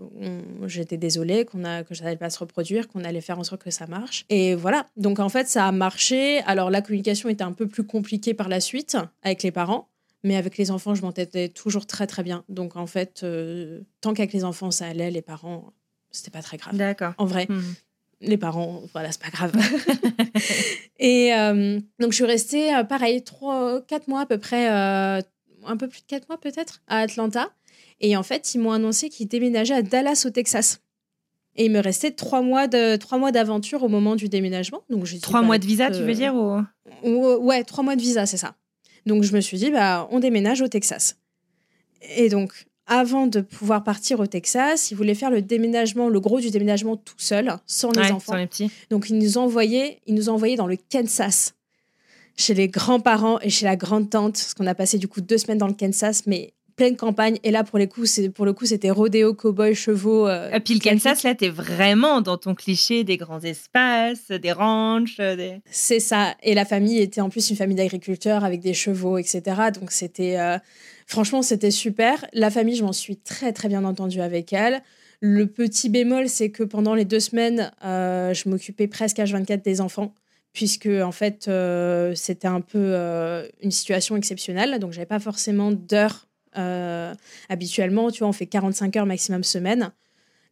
j'étais 0.66 0.96
désolée 0.96 1.44
qu'on 1.44 1.64
a 1.64 1.84
que 1.84 1.94
ça 1.94 2.06
allait 2.06 2.16
pas 2.16 2.30
se 2.30 2.38
reproduire 2.38 2.88
qu'on 2.88 3.04
allait 3.04 3.20
faire 3.20 3.38
en 3.38 3.44
sorte 3.44 3.62
que 3.62 3.70
ça 3.70 3.86
marche. 3.86 4.24
Et 4.28 4.54
voilà. 4.54 4.86
Donc 4.96 5.18
en 5.18 5.28
fait 5.28 5.48
ça 5.48 5.66
a 5.66 5.72
marché. 5.72 6.40
Alors 6.46 6.70
la 6.70 6.82
communication 6.82 7.28
était 7.28 7.44
un 7.44 7.52
peu 7.52 7.66
plus 7.66 7.84
compliquée 7.84 8.34
par 8.34 8.48
la 8.48 8.60
suite 8.60 8.96
avec 9.22 9.42
les 9.42 9.50
parents. 9.50 9.88
Mais 10.24 10.36
avec 10.36 10.58
les 10.58 10.70
enfants 10.70 10.94
je 10.94 11.02
m'entendais 11.02 11.48
toujours 11.48 11.86
très 11.86 12.06
très 12.06 12.22
bien. 12.22 12.44
Donc 12.48 12.76
en 12.76 12.86
fait 12.86 13.20
euh, 13.22 13.80
tant 14.00 14.14
qu'avec 14.14 14.32
les 14.32 14.44
enfants 14.44 14.70
ça 14.70 14.86
allait. 14.86 15.10
Les 15.10 15.22
parents 15.22 15.72
c'était 16.10 16.30
pas 16.30 16.42
très 16.42 16.56
grave. 16.56 16.76
D'accord. 16.76 17.14
En 17.18 17.26
vrai 17.26 17.46
hmm. 17.48 17.74
les 18.20 18.36
parents, 18.36 18.82
voilà, 18.92 19.12
c'est 19.12 19.22
pas 19.22 19.30
grave. 19.30 19.52
et 20.98 21.34
euh, 21.34 21.80
donc, 21.98 22.12
je 22.12 22.16
suis 22.16 22.24
restée, 22.24 22.74
euh, 22.74 22.84
pareil, 22.84 23.22
trois, 23.22 23.82
quatre 23.82 24.08
mois 24.08 24.22
à 24.22 24.26
peu 24.26 24.38
près, 24.38 25.22
un 25.68 25.76
peu 25.76 25.88
plus 25.88 26.00
de 26.00 26.06
quatre 26.06 26.28
mois 26.28 26.38
peut-être, 26.38 26.82
à 26.88 26.98
Atlanta. 26.98 27.50
Et 28.00 28.16
en 28.16 28.22
fait, 28.22 28.54
ils 28.54 28.58
m'ont 28.58 28.72
annoncé 28.72 29.08
qu'ils 29.08 29.28
déménageaient 29.28 29.74
à 29.74 29.82
Dallas, 29.82 30.24
au 30.26 30.30
Texas. 30.30 30.80
Et 31.56 31.64
il 31.64 31.72
me 31.72 31.80
restait 31.80 32.12
trois 32.12 32.40
mois 32.40 32.68
de 32.68 32.96
trois 32.96 33.18
mois 33.18 33.32
d'aventure 33.32 33.82
au 33.82 33.88
moment 33.88 34.14
du 34.14 34.28
déménagement. 34.28 34.82
Donc 34.88 35.04
j'ai 35.06 35.18
trois 35.18 35.42
mois 35.42 35.58
de 35.58 35.66
visa, 35.66 35.90
tu 35.90 36.02
veux 36.02 36.14
dire 36.14 36.34
ou... 36.34 36.64
Ouais, 37.40 37.64
trois 37.64 37.82
mois 37.82 37.96
de 37.96 38.00
visa, 38.00 38.26
c'est 38.26 38.36
ça. 38.36 38.54
Donc 39.06 39.24
je 39.24 39.34
me 39.34 39.40
suis 39.40 39.58
dit, 39.58 39.70
bah, 39.70 40.08
on 40.10 40.20
déménage 40.20 40.62
au 40.62 40.68
Texas. 40.68 41.16
Et 42.16 42.28
donc, 42.28 42.66
avant 42.86 43.26
de 43.26 43.40
pouvoir 43.40 43.82
partir 43.82 44.20
au 44.20 44.26
Texas, 44.26 44.92
ils 44.92 44.94
voulaient 44.96 45.16
faire 45.16 45.30
le 45.30 45.42
déménagement, 45.42 46.08
le 46.08 46.20
gros 46.20 46.40
du 46.40 46.50
déménagement 46.50 46.96
tout 46.96 47.14
seul, 47.18 47.52
sans 47.66 47.90
les 47.90 48.12
enfants. 48.12 48.32
Sans 48.32 48.38
les 48.38 48.46
petits. 48.46 48.70
Donc 48.88 49.10
ils 49.10 49.18
nous 49.18 49.36
envoyaient, 49.36 50.00
ils 50.06 50.14
nous 50.14 50.28
envoyaient 50.28 50.56
dans 50.56 50.68
le 50.68 50.76
Kansas 50.76 51.54
chez 52.38 52.54
les 52.54 52.68
grands-parents 52.68 53.40
et 53.40 53.50
chez 53.50 53.66
la 53.66 53.76
grande-tante, 53.76 54.34
parce 54.34 54.54
qu'on 54.54 54.66
a 54.66 54.74
passé 54.74 54.96
du 54.96 55.08
coup 55.08 55.20
deux 55.20 55.36
semaines 55.36 55.58
dans 55.58 55.66
le 55.66 55.74
Kansas, 55.74 56.26
mais 56.26 56.54
pleine 56.76 56.96
campagne. 56.96 57.38
Et 57.42 57.50
là, 57.50 57.64
pour, 57.64 57.78
les 57.78 57.88
coups, 57.88 58.20
pour 58.34 58.46
le 58.46 58.52
coup, 58.52 58.64
c'était 58.64 58.90
rodéo, 58.90 59.34
cowboy, 59.34 59.74
chevaux. 59.74 60.28
Euh, 60.28 60.50
et 60.52 60.60
puis 60.60 60.74
le 60.74 60.80
Kansas, 60.80 61.24
là, 61.24 61.34
t'es 61.34 61.48
vraiment 61.48 62.20
dans 62.20 62.38
ton 62.38 62.54
cliché 62.54 63.02
des 63.02 63.16
grands 63.16 63.40
espaces, 63.40 64.30
des 64.30 64.52
ranchs. 64.52 65.20
C'est 65.70 66.00
ça. 66.00 66.36
Et 66.44 66.54
la 66.54 66.64
famille 66.64 67.00
était 67.00 67.20
en 67.20 67.28
plus 67.28 67.50
une 67.50 67.56
famille 67.56 67.76
d'agriculteurs 67.76 68.44
avec 68.44 68.60
des 68.60 68.72
chevaux, 68.74 69.18
etc. 69.18 69.42
Donc 69.78 69.90
c'était. 69.90 70.38
Euh, 70.38 70.58
franchement, 71.06 71.42
c'était 71.42 71.72
super. 71.72 72.24
La 72.32 72.50
famille, 72.50 72.76
je 72.76 72.84
m'en 72.84 72.92
suis 72.92 73.16
très, 73.16 73.52
très 73.52 73.68
bien 73.68 73.84
entendue 73.84 74.20
avec 74.20 74.52
elle. 74.52 74.80
Le 75.20 75.48
petit 75.48 75.88
bémol, 75.88 76.28
c'est 76.28 76.50
que 76.50 76.62
pendant 76.62 76.94
les 76.94 77.04
deux 77.04 77.18
semaines, 77.18 77.72
euh, 77.84 78.32
je 78.32 78.48
m'occupais 78.48 78.86
presque 78.86 79.18
à 79.18 79.24
24 79.24 79.64
des 79.64 79.80
enfants 79.80 80.14
puisque 80.52 80.88
en 80.88 81.12
fait 81.12 81.46
euh, 81.48 82.14
c'était 82.14 82.48
un 82.48 82.60
peu 82.60 82.78
euh, 82.78 83.46
une 83.62 83.70
situation 83.70 84.16
exceptionnelle, 84.16 84.78
donc 84.78 84.92
j'avais 84.92 85.06
pas 85.06 85.20
forcément 85.20 85.70
d'heures 85.70 86.26
euh, 86.56 87.14
habituellement. 87.48 88.10
Tu 88.10 88.20
vois, 88.20 88.28
on 88.28 88.32
fait 88.32 88.46
45 88.46 88.96
heures 88.96 89.06
maximum 89.06 89.44
semaine. 89.44 89.92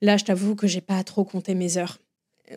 Là, 0.03 0.17
je 0.17 0.25
t'avoue 0.25 0.55
que 0.55 0.67
j'ai 0.67 0.83
pas 0.83 1.03
trop 1.05 1.25
compté 1.25 1.55
mes 1.55 1.79
heures. 1.79 1.99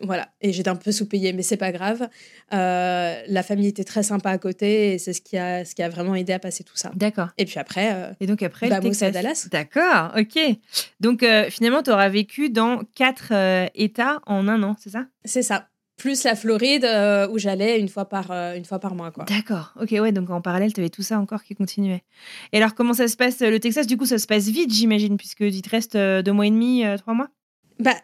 Voilà, 0.02 0.28
et 0.40 0.52
j'étais 0.52 0.68
un 0.68 0.76
peu 0.76 0.92
sous-payée, 0.92 1.32
mais 1.32 1.42
c'est 1.42 1.56
pas 1.56 1.72
grave. 1.72 2.08
La 2.52 3.42
famille 3.42 3.66
était 3.66 3.82
très 3.82 4.04
sympa 4.04 4.30
à 4.30 4.38
côté 4.38 4.92
et 4.92 4.98
c'est 4.98 5.12
ce 5.12 5.20
qui 5.20 5.36
a, 5.36 5.64
ce 5.64 5.74
qui 5.74 5.82
a 5.82 5.88
vraiment 5.88 6.14
aidé 6.14 6.32
à 6.32 6.38
passer 6.38 6.62
tout 6.62 6.76
ça. 6.76 6.92
D'accord. 6.94 7.30
Et 7.38 7.44
puis 7.44 7.58
après, 7.58 8.14
Et 8.20 8.28
donc 8.28 8.44
après, 8.44 8.68
bah, 8.68 8.76
à. 8.76 9.10
Dallas. 9.10 9.48
D'accord, 9.50 10.12
ok. 10.16 10.38
Donc 11.00 11.24
finalement, 11.48 11.82
tu 11.82 11.90
auras 11.90 12.08
vécu 12.08 12.50
dans 12.50 12.82
quatre 12.94 13.32
États 13.74 14.20
en 14.26 14.46
un 14.46 14.62
an, 14.62 14.76
c'est 14.78 14.90
ça? 14.90 15.06
C'est 15.24 15.42
ça. 15.42 15.66
Plus 16.00 16.24
la 16.24 16.34
Floride 16.34 16.86
euh, 16.86 17.28
où 17.28 17.36
j'allais 17.36 17.78
une 17.78 17.90
fois 17.90 18.06
par 18.06 18.30
euh, 18.30 18.54
une 18.54 18.64
fois 18.64 18.78
par 18.78 18.94
mois 18.94 19.10
quoi. 19.10 19.26
D'accord, 19.26 19.74
ok, 19.78 19.90
ouais, 19.90 20.12
donc 20.12 20.30
en 20.30 20.40
parallèle, 20.40 20.72
tu 20.72 20.80
avais 20.80 20.88
tout 20.88 21.02
ça 21.02 21.18
encore 21.20 21.44
qui 21.44 21.54
continuait. 21.54 22.02
Et 22.52 22.56
alors, 22.56 22.74
comment 22.74 22.94
ça 22.94 23.06
se 23.06 23.18
passe 23.18 23.40
Le 23.40 23.60
Texas, 23.60 23.86
du 23.86 23.98
coup, 23.98 24.06
ça 24.06 24.18
se 24.18 24.26
passe 24.26 24.48
vite, 24.48 24.72
j'imagine, 24.72 25.18
puisque 25.18 25.40
il 25.40 25.60
te 25.60 25.68
reste 25.68 25.96
euh, 25.96 26.22
deux 26.22 26.32
mois 26.32 26.46
et 26.46 26.50
demi, 26.50 26.86
euh, 26.86 26.96
trois 26.96 27.12
mois? 27.12 27.28
Bah 27.78 27.94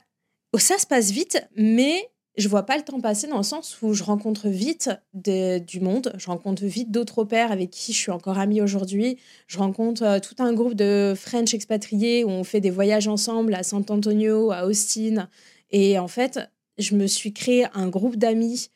oh, 0.52 0.58
ça 0.58 0.76
se 0.76 0.86
passe 0.86 1.10
vite, 1.10 1.42
mais 1.56 2.10
je 2.36 2.48
vois 2.48 2.64
pas 2.64 2.76
le 2.76 2.82
temps 2.82 3.00
passer 3.00 3.28
dans 3.28 3.38
le 3.38 3.42
sens 3.42 3.78
où 3.80 3.94
je 3.94 4.02
rencontre 4.04 4.48
vite 4.48 4.90
de- 5.14 5.58
du 5.58 5.80
monde, 5.80 6.12
je 6.18 6.26
rencontre 6.26 6.66
vite 6.66 6.90
d'autres 6.90 7.24
pairs 7.24 7.50
avec 7.50 7.70
qui 7.70 7.94
je 7.94 7.98
suis 7.98 8.12
encore 8.12 8.38
amie 8.38 8.60
aujourd'hui. 8.60 9.16
Je 9.46 9.56
rencontre 9.56 10.02
euh, 10.02 10.18
tout 10.18 10.34
un 10.38 10.52
groupe 10.52 10.74
de 10.74 11.14
French 11.16 11.54
expatriés 11.54 12.24
où 12.24 12.28
on 12.28 12.44
fait 12.44 12.60
des 12.60 12.68
voyages 12.70 13.08
ensemble 13.08 13.54
à 13.54 13.62
San 13.62 13.82
Antonio, 13.88 14.52
à 14.52 14.66
Austin. 14.66 15.30
Et 15.70 15.98
en 15.98 16.08
fait, 16.08 16.40
je 16.78 16.94
me 16.94 17.06
suis 17.06 17.32
créé 17.32 17.66
un 17.74 17.88
groupe 17.88 18.16
d'amis 18.16 18.70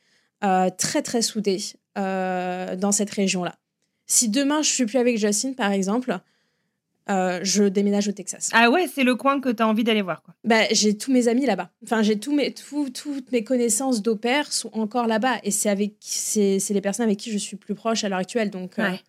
euh, 0.45 0.71
très 0.77 1.03
très 1.03 1.23
soudés 1.23 1.61
euh, 1.99 2.77
dans 2.77 2.93
cette 2.93 3.11
région-là. 3.11 3.57
Si 4.07 4.29
demain 4.29 4.63
je 4.63 4.71
suis 4.71 4.87
plus 4.87 4.99
avec 4.99 5.19
Justin, 5.19 5.53
par 5.53 5.71
exemple, 5.73 6.19
euh, 7.09 7.41
je 7.43 7.65
déménage 7.65 8.09
au 8.09 8.13
Texas. 8.13 8.51
Ah 8.53 8.71
ouais, 8.71 8.87
c'est 8.93 9.03
le 9.05 9.17
coin 9.17 9.41
que 9.41 9.49
tu 9.49 9.63
as 9.63 9.67
envie 9.67 9.83
d'aller 9.85 10.03
voir, 10.03 10.23
quoi. 10.23 10.35
Bah, 10.45 10.63
j'ai 10.71 10.97
tous 10.97 11.11
mes 11.13 11.27
amis 11.29 11.45
là-bas. 11.45 11.71
Enfin, 11.83 12.03
j'ai 12.03 12.19
tous 12.19 12.33
mes, 12.35 12.53
tout- 12.55 12.91
toutes 12.91 13.33
mes 13.33 13.43
connaissances 13.43 14.01
d'au 14.03 14.15
pair 14.17 14.53
sont 14.53 14.71
encore 14.75 15.07
là-bas. 15.09 15.39
Et 15.43 15.51
c'est 15.51 15.69
avec, 15.69 15.95
c'est, 16.01 16.59
c'est 16.61 16.73
les 16.75 16.81
personnes 16.81 17.07
avec 17.07 17.19
qui 17.19 17.33
je 17.33 17.39
suis 17.39 17.57
plus 17.57 17.75
proche 17.75 18.05
à 18.05 18.09
l'heure 18.09 18.19
actuelle. 18.21 18.51
Donc, 18.51 18.75
Ouais. 18.79 19.01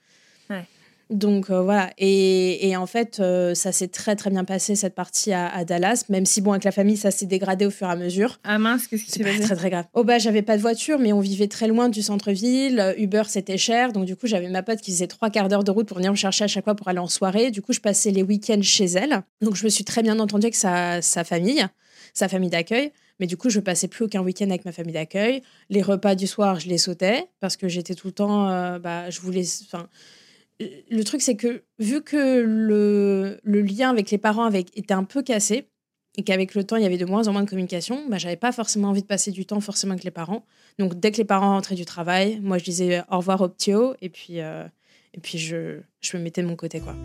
Donc 1.11 1.49
euh, 1.49 1.61
voilà. 1.61 1.91
Et, 1.97 2.69
et 2.69 2.77
en 2.77 2.85
fait, 2.85 3.19
euh, 3.19 3.53
ça 3.53 3.71
s'est 3.73 3.89
très 3.89 4.15
très 4.15 4.29
bien 4.29 4.45
passé 4.45 4.75
cette 4.75 4.95
partie 4.95 5.33
à, 5.33 5.53
à 5.53 5.65
Dallas. 5.65 6.05
Même 6.07 6.25
si 6.25 6.39
bon, 6.39 6.51
avec 6.51 6.63
la 6.63 6.71
famille, 6.71 6.95
ça 6.95 7.11
s'est 7.11 7.25
dégradé 7.25 7.65
au 7.65 7.69
fur 7.69 7.87
et 7.87 7.91
à 7.91 7.95
mesure. 7.97 8.39
Ah 8.45 8.57
mince, 8.57 8.87
qu'est-ce 8.87 9.03
qui 9.03 9.11
C'est 9.11 9.17
s'est 9.17 9.23
pas 9.23 9.31
passé 9.31 9.43
très 9.43 9.55
très 9.55 9.69
grave. 9.69 9.85
Oh 9.93 10.05
bah 10.05 10.19
j'avais 10.19 10.41
pas 10.41 10.55
de 10.55 10.61
voiture, 10.61 10.99
mais 10.99 11.11
on 11.11 11.19
vivait 11.19 11.47
très 11.47 11.67
loin 11.67 11.89
du 11.89 12.01
centre-ville. 12.01 12.95
Uber 12.97 13.23
c'était 13.27 13.57
cher, 13.57 13.91
donc 13.91 14.05
du 14.05 14.15
coup 14.15 14.25
j'avais 14.25 14.49
ma 14.49 14.63
pote 14.63 14.79
qui 14.79 14.91
faisait 14.91 15.07
trois 15.07 15.29
quarts 15.29 15.49
d'heure 15.49 15.65
de 15.65 15.71
route 15.71 15.87
pour 15.87 15.97
venir 15.97 16.11
me 16.11 16.15
chercher 16.15 16.45
à 16.45 16.47
chaque 16.47 16.63
fois 16.63 16.75
pour 16.75 16.87
aller 16.87 16.99
en 16.99 17.07
soirée. 17.07 17.51
Du 17.51 17.61
coup 17.61 17.73
je 17.73 17.81
passais 17.81 18.11
les 18.11 18.23
week-ends 18.23 18.61
chez 18.61 18.85
elle, 18.85 19.21
donc 19.41 19.55
je 19.55 19.65
me 19.65 19.69
suis 19.69 19.83
très 19.83 20.03
bien 20.03 20.17
entendue 20.17 20.45
avec 20.45 20.55
sa, 20.55 21.01
sa 21.01 21.25
famille, 21.25 21.65
sa 22.13 22.29
famille 22.29 22.49
d'accueil. 22.49 22.91
Mais 23.19 23.27
du 23.27 23.35
coup 23.35 23.49
je 23.49 23.59
passais 23.59 23.87
plus 23.89 24.05
aucun 24.05 24.21
week-end 24.21 24.49
avec 24.49 24.63
ma 24.63 24.71
famille 24.71 24.93
d'accueil. 24.93 25.41
Les 25.69 25.81
repas 25.81 26.15
du 26.15 26.25
soir 26.25 26.59
je 26.59 26.69
les 26.69 26.77
sautais 26.77 27.27
parce 27.41 27.57
que 27.57 27.67
j'étais 27.67 27.95
tout 27.95 28.07
le 28.07 28.13
temps, 28.13 28.49
euh, 28.49 28.79
bah 28.79 29.09
je 29.09 29.19
voulais, 29.19 29.43
enfin 29.65 29.87
le 30.89 31.03
truc, 31.03 31.21
c'est 31.21 31.35
que 31.35 31.63
vu 31.79 32.01
que 32.01 32.41
le, 32.41 33.39
le 33.43 33.61
lien 33.61 33.89
avec 33.89 34.11
les 34.11 34.17
parents 34.17 34.43
avec, 34.43 34.75
était 34.77 34.93
un 34.93 35.03
peu 35.03 35.21
cassé 35.21 35.67
et 36.17 36.23
qu'avec 36.23 36.55
le 36.55 36.63
temps, 36.63 36.75
il 36.75 36.83
y 36.83 36.85
avait 36.85 36.97
de 36.97 37.05
moins 37.05 37.27
en 37.27 37.33
moins 37.33 37.43
de 37.43 37.49
communication, 37.49 38.03
bah, 38.09 38.17
j'avais 38.17 38.35
pas 38.35 38.51
forcément 38.51 38.89
envie 38.89 39.01
de 39.01 39.07
passer 39.07 39.31
du 39.31 39.45
temps 39.45 39.61
forcément 39.61 39.93
avec 39.93 40.03
les 40.03 40.11
parents. 40.11 40.45
Donc, 40.77 40.99
dès 40.99 41.11
que 41.11 41.17
les 41.17 41.25
parents 41.25 41.53
rentraient 41.53 41.75
du 41.75 41.85
travail, 41.85 42.39
moi, 42.41 42.57
je 42.57 42.63
disais 42.63 43.01
au 43.09 43.17
revoir 43.17 43.41
au 43.41 43.49
et 44.01 44.09
puis, 44.09 44.41
euh, 44.41 44.65
et 45.13 45.19
puis 45.19 45.37
je, 45.37 45.79
je 46.01 46.17
me 46.17 46.23
mettais 46.23 46.41
de 46.41 46.47
mon 46.47 46.55
côté. 46.55 46.79
quoi. 46.81 46.95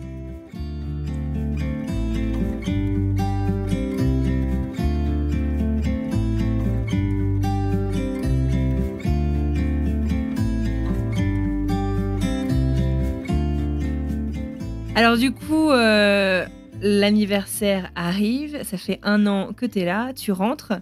Alors 14.97 15.15
du 15.15 15.31
coup, 15.31 15.69
euh, 15.69 16.43
l'anniversaire 16.81 17.91
arrive, 17.95 18.63
ça 18.63 18.77
fait 18.77 18.99
un 19.03 19.27
an 19.27 19.53
que 19.55 19.67
tu 19.67 19.81
es 19.81 19.85
là, 19.85 20.11
tu 20.11 20.31
rentres, 20.31 20.73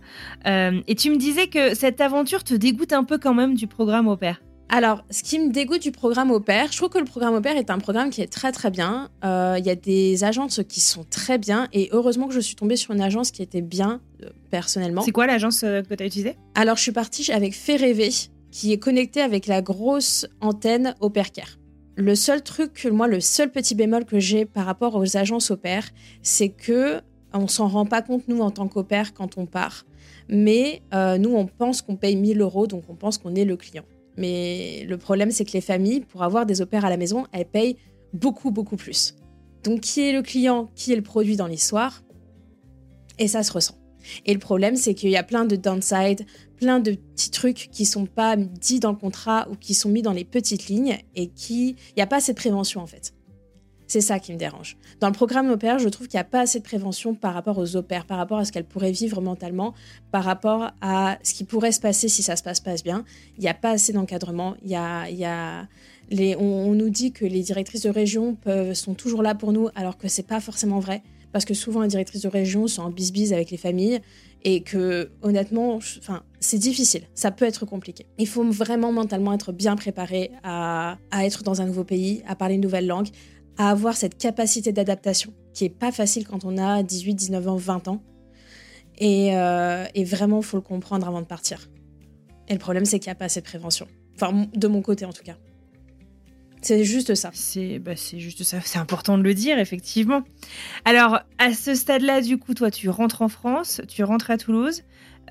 euh, 0.48 0.80
et 0.88 0.96
tu 0.96 1.10
me 1.10 1.18
disais 1.18 1.48
que 1.48 1.76
cette 1.76 2.00
aventure 2.00 2.46
te 2.46 2.54
dégoûte 2.54 2.94
un 2.94 3.04
peu 3.04 3.18
quand 3.18 3.34
même 3.34 3.56
du 3.56 3.68
programme 3.68 4.08
au 4.08 4.16
pair. 4.16 4.42
Alors, 4.70 5.04
ce 5.12 5.22
qui 5.22 5.38
me 5.38 5.52
dégoûte 5.52 5.82
du 5.82 5.92
programme 5.92 6.32
au 6.32 6.40
pair, 6.40 6.72
je 6.72 6.78
trouve 6.78 6.88
que 6.88 6.98
le 6.98 7.04
programme 7.04 7.34
au 7.34 7.42
pair 7.42 7.58
est 7.58 7.70
un 7.70 7.78
programme 7.78 8.10
qui 8.10 8.22
est 8.22 8.32
très 8.32 8.54
très 8.54 8.72
bien. 8.72 9.10
Euh, 9.26 9.58
Il 9.60 9.66
y 9.66 9.70
a 9.70 9.76
des 9.76 10.24
agences 10.24 10.62
qui 10.64 10.80
sont 10.80 11.04
très 11.04 11.38
bien 11.38 11.68
et 11.74 11.90
heureusement 11.92 12.30
que 12.30 12.34
je 12.34 12.40
suis 12.40 12.56
tombée 12.56 12.78
sur 12.78 12.94
une 12.94 13.02
agence 13.02 13.32
qui 13.32 13.42
était 13.42 13.62
bien 13.62 14.00
euh, 14.24 14.30
personnellement. 14.50 15.02
C'est 15.02 15.12
quoi 15.12 15.28
l'agence 15.28 15.60
que 15.60 15.94
tu 15.94 16.04
as 16.04 16.06
utilisée? 16.06 16.38
Alors, 16.56 16.78
je 16.78 16.84
suis 16.84 16.94
partie 16.94 17.30
avec 17.34 17.54
Fait 17.54 17.76
Rêver, 17.76 18.12
qui 18.50 18.72
est 18.72 18.80
connecté 18.80 19.20
avec 19.20 19.46
la 19.46 19.62
grosse 19.62 20.26
antenne 20.40 20.96
au 21.02 21.10
pair 21.10 21.34
care. 21.34 21.58
Le 21.98 22.16
seul 22.16 22.44
truc, 22.44 22.88
moi, 22.92 23.08
le 23.08 23.22
seul 23.22 23.52
petit 23.52 23.74
bémol 23.74 24.04
que 24.06 24.20
j'ai 24.20 24.46
par 24.46 24.66
rapport 24.66 24.96
aux 24.96 25.16
agences 25.16 25.52
au 25.52 25.58
c'est 26.22 26.50
que 26.50 27.02
on 27.34 27.48
s'en 27.48 27.68
rend 27.68 27.86
pas 27.86 28.02
compte, 28.02 28.28
nous, 28.28 28.40
en 28.40 28.52
tant 28.52 28.68
qu'au 28.68 28.84
quand 29.14 29.38
on 29.38 29.46
part. 29.46 29.86
Mais 30.30 30.82
euh, 30.94 31.18
nous, 31.18 31.34
on 31.34 31.46
pense 31.46 31.82
qu'on 31.82 31.96
paye 31.96 32.16
1000 32.16 32.42
euros, 32.42 32.68
donc 32.68 32.84
on 32.90 32.96
pense 32.96 33.18
qu'on 33.18 33.36
est 33.36 33.46
le 33.46 33.58
client. 33.58 33.84
Mais 34.18 34.86
le 34.88 34.98
problème, 34.98 35.32
c'est 35.32 35.46
que 35.46 35.52
les 35.52 35.62
familles, 35.62 36.02
pour 36.02 36.24
avoir 36.24 36.46
des 36.46 36.62
au 36.62 36.66
pairs 36.66 36.86
à 36.86 36.90
la 36.90 36.98
maison, 36.98 37.26
elles 37.32 37.46
payent 37.46 37.78
beaucoup, 38.14 38.52
beaucoup 38.52 38.78
plus. 38.78 39.16
Donc, 39.64 39.82
qui 39.82 40.02
est 40.02 40.14
le 40.14 40.22
client, 40.22 40.70
qui 40.76 40.94
est 40.94 40.96
le 40.96 41.02
produit 41.02 41.36
dans 41.36 41.48
l'histoire 41.48 42.04
Et 43.20 43.28
ça 43.28 43.44
se 43.44 43.52
ressent. 43.52 43.76
Et 44.26 44.34
le 44.34 44.40
problème, 44.40 44.76
c'est 44.76 44.94
qu'il 44.94 45.10
y 45.10 45.18
a 45.18 45.24
plein 45.24 45.46
de 45.46 45.56
downside, 45.56 46.26
plein 46.58 46.80
de 46.80 46.92
petits 46.92 47.32
trucs 47.32 47.70
qui 47.72 47.86
sont 47.86 48.06
pas 48.06 48.36
dits 48.36 48.80
dans 48.80 48.92
le 48.92 48.98
contrat 48.98 49.48
ou 49.50 49.56
qui 49.56 49.74
sont 49.74 49.90
mis 49.90 50.02
dans 50.02 50.14
les 50.14 50.26
petites 50.26 50.68
lignes 50.68 50.98
et 51.16 51.28
qui. 51.28 51.70
Il 51.90 51.96
n'y 51.98 52.04
a 52.04 52.08
pas 52.08 52.18
assez 52.18 52.34
de 52.34 52.38
prévention 52.38 52.82
en 52.82 52.88
fait. 52.88 53.14
C'est 53.88 54.02
ça 54.02 54.20
qui 54.20 54.34
me 54.34 54.38
dérange. 54.38 54.78
Dans 55.00 55.08
le 55.08 55.14
programme 55.14 55.56
pair, 55.58 55.78
je 55.78 55.90
trouve 55.90 56.08
qu'il 56.08 56.18
n'y 56.18 56.22
a 56.22 56.26
pas 56.26 56.42
assez 56.42 56.60
de 56.60 56.64
prévention 56.64 57.14
par 57.14 57.34
rapport 57.34 57.58
aux 57.60 57.76
au 57.76 57.84
pairs, 57.84 58.06
par 58.06 58.18
rapport 58.18 58.40
à 58.40 58.46
ce 58.46 58.52
qu'elles 58.52 58.66
pourraient 58.66 58.92
vivre 58.92 59.22
mentalement, 59.22 59.76
par 60.12 60.24
rapport 60.24 60.72
à 60.82 61.20
ce 61.22 61.34
qui 61.34 61.44
pourrait 61.44 61.72
se 61.72 61.80
passer 61.80 62.08
si 62.08 62.24
ça 62.24 62.36
se 62.36 62.42
passe 62.42 62.60
pas 62.60 62.74
bien. 62.84 63.06
Il 63.38 63.42
n'y 63.42 63.48
a 63.48 63.54
pas 63.54 63.72
assez 63.72 63.94
d'encadrement. 63.94 64.56
Il 64.64 64.70
y 64.72 64.76
a, 64.76 65.68
on, 66.40 66.74
nous 66.74 66.90
dit 66.90 67.12
que 67.12 67.26
les 67.26 67.44
directrices 67.44 67.84
de 67.84 67.90
région 67.90 68.38
sont 68.74 68.96
toujours 68.96 69.22
là 69.22 69.36
pour 69.36 69.54
nous, 69.54 69.70
alors 69.76 69.98
que 69.98 70.08
c'est 70.08 70.28
pas 70.28 70.40
forcément 70.40 70.80
vrai. 70.80 71.04
Parce 71.36 71.44
que 71.44 71.54
souvent, 71.54 71.82
les 71.82 71.90
directrices 71.90 72.22
de 72.22 72.30
région 72.30 72.66
sont 72.66 72.84
en 72.84 72.90
bis-bis 72.90 73.34
avec 73.34 73.52
les 73.52 73.58
familles 73.58 74.00
et 74.46 74.62
que, 74.62 75.12
honnêtement, 75.22 75.76
enfin, 75.76 76.24
c'est 76.40 76.58
difficile. 76.58 77.02
Ça 77.14 77.30
peut 77.30 77.44
être 77.44 77.66
compliqué. 77.66 78.06
Il 78.18 78.26
faut 78.26 78.50
vraiment 78.50 78.94
mentalement 78.94 79.34
être 79.34 79.52
bien 79.52 79.76
préparé 79.76 80.32
à, 80.44 80.98
à 81.12 81.26
être 81.26 81.44
dans 81.44 81.60
un 81.60 81.66
nouveau 81.66 81.84
pays, 81.84 82.24
à 82.26 82.38
parler 82.38 82.56
une 82.56 82.62
nouvelle 82.62 82.88
langue, 82.88 83.10
à 83.58 83.70
avoir 83.70 83.98
cette 83.98 84.18
capacité 84.18 84.72
d'adaptation 84.72 85.34
qui 85.54 85.66
est 85.66 85.70
pas 85.70 85.92
facile 85.92 86.26
quand 86.26 86.46
on 86.46 86.58
a 86.58 86.84
18, 86.84 87.16
19 87.16 87.50
ans, 87.50 87.58
20 87.58 87.90
ans. 87.90 88.02
Et, 88.98 89.36
euh, 89.36 89.84
et 89.94 90.06
vraiment, 90.06 90.42
faut 90.42 90.56
le 90.56 90.64
comprendre 90.64 91.06
avant 91.06 91.20
de 91.20 91.28
partir. 91.28 91.70
Et 92.48 92.54
le 92.54 92.60
problème, 92.60 92.86
c'est 92.86 92.98
qu'il 93.00 93.10
n'y 93.10 93.12
a 93.12 93.16
pas 93.16 93.26
assez 93.26 93.42
de 93.42 93.46
prévention. 93.46 93.90
Enfin, 94.16 94.48
de 94.56 94.68
mon 94.70 94.82
côté, 94.82 95.04
en 95.04 95.12
tout 95.12 95.24
cas. 95.24 95.36
C'est 96.66 96.84
juste 96.84 97.14
ça. 97.14 97.30
C'est 97.32 97.78
bah, 97.78 97.92
juste 97.96 98.42
ça, 98.42 98.58
c'est 98.60 98.80
important 98.80 99.20
de 99.20 99.24
le 99.24 99.36
dire, 99.36 99.60
effectivement. 99.60 100.24
Alors, 100.84 101.20
à 101.38 101.54
ce 101.54 101.76
stade-là, 101.76 102.22
du 102.22 102.40
coup, 102.40 102.56
toi, 102.56 102.72
tu 102.72 102.90
rentres 102.90 103.22
en 103.22 103.28
France, 103.28 103.82
tu 103.88 104.04
rentres 104.04 104.32
à 104.32 104.40
Toulouse, 104.40 104.82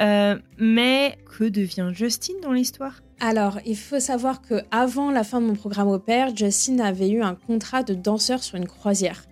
euh, 0.01 0.39
mais 0.59 1.19
que 1.37 1.43
devient 1.43 1.91
Justine 1.93 2.37
dans 2.41 2.53
l'histoire? 2.53 3.01
Alors, 3.19 3.59
il 3.67 3.77
faut 3.77 3.99
savoir 3.99 4.43
que 4.43 4.63
avant 4.71 5.11
la 5.11 5.25
fin 5.25 5.41
de 5.41 5.47
mon 5.47 5.55
programme 5.55 5.89
au 5.89 5.99
pair, 5.99 6.37
Justin 6.37 6.79
avait 6.79 7.09
eu 7.09 7.21
un 7.21 7.35
contrat 7.35 7.83
de 7.83 7.95
danseur 7.95 8.45
sur 8.45 8.55
une 8.55 8.69
croisière. 8.69 9.25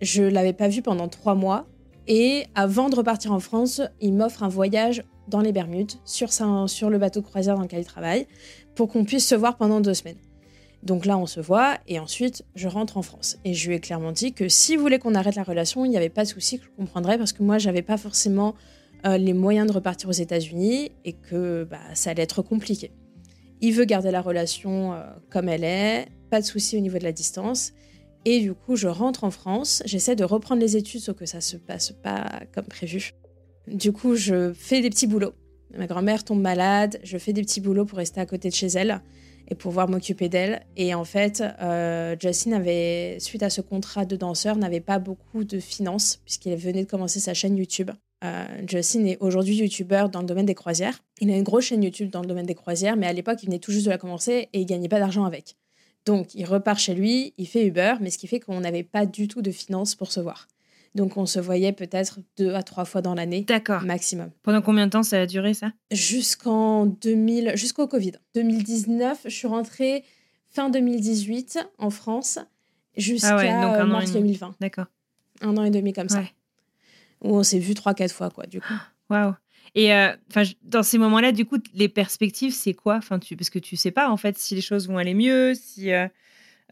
Je 0.00 0.22
l'avais 0.22 0.54
pas 0.54 0.68
vu 0.68 0.80
pendant 0.80 1.08
trois 1.08 1.34
mois. 1.34 1.66
Et 2.08 2.46
avant 2.54 2.88
de 2.88 2.96
repartir 2.96 3.32
en 3.32 3.40
France, 3.40 3.82
il 4.00 4.14
m'offre 4.14 4.42
un 4.42 4.48
voyage 4.48 5.04
dans 5.28 5.40
les 5.40 5.52
Bermudes, 5.52 5.92
sur, 6.06 6.32
sa- 6.32 6.64
sur 6.68 6.88
le 6.88 6.96
bateau 6.96 7.20
croisière 7.20 7.56
dans 7.56 7.62
lequel 7.62 7.80
il 7.80 7.84
travaille, 7.84 8.26
pour 8.74 8.88
qu'on 8.88 9.04
puisse 9.04 9.28
se 9.28 9.34
voir 9.34 9.58
pendant 9.58 9.82
deux 9.82 9.92
semaines. 9.92 10.16
Donc 10.82 11.04
là, 11.04 11.18
on 11.18 11.26
se 11.26 11.40
voit, 11.40 11.78
et 11.88 11.98
ensuite, 11.98 12.44
je 12.54 12.66
rentre 12.66 12.96
en 12.96 13.02
France. 13.02 13.38
Et 13.44 13.52
je 13.52 13.68
lui 13.68 13.76
ai 13.76 13.80
clairement 13.80 14.12
dit 14.12 14.32
que 14.32 14.48
s'il 14.48 14.78
voulait 14.78 14.98
qu'on 14.98 15.14
arrête 15.14 15.34
la 15.34 15.42
relation, 15.42 15.84
il 15.84 15.90
n'y 15.90 15.96
avait 15.96 16.08
pas 16.08 16.24
de 16.24 16.28
souci, 16.28 16.58
que 16.58 16.64
je 16.64 16.70
comprendrais, 16.70 17.18
parce 17.18 17.32
que 17.32 17.42
moi, 17.42 17.58
j'avais 17.58 17.82
pas 17.82 17.98
forcément 17.98 18.54
euh, 19.06 19.18
les 19.18 19.34
moyens 19.34 19.66
de 19.66 19.72
repartir 19.72 20.08
aux 20.08 20.12
États-Unis, 20.12 20.90
et 21.04 21.12
que 21.12 21.64
bah, 21.64 21.80
ça 21.92 22.10
allait 22.10 22.22
être 22.22 22.40
compliqué. 22.40 22.92
Il 23.60 23.74
veut 23.74 23.84
garder 23.84 24.10
la 24.10 24.22
relation 24.22 24.94
euh, 24.94 25.02
comme 25.28 25.50
elle 25.50 25.64
est, 25.64 26.08
pas 26.30 26.40
de 26.40 26.46
souci 26.46 26.78
au 26.78 26.80
niveau 26.80 26.98
de 26.98 27.04
la 27.04 27.12
distance. 27.12 27.72
Et 28.24 28.40
du 28.40 28.54
coup, 28.54 28.76
je 28.76 28.88
rentre 28.88 29.24
en 29.24 29.30
France, 29.30 29.82
j'essaie 29.84 30.16
de 30.16 30.24
reprendre 30.24 30.62
les 30.62 30.76
études, 30.76 31.00
sauf 31.00 31.16
que 31.16 31.26
ça 31.26 31.42
se 31.42 31.56
passe 31.56 31.92
pas 31.92 32.40
comme 32.52 32.66
prévu. 32.66 33.12
Du 33.66 33.92
coup, 33.92 34.14
je 34.14 34.52
fais 34.54 34.80
des 34.80 34.90
petits 34.90 35.06
boulots. 35.06 35.34
Ma 35.76 35.86
grand-mère 35.86 36.24
tombe 36.24 36.40
malade, 36.40 36.98
je 37.02 37.18
fais 37.18 37.32
des 37.32 37.42
petits 37.42 37.60
boulots 37.60 37.84
pour 37.84 37.98
rester 37.98 38.20
à 38.20 38.26
côté 38.26 38.48
de 38.48 38.54
chez 38.54 38.66
elle 38.66 39.00
et 39.50 39.54
pouvoir 39.54 39.88
m'occuper 39.88 40.28
d'elle. 40.28 40.64
Et 40.76 40.94
en 40.94 41.04
fait, 41.04 41.42
euh, 41.60 42.16
Justine 42.18 42.54
avait, 42.54 43.18
suite 43.18 43.42
à 43.42 43.50
ce 43.50 43.60
contrat 43.60 44.04
de 44.04 44.16
danseur, 44.16 44.56
n'avait 44.56 44.80
pas 44.80 44.98
beaucoup 44.98 45.44
de 45.44 45.58
finances 45.58 46.20
puisqu'il 46.24 46.56
venait 46.56 46.84
de 46.84 46.88
commencer 46.88 47.20
sa 47.20 47.34
chaîne 47.34 47.56
YouTube. 47.56 47.90
Euh, 48.22 48.44
Justin 48.66 49.04
est 49.06 49.18
aujourd'hui 49.20 49.56
youtubeur 49.56 50.08
dans 50.08 50.20
le 50.20 50.26
domaine 50.26 50.46
des 50.46 50.54
croisières. 50.54 51.02
Il 51.20 51.30
a 51.30 51.36
une 51.36 51.42
grosse 51.42 51.64
chaîne 51.64 51.82
YouTube 51.82 52.10
dans 52.10 52.20
le 52.20 52.26
domaine 52.26 52.46
des 52.46 52.54
croisières, 52.54 52.96
mais 52.96 53.06
à 53.06 53.12
l'époque, 53.12 53.42
il 53.42 53.46
venait 53.46 53.58
tout 53.58 53.72
juste 53.72 53.86
de 53.86 53.90
la 53.90 53.98
commencer 53.98 54.48
et 54.52 54.60
il 54.60 54.66
gagnait 54.66 54.88
pas 54.88 55.00
d'argent 55.00 55.24
avec. 55.24 55.56
Donc, 56.06 56.34
il 56.34 56.44
repart 56.44 56.78
chez 56.78 56.94
lui, 56.94 57.34
il 57.38 57.46
fait 57.46 57.66
Uber, 57.66 57.94
mais 58.00 58.10
ce 58.10 58.18
qui 58.18 58.26
fait 58.26 58.40
qu'on 58.40 58.60
n'avait 58.60 58.82
pas 58.82 59.06
du 59.06 59.28
tout 59.28 59.42
de 59.42 59.50
finances 59.50 59.94
pour 59.94 60.12
se 60.12 60.20
voir. 60.20 60.48
Donc, 60.94 61.16
on 61.16 61.26
se 61.26 61.38
voyait 61.38 61.72
peut-être 61.72 62.18
deux 62.36 62.54
à 62.54 62.62
trois 62.62 62.84
fois 62.84 63.00
dans 63.00 63.14
l'année. 63.14 63.42
D'accord. 63.42 63.82
Maximum. 63.82 64.30
Pendant 64.42 64.60
combien 64.60 64.86
de 64.86 64.90
temps 64.90 65.02
ça 65.02 65.20
a 65.20 65.26
duré, 65.26 65.54
ça? 65.54 65.72
Jusqu'en 65.90 66.86
2000, 66.86 67.52
jusqu'au 67.54 67.86
Covid. 67.86 68.12
2019, 68.34 69.20
je 69.24 69.30
suis 69.30 69.46
rentrée 69.46 70.04
fin 70.50 70.68
2018 70.68 71.58
en 71.78 71.90
France 71.90 72.40
jusqu'à 72.96 73.36
ah 73.38 73.84
mars 73.86 74.12
2020. 74.12 74.56
D'accord. 74.60 74.86
Un 75.42 75.56
an 75.56 75.64
et 75.64 75.70
demi 75.70 75.92
comme 75.92 76.08
ça. 76.08 76.22
Où 77.22 77.36
on 77.36 77.42
s'est 77.42 77.58
vu 77.58 77.74
trois, 77.74 77.94
quatre 77.94 78.12
fois, 78.12 78.30
quoi, 78.30 78.46
du 78.46 78.60
coup. 78.60 78.74
Waouh. 79.10 79.34
Et 79.74 79.94
euh, 79.94 80.12
dans 80.62 80.82
ces 80.82 80.98
moments-là, 80.98 81.32
du 81.32 81.44
coup, 81.44 81.58
les 81.74 81.88
perspectives, 81.88 82.52
c'est 82.52 82.74
quoi? 82.74 82.96
Enfin, 82.96 83.18
tu, 83.18 83.36
Parce 83.36 83.50
que 83.50 83.58
tu 83.58 83.76
sais 83.76 83.90
pas, 83.92 84.10
en 84.10 84.16
fait, 84.16 84.36
si 84.38 84.54
les 84.54 84.60
choses 84.60 84.88
vont 84.88 84.98
aller 84.98 85.14
mieux, 85.14 85.54
si. 85.54 85.92
Euh, 85.92 86.08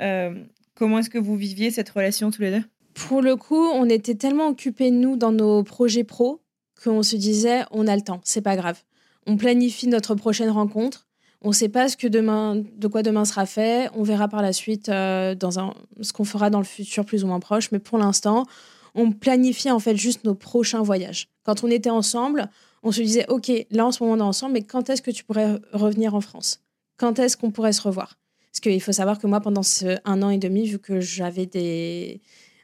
euh, 0.00 0.34
comment 0.74 0.98
est-ce 0.98 1.10
que 1.10 1.18
vous 1.18 1.36
viviez 1.36 1.70
cette 1.70 1.90
relation 1.90 2.30
tous 2.30 2.42
les 2.42 2.50
deux? 2.50 2.64
Pour 3.06 3.22
le 3.22 3.36
coup, 3.36 3.54
on 3.54 3.88
était 3.88 4.16
tellement 4.16 4.48
occupés, 4.48 4.90
nous, 4.90 5.16
dans 5.16 5.30
nos 5.30 5.62
projets 5.62 6.04
pro, 6.04 6.40
qu'on 6.82 7.02
se 7.02 7.16
disait, 7.16 7.62
on 7.70 7.86
a 7.86 7.94
le 7.94 8.02
temps, 8.02 8.20
c'est 8.24 8.42
pas 8.42 8.56
grave. 8.56 8.82
On 9.26 9.36
planifie 9.36 9.86
notre 9.86 10.14
prochaine 10.14 10.50
rencontre. 10.50 11.06
On 11.40 11.48
ne 11.48 11.54
sait 11.54 11.68
pas 11.68 11.88
ce 11.88 11.96
que 11.96 12.08
demain, 12.08 12.56
de 12.56 12.88
quoi 12.88 13.02
demain 13.02 13.24
sera 13.24 13.46
fait. 13.46 13.88
On 13.94 14.02
verra 14.02 14.26
par 14.26 14.42
la 14.42 14.52
suite 14.52 14.86
dans 14.88 15.58
un, 15.58 15.74
ce 16.00 16.12
qu'on 16.12 16.24
fera 16.24 16.50
dans 16.50 16.58
le 16.58 16.64
futur 16.64 17.04
plus 17.04 17.22
ou 17.22 17.28
moins 17.28 17.38
proche. 17.38 17.70
Mais 17.70 17.78
pour 17.78 17.98
l'instant, 17.98 18.46
on 18.94 19.12
planifiait 19.12 19.70
en 19.70 19.78
fait 19.78 19.96
juste 19.96 20.24
nos 20.24 20.34
prochains 20.34 20.82
voyages. 20.82 21.28
Quand 21.44 21.62
on 21.62 21.70
était 21.70 21.90
ensemble, 21.90 22.48
on 22.82 22.90
se 22.90 23.00
disait, 23.00 23.26
OK, 23.28 23.52
là 23.70 23.86
en 23.86 23.92
ce 23.92 24.02
moment 24.02 24.16
on 24.16 24.18
est 24.18 24.28
ensemble, 24.28 24.54
mais 24.54 24.62
quand 24.62 24.90
est-ce 24.90 25.02
que 25.02 25.12
tu 25.12 25.24
pourrais 25.24 25.60
revenir 25.72 26.14
en 26.14 26.20
France? 26.20 26.60
Quand 26.96 27.18
est-ce 27.20 27.36
qu'on 27.36 27.52
pourrait 27.52 27.72
se 27.72 27.82
revoir? 27.82 28.18
Parce 28.50 28.60
qu'il 28.60 28.80
faut 28.82 28.92
savoir 28.92 29.18
que 29.18 29.26
moi, 29.26 29.40
pendant 29.40 29.60
un 30.04 30.22
an 30.22 30.30
et 30.30 30.38
demi, 30.38 30.66
vu 30.66 30.78
que 30.78 31.00
j'avais 31.00 31.46
des 31.46 32.20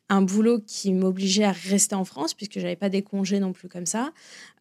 un 0.08 0.22
boulot 0.22 0.60
qui 0.66 0.92
m'obligeait 0.92 1.44
à 1.44 1.52
rester 1.52 1.94
en 1.94 2.04
France, 2.04 2.34
puisque 2.34 2.58
j'avais 2.58 2.76
pas 2.76 2.88
des 2.88 3.02
congés 3.02 3.40
non 3.40 3.52
plus 3.52 3.68
comme 3.68 3.86
ça. 3.86 4.12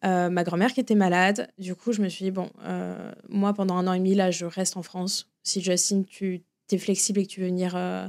Euh, 0.04 0.30
ma 0.30 0.42
grand-mère 0.42 0.72
qui 0.72 0.80
était 0.80 0.94
malade. 0.94 1.48
Du 1.58 1.74
coup, 1.74 1.92
je 1.92 2.00
me 2.00 2.08
suis 2.08 2.24
dit, 2.24 2.30
bon, 2.30 2.50
euh, 2.62 3.12
moi, 3.28 3.52
pendant 3.52 3.76
un 3.76 3.86
an 3.86 3.92
et 3.92 3.98
demi, 3.98 4.14
là, 4.14 4.30
je 4.30 4.46
reste 4.46 4.76
en 4.76 4.82
France. 4.82 5.28
Si 5.42 5.60
Justin, 5.62 6.02
tu 6.02 6.42
es 6.70 6.78
flexible 6.78 7.20
et 7.20 7.26
que 7.26 7.30
tu 7.30 7.40
veux 7.40 7.46
venir 7.46 7.74
euh, 7.76 8.08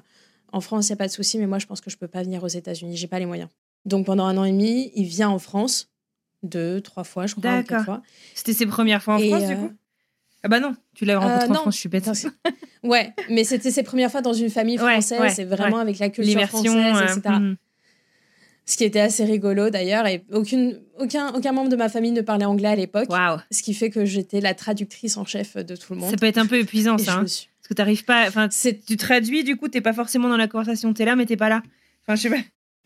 en 0.54 0.62
France, 0.62 0.88
il 0.88 0.92
n'y 0.92 0.94
a 0.94 0.98
pas 0.98 1.08
de 1.08 1.12
souci, 1.12 1.38
mais 1.38 1.48
moi, 1.48 1.60
je 1.60 1.66
pense 1.66 1.82
que 1.82 1.90
je 1.90 1.98
peux 1.98 2.08
pas 2.08 2.24
venir 2.24 2.44
aux 2.44 2.48
États-Unis. 2.48 2.96
J'ai 2.96 3.08
pas 3.08 3.20
les 3.20 3.26
moyens. 3.26 3.50
Donc, 3.84 4.06
pendant 4.06 4.26
un 4.26 4.38
an 4.38 4.46
et 4.46 4.52
demi, 4.52 4.92
il 4.96 5.06
vient 5.06 5.30
en 5.30 5.40
France 5.40 5.90
deux, 6.44 6.80
trois 6.80 7.04
fois, 7.04 7.26
je 7.26 7.36
crois. 7.36 7.64
D'accord. 7.64 8.00
C'était 8.34 8.54
ses 8.54 8.66
premières 8.66 9.04
fois 9.04 9.16
en 9.16 9.20
France, 9.20 9.48
du 9.48 9.56
coup? 9.56 9.72
Ah 10.46 10.48
bah 10.48 10.60
non, 10.60 10.76
tu 10.94 11.06
l'as 11.06 11.18
rencontré 11.18 11.48
en 11.48 11.52
euh, 11.52 11.56
France, 11.56 11.74
je 11.74 11.80
suis 11.80 11.90
bête. 11.90 12.08
ouais, 12.84 13.12
mais 13.32 13.44
c'était 13.44 13.72
ses 13.72 13.82
premières 13.82 14.12
fois 14.12 14.22
dans 14.22 14.32
une 14.32 14.52
famille 14.52 14.78
française, 14.78 15.34
c'est 15.34 15.44
vraiment 15.44 15.80
avec 15.80 15.98
la 15.98 16.10
culture 16.10 16.40
française, 16.48 17.02
etc. 17.02 17.22
Euh, 17.26 17.40
hmm. 17.40 17.56
Ce 18.68 18.78
qui 18.78 18.84
était 18.84 19.00
assez 19.00 19.26
rigolo 19.26 19.72
d'ailleurs, 19.72 20.06
et 20.06 20.24
aucune, 20.32 20.80
aucun, 21.00 21.34
aucun 21.34 21.52
membre 21.52 21.70
de 21.70 21.76
ma 21.76 21.90
famille 21.90 22.12
ne 22.12 22.22
parlait 22.22 22.46
anglais 22.46 22.70
à 22.70 22.76
l'époque. 22.76 23.10
Wow. 23.10 23.40
Ce 23.50 23.64
qui 23.64 23.74
fait 23.74 23.90
que 23.90 24.06
j'étais 24.06 24.40
la 24.40 24.54
traductrice 24.54 25.18
en 25.18 25.26
chef 25.26 25.58
de 25.58 25.76
tout 25.76 25.96
le 25.96 26.00
monde. 26.00 26.12
Ça 26.12 26.18
peut 26.18 26.28
être 26.28 26.38
un 26.38 26.46
peu 26.46 26.60
épuisant, 26.60 27.00
ça. 27.00 27.14
Hein. 27.14 27.20
Parce 27.22 27.48
que 27.68 27.74
t'arrives 27.74 28.06
pas. 28.06 28.28
Enfin, 28.28 28.48
tu 28.48 28.98
traduis, 28.98 29.44
du 29.44 29.58
coup, 29.58 29.68
t'es 29.68 29.82
pas 29.82 29.94
forcément 29.94 30.30
dans 30.30 30.38
la 30.38 30.48
conversation. 30.48 30.94
T'es 30.94 31.06
là, 31.06 31.16
mais 31.16 31.26
t'es 31.26 31.38
pas 31.38 31.50
là. 31.50 31.64
Enfin, 32.04 32.16
je 32.16 32.22
sais 32.22 32.30
pas. 32.30 32.38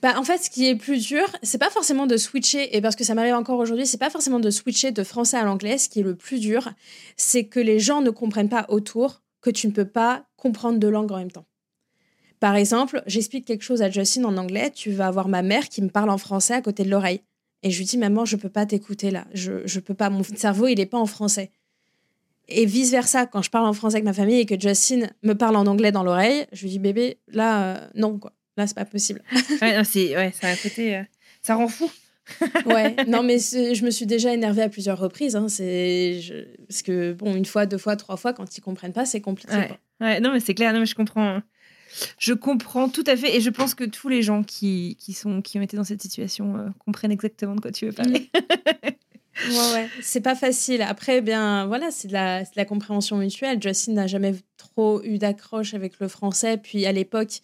Bah, 0.01 0.13
en 0.17 0.23
fait, 0.23 0.37
ce 0.37 0.49
qui 0.49 0.67
est 0.67 0.75
plus 0.75 1.05
dur, 1.07 1.25
c'est 1.43 1.57
pas 1.57 1.69
forcément 1.69 2.07
de 2.07 2.15
switcher, 2.15 2.75
et 2.75 2.81
parce 2.81 2.95
que 2.95 3.03
ça 3.03 3.15
m'arrive 3.15 3.35
encore 3.35 3.59
aujourd'hui, 3.59 3.85
c'est 3.85 3.97
pas 3.97 4.09
forcément 4.09 4.39
de 4.39 4.49
switcher 4.49 4.91
de 4.91 5.03
français 5.03 5.37
à 5.37 5.43
l'anglais. 5.43 5.77
Ce 5.77 5.89
qui 5.89 5.99
est 5.99 6.03
le 6.03 6.15
plus 6.15 6.39
dur, 6.39 6.69
c'est 7.17 7.45
que 7.45 7.59
les 7.59 7.79
gens 7.79 8.01
ne 8.01 8.09
comprennent 8.09 8.49
pas 8.49 8.65
autour 8.69 9.21
que 9.41 9.49
tu 9.49 9.67
ne 9.67 9.73
peux 9.73 9.87
pas 9.87 10.25
comprendre 10.37 10.79
deux 10.79 10.89
langues 10.89 11.11
en 11.11 11.17
même 11.17 11.31
temps. 11.31 11.45
Par 12.39 12.55
exemple, 12.55 13.03
j'explique 13.05 13.45
quelque 13.45 13.63
chose 13.63 13.81
à 13.81 13.89
Justin 13.89 14.23
en 14.23 14.37
anglais, 14.37 14.71
tu 14.71 14.91
vas 14.91 15.07
avoir 15.07 15.27
ma 15.27 15.41
mère 15.41 15.67
qui 15.67 15.81
me 15.81 15.89
parle 15.89 16.09
en 16.09 16.17
français 16.17 16.53
à 16.53 16.61
côté 16.61 16.83
de 16.83 16.89
l'oreille. 16.89 17.21
Et 17.63 17.71
je 17.71 17.77
lui 17.77 17.85
dis, 17.85 17.97
maman, 17.97 18.23
je 18.23 18.37
peux 18.37 18.49
pas 18.49 18.65
t'écouter 18.65 19.11
là. 19.11 19.25
Je, 19.33 19.79
peux 19.79 19.93
pas. 19.93 20.09
Mon 20.09 20.23
cerveau, 20.23 20.67
il 20.67 20.79
est 20.79 20.85
pas 20.85 20.97
en 20.97 21.05
français. 21.05 21.51
Et 22.47 22.65
vice 22.65 22.91
versa, 22.91 23.25
quand 23.25 23.41
je 23.41 23.49
parle 23.49 23.67
en 23.67 23.73
français 23.73 23.95
avec 23.95 24.05
ma 24.05 24.13
famille 24.13 24.39
et 24.39 24.45
que 24.45 24.57
Justin 24.57 25.07
me 25.23 25.33
parle 25.33 25.57
en 25.57 25.67
anglais 25.67 25.91
dans 25.91 26.03
l'oreille, 26.03 26.47
je 26.53 26.63
lui 26.63 26.69
dis, 26.69 26.79
bébé, 26.79 27.19
là, 27.27 27.75
euh, 27.75 27.87
non, 27.95 28.17
quoi. 28.17 28.31
Là, 28.59 28.67
c'est 28.67 28.75
pas 28.75 28.83
possible. 28.83 29.21
ouais, 29.61 29.81
c'est, 29.85 30.17
ouais, 30.17 30.33
ça 30.33 30.49
a 30.49 30.55
côté. 30.57 30.97
Euh, 30.97 31.03
ça 31.41 31.55
rend 31.55 31.69
fou. 31.69 31.89
ouais, 32.65 32.93
non, 33.07 33.23
mais 33.23 33.37
je 33.39 33.85
me 33.85 33.89
suis 33.89 34.05
déjà 34.05 34.33
énervée 34.33 34.63
à 34.63 34.67
plusieurs 34.67 34.99
reprises. 34.99 35.37
Hein, 35.37 35.47
c'est 35.47 36.19
parce 36.67 36.81
que, 36.81 37.13
bon, 37.13 37.35
une 37.35 37.45
fois, 37.45 37.65
deux 37.65 37.77
fois, 37.77 37.95
trois 37.95 38.17
fois, 38.17 38.33
quand 38.33 38.57
ils 38.57 38.59
comprennent 38.59 38.91
pas, 38.91 39.05
c'est 39.05 39.21
compliqué. 39.21 39.53
Ouais. 40.01 40.19
non, 40.19 40.33
mais 40.33 40.41
c'est 40.41 40.53
clair. 40.55 40.73
Non, 40.73 40.81
mais 40.81 40.85
je 40.85 40.95
comprends. 40.95 41.41
Je 42.17 42.33
comprends 42.33 42.89
tout 42.89 43.05
à 43.07 43.15
fait. 43.15 43.37
Et 43.37 43.39
je 43.39 43.49
pense 43.49 43.75
que 43.75 43.85
tous 43.85 44.09
les 44.09 44.23
gens 44.23 44.43
qui, 44.43 44.97
qui, 44.99 45.13
sont, 45.13 45.41
qui 45.41 45.57
ont 45.57 45.61
été 45.61 45.77
dans 45.77 45.85
cette 45.85 46.01
situation 46.01 46.57
euh, 46.57 46.67
comprennent 46.79 47.13
exactement 47.13 47.55
de 47.55 47.61
quoi 47.61 47.71
tu 47.71 47.85
veux 47.85 47.93
parler. 47.93 48.29
Mm. 48.35 49.51
ouais, 49.51 49.73
ouais. 49.73 49.89
C'est 50.01 50.21
pas 50.21 50.35
facile. 50.35 50.81
Après, 50.81 51.21
bien, 51.21 51.65
voilà, 51.65 51.91
c'est 51.91 52.09
de, 52.09 52.13
la, 52.13 52.41
de 52.41 52.49
la 52.57 52.65
compréhension 52.65 53.15
mutuelle. 53.15 53.63
Justin 53.63 53.93
n'a 53.93 54.07
jamais 54.07 54.35
trop 54.57 55.01
eu 55.03 55.17
d'accroche 55.17 55.73
avec 55.73 55.97
le 56.01 56.09
français. 56.09 56.57
Puis 56.57 56.85
à 56.85 56.91
l'époque, 56.91 57.39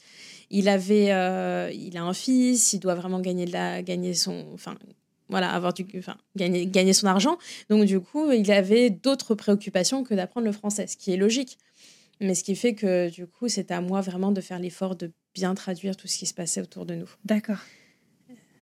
il 0.49 0.69
avait, 0.69 1.11
euh, 1.11 1.71
il 1.73 1.97
a 1.97 2.03
un 2.03 2.13
fils, 2.13 2.73
il 2.73 2.79
doit 2.79 2.95
vraiment 2.95 3.19
gagner 3.19 3.45
de 3.45 3.51
la, 3.51 3.81
gagner 3.81 4.13
son, 4.13 4.45
enfin, 4.53 4.75
voilà, 5.29 5.51
avoir 5.51 5.73
du, 5.73 5.85
enfin, 5.97 6.17
gagner, 6.35 6.67
gagner 6.67 6.93
son 6.93 7.07
argent. 7.07 7.37
Donc 7.69 7.85
du 7.85 7.99
coup, 7.99 8.31
il 8.31 8.51
avait 8.51 8.89
d'autres 8.89 9.35
préoccupations 9.35 10.03
que 10.03 10.13
d'apprendre 10.13 10.45
le 10.45 10.53
français, 10.53 10.87
ce 10.87 10.97
qui 10.97 11.11
est 11.11 11.17
logique. 11.17 11.57
Mais 12.21 12.33
ce 12.33 12.43
qui 12.43 12.55
fait 12.55 12.75
que 12.75 13.09
du 13.09 13.27
coup, 13.27 13.49
c'est 13.49 13.71
à 13.71 13.81
moi 13.81 14.01
vraiment 14.01 14.31
de 14.31 14.39
faire 14.39 14.59
l'effort 14.59 14.95
de 14.95 15.11
bien 15.33 15.53
traduire 15.53 15.97
tout 15.97 16.07
ce 16.07 16.17
qui 16.17 16.25
se 16.25 16.33
passait 16.33 16.61
autour 16.61 16.85
de 16.85 16.95
nous. 16.95 17.09
D'accord. 17.25 17.59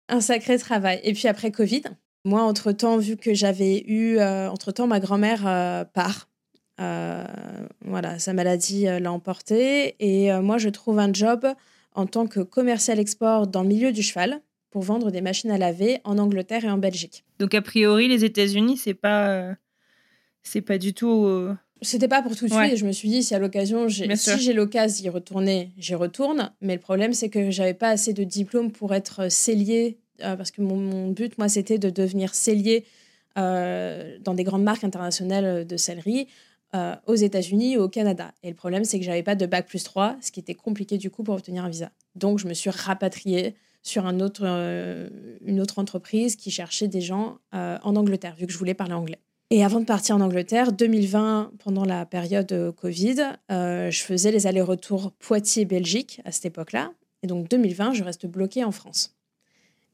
Un 0.10 0.20
sacré 0.20 0.58
travail. 0.58 1.00
Et 1.04 1.14
puis 1.14 1.28
après 1.28 1.52
Covid, 1.52 1.84
moi, 2.28 2.44
entre-temps, 2.44 2.98
vu 2.98 3.16
que 3.16 3.34
j'avais 3.34 3.84
eu, 3.88 4.18
euh, 4.18 4.50
entre-temps, 4.52 4.86
ma 4.86 5.00
grand-mère 5.00 5.48
euh, 5.48 5.86
part. 5.86 6.28
Voilà, 6.78 8.20
sa 8.20 8.34
maladie 8.34 8.84
l'a 8.84 9.12
emportée. 9.12 9.96
Et 10.00 10.32
moi, 10.42 10.58
je 10.58 10.70
trouve 10.70 11.00
un 11.00 11.12
job 11.12 11.48
en 11.98 12.06
tant 12.06 12.28
que 12.28 12.40
commercial 12.40 13.00
export 13.00 13.48
dans 13.48 13.64
le 13.64 13.70
milieu 13.70 13.92
du 13.92 14.04
cheval 14.04 14.42
pour 14.70 14.84
vendre 14.84 15.10
des 15.12 15.22
machines 15.22 15.50
à 15.50 15.58
laver 15.58 16.00
en 16.04 16.20
Angleterre 16.20 16.64
et 16.64 16.70
en 16.70 16.78
Belgique. 16.78 17.26
Donc 17.40 17.56
a 17.56 17.62
priori 17.62 18.08
les 18.08 18.24
États-Unis 18.24 18.78
c'est 18.78 18.94
pas 18.94 19.30
euh, 19.30 19.54
c'est 20.44 20.62
pas 20.62 20.78
du 20.78 20.94
tout 20.94 21.26
euh, 21.26 21.56
c'était 21.82 22.08
pas 22.08 22.22
pour 22.22 22.36
tout 22.36 22.48
de 22.48 22.54
suite. 22.54 22.76
Je 22.76 22.86
me 22.86 22.92
suis 22.92 23.08
dit, 23.08 23.22
si 23.22 23.36
à 23.36 23.40
l'occasion, 23.40 23.88
si 23.88 24.40
j'ai 24.40 24.54
l'occasion 24.54 25.04
d'y 25.04 25.10
retourner, 25.10 25.74
j'y 25.78 25.94
retourne. 25.94 26.52
Mais 26.60 26.74
le 26.74 26.80
problème, 26.80 27.14
c'est 27.14 27.30
que 27.30 27.52
j'avais 27.52 27.76
pas 27.76 27.90
assez 27.90 28.14
de 28.14 28.24
diplômes 28.24 28.72
pour 28.72 28.96
être 28.96 29.32
cellier, 29.32 30.00
euh, 30.24 30.36
parce 30.36 30.50
que 30.50 30.64
mon, 30.64 31.12
but, 31.12 31.38
moi, 31.38 31.50
c'était 31.50 31.78
de 31.78 31.92
devenir 31.92 32.34
cellier 32.34 32.84
dans 33.36 34.34
des 34.34 34.44
grandes 34.44 34.64
marques 34.64 34.84
internationales 34.84 35.68
de 35.68 35.78
sellerie. 35.78 36.28
Euh, 36.76 36.96
aux 37.06 37.16
États-Unis 37.16 37.76
et 37.76 37.78
au 37.78 37.88
Canada. 37.88 38.34
Et 38.44 38.50
le 38.50 38.56
problème, 38.56 38.84
c'est 38.84 39.00
que 39.00 39.06
j'avais 39.06 39.24
pas 39.24 39.36
de 39.36 39.46
bac 39.46 39.68
plus 39.68 39.84
3, 39.84 40.18
ce 40.20 40.34
qui 40.34 40.42
était 40.42 40.54
compliqué 40.54 40.98
du 40.98 41.10
coup 41.10 41.24
pour 41.24 41.34
obtenir 41.34 41.64
un 41.64 41.70
visa. 41.70 41.92
Donc, 42.16 42.40
je 42.40 42.48
me 42.48 42.54
suis 42.54 42.70
rapatriée 42.70 43.56
sur 43.84 44.06
un 44.06 44.20
autre, 44.20 44.42
euh, 44.44 45.08
une 45.46 45.62
autre 45.62 45.80
entreprise 45.80 46.36
qui 46.36 46.52
cherchait 46.52 46.90
des 46.90 47.00
gens 47.00 47.38
euh, 47.56 47.78
en 47.84 47.96
Angleterre, 47.96 48.36
vu 48.36 48.48
que 48.48 48.52
je 48.52 48.58
voulais 48.58 48.74
parler 48.74 48.96
anglais. 48.96 49.20
Et 49.50 49.64
avant 49.64 49.80
de 49.80 49.86
partir 49.86 50.18
en 50.18 50.20
Angleterre, 50.20 50.74
2020, 50.74 51.54
pendant 51.60 51.86
la 51.86 52.06
période 52.06 52.74
Covid, 52.76 53.38
je 53.50 54.02
faisais 54.04 54.32
les 54.32 54.46
allers-retours 54.46 55.14
Poitiers-Belgique 55.20 56.20
à 56.26 56.34
cette 56.34 56.48
époque-là. 56.48 56.92
Et 57.24 57.28
donc 57.28 57.48
2020, 57.48 57.94
je 57.94 58.04
reste 58.04 58.26
bloquée 58.26 58.66
en 58.66 58.74
France. 58.74 59.16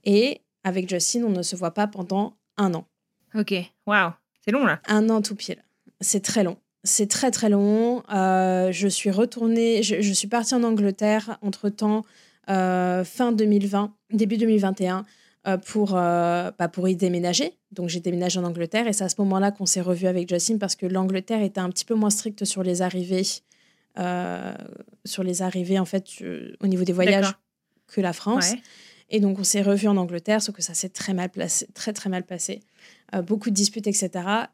Et 0.05 0.41
avec 0.63 0.89
Justin, 0.89 1.25
on 1.25 1.29
ne 1.29 1.43
se 1.43 1.55
voit 1.55 1.75
pas 1.75 1.85
pendant 1.85 2.35
un 2.57 2.73
an. 2.73 2.87
Ok, 3.35 3.53
waouh, 3.85 4.11
c'est 4.43 4.49
long 4.49 4.65
là. 4.65 4.81
Un 4.87 5.11
an 5.11 5.21
tout 5.21 5.35
pile. 5.35 5.63
C'est 6.01 6.21
très 6.21 6.43
long. 6.43 6.57
C'est 6.83 7.07
très 7.07 7.31
très 7.31 7.49
long. 7.49 8.03
Euh, 8.13 8.71
je 8.71 8.89
suis 8.89 9.09
retournée, 9.09 9.83
je, 9.83 10.13
suis 10.13 10.27
partie 10.27 10.53
en 10.53 10.63
Angleterre 10.63 11.37
entre-temps, 11.41 12.03
euh, 12.49 13.05
fin 13.05 13.31
2020, 13.31 13.93
début 14.11 14.35
2021, 14.35 15.05
euh, 15.47 15.57
pour, 15.57 15.91
bah, 15.91 16.51
pour 16.71 16.89
y 16.89 16.95
déménager. 16.97 17.53
Donc 17.71 17.87
j'ai 17.87 18.01
déménagé 18.01 18.37
en 18.39 18.43
Angleterre 18.43 18.87
et 18.87 18.93
c'est 18.93 19.05
à 19.05 19.09
ce 19.09 19.15
moment-là 19.19 19.51
qu'on 19.51 19.65
s'est 19.65 19.81
revu 19.81 20.07
avec 20.07 20.27
Justin 20.27 20.57
parce 20.57 20.75
que 20.75 20.85
l'Angleterre 20.85 21.41
était 21.41 21.61
un 21.61 21.69
petit 21.69 21.85
peu 21.85 21.95
moins 21.95 22.09
stricte 22.09 22.43
sur 22.43 22.63
les 22.63 22.81
arrivées, 22.81 23.23
sur 25.05 25.23
les 25.23 25.41
arrivées 25.41 25.79
en 25.79 25.85
fait 25.85 26.05
au 26.59 26.67
niveau 26.67 26.83
des 26.83 26.93
voyages 26.93 27.33
que 27.87 28.01
la 28.01 28.11
France. 28.11 28.53
Et 29.09 29.21
donc 29.21 29.39
on 29.39 29.43
s'est 29.45 29.61
revu 29.61 29.87
en 29.87 29.95
Angleterre, 29.95 30.41
sauf 30.41 30.53
que 30.53 30.61
ça 30.61 30.73
s'est 30.73 30.89
très 30.89 31.13
mal 31.13 31.29
placé, 31.29 31.65
très 31.73 31.93
très 31.93 32.09
mal 32.09 32.23
passé. 32.23 32.59
beaucoup 33.25 33.49
de 33.49 33.55
disputes, 33.55 33.87
etc. 33.87 34.09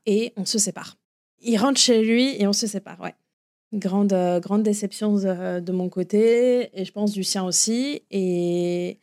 Et 0.05 0.32
on 0.38 0.45
se 0.45 0.59
sépare 0.59 0.95
il 1.41 1.57
rentre 1.57 1.79
chez 1.79 2.03
lui 2.03 2.35
et 2.41 2.47
on 2.47 2.53
se 2.53 2.67
sépare, 2.67 2.99
ouais. 3.01 3.15
Grande, 3.73 4.13
euh, 4.13 4.39
grande 4.39 4.63
déception 4.63 5.13
de, 5.13 5.71
mon 5.71 5.89
côté 5.89 6.69
et 6.73 6.85
je 6.85 6.91
pense 6.91 7.11
du 7.11 7.23
sien 7.23 7.45
aussi. 7.45 8.01
Et 8.09 8.97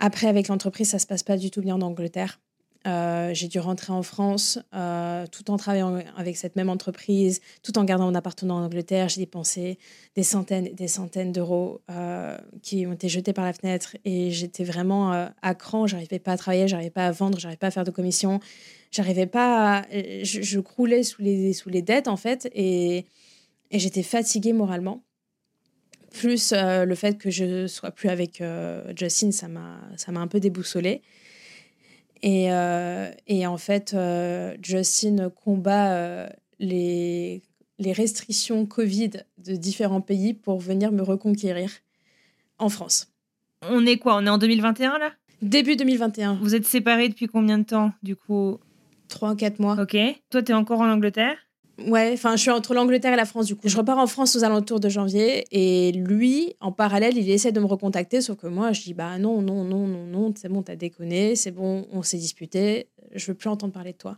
après, 0.00 0.26
avec 0.26 0.48
l'entreprise, 0.48 0.90
ça 0.90 0.98
se 0.98 1.06
passe 1.06 1.22
pas 1.22 1.36
du 1.36 1.50
tout 1.50 1.60
bien 1.60 1.76
en 1.76 1.82
Angleterre. 1.82 2.40
Euh, 2.86 3.34
j'ai 3.34 3.48
dû 3.48 3.58
rentrer 3.58 3.92
en 3.92 4.02
France 4.02 4.60
euh, 4.72 5.26
tout 5.32 5.50
en 5.50 5.56
travaillant 5.56 6.00
avec 6.16 6.36
cette 6.36 6.54
même 6.54 6.68
entreprise, 6.68 7.40
tout 7.64 7.78
en 7.78 7.84
gardant 7.84 8.06
mon 8.06 8.14
appartement 8.14 8.56
en 8.56 8.62
Angleterre. 8.64 9.08
J'ai 9.08 9.20
dépensé 9.20 9.78
des 10.14 10.22
centaines 10.22 10.66
et 10.68 10.74
des 10.74 10.86
centaines 10.86 11.32
d'euros 11.32 11.80
euh, 11.90 12.36
qui 12.62 12.86
ont 12.86 12.92
été 12.92 13.08
jetés 13.08 13.32
par 13.32 13.44
la 13.44 13.52
fenêtre 13.52 13.96
et 14.04 14.30
j'étais 14.30 14.62
vraiment 14.62 15.10
à 15.42 15.54
cran. 15.54 15.88
J'arrivais 15.88 16.20
pas 16.20 16.32
à 16.32 16.36
travailler, 16.36 16.68
j'arrivais 16.68 16.90
pas 16.90 17.06
à 17.06 17.10
vendre, 17.10 17.38
j'arrivais 17.40 17.58
pas 17.58 17.68
à 17.68 17.72
faire 17.72 17.84
de 17.84 17.90
commission. 17.90 18.38
J'arrivais 18.92 19.26
pas 19.26 19.84
je, 19.90 20.60
croulais 20.60 21.02
sous 21.02 21.22
les, 21.22 21.52
sous 21.54 21.68
les 21.68 21.82
dettes 21.82 22.08
en 22.08 22.16
fait 22.16 22.48
et, 22.54 23.04
j'étais 23.72 24.04
fatiguée 24.04 24.52
moralement. 24.52 25.02
Plus 26.12 26.54
le 26.54 26.94
fait 26.94 27.18
que 27.18 27.30
je 27.30 27.66
sois 27.66 27.90
plus 27.90 28.08
avec 28.08 28.42
Justin, 28.96 29.32
ça 29.32 29.48
m'a 29.48 30.20
un 30.20 30.28
peu 30.28 30.38
déboussolée. 30.38 31.02
Et, 32.22 32.52
euh, 32.52 33.10
et 33.26 33.46
en 33.46 33.58
fait, 33.58 33.94
euh, 33.94 34.56
Justin 34.62 35.30
combat 35.30 35.92
euh, 35.92 36.28
les, 36.58 37.42
les 37.78 37.92
restrictions 37.92 38.66
Covid 38.66 39.10
de 39.38 39.56
différents 39.56 40.00
pays 40.00 40.34
pour 40.34 40.58
venir 40.58 40.92
me 40.92 41.02
reconquérir 41.02 41.70
en 42.58 42.68
France. 42.68 43.08
On 43.62 43.84
est 43.86 43.98
quoi 43.98 44.16
On 44.16 44.26
est 44.26 44.30
en 44.30 44.38
2021 44.38 44.98
là? 44.98 45.12
Début 45.42 45.76
2021. 45.76 46.34
Vous 46.36 46.54
êtes 46.54 46.66
séparés 46.66 47.08
depuis 47.08 47.26
combien 47.26 47.58
de 47.58 47.64
temps 47.64 47.92
du 48.02 48.16
coup? 48.16 48.58
Trois, 49.08 49.36
quatre 49.36 49.60
mois. 49.60 49.76
Ok. 49.80 49.96
Toi, 50.30 50.42
tu 50.42 50.52
es 50.52 50.54
encore 50.54 50.80
en 50.80 50.90
Angleterre? 50.90 51.36
Ouais, 51.78 52.10
enfin, 52.14 52.36
je 52.36 52.40
suis 52.42 52.50
entre 52.50 52.72
l'Angleterre 52.72 53.12
et 53.12 53.16
la 53.16 53.26
France, 53.26 53.46
du 53.46 53.54
coup. 53.54 53.68
Je 53.68 53.76
repars 53.76 53.98
en 53.98 54.06
France 54.06 54.34
aux 54.34 54.44
alentours 54.44 54.80
de 54.80 54.88
janvier 54.88 55.44
et 55.50 55.92
lui, 55.92 56.54
en 56.60 56.72
parallèle, 56.72 57.18
il 57.18 57.28
essaie 57.30 57.52
de 57.52 57.60
me 57.60 57.66
recontacter, 57.66 58.22
sauf 58.22 58.38
que 58.38 58.46
moi, 58.46 58.72
je 58.72 58.82
dis, 58.82 58.94
bah 58.94 59.18
non, 59.18 59.42
non, 59.42 59.62
non, 59.62 59.86
non, 59.86 60.06
non, 60.06 60.32
c'est 60.36 60.48
bon, 60.48 60.62
t'as 60.62 60.76
déconné, 60.76 61.36
c'est 61.36 61.50
bon, 61.50 61.86
on 61.92 62.02
s'est 62.02 62.16
disputé, 62.16 62.88
je 63.14 63.26
veux 63.26 63.34
plus 63.34 63.50
entendre 63.50 63.74
parler 63.74 63.92
de 63.92 63.98
toi. 63.98 64.16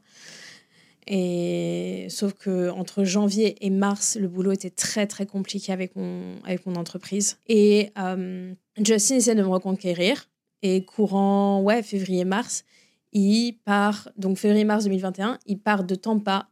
Et 1.08 2.06
sauf 2.10 2.34
que 2.34 2.68
entre 2.70 3.02
janvier 3.02 3.56
et 3.66 3.70
mars, 3.70 4.16
le 4.20 4.28
boulot 4.28 4.52
était 4.52 4.70
très 4.70 5.06
très 5.06 5.24
compliqué 5.24 5.72
avec 5.72 5.96
mon, 5.96 6.36
entreprise. 6.76 7.38
Et 7.48 7.90
euh, 7.98 8.52
Justin 8.76 9.16
essaie 9.16 9.34
de 9.34 9.42
me 9.42 9.48
reconquérir. 9.48 10.28
Et 10.62 10.84
courant 10.84 11.62
ouais, 11.62 11.82
février-mars, 11.82 12.64
il 13.12 13.54
part, 13.64 14.10
donc 14.16 14.36
février-mars 14.36 14.84
2021, 14.84 15.38
il 15.46 15.58
part 15.58 15.84
de 15.84 15.94
Tampa 15.94 16.48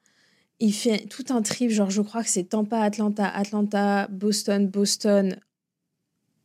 il 0.60 0.72
fait 0.72 1.06
tout 1.06 1.24
un 1.30 1.42
trip, 1.42 1.70
genre 1.70 1.90
je 1.90 2.02
crois 2.02 2.22
que 2.22 2.28
c'est 2.28 2.44
Tampa, 2.44 2.80
Atlanta, 2.80 3.28
Atlanta, 3.28 4.08
Boston, 4.10 4.66
Boston, 4.66 5.38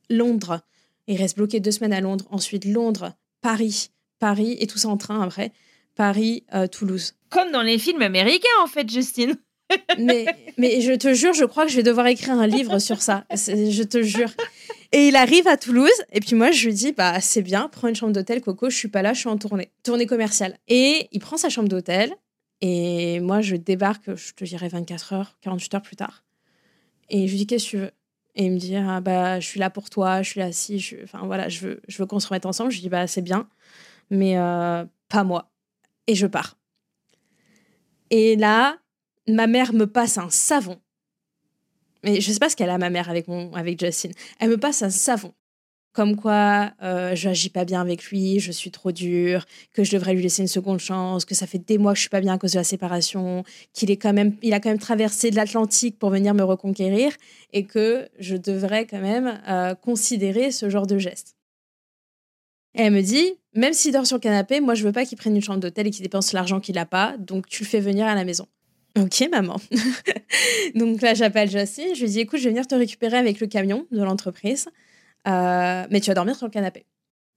Londres. 0.09 0.62
Il 1.07 1.18
reste 1.18 1.38
bloqué 1.38 1.59
deux 1.59 1.72
semaines 1.72 1.93
à 1.93 2.01
Londres. 2.01 2.26
Ensuite 2.32 2.66
Londres, 2.66 3.14
Paris, 3.41 3.89
Paris, 4.20 4.57
et 4.59 4.68
tout 4.68 4.78
ça 4.78 4.89
en 4.89 4.97
train 4.97 5.22
après. 5.22 5.51
Paris, 5.95 6.43
euh, 6.53 6.68
Toulouse. 6.68 7.16
Comme 7.30 7.51
dans 7.51 7.62
les 7.62 7.78
films 7.78 8.01
américains 8.01 8.47
en 8.64 8.68
fait, 8.68 8.89
Justine. 8.89 9.36
mais, 9.97 10.26
mais 10.57 10.82
je 10.82 10.91
te 10.93 11.14
jure, 11.14 11.34
je 11.34 11.45
crois 11.45 11.66
que 11.66 11.72
je 11.72 11.78
vais 11.78 11.84
devoir 11.84 12.07
écrire 12.07 12.34
un 12.34 12.47
livre 12.47 12.80
sur 12.80 13.01
ça. 13.01 13.26
Je 13.32 13.84
te 13.84 14.01
jure. 14.01 14.32
Et 14.91 15.07
il 15.07 15.16
arrive 15.16 15.47
à 15.47 15.55
Toulouse, 15.55 15.89
et 16.12 16.20
puis 16.20 16.36
moi, 16.36 16.51
je 16.51 16.66
lui 16.66 16.74
dis, 16.74 16.91
bah, 16.91 17.22
c'est 17.22 17.41
bien, 17.41 17.70
prends 17.72 17.88
une 17.88 17.95
chambre 17.95 18.12
d'hôtel, 18.12 18.41
Coco, 18.41 18.70
je 18.70 18.76
suis 18.76 18.89
pas 18.89 19.01
là, 19.01 19.14
je 19.14 19.20
suis 19.20 19.30
en 19.30 19.38
tournée, 19.38 19.70
tournée 19.84 20.05
commerciale. 20.05 20.57
Et 20.68 21.07
il 21.14 21.20
prend 21.20 21.38
sa 21.38 21.47
chambre 21.47 21.70
d'hôtel, 21.70 22.14
et 22.62 23.20
moi, 23.20 23.41
je 23.41 23.55
débarque, 23.55 24.16
je 24.16 24.34
te 24.34 24.43
dirais 24.43 24.68
24 24.70 25.14
heures, 25.14 25.38
48 25.41 25.74
heures 25.76 25.82
plus 25.82 25.95
tard. 25.95 26.24
Et 27.09 27.28
je 27.28 27.32
lui 27.32 27.39
dis, 27.39 27.47
qu'est-ce 27.47 27.66
que 27.66 27.70
tu 27.70 27.78
veux? 27.78 27.91
Et 28.36 28.45
il 28.45 28.51
me 28.51 28.59
dit, 28.59 28.76
ah, 28.76 29.01
bah, 29.01 29.39
je 29.39 29.47
suis 29.47 29.59
là 29.59 29.70
pour 29.70 29.89
toi, 29.89 30.22
je 30.22 30.30
suis 30.30 30.39
là 30.39 30.51
si, 30.51 30.80
je... 30.80 30.97
enfin 31.03 31.22
voilà, 31.26 31.49
je 31.49 31.59
veux, 31.68 31.82
je 31.88 31.97
veux 31.97 32.05
qu'on 32.05 32.20
se 32.20 32.28
remette 32.28 32.45
ensemble. 32.45 32.72
Je 32.72 32.78
lui 32.78 32.84
dis, 32.84 32.89
bah, 32.89 33.07
c'est 33.07 33.22
bien, 33.22 33.49
mais 34.09 34.38
euh, 34.38 34.86
pas 35.09 35.24
moi. 35.24 35.51
Et 36.07 36.16
je 36.16 36.28
pars. 36.28 36.57
Et 38.12 38.36
là, 38.36 38.78
ma 39.28 39.47
mère 39.47 39.74
me 39.74 39.86
passe 39.86 40.18
un 40.18 40.30
savon. 40.30 40.80
Mais 42.03 42.22
je 42.22 42.32
sais 42.32 42.39
pas 42.39 42.49
ce 42.49 42.55
qu'elle 42.55 42.70
a, 42.70 42.78
ma 42.78 42.89
mère, 42.89 43.09
avec, 43.09 43.28
mon, 43.28 43.53
avec 43.53 43.80
Justin. 43.80 44.09
Elle 44.39 44.49
me 44.49 44.57
passe 44.57 44.82
un 44.82 44.89
savon 44.89 45.34
comme 45.93 46.15
quoi 46.15 46.71
euh, 46.81 47.15
je 47.15 47.27
n'agis 47.27 47.49
pas 47.49 47.65
bien 47.65 47.81
avec 47.81 48.05
lui, 48.05 48.39
je 48.39 48.51
suis 48.51 48.71
trop 48.71 48.91
dure, 48.91 49.45
que 49.73 49.83
je 49.83 49.91
devrais 49.91 50.13
lui 50.13 50.23
laisser 50.23 50.41
une 50.41 50.47
seconde 50.47 50.79
chance, 50.79 51.25
que 51.25 51.35
ça 51.35 51.47
fait 51.47 51.57
des 51.57 51.77
mois 51.77 51.93
que 51.93 51.97
je 51.97 52.01
suis 52.01 52.09
pas 52.09 52.21
bien 52.21 52.33
à 52.33 52.37
cause 52.37 52.53
de 52.53 52.57
la 52.57 52.63
séparation, 52.63 53.43
qu'il 53.73 53.91
est 53.91 53.97
quand 53.97 54.13
même, 54.13 54.35
il 54.41 54.53
a 54.53 54.59
quand 54.59 54.69
même 54.69 54.79
traversé 54.79 55.31
de 55.31 55.35
l'Atlantique 55.35 55.99
pour 55.99 56.09
venir 56.09 56.33
me 56.33 56.43
reconquérir 56.43 57.11
et 57.51 57.65
que 57.65 58.07
je 58.19 58.35
devrais 58.35 58.85
quand 58.85 59.01
même 59.01 59.41
euh, 59.47 59.75
considérer 59.75 60.51
ce 60.51 60.69
genre 60.69 60.87
de 60.87 60.97
geste. 60.97 61.35
Et 62.75 62.83
elle 62.83 62.93
me 62.93 63.01
dit, 63.01 63.33
même 63.53 63.73
s'il 63.73 63.91
dort 63.91 64.07
sur 64.07 64.17
le 64.17 64.21
canapé, 64.21 64.61
moi 64.61 64.75
je 64.75 64.83
veux 64.83 64.93
pas 64.93 65.05
qu'il 65.05 65.17
prenne 65.17 65.35
une 65.35 65.41
chambre 65.41 65.59
d'hôtel 65.59 65.87
et 65.87 65.91
qu'il 65.91 66.03
dépense 66.03 66.31
l'argent 66.31 66.61
qu'il 66.61 66.77
a 66.77 66.85
pas, 66.85 67.15
donc 67.17 67.47
tu 67.47 67.63
le 67.63 67.67
fais 67.67 67.81
venir 67.81 68.07
à 68.07 68.15
la 68.15 68.23
maison. 68.23 68.47
Ok, 68.97 69.27
maman. 69.31 69.55
donc 70.75 71.01
là, 71.01 71.13
j'appelle 71.13 71.49
Justine. 71.49 71.95
Je 71.95 72.01
lui 72.01 72.09
dis, 72.09 72.19
écoute, 72.19 72.39
je 72.39 72.45
vais 72.45 72.49
venir 72.49 72.67
te 72.67 72.75
récupérer 72.75 73.17
avec 73.17 73.39
le 73.39 73.47
camion 73.47 73.85
de 73.91 74.03
l'entreprise. 74.03 74.67
Euh, 75.28 75.86
mais 75.89 76.01
tu 76.01 76.09
vas 76.09 76.13
dormir 76.13 76.36
sur 76.36 76.47
le 76.47 76.51
canapé. 76.51 76.86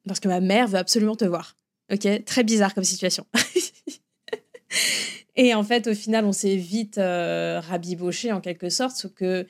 Parce 0.06 0.20
que 0.20 0.28
ma 0.28 0.40
mère 0.40 0.68
veut 0.68 0.78
absolument 0.78 1.16
te 1.16 1.24
voir. 1.24 1.56
Ok? 1.92 2.24
Très 2.24 2.44
bizarre 2.44 2.74
comme 2.74 2.84
situation. 2.84 3.26
et 5.36 5.54
en 5.54 5.62
fait, 5.62 5.86
au 5.86 5.94
final, 5.94 6.24
on 6.24 6.32
s'est 6.32 6.56
vite 6.56 6.98
euh, 6.98 7.60
rabiboché 7.60 8.32
en 8.32 8.40
quelque 8.40 8.68
sorte, 8.68 8.96
sauf 8.96 9.12
que 9.12 9.46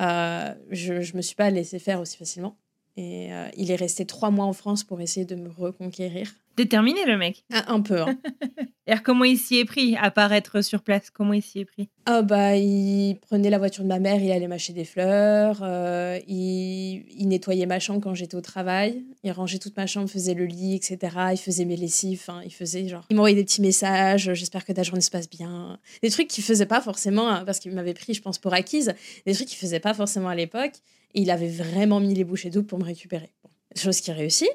euh, 0.00 0.54
je 0.70 0.94
ne 0.94 1.16
me 1.16 1.22
suis 1.22 1.36
pas 1.36 1.50
laissé 1.50 1.78
faire 1.78 2.00
aussi 2.00 2.16
facilement. 2.16 2.56
Et 2.96 3.30
il 3.56 3.72
est 3.72 3.76
resté 3.76 4.06
trois 4.06 4.30
mois 4.30 4.44
en 4.44 4.52
France 4.52 4.84
pour 4.84 5.00
essayer 5.00 5.26
de 5.26 5.34
me 5.34 5.48
reconquérir. 5.48 6.32
Déterminé 6.56 7.04
le 7.06 7.16
mec. 7.16 7.44
Ah, 7.52 7.72
un 7.72 7.80
peu. 7.80 8.00
Hein. 8.00 8.16
Et 8.86 8.92
comment 9.02 9.24
il 9.24 9.38
s'y 9.38 9.58
est 9.58 9.64
pris 9.64 9.96
à 9.96 10.10
paraître 10.10 10.60
sur 10.60 10.82
place 10.82 11.08
Comment 11.10 11.32
il 11.32 11.42
s'y 11.42 11.60
est 11.60 11.64
pris? 11.64 11.88
Ah 12.04 12.20
bah 12.20 12.54
il 12.54 13.18
prenait 13.18 13.48
la 13.48 13.56
voiture 13.56 13.82
de 13.82 13.88
ma 13.88 13.98
mère, 13.98 14.22
il 14.22 14.30
allait 14.30 14.46
mâcher 14.46 14.74
des 14.74 14.84
fleurs, 14.84 15.60
euh, 15.62 16.18
il... 16.28 17.06
il, 17.18 17.28
nettoyait 17.28 17.64
ma 17.64 17.80
chambre 17.80 18.02
quand 18.02 18.12
j'étais 18.12 18.34
au 18.34 18.42
travail, 18.42 19.02
il 19.22 19.32
rangeait 19.32 19.58
toute 19.58 19.74
ma 19.78 19.86
chambre, 19.86 20.10
faisait 20.10 20.34
le 20.34 20.44
lit, 20.44 20.74
etc. 20.74 21.16
Il 21.32 21.38
faisait 21.38 21.64
mes 21.64 21.76
lessives, 21.76 22.24
hein, 22.28 22.42
il 22.44 22.52
faisait 22.52 22.86
genre, 22.86 23.06
il 23.08 23.16
m'envoyait 23.16 23.36
des 23.36 23.44
petits 23.44 23.62
messages, 23.62 24.30
j'espère 24.34 24.66
que 24.66 24.72
ta 24.72 24.82
journée 24.82 25.00
se 25.00 25.10
passe 25.10 25.30
bien, 25.30 25.78
des 26.02 26.10
trucs 26.10 26.28
qu'il 26.28 26.44
faisait 26.44 26.66
pas 26.66 26.82
forcément 26.82 27.30
hein, 27.30 27.44
parce 27.46 27.60
qu'il 27.60 27.72
m'avait 27.72 27.94
pris, 27.94 28.12
je 28.12 28.20
pense 28.20 28.36
pour 28.36 28.52
acquise, 28.52 28.92
des 29.24 29.32
trucs 29.32 29.48
qu'il 29.48 29.58
faisait 29.58 29.80
pas 29.80 29.94
forcément 29.94 30.28
à 30.28 30.34
l'époque. 30.34 30.74
Et 31.14 31.22
il 31.22 31.30
avait 31.30 31.48
vraiment 31.48 32.00
mis 32.00 32.12
les 32.12 32.24
bouchées 32.24 32.50
doubles 32.50 32.66
pour 32.66 32.78
me 32.78 32.84
récupérer. 32.84 33.32
Chose 33.76 34.00
qui 34.00 34.12
réussit. 34.12 34.50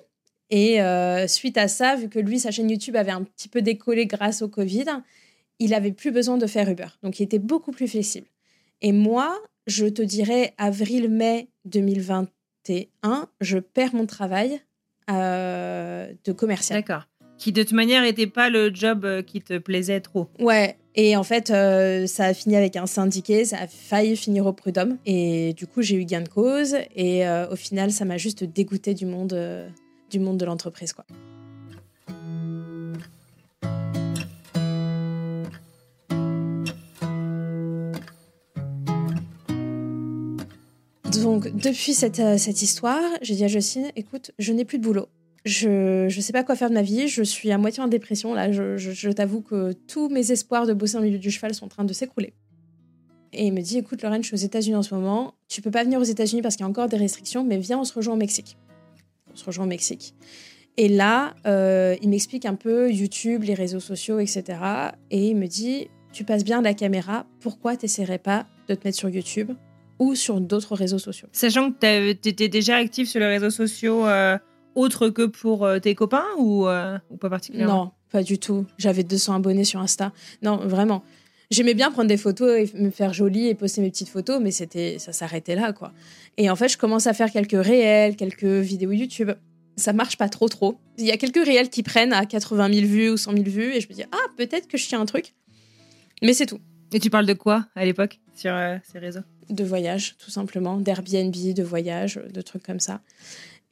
Et 0.49 0.81
euh, 0.81 1.27
suite 1.27 1.57
à 1.57 1.67
ça, 1.67 1.95
vu 1.95 2.09
que 2.09 2.19
lui, 2.19 2.39
sa 2.39 2.51
chaîne 2.51 2.69
YouTube 2.69 2.95
avait 2.95 3.11
un 3.11 3.23
petit 3.23 3.47
peu 3.47 3.61
décollé 3.61 4.05
grâce 4.05 4.41
au 4.41 4.47
Covid, 4.47 4.85
il 5.59 5.73
avait 5.73 5.91
plus 5.91 6.11
besoin 6.11 6.37
de 6.37 6.47
faire 6.47 6.69
Uber. 6.69 6.87
Donc, 7.03 7.19
il 7.19 7.23
était 7.23 7.39
beaucoup 7.39 7.71
plus 7.71 7.87
flexible. 7.87 8.27
Et 8.81 8.91
moi, 8.91 9.37
je 9.67 9.85
te 9.85 10.01
dirais, 10.01 10.53
avril-mai 10.57 11.49
2021, 11.65 13.27
je 13.41 13.59
perds 13.59 13.93
mon 13.93 14.05
travail 14.05 14.59
euh, 15.11 16.11
de 16.23 16.31
commercial. 16.31 16.79
D'accord. 16.79 17.03
Qui 17.37 17.53
de 17.53 17.63
toute 17.63 17.71
manière 17.71 18.01
n'était 18.01 18.27
pas 18.27 18.49
le 18.49 18.73
job 18.73 19.05
euh, 19.05 19.21
qui 19.21 19.41
te 19.41 19.57
plaisait 19.57 20.01
trop. 20.01 20.27
Ouais. 20.39 20.75
Et 20.95 21.15
en 21.15 21.23
fait, 21.23 21.47
ça 21.47 22.25
a 22.25 22.33
fini 22.33 22.57
avec 22.57 22.75
un 22.75 22.85
syndiqué, 22.85 23.45
ça 23.45 23.59
a 23.59 23.67
failli 23.67 24.17
finir 24.17 24.45
au 24.45 24.51
prud'homme. 24.51 24.97
Et 25.05 25.53
du 25.53 25.65
coup, 25.67 25.81
j'ai 25.81 25.95
eu 25.95 26.03
gain 26.03 26.21
de 26.21 26.27
cause. 26.27 26.75
Et 26.93 27.23
au 27.49 27.55
final, 27.55 27.91
ça 27.91 28.03
m'a 28.03 28.17
juste 28.17 28.43
dégoûté 28.43 28.93
du 28.93 29.05
monde 29.05 29.31
du 30.09 30.19
monde 30.19 30.37
de 30.37 30.45
l'entreprise. 30.45 30.93
quoi. 30.93 31.05
Donc, 41.21 41.55
depuis 41.55 41.93
cette, 41.93 42.19
euh, 42.19 42.37
cette 42.37 42.61
histoire, 42.61 43.01
j'ai 43.21 43.35
dit 43.35 43.43
à 43.43 43.47
Jocelyne, 43.47 43.91
écoute, 43.95 44.31
je 44.39 44.53
n'ai 44.53 44.65
plus 44.65 44.77
de 44.77 44.83
boulot. 44.83 45.07
Je 45.45 46.05
ne 46.05 46.21
sais 46.21 46.33
pas 46.33 46.43
quoi 46.43 46.55
faire 46.55 46.69
de 46.69 46.75
ma 46.75 46.81
vie. 46.81 47.07
Je 47.07 47.23
suis 47.23 47.51
à 47.51 47.57
moitié 47.57 47.81
en 47.81 47.87
dépression. 47.87 48.33
Là, 48.33 48.51
je, 48.51 48.77
je, 48.77 49.09
t'avoue 49.09 49.41
que 49.41 49.73
tous 49.87 50.09
mes 50.09 50.31
espoirs 50.31 50.67
de 50.67 50.73
bosser 50.73 50.97
en 50.97 51.01
milieu 51.01 51.17
du 51.17 51.31
cheval 51.31 51.53
sont 51.53 51.65
en 51.65 51.69
train 51.69 51.83
de 51.83 51.93
s'écrouler. 51.93 52.33
Et 53.33 53.47
il 53.47 53.53
me 53.53 53.61
dit, 53.61 53.77
écoute, 53.77 54.01
Lorraine, 54.01 54.21
je 54.21 54.27
suis 54.27 54.35
aux 54.35 54.45
États-Unis 54.45 54.75
en 54.75 54.83
ce 54.83 54.93
moment. 54.93 55.33
Tu 55.47 55.61
peux 55.61 55.71
pas 55.71 55.83
venir 55.83 55.99
aux 55.99 56.03
États-Unis 56.03 56.41
parce 56.41 56.55
qu'il 56.55 56.63
y 56.63 56.67
a 56.67 56.69
encore 56.69 56.89
des 56.89 56.97
restrictions, 56.97 57.43
mais 57.43 57.57
viens, 57.57 57.79
on 57.79 57.83
se 57.83 57.93
rejoint 57.93 58.15
au 58.15 58.17
Mexique 58.17 58.57
on 59.31 59.35
se 59.35 59.45
rejoint 59.45 59.65
au 59.65 59.67
Mexique. 59.67 60.13
Et 60.77 60.87
là, 60.87 61.35
euh, 61.45 61.95
il 62.01 62.09
m'explique 62.09 62.45
un 62.45 62.55
peu 62.55 62.91
YouTube, 62.91 63.43
les 63.43 63.53
réseaux 63.53 63.81
sociaux, 63.81 64.19
etc. 64.19 64.59
Et 65.11 65.27
il 65.27 65.35
me 65.35 65.47
dit, 65.47 65.89
tu 66.13 66.23
passes 66.23 66.43
bien 66.45 66.61
la 66.61 66.73
caméra, 66.73 67.25
pourquoi 67.41 67.75
tu 67.75 67.85
n'essaierais 67.85 68.17
pas 68.17 68.45
de 68.67 68.75
te 68.75 68.87
mettre 68.87 68.97
sur 68.97 69.09
YouTube 69.09 69.51
ou 69.99 70.15
sur 70.15 70.39
d'autres 70.39 70.75
réseaux 70.75 70.99
sociaux? 70.99 71.27
Sachant 71.33 71.71
que 71.71 72.13
tu 72.13 72.29
étais 72.29 72.47
déjà 72.47 72.77
actif 72.77 73.09
sur 73.09 73.19
les 73.19 73.27
réseaux 73.27 73.49
sociaux 73.49 74.05
euh, 74.07 74.37
autres 74.75 75.09
que 75.09 75.25
pour 75.25 75.65
euh, 75.65 75.79
tes 75.79 75.95
copains 75.95 76.27
ou, 76.37 76.65
ou 76.65 77.17
pas 77.17 77.29
particulièrement? 77.29 77.83
Non, 77.85 77.91
pas 78.09 78.23
du 78.23 78.39
tout. 78.39 78.65
J'avais 78.77 79.03
200 79.03 79.35
abonnés 79.35 79.65
sur 79.65 79.81
Insta. 79.81 80.13
Non, 80.41 80.57
vraiment. 80.57 81.03
J'aimais 81.51 81.73
bien 81.73 81.89
prendre 81.91 82.07
des 82.07 82.17
photos 82.17 82.57
et 82.57 82.77
me 82.77 82.91
faire 82.91 83.11
jolie 83.11 83.47
et 83.47 83.55
poster 83.55 83.81
mes 83.81 83.89
petites 83.89 84.09
photos, 84.09 84.39
mais 84.39 84.51
c'était 84.51 84.99
ça 84.99 85.13
s'arrêtait 85.13 85.55
là, 85.55 85.73
quoi. 85.73 85.93
Et 86.37 86.49
en 86.49 86.55
fait, 86.55 86.69
je 86.69 86.77
commence 86.77 87.07
à 87.07 87.13
faire 87.13 87.31
quelques 87.31 87.65
réels, 87.65 88.15
quelques 88.15 88.43
vidéos 88.43 88.91
YouTube. 88.91 89.31
ça 89.75 89.91
marche 89.91 90.17
pas 90.17 90.29
trop 90.29 90.47
trop. 90.47 90.77
Il 90.99 91.05
y 91.05 91.11
a 91.11 91.17
quelques 91.17 91.43
réels 91.43 91.69
qui 91.69 91.81
prennent 91.81 92.13
à 92.13 92.25
80 92.25 92.71
000 92.73 92.85
vues 92.85 93.09
ou 93.09 93.17
100 93.17 93.31
000 93.31 93.43
vues 93.45 93.73
et 93.73 93.81
je 93.81 93.87
me 93.87 93.93
dis 93.93 94.03
ah 94.11 94.27
peut-être 94.37 94.67
que 94.67 94.77
je 94.77 94.87
tiens 94.87 95.01
un 95.01 95.05
truc, 95.05 95.33
mais 96.21 96.33
c'est 96.33 96.45
tout. 96.45 96.59
Et 96.93 96.99
tu 96.99 97.09
parles 97.09 97.25
de 97.25 97.33
quoi 97.33 97.67
à 97.75 97.85
l'époque 97.85 98.19
sur 98.35 98.53
euh, 98.53 98.77
ces 98.91 98.99
réseaux? 98.99 99.21
De 99.49 99.63
voyage 99.63 100.17
tout 100.17 100.31
simplement, 100.31 100.77
d'Airbnb, 100.77 101.33
de 101.33 101.63
voyage, 101.63 102.19
de 102.31 102.41
trucs 102.41 102.63
comme 102.63 102.79
ça. 102.79 103.01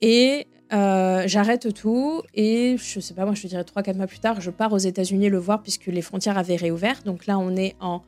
Et 0.01 0.47
euh, 0.73 1.23
j'arrête 1.27 1.73
tout 1.73 2.21
et 2.33 2.75
je 2.77 2.99
sais 2.99 3.13
pas 3.13 3.25
moi 3.25 3.33
je 3.33 3.41
te 3.41 3.47
dirais 3.47 3.63
3-4 3.63 3.95
mois 3.95 4.07
plus 4.07 4.19
tard 4.19 4.41
je 4.41 4.51
pars 4.51 4.73
aux 4.73 4.77
États-Unis 4.77 5.29
le 5.29 5.37
voir 5.37 5.61
puisque 5.61 5.85
les 5.85 6.01
frontières 6.01 6.37
avaient 6.37 6.55
réouvert. 6.55 7.01
Donc 7.03 7.25
là 7.25 7.37
on 7.39 7.55
est 7.55 7.75
en 7.79 8.01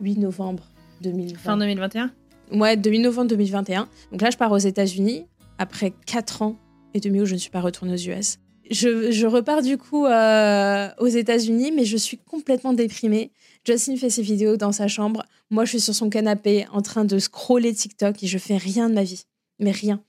8 0.00 0.18
novembre 0.18 0.64
2020. 1.02 1.38
Fin 1.38 1.56
2021 1.56 2.10
Ouais, 2.52 2.76
de 2.76 2.90
8 2.90 2.98
novembre 3.00 3.28
2021. 3.28 3.88
Donc 4.12 4.20
là 4.20 4.30
je 4.30 4.36
pars 4.36 4.52
aux 4.52 4.58
États-Unis 4.58 5.26
après 5.58 5.92
4 6.06 6.42
ans 6.42 6.56
et 6.92 7.00
demi 7.00 7.20
où 7.20 7.26
je 7.26 7.34
ne 7.34 7.38
suis 7.38 7.50
pas 7.50 7.60
retournée 7.60 7.94
aux 7.94 8.10
US. 8.10 8.38
Je, 8.70 9.10
je 9.10 9.26
repars 9.26 9.60
du 9.60 9.76
coup 9.76 10.06
euh, 10.06 10.88
aux 10.98 11.06
États-Unis, 11.06 11.72
mais 11.72 11.84
je 11.84 11.96
suis 11.96 12.16
complètement 12.18 12.72
déprimée. 12.72 13.30
Justin 13.66 13.96
fait 13.96 14.10
ses 14.10 14.22
vidéos 14.22 14.56
dans 14.56 14.72
sa 14.72 14.88
chambre. 14.88 15.24
Moi, 15.50 15.64
je 15.64 15.70
suis 15.70 15.80
sur 15.80 15.94
son 15.94 16.08
canapé 16.08 16.66
en 16.72 16.80
train 16.80 17.04
de 17.04 17.18
scroller 17.18 17.74
TikTok 17.74 18.22
et 18.22 18.26
je 18.26 18.38
fais 18.38 18.56
rien 18.56 18.88
de 18.88 18.94
ma 18.94 19.02
vie. 19.02 19.24
Mais 19.58 19.70
rien. 19.70 20.02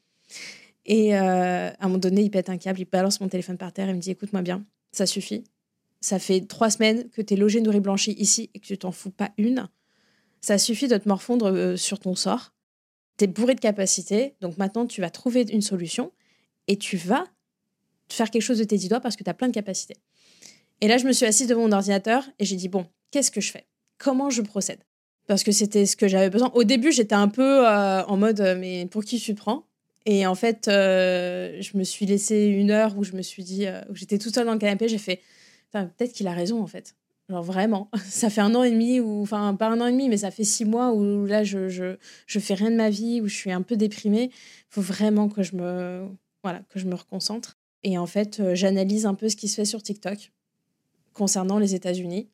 Et 0.85 1.15
euh, 1.15 1.69
à 1.69 1.75
un 1.79 1.87
moment 1.87 1.97
donné, 1.97 2.21
il 2.21 2.29
pète 2.29 2.49
un 2.49 2.57
câble, 2.57 2.79
il 2.79 2.85
balance 2.85 3.19
mon 3.19 3.27
téléphone 3.27 3.57
par 3.57 3.73
terre 3.73 3.89
et 3.89 3.93
me 3.93 3.99
dit 3.99 4.11
Écoute-moi 4.11 4.41
bien, 4.41 4.63
ça 4.91 5.05
suffit. 5.05 5.43
Ça 6.01 6.19
fait 6.19 6.41
trois 6.41 6.69
semaines 6.69 7.09
que 7.09 7.21
tu 7.21 7.33
es 7.33 7.37
logé, 7.37 7.61
nourri, 7.61 7.79
blanchi 7.79 8.11
ici 8.11 8.51
et 8.53 8.59
que 8.59 8.65
tu 8.65 8.77
t'en 8.77 8.91
fous 8.91 9.09
pas 9.09 9.31
une. 9.37 9.67
Ça 10.41 10.57
suffit 10.59 10.87
de 10.87 10.97
te 10.97 11.09
morfondre 11.09 11.47
euh, 11.47 11.75
sur 11.75 11.99
ton 11.99 12.13
sort. 12.13 12.53
Tu 13.17 13.23
es 13.23 13.27
bourré 13.27 13.55
de 13.55 13.59
capacités, 13.59 14.35
donc 14.41 14.57
maintenant 14.57 14.85
tu 14.85 15.01
vas 15.01 15.09
trouver 15.09 15.45
une 15.51 15.61
solution 15.61 16.11
et 16.67 16.77
tu 16.77 16.97
vas 16.97 17.25
faire 18.09 18.29
quelque 18.29 18.43
chose 18.43 18.59
de 18.59 18.63
tes 18.63 18.77
dix 18.77 18.89
doigts 18.89 18.99
parce 18.99 19.15
que 19.15 19.23
tu 19.23 19.29
as 19.29 19.33
plein 19.33 19.47
de 19.47 19.53
capacités. 19.53 19.95
Et 20.81 20.87
là, 20.87 20.97
je 20.97 21.07
me 21.07 21.13
suis 21.13 21.25
assise 21.25 21.47
devant 21.47 21.61
mon 21.61 21.71
ordinateur 21.71 22.23
et 22.37 22.45
j'ai 22.45 22.57
dit 22.57 22.69
Bon, 22.69 22.85
qu'est-ce 23.09 23.31
que 23.31 23.41
je 23.41 23.51
fais? 23.51 23.65
Comment 23.97 24.29
je 24.29 24.43
procède? 24.43 24.83
Parce 25.25 25.43
que 25.43 25.51
c'était 25.51 25.87
ce 25.87 25.95
que 25.95 26.07
j'avais 26.07 26.29
besoin. 26.29 26.51
Au 26.53 26.63
début, 26.63 26.91
j'étais 26.91 27.15
un 27.15 27.29
peu 27.29 27.67
euh, 27.67 28.03
en 28.03 28.17
mode 28.17 28.41
Mais 28.59 28.85
pour 28.85 29.03
qui 29.03 29.19
tu 29.19 29.33
prends? 29.33 29.65
Et 30.05 30.27
en 30.27 30.35
fait, 30.35 30.67
euh, 30.67 31.59
je 31.61 31.77
me 31.77 31.83
suis 31.83 32.05
laissé 32.05 32.45
une 32.45 32.69
heure 32.69 32.97
où 32.97 33.03
je 33.03 33.13
me 33.13 33.23
suis 33.23 33.43
dit, 33.43 33.65
euh, 33.65 33.81
j'étais 33.93 34.19
toute 34.19 34.35
seule 34.35 34.45
dans 34.45 34.53
le 34.53 34.59
canapé, 34.59 34.87
j'ai 34.87 34.99
fait, 34.99 35.21
peut-être 35.71 36.13
qu'il 36.13 36.27
a 36.27 36.33
raison 36.33 36.61
en 36.61 36.67
fait. 36.67 36.95
Genre 37.27 37.41
vraiment, 37.41 37.89
ça 38.05 38.29
fait 38.29 38.41
un 38.41 38.53
an 38.53 38.63
et 38.63 38.69
demi, 38.69 38.99
ou 38.99 39.23
enfin 39.23 39.55
pas 39.55 39.67
un 39.67 39.81
an 39.81 39.87
et 39.87 39.91
demi, 39.91 40.07
mais 40.09 40.17
ça 40.17 40.29
fait 40.29 40.43
six 40.43 40.63
mois 40.63 40.93
où 40.93 41.25
là 41.25 41.43
je, 41.43 41.69
je, 41.69 41.97
je 42.27 42.39
fais 42.39 42.53
rien 42.53 42.69
de 42.69 42.75
ma 42.75 42.91
vie, 42.91 43.19
où 43.19 43.27
je 43.27 43.35
suis 43.35 43.51
un 43.51 43.63
peu 43.63 43.75
déprimée. 43.75 44.29
Il 44.31 44.65
faut 44.69 44.81
vraiment 44.81 45.27
que 45.27 45.41
je 45.41 45.55
me, 45.55 46.07
voilà, 46.43 46.61
que 46.69 46.79
je 46.79 46.85
me 46.85 46.93
reconcentre. 46.93 47.57
Et 47.81 47.97
en 47.97 48.05
fait, 48.05 48.39
euh, 48.39 48.53
j'analyse 48.53 49.07
un 49.07 49.15
peu 49.15 49.27
ce 49.27 49.35
qui 49.35 49.47
se 49.47 49.55
fait 49.55 49.65
sur 49.65 49.81
TikTok 49.81 50.31
concernant 51.13 51.57
les 51.57 51.73
États-Unis. 51.73 52.29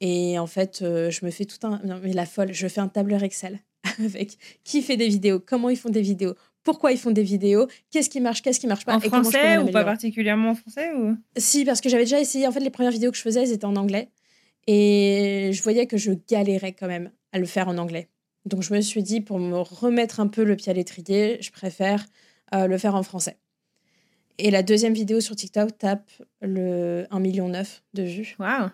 Et 0.00 0.38
en 0.38 0.46
fait, 0.46 0.78
je 0.80 1.24
me 1.26 1.30
fais 1.30 1.44
tout 1.44 1.58
un, 1.66 1.78
non, 1.84 2.00
mais 2.02 2.14
la 2.14 2.24
folle, 2.24 2.54
je 2.54 2.66
fais 2.68 2.80
un 2.80 2.88
tableur 2.88 3.22
Excel 3.22 3.60
avec 3.98 4.38
qui 4.64 4.80
fait 4.80 4.96
des 4.96 5.08
vidéos, 5.08 5.40
comment 5.40 5.68
ils 5.68 5.76
font 5.76 5.90
des 5.90 6.00
vidéos, 6.00 6.34
pourquoi 6.62 6.92
ils 6.92 6.98
font 6.98 7.10
des 7.10 7.22
vidéos, 7.22 7.68
qu'est-ce 7.90 8.10
qui 8.10 8.20
marche, 8.20 8.42
qu'est-ce 8.42 8.60
qui 8.60 8.66
marche 8.66 8.84
pas. 8.84 8.96
En 8.96 9.00
français 9.00 9.58
ou 9.58 9.70
pas 9.70 9.84
particulièrement 9.84 10.50
en 10.50 10.54
français 10.54 10.92
ou? 10.94 11.16
Si, 11.36 11.64
parce 11.64 11.80
que 11.80 11.88
j'avais 11.88 12.04
déjà 12.04 12.20
essayé. 12.20 12.46
En 12.46 12.52
fait, 12.52 12.60
les 12.60 12.70
premières 12.70 12.92
vidéos 12.92 13.10
que 13.10 13.16
je 13.16 13.22
faisais, 13.22 13.42
elles 13.42 13.52
étaient 13.52 13.64
en 13.64 13.76
anglais. 13.76 14.10
Et 14.66 15.50
je 15.52 15.62
voyais 15.62 15.86
que 15.86 15.96
je 15.96 16.12
galérais 16.28 16.72
quand 16.72 16.86
même 16.86 17.10
à 17.32 17.38
le 17.38 17.46
faire 17.46 17.68
en 17.68 17.78
anglais. 17.78 18.08
Donc 18.44 18.62
je 18.62 18.72
me 18.74 18.80
suis 18.80 19.02
dit, 19.02 19.20
pour 19.20 19.38
me 19.38 19.58
remettre 19.58 20.20
un 20.20 20.28
peu 20.28 20.44
le 20.44 20.56
pied 20.56 20.70
à 20.70 20.74
l'étrier, 20.74 21.38
je 21.40 21.50
préfère 21.50 22.06
euh, 22.54 22.66
le 22.66 22.78
faire 22.78 22.94
en 22.94 23.02
français. 23.02 23.36
Et 24.38 24.50
la 24.50 24.62
deuxième 24.62 24.94
vidéo 24.94 25.20
sur 25.20 25.36
TikTok 25.36 25.76
tape 25.76 26.10
le 26.40 27.04
1,9 27.10 27.20
million 27.20 27.48
de 27.48 28.02
vues. 28.02 28.36
Waouh 28.38 28.70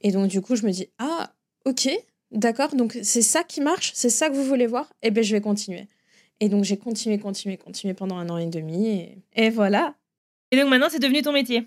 Et 0.00 0.10
donc 0.12 0.28
du 0.28 0.40
coup, 0.40 0.56
je 0.56 0.64
me 0.64 0.70
dis, 0.70 0.88
ah, 0.98 1.34
ok, 1.66 1.88
d'accord, 2.30 2.74
donc 2.74 2.98
c'est 3.02 3.22
ça 3.22 3.44
qui 3.44 3.60
marche, 3.60 3.92
c'est 3.94 4.10
ça 4.10 4.30
que 4.30 4.34
vous 4.34 4.44
voulez 4.44 4.66
voir 4.66 4.92
Eh 5.02 5.10
bien, 5.10 5.22
je 5.22 5.34
vais 5.34 5.42
continuer. 5.42 5.88
Et 6.44 6.50
donc, 6.50 6.62
j'ai 6.64 6.76
continué, 6.76 7.18
continué, 7.18 7.56
continué 7.56 7.94
pendant 7.94 8.18
un 8.18 8.28
an 8.28 8.36
et 8.36 8.44
demi. 8.44 9.08
Et, 9.34 9.48
voilà. 9.48 9.94
Et 10.50 10.58
donc, 10.58 10.68
maintenant, 10.68 10.88
c'est 10.90 10.98
devenu 10.98 11.22
ton 11.22 11.32
métier 11.32 11.66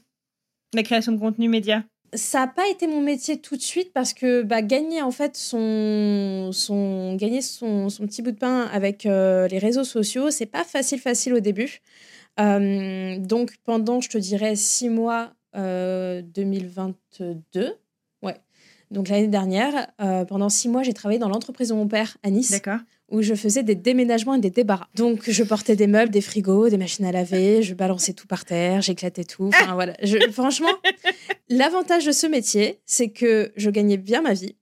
La 0.75 0.83
création 0.83 1.11
de 1.13 1.19
contenu 1.19 1.49
média 1.49 1.83
ça 2.13 2.39
n'a 2.39 2.47
pas 2.47 2.69
été 2.69 2.87
mon 2.87 3.01
métier 3.01 3.41
tout 3.41 3.57
de 3.57 3.61
suite 3.61 3.91
parce 3.91 4.13
que 4.13 4.41
bah, 4.41 4.61
gagner 4.61 5.01
en 5.01 5.11
fait 5.11 5.35
son, 5.35 6.51
son 6.53 7.17
gagner 7.17 7.41
son, 7.41 7.89
son 7.89 8.07
petit 8.07 8.21
bout 8.21 8.31
de 8.31 8.37
pain 8.37 8.61
avec 8.71 9.05
euh, 9.05 9.49
les 9.49 9.59
réseaux 9.59 9.83
sociaux, 9.83 10.31
c'est 10.31 10.45
pas 10.45 10.63
facile 10.63 10.99
facile 10.99 11.33
au 11.33 11.41
début. 11.41 11.81
Euh, 12.39 13.17
donc 13.19 13.57
pendant, 13.65 13.99
je 13.99 14.07
te 14.07 14.17
dirais, 14.17 14.55
six 14.55 14.87
mois 14.87 15.33
2022, 15.53 16.95
euh, 17.59 17.71
ouais. 18.23 18.37
Donc 18.89 19.09
l'année 19.09 19.27
dernière, 19.27 19.91
pendant 20.29 20.47
six 20.47 20.69
mois, 20.69 20.83
j'ai 20.83 20.93
travaillé 20.93 21.19
dans 21.19 21.27
l'entreprise 21.27 21.67
de 21.69 21.73
mon 21.73 21.89
père 21.89 22.15
à 22.23 22.29
Nice. 22.29 22.51
D'accord 22.51 22.79
où 23.09 23.21
je 23.21 23.33
faisais 23.35 23.63
des 23.63 23.75
déménagements 23.75 24.35
et 24.35 24.39
des 24.39 24.49
débarras. 24.49 24.87
Donc, 24.95 25.29
je 25.29 25.43
portais 25.43 25.75
des 25.75 25.87
meubles, 25.87 26.11
des 26.11 26.21
frigos, 26.21 26.69
des 26.69 26.77
machines 26.77 27.05
à 27.05 27.11
laver, 27.11 27.63
je 27.63 27.73
balançais 27.73 28.13
tout 28.13 28.27
par 28.27 28.43
terre, 28.43 28.81
j'éclatais 28.81 29.23
tout. 29.23 29.47
Enfin, 29.47 29.73
voilà. 29.73 29.93
franchement, 30.31 30.73
l'avantage 31.49 32.05
de 32.05 32.11
ce 32.11 32.27
métier, 32.27 32.79
c'est 32.85 33.09
que 33.09 33.51
je 33.55 33.69
gagnais 33.69 33.97
bien 33.97 34.21
ma 34.21 34.33
vie. 34.33 34.55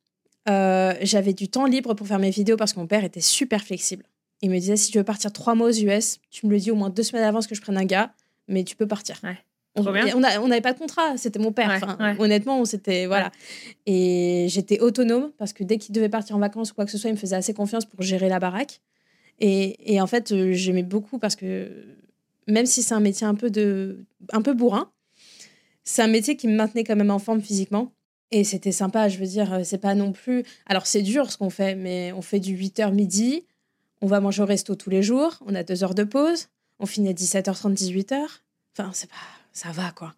Euh, 0.48 0.94
j'avais 1.02 1.34
du 1.34 1.50
temps 1.50 1.66
libre 1.66 1.96
pour 1.96 2.08
faire 2.08 2.20
mes 2.20 2.30
vidéos 2.30 2.56
parce 2.56 2.74
que 2.74 2.80
mon 2.80 2.88
père 2.88 3.04
était 3.04 3.22
super 3.22 3.64
flexible. 3.64 4.06
Il 4.42 4.52
me 4.52 4.60
disait 4.60 4.76
si 4.76 4.92
tu 4.92 5.00
veux 5.00 5.04
partir 5.04 5.34
trois 5.34 5.56
mois 5.56 5.70
aux 5.70 5.74
US, 5.74 6.20
tu 6.30 6.46
me 6.46 6.52
le 6.52 6.60
dis 6.60 6.70
au 6.70 6.76
moins 6.76 6.92
deux 6.92 7.04
semaines 7.04 7.24
avant 7.24 7.42
que 7.42 7.56
je 7.56 7.62
prenne 7.62 7.78
un 7.78 7.86
gars, 7.86 8.14
mais 8.48 8.64
tu 8.64 8.76
peux 8.76 8.88
partir. 8.88 9.20
Ouais. 9.24 9.38
On 9.76 10.48
n'avait 10.48 10.62
pas 10.62 10.74
de 10.74 10.80
contrat, 10.80 11.18
c'était 11.18 11.40
mon 11.40 11.52
père. 11.52 11.98
Honnêtement, 12.20 12.60
on 12.60 12.66
s'était. 12.66 13.06
Voilà. 13.06 13.32
Et 13.86 14.48
j'étais 14.50 14.80
autonome 14.80 15.32
parce 15.38 15.54
que 15.54 15.64
dès 15.64 15.78
qu'il 15.78 15.94
devait 15.94 16.10
partir 16.10 16.36
en 16.36 16.40
vacances 16.40 16.72
ou 16.72 16.76
quoi 16.76 16.86
que 16.86 16.92
ce 16.92 16.98
soit, 16.98 17.10
il 17.10 17.14
me 17.14 17.20
faisait 17.20 17.36
assez 17.36 17.54
confiance 17.54 17.86
pour 17.86 18.02
gérer 18.02 18.30
la 18.30 18.40
baraque. 18.40 18.82
Et, 19.40 20.00
en 20.00 20.08
fait, 20.08 20.32
euh, 20.32 20.54
j'aimais 20.54 20.84
beaucoup 20.84 21.20
parce 21.20 21.36
que 21.36 21.70
même 22.48 22.66
si 22.66 22.84
c'est 22.84 22.94
un 22.94 23.00
métier 23.00 23.28
un 23.28 23.36
peu, 23.36 23.50
de, 23.50 24.06
un 24.32 24.42
peu 24.42 24.54
bourrin, 24.54 24.92
c'est 25.84 26.02
un 26.02 26.08
métier 26.08 26.38
qui 26.38 26.48
me 26.48 26.56
maintenait 26.56 26.84
quand 26.84 26.96
même 26.96 27.12
en 27.12 27.20
forme 27.20 27.42
physiquement. 27.42 27.92
Et 28.32 28.44
c'était 28.44 28.72
sympa, 28.72 29.08
je 29.08 29.18
veux 29.18 29.26
dire, 29.26 29.62
c'est 29.64 29.78
pas 29.78 29.94
non 29.94 30.12
plus. 30.12 30.44
Alors, 30.66 30.88
c'est 30.88 31.02
dur 31.02 31.32
ce 31.32 31.38
qu'on 31.38 31.50
fait, 31.50 31.76
mais 31.76 32.12
on 32.14 32.22
fait 32.22 32.40
du 32.40 32.58
8h 32.58 32.94
midi, 32.94 33.46
on 34.02 34.08
va 34.08 34.20
manger 34.20 34.42
au 34.42 34.46
resto 34.46 34.76
tous 34.76 34.90
les 34.90 35.04
jours, 35.04 35.40
on 35.46 35.54
a 35.54 35.64
deux 35.64 35.84
heures 35.84 35.96
de 35.96 36.04
pause, 36.04 36.48
on 36.80 36.86
finit 36.86 37.10
à 37.10 37.14
17h30, 37.14 37.76
18h. 37.76 38.18
Enfin, 38.78 38.92
c'est 38.94 39.10
pas 39.10 39.16
ça 39.56 39.72
va 39.72 39.92
quoi. 39.92 40.14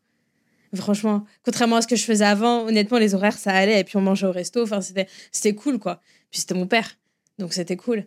Franchement, 0.75 1.23
contrairement 1.45 1.77
à 1.77 1.81
ce 1.81 1.87
que 1.87 1.95
je 1.95 2.03
faisais 2.03 2.25
avant, 2.25 2.67
honnêtement, 2.67 2.97
les 2.97 3.15
horaires, 3.15 3.37
ça 3.37 3.51
allait. 3.51 3.79
Et 3.79 3.83
puis 3.85 3.95
on 3.95 4.01
mangeait 4.01 4.27
au 4.27 4.31
resto. 4.31 4.63
Enfin, 4.63 4.81
c'était, 4.81 5.07
c'était 5.31 5.55
cool, 5.55 5.79
quoi. 5.79 6.01
Puis 6.29 6.41
c'était 6.41 6.55
mon 6.55 6.67
père. 6.67 6.97
Donc 7.39 7.53
c'était 7.53 7.77
cool. 7.77 8.05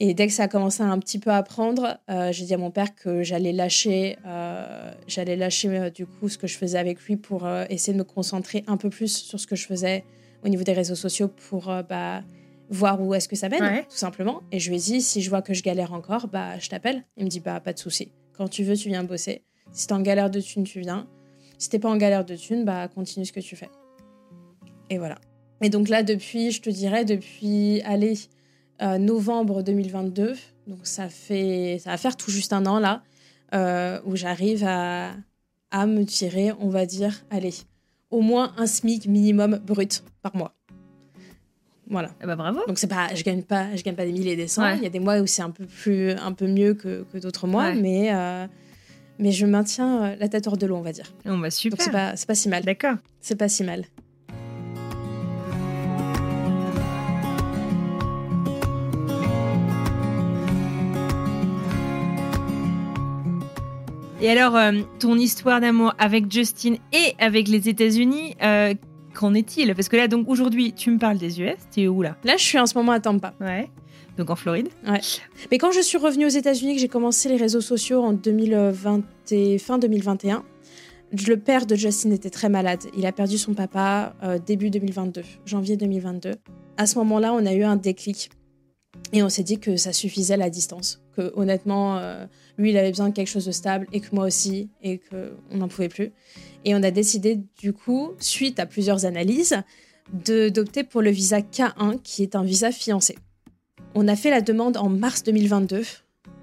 Et 0.00 0.14
dès 0.14 0.26
que 0.26 0.32
ça 0.32 0.44
a 0.44 0.48
commencé 0.48 0.82
à 0.82 0.86
un 0.86 0.98
petit 0.98 1.18
peu 1.18 1.30
à 1.30 1.42
prendre, 1.42 1.98
euh, 2.10 2.32
j'ai 2.32 2.46
dit 2.46 2.54
à 2.54 2.58
mon 2.58 2.70
père 2.70 2.94
que 2.94 3.22
j'allais 3.22 3.52
lâcher, 3.52 4.16
euh, 4.26 4.92
j'allais 5.06 5.36
lâcher 5.36 5.68
euh, 5.68 5.90
du 5.90 6.06
coup 6.06 6.30
ce 6.30 6.38
que 6.38 6.46
je 6.46 6.56
faisais 6.56 6.78
avec 6.78 7.00
lui 7.02 7.16
pour 7.16 7.46
essayer 7.68 7.92
de 7.92 7.98
me 7.98 8.04
concentrer 8.04 8.64
un 8.66 8.78
peu 8.78 8.88
plus 8.88 9.14
sur 9.14 9.38
ce 9.38 9.46
que 9.46 9.56
je 9.56 9.66
faisais 9.66 10.04
au 10.42 10.48
niveau 10.48 10.64
des 10.64 10.72
réseaux 10.72 10.94
sociaux 10.94 11.28
pour 11.28 11.66
bah, 11.86 12.22
voir 12.70 13.02
où 13.02 13.12
est-ce 13.14 13.28
que 13.28 13.36
ça 13.36 13.50
mène, 13.50 13.82
tout 13.82 13.96
simplement. 13.96 14.42
Et 14.52 14.58
je 14.58 14.70
lui 14.70 14.76
ai 14.76 14.80
dit, 14.80 15.02
si 15.02 15.20
je 15.20 15.28
vois 15.28 15.42
que 15.42 15.52
je 15.52 15.62
galère 15.62 15.92
encore, 15.92 16.28
bah, 16.28 16.58
je 16.58 16.70
t'appelle. 16.70 17.04
Il 17.18 17.24
me 17.24 17.28
dit, 17.28 17.40
bah, 17.40 17.60
pas 17.60 17.74
de 17.74 17.78
souci. 17.78 18.10
Quand 18.32 18.48
tu 18.48 18.64
veux, 18.64 18.76
tu 18.76 18.88
viens 18.88 19.04
bosser. 19.04 19.42
Si 19.72 19.86
t'es 19.86 19.92
en 19.92 20.00
galère 20.00 20.30
de 20.30 20.40
thunes, 20.40 20.64
tu 20.64 20.80
viens. 20.80 21.06
Si 21.58 21.68
t'es 21.68 21.78
pas 21.78 21.90
en 21.90 21.96
galère 21.96 22.24
de 22.24 22.34
thunes, 22.36 22.64
bah 22.64 22.88
continue 22.88 23.24
ce 23.24 23.32
que 23.32 23.40
tu 23.40 23.56
fais. 23.56 23.70
Et 24.88 24.98
voilà. 24.98 25.18
Et 25.62 25.68
donc 25.68 25.88
là, 25.88 26.02
depuis, 26.02 26.50
je 26.50 26.62
te 26.62 26.70
dirais, 26.70 27.04
depuis, 27.04 27.82
allez, 27.82 28.14
euh, 28.82 28.98
novembre 28.98 29.62
2022, 29.62 30.34
donc 30.66 30.78
ça 30.84 31.08
fait, 31.08 31.78
ça 31.82 31.90
va 31.90 31.96
faire 31.96 32.16
tout 32.16 32.30
juste 32.30 32.52
un 32.52 32.64
an 32.66 32.78
là, 32.78 33.02
euh, 33.54 34.00
où 34.06 34.16
j'arrive 34.16 34.64
à, 34.64 35.10
à 35.70 35.86
me 35.86 36.04
tirer, 36.04 36.52
on 36.60 36.70
va 36.70 36.86
dire, 36.86 37.24
allez, 37.30 37.54
au 38.10 38.22
moins 38.22 38.54
un 38.56 38.66
SMIC 38.66 39.06
minimum 39.06 39.60
brut 39.64 40.02
par 40.22 40.34
mois. 40.34 40.54
Voilà. 41.88 42.10
Eh 42.22 42.26
bah 42.26 42.36
bravo. 42.36 42.60
Donc 42.68 42.78
c'est 42.78 42.86
pas, 42.86 43.12
je 43.14 43.22
gagne 43.24 43.42
pas, 43.42 43.74
je 43.74 43.82
gagne 43.82 43.96
pas 43.96 44.06
des 44.06 44.12
milliers 44.12 44.32
et 44.32 44.36
des 44.36 44.46
cents. 44.46 44.74
Il 44.76 44.82
y 44.82 44.86
a 44.86 44.90
des 44.90 45.00
mois 45.00 45.18
où 45.18 45.26
c'est 45.26 45.42
un 45.42 45.50
peu 45.50 45.66
plus, 45.66 46.12
un 46.12 46.32
peu 46.32 46.46
mieux 46.46 46.74
que, 46.74 47.04
que 47.12 47.18
d'autres 47.18 47.48
mois, 47.48 47.74
mais 47.74 48.14
euh, 48.14 48.46
mais 49.20 49.32
je 49.32 49.46
maintiens 49.46 50.02
euh, 50.02 50.16
la 50.18 50.28
tête 50.28 50.46
hors 50.46 50.56
de 50.56 50.66
l'eau, 50.66 50.76
on 50.76 50.82
va 50.82 50.92
dire. 50.92 51.12
On 51.26 51.38
va 51.38 51.50
super. 51.50 51.76
Donc 51.76 51.84
c'est 51.84 51.92
pas, 51.92 52.14
pas 52.26 52.34
si 52.34 52.48
mal. 52.48 52.64
D'accord. 52.64 52.96
C'est 53.20 53.36
pas 53.36 53.48
si 53.48 53.62
mal. 53.62 53.84
Et 64.22 64.28
alors, 64.28 64.54
euh, 64.54 64.72
ton 64.98 65.16
histoire 65.16 65.62
d'amour 65.62 65.94
avec 65.98 66.30
Justin 66.30 66.74
et 66.92 67.14
avec 67.18 67.48
les 67.48 67.70
États-Unis, 67.70 68.36
euh, 68.42 68.74
qu'en 69.14 69.32
est-il? 69.32 69.74
Parce 69.74 69.88
que 69.88 69.96
là, 69.96 70.08
donc 70.08 70.28
aujourd'hui, 70.28 70.74
tu 70.74 70.90
me 70.90 70.98
parles 70.98 71.16
des 71.16 71.40
US, 71.40 71.56
t'es 71.70 71.88
où 71.88 72.02
là? 72.02 72.16
Là, 72.24 72.36
je 72.36 72.44
suis 72.44 72.58
en 72.58 72.66
ce 72.66 72.76
moment 72.76 72.92
à 72.92 73.00
Tampa. 73.00 73.32
Ouais. 73.40 73.70
Donc 74.20 74.30
en 74.30 74.36
Floride. 74.36 74.68
Ouais. 74.86 75.00
Mais 75.50 75.58
quand 75.58 75.72
je 75.72 75.80
suis 75.80 75.98
revenue 75.98 76.26
aux 76.26 76.28
États-Unis, 76.28 76.74
que 76.74 76.80
j'ai 76.80 76.88
commencé 76.88 77.28
les 77.28 77.36
réseaux 77.36 77.60
sociaux 77.60 78.02
en 78.02 78.12
2020 78.12 79.02
et 79.32 79.58
fin 79.58 79.78
2021, 79.78 80.44
le 81.26 81.36
père 81.36 81.66
de 81.66 81.74
Justin 81.74 82.12
était 82.12 82.30
très 82.30 82.48
malade. 82.48 82.84
Il 82.96 83.06
a 83.06 83.12
perdu 83.12 83.38
son 83.38 83.54
papa 83.54 84.14
euh, 84.22 84.38
début 84.38 84.70
2022, 84.70 85.22
janvier 85.46 85.76
2022. 85.76 86.34
À 86.76 86.86
ce 86.86 86.98
moment-là, 86.98 87.32
on 87.32 87.44
a 87.46 87.54
eu 87.54 87.64
un 87.64 87.76
déclic. 87.76 88.30
Et 89.12 89.22
on 89.22 89.28
s'est 89.28 89.42
dit 89.42 89.58
que 89.58 89.76
ça 89.76 89.92
suffisait 89.92 90.36
la 90.36 90.50
distance. 90.50 91.02
Que 91.16 91.32
honnêtement, 91.34 91.96
euh, 91.96 92.26
lui, 92.58 92.70
il 92.70 92.76
avait 92.76 92.90
besoin 92.90 93.08
de 93.08 93.14
quelque 93.14 93.28
chose 93.28 93.46
de 93.46 93.52
stable 93.52 93.86
et 93.92 94.00
que 94.00 94.14
moi 94.14 94.26
aussi, 94.26 94.68
et 94.82 94.98
qu'on 94.98 95.56
n'en 95.56 95.68
pouvait 95.68 95.88
plus. 95.88 96.12
Et 96.64 96.74
on 96.74 96.82
a 96.82 96.90
décidé, 96.90 97.40
du 97.58 97.72
coup, 97.72 98.10
suite 98.18 98.60
à 98.60 98.66
plusieurs 98.66 99.06
analyses, 99.06 99.56
d'opter 100.12 100.84
pour 100.84 101.02
le 101.02 101.10
visa 101.10 101.40
K1, 101.40 102.00
qui 102.02 102.22
est 102.22 102.36
un 102.36 102.44
visa 102.44 102.70
fiancé. 102.70 103.16
On 103.94 104.06
a 104.06 104.14
fait 104.14 104.30
la 104.30 104.40
demande 104.40 104.76
en 104.76 104.88
mars 104.88 105.24
2022. 105.24 105.82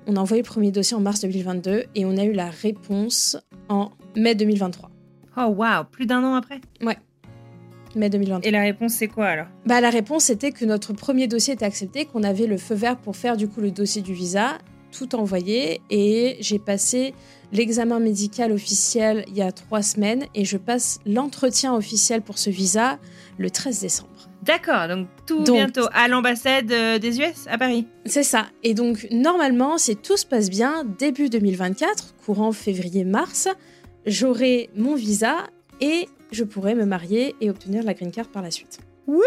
On 0.06 0.18
a 0.18 0.20
envoyé 0.20 0.44
le 0.44 0.48
premier 0.48 0.72
dossier 0.72 0.98
en 0.98 1.00
mars 1.00 1.22
2022 1.22 1.86
et 1.96 2.06
on 2.06 2.18
a 2.18 2.26
eu 2.26 2.34
la 2.34 2.50
réponse 2.50 3.38
en 3.70 3.92
mai 4.18 4.36
2023. 4.36 4.92
Oh 5.38 5.54
waouh, 5.56 5.86
plus 5.90 6.06
d'un 6.06 6.24
an 6.24 6.36
après? 6.36 6.60
Ouais. 6.82 6.98
Mai 7.96 8.10
2023. 8.10 8.48
Et 8.48 8.52
la 8.52 8.62
réponse 8.62 8.94
c'est 8.94 9.08
quoi 9.08 9.28
alors? 9.28 9.48
Bah 9.66 9.80
la 9.80 9.90
réponse 9.90 10.26
c'était 10.26 10.52
que 10.52 10.66
notre 10.66 10.92
premier 10.92 11.28
dossier 11.28 11.54
était 11.54 11.66
accepté, 11.66 12.04
qu'on 12.06 12.24
avait 12.24 12.48
le 12.48 12.58
feu 12.58 12.76
vert 12.76 12.98
pour 12.98 13.16
faire 13.16 13.38
du 13.38 13.48
coup 13.48 13.62
le 13.62 13.72
dossier 13.72 14.02
du 14.02 14.14
visa, 14.14 14.58
tout 14.92 15.16
envoyé 15.16 15.80
et 15.90 16.36
j'ai 16.42 16.60
passé 16.60 17.14
l'examen 17.54 18.00
médical 18.00 18.52
officiel 18.52 19.24
il 19.30 19.38
y 19.38 19.42
a 19.42 19.54
trois 19.54 19.82
semaines 19.82 20.26
et 20.36 20.44
je 20.44 20.58
passe 20.58 21.00
l'entretien 21.06 21.74
officiel 21.74 22.22
pour 22.22 22.38
ce 22.40 22.50
visa 22.50 23.00
le 23.38 23.50
13 23.50 23.80
décembre. 23.80 24.27
D'accord, 24.48 24.88
donc 24.88 25.08
tout 25.26 25.44
bientôt 25.44 25.88
à 25.94 26.08
l'ambassade 26.08 26.72
euh, 26.72 27.00
des 27.00 27.20
US 27.20 27.48
à 27.48 27.58
Paris. 27.58 27.86
C'est 28.06 28.24
ça. 28.24 28.48
Et 28.64 28.74
donc 28.74 29.06
normalement, 29.12 29.78
si 29.78 29.98
tout 29.98 30.16
se 30.16 30.26
passe 30.26 30.50
bien, 30.50 30.86
début 30.98 31.30
2024, 31.30 32.16
courant 32.26 32.54
février-mars, 32.54 33.50
j'aurai 34.06 34.70
mon 34.76 34.96
visa 34.96 35.36
et 35.82 36.08
je 36.32 36.46
pourrai 36.46 36.76
me 36.76 36.86
marier 36.86 37.36
et 37.42 37.50
obtenir 37.50 37.84
la 37.84 37.94
green 37.94 38.12
card 38.12 38.30
par 38.30 38.42
la 38.42 38.52
suite. 38.52 38.80
Wouhou 39.06 39.22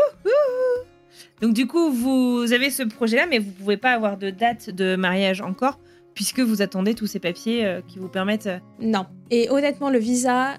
donc 1.40 1.54
du 1.54 1.66
coup, 1.66 1.90
vous 1.90 2.52
avez 2.52 2.70
ce 2.70 2.82
projet-là, 2.82 3.26
mais 3.26 3.38
vous 3.38 3.50
pouvez 3.50 3.76
pas 3.76 3.92
avoir 3.92 4.16
de 4.16 4.30
date 4.30 4.70
de 4.70 4.96
mariage 4.96 5.40
encore, 5.40 5.78
puisque 6.14 6.40
vous 6.40 6.62
attendez 6.62 6.94
tous 6.94 7.06
ces 7.06 7.18
papiers 7.18 7.64
euh, 7.64 7.80
qui 7.86 7.98
vous 7.98 8.08
permettent... 8.08 8.46
Euh, 8.46 8.58
non. 8.80 9.06
Et 9.30 9.48
honnêtement, 9.50 9.90
le 9.90 9.98
visa 9.98 10.54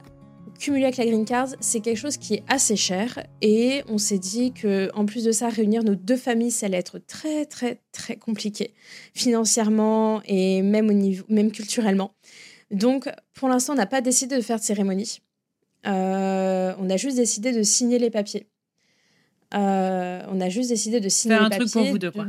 cumulé 0.62 0.84
avec 0.84 0.98
la 0.98 1.06
green 1.06 1.26
card, 1.26 1.50
c'est 1.60 1.82
quelque 1.82 1.98
chose 1.98 2.18
qui 2.18 2.36
est 2.36 2.44
assez 2.48 2.76
cher. 2.76 3.26
Et 3.42 3.84
on 3.90 3.98
s'est 3.98 4.20
dit 4.20 4.54
que, 4.54 4.90
en 4.94 5.06
plus 5.06 5.24
de 5.24 5.32
ça, 5.32 5.50
réunir 5.50 5.84
nos 5.84 5.96
deux 5.96 6.16
familles, 6.16 6.52
ça 6.52 6.68
allait 6.68 6.78
être 6.78 7.00
très, 7.00 7.46
très, 7.46 7.82
très 7.92 8.16
compliqué, 8.16 8.74
financièrement 9.14 10.22
et 10.26 10.62
même 10.62 10.90
au 10.90 10.94
niveau, 10.94 11.26
même 11.28 11.52
culturellement. 11.52 12.14
Donc, 12.70 13.10
pour 13.34 13.50
l'instant, 13.50 13.74
on 13.74 13.76
n'a 13.76 13.88
pas 13.88 14.02
décidé 14.02 14.38
de 14.38 14.42
faire 14.42 14.60
de 14.60 14.64
cérémonie. 14.64 15.22
Euh, 15.88 16.74
on 16.78 16.90
a 16.90 16.98
juste 16.98 17.18
décidé 17.18 17.52
de 17.52 17.64
signer 17.64 17.98
les 17.98 18.12
papiers. 18.12 18.48
Euh, 19.54 20.22
on 20.30 20.40
a 20.40 20.50
juste 20.50 20.70
décidé 20.70 21.00
de 21.00 21.10
signer 21.10 21.36
faire 21.36 21.46
un 21.46 21.50
truc 21.50 21.72
pour 21.72 21.84
vous 21.84 21.98
deux, 21.98 22.12
quoi. 22.12 22.26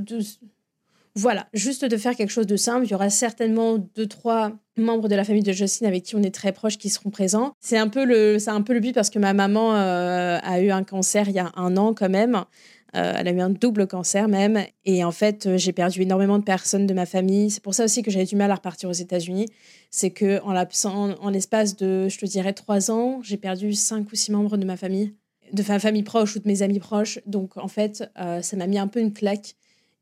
Voilà, 1.14 1.46
juste 1.52 1.84
de 1.84 1.96
faire 1.96 2.16
quelque 2.16 2.30
chose 2.30 2.46
de 2.46 2.56
simple. 2.56 2.86
Il 2.86 2.90
y 2.90 2.94
aura 2.94 3.10
certainement 3.10 3.76
deux, 3.76 4.06
trois 4.06 4.52
membres 4.78 5.08
de 5.08 5.14
la 5.14 5.24
famille 5.24 5.42
de 5.42 5.52
Justine 5.52 5.86
avec 5.86 6.04
qui 6.04 6.16
on 6.16 6.22
est 6.22 6.34
très 6.34 6.52
proches 6.52 6.78
qui 6.78 6.88
seront 6.88 7.10
présents. 7.10 7.52
C'est 7.60 7.76
un 7.76 7.88
peu 7.88 8.04
le, 8.04 8.38
un 8.48 8.62
peu 8.62 8.72
le 8.72 8.80
but 8.80 8.94
parce 8.94 9.10
que 9.10 9.18
ma 9.18 9.34
maman 9.34 9.76
euh, 9.76 10.38
a 10.42 10.60
eu 10.60 10.70
un 10.70 10.84
cancer 10.84 11.28
il 11.28 11.34
y 11.34 11.38
a 11.38 11.52
un 11.56 11.76
an 11.76 11.92
quand 11.92 12.08
même. 12.08 12.44
Euh, 12.94 13.14
elle 13.16 13.28
a 13.28 13.32
eu 13.32 13.40
un 13.40 13.50
double 13.50 13.86
cancer 13.86 14.28
même. 14.28 14.64
Et 14.84 15.04
en 15.04 15.12
fait, 15.12 15.56
j'ai 15.56 15.72
perdu 15.72 16.02
énormément 16.02 16.38
de 16.38 16.44
personnes 16.44 16.86
de 16.86 16.94
ma 16.94 17.06
famille. 17.06 17.50
C'est 17.50 17.62
pour 17.62 17.74
ça 17.74 17.84
aussi 17.84 18.02
que 18.02 18.10
j'avais 18.10 18.24
du 18.24 18.36
mal 18.36 18.50
à 18.50 18.54
repartir 18.54 18.88
aux 18.88 18.94
États-Unis. 18.94 19.46
C'est 19.90 20.10
que 20.10 20.40
en, 20.42 20.54
en 21.10 21.30
l'espace 21.30 21.76
de, 21.76 22.08
je 22.08 22.18
te 22.18 22.26
dirais, 22.26 22.52
trois 22.54 22.90
ans, 22.90 23.20
j'ai 23.22 23.36
perdu 23.36 23.74
cinq 23.74 24.10
ou 24.12 24.16
six 24.16 24.32
membres 24.32 24.56
de 24.56 24.64
ma 24.64 24.76
famille 24.76 25.14
de 25.52 25.62
ma 25.68 25.78
famille 25.78 26.02
proche 26.02 26.36
ou 26.36 26.38
de 26.38 26.48
mes 26.48 26.62
amis 26.62 26.80
proches. 26.80 27.18
Donc, 27.26 27.56
en 27.56 27.68
fait, 27.68 28.10
euh, 28.18 28.40
ça 28.42 28.56
m'a 28.56 28.66
mis 28.66 28.78
un 28.78 28.88
peu 28.88 29.00
une 29.00 29.12
claque. 29.12 29.54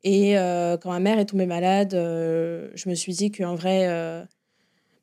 Et 0.03 0.38
euh, 0.38 0.76
quand 0.76 0.90
ma 0.90 1.01
mère 1.01 1.18
est 1.18 1.26
tombée 1.26 1.46
malade, 1.46 1.94
euh, 1.94 2.70
je 2.74 2.88
me 2.88 2.94
suis 2.94 3.12
dit 3.12 3.30
qu'en 3.30 3.55
vrai, 3.55 3.86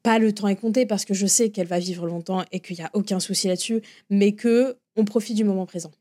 pas 0.04 0.20
le 0.20 0.32
temps 0.32 0.48
est 0.48 0.56
compté 0.56 0.86
parce 0.86 1.06
que 1.06 1.14
je 1.14 1.28
sais 1.28 1.50
qu'elle 1.50 1.68
va 1.68 1.80
vivre 1.80 2.08
longtemps 2.08 2.44
et 2.52 2.60
qu'il 2.60 2.78
n'y 2.78 2.84
a 2.84 2.90
aucun 2.94 3.20
souci 3.20 3.48
là-dessus, 3.48 3.82
mais 4.10 4.32
que 4.32 4.78
on 4.96 5.06
profite 5.06 5.36
du 5.36 5.44
moment 5.44 5.66
présent. 5.66 5.92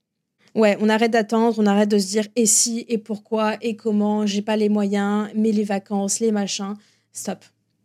Ouais, 0.55 0.79
on 0.81 0.89
arrête 0.89 1.11
d'attendre, 1.11 1.59
on 1.59 1.67
arrête 1.67 1.91
de 1.91 1.99
se 1.99 2.07
dire 2.07 2.27
et 2.35 2.47
si, 2.47 2.87
et 2.89 2.97
pourquoi, 2.97 3.57
et 3.61 3.77
comment, 3.77 4.25
j'ai 4.25 4.41
pas 4.41 4.57
les 4.57 4.71
moyens, 4.71 5.29
mais 5.35 5.53
les 5.53 5.65
vacances, 5.65 6.21
les 6.21 6.33
machins. 6.33 6.75
Stop, 7.13 7.45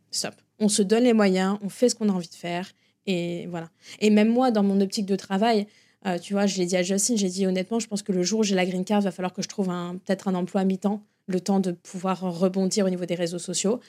stop. 0.09 0.35
On 0.59 0.69
se 0.69 0.81
donne 0.81 1.03
les 1.03 1.13
moyens, 1.13 1.57
on 1.61 1.69
fait 1.69 1.89
ce 1.89 1.95
qu'on 1.95 2.07
a 2.07 2.13
envie 2.13 2.29
de 2.29 2.35
faire, 2.35 2.71
et 3.07 3.47
voilà. 3.47 3.69
Et 3.99 4.09
même 4.09 4.29
moi, 4.29 4.51
dans 4.51 4.63
mon 4.63 4.79
optique 4.79 5.05
de 5.05 5.15
travail, 5.17 5.67
euh, 6.05 6.17
tu 6.17 6.33
vois, 6.33 6.45
je 6.45 6.57
l'ai 6.57 6.65
dit 6.65 6.75
à 6.75 6.83
Justine, 6.83 7.17
j'ai 7.17 7.29
dit 7.29 7.45
honnêtement, 7.45 7.79
je 7.79 7.87
pense 7.87 8.01
que 8.01 8.11
le 8.11 8.23
jour 8.23 8.39
où 8.39 8.43
j'ai 8.43 8.55
la 8.55 8.65
green 8.65 8.85
card, 8.85 9.01
il 9.01 9.03
va 9.03 9.11
falloir 9.11 9.33
que 9.33 9.41
je 9.41 9.47
trouve 9.47 9.67
peut-être 9.67 10.27
un 10.27 10.35
emploi 10.35 10.61
à 10.61 10.63
mi-temps, 10.63 11.03
le 11.27 11.39
temps 11.39 11.59
de 11.59 11.71
pouvoir 11.71 12.21
rebondir 12.21 12.85
au 12.85 12.89
niveau 12.89 13.05
des 13.05 13.15
réseaux 13.15 13.39
sociaux. 13.39 13.79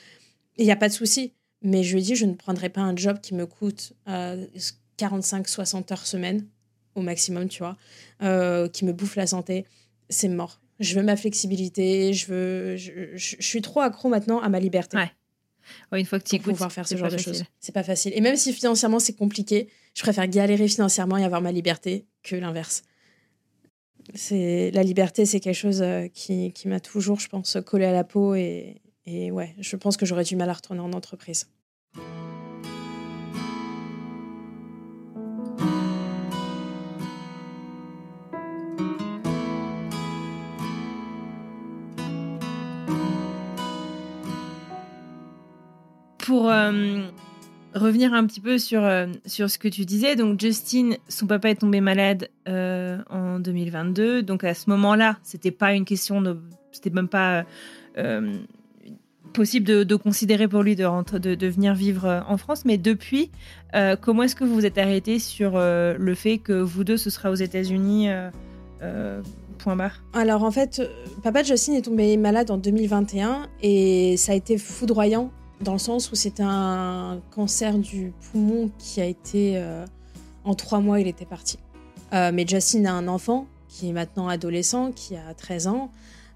Il 0.58 0.64
n'y 0.64 0.72
a 0.72 0.76
pas 0.76 0.88
de 0.88 0.94
souci. 0.94 1.32
Mais 1.62 1.84
je 1.84 1.92
lui 1.94 2.00
ai 2.00 2.04
dit, 2.04 2.16
je 2.16 2.26
ne 2.26 2.34
prendrai 2.34 2.68
pas 2.68 2.80
un 2.80 2.96
job 2.96 3.18
qui 3.20 3.34
me 3.34 3.46
coûte 3.46 3.92
45-60 4.06 5.76
euh, 5.76 5.82
heures 5.92 6.06
semaine, 6.06 6.46
au 6.94 7.02
maximum, 7.02 7.48
tu 7.48 7.60
vois, 7.60 7.76
euh, 8.22 8.68
qui 8.68 8.84
me 8.84 8.92
bouffe 8.92 9.16
la 9.16 9.26
santé. 9.26 9.64
C'est 10.08 10.28
mort. 10.28 10.60
Je 10.80 10.96
veux 10.96 11.04
ma 11.04 11.16
flexibilité, 11.16 12.12
je 12.12 12.26
veux. 12.26 12.76
Je, 12.76 13.36
suis 13.38 13.62
trop 13.62 13.80
accro 13.80 14.08
maintenant 14.08 14.40
à 14.40 14.48
ma 14.48 14.58
liberté. 14.58 14.98
Une 15.92 16.04
fois 16.04 16.18
que 16.18 16.24
tu 16.24 16.38
pour 16.38 16.52
pouvoir 16.52 16.72
faire 16.72 16.86
ce 16.86 16.96
genre 16.96 17.10
de 17.10 17.18
choses. 17.18 17.44
C'est 17.60 17.72
pas 17.72 17.82
facile. 17.82 18.12
Et 18.14 18.20
même 18.20 18.36
si 18.36 18.52
financièrement 18.52 18.98
c'est 18.98 19.14
compliqué, 19.14 19.68
je 19.94 20.02
préfère 20.02 20.26
galérer 20.28 20.68
financièrement 20.68 21.16
et 21.16 21.24
avoir 21.24 21.40
ma 21.40 21.52
liberté 21.52 22.06
que 22.22 22.36
l'inverse. 22.36 22.82
C'est 24.14 24.70
la 24.72 24.82
liberté, 24.82 25.26
c'est 25.26 25.40
quelque 25.40 25.54
chose 25.54 25.80
euh, 25.80 26.08
qui, 26.08 26.52
qui 26.52 26.66
m'a 26.66 26.80
toujours, 26.80 27.20
je 27.20 27.28
pense, 27.28 27.56
collé 27.64 27.84
à 27.84 27.92
la 27.92 28.02
peau 28.02 28.34
et, 28.34 28.82
et 29.06 29.30
ouais, 29.30 29.54
je 29.60 29.76
pense 29.76 29.96
que 29.96 30.06
j'aurais 30.06 30.24
du 30.24 30.36
mal 30.36 30.50
à 30.50 30.54
retourner 30.54 30.80
en 30.80 30.92
entreprise. 30.92 31.46
Pour 46.32 46.48
euh, 46.48 47.02
revenir 47.74 48.14
un 48.14 48.24
petit 48.26 48.40
peu 48.40 48.56
sur, 48.56 48.82
euh, 48.82 49.06
sur 49.26 49.50
ce 49.50 49.58
que 49.58 49.68
tu 49.68 49.84
disais, 49.84 50.16
donc 50.16 50.40
Justine, 50.40 50.96
son 51.06 51.26
papa 51.26 51.50
est 51.50 51.56
tombé 51.56 51.82
malade 51.82 52.30
euh, 52.48 52.96
en 53.10 53.38
2022. 53.38 54.22
Donc 54.22 54.42
à 54.42 54.54
ce 54.54 54.70
moment-là, 54.70 55.18
c'était 55.22 55.50
pas 55.50 55.74
une 55.74 55.84
question 55.84 56.22
de. 56.22 56.38
C'était 56.70 56.88
même 56.88 57.08
pas 57.08 57.44
possible 59.34 59.84
de, 59.84 59.94
considérer 59.94 60.48
pour 60.48 60.62
lui 60.62 60.74
de, 60.74 61.34
de, 61.34 61.46
venir 61.48 61.74
vivre 61.74 62.24
en 62.26 62.38
France. 62.38 62.64
Mais 62.64 62.78
depuis, 62.78 63.30
comment 64.00 64.22
est-ce 64.22 64.34
que 64.34 64.44
vous 64.44 64.54
vous 64.54 64.64
êtes 64.64 64.78
arrêté 64.78 65.18
sur 65.18 65.58
le 65.58 66.14
fait 66.14 66.38
que 66.38 66.54
vous 66.54 66.82
deux, 66.82 66.96
ce 66.96 67.10
sera 67.10 67.30
aux 67.30 67.34
États-Unis 67.34 68.08
point 69.58 69.76
barre? 69.76 70.02
Alors 70.14 70.44
en 70.44 70.50
fait, 70.50 70.80
papa 71.22 71.42
Justine 71.42 71.74
est 71.74 71.82
tombé 71.82 72.16
malade 72.16 72.50
en 72.50 72.56
2021 72.56 73.48
et 73.60 74.16
ça 74.16 74.32
a 74.32 74.34
été 74.34 74.56
foudroyant 74.56 75.30
dans 75.62 75.72
le 75.72 75.78
sens 75.78 76.10
où 76.10 76.14
c'était 76.14 76.42
un 76.44 77.20
cancer 77.30 77.78
du 77.78 78.12
poumon 78.20 78.70
qui 78.78 79.00
a 79.00 79.04
été 79.04 79.56
euh, 79.56 79.84
en 80.44 80.54
trois 80.54 80.80
mois, 80.80 81.00
il 81.00 81.06
était 81.06 81.24
parti. 81.24 81.58
Euh, 82.12 82.30
mais 82.34 82.46
Justine 82.46 82.86
a 82.86 82.92
un 82.92 83.08
enfant 83.08 83.46
qui 83.68 83.88
est 83.88 83.92
maintenant 83.92 84.28
adolescent, 84.28 84.92
qui 84.92 85.16
a 85.16 85.32
13 85.34 85.68
ans, 85.68 85.90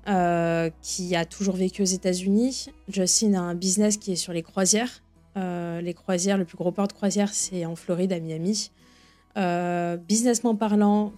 euh, 0.08 0.70
qui 0.80 1.14
a 1.16 1.24
toujours 1.24 1.56
vécu 1.56 1.82
aux 1.82 1.86
États-Unis. 1.86 2.70
Justine 2.88 3.34
a 3.34 3.42
un 3.42 3.54
business 3.54 3.96
qui 3.96 4.12
est 4.12 4.16
sur 4.16 4.32
les 4.32 4.42
croisières. 4.42 5.02
les 5.36 5.94
croisières, 5.94 6.38
le 6.38 6.44
plus 6.44 6.56
gros 6.56 6.72
port 6.72 6.88
de 6.88 6.94
croisière, 6.94 7.34
c'est 7.34 7.66
en 7.66 7.76
Floride, 7.76 8.12
à 8.12 8.20
Miami. 8.20 8.70
businessment 10.08 10.54
parlant, 10.54 11.12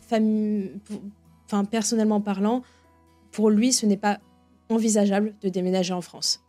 enfin 1.47 1.65
personnellement 1.65 2.21
parlant, 2.21 2.63
pour 3.31 3.51
lui, 3.51 3.73
ce 3.73 3.87
n'est 3.87 3.97
pas 3.97 4.19
envisageable 4.71 5.35
de 5.41 5.49
déménager 5.51 5.93
en 5.93 6.01
France. 6.01 6.43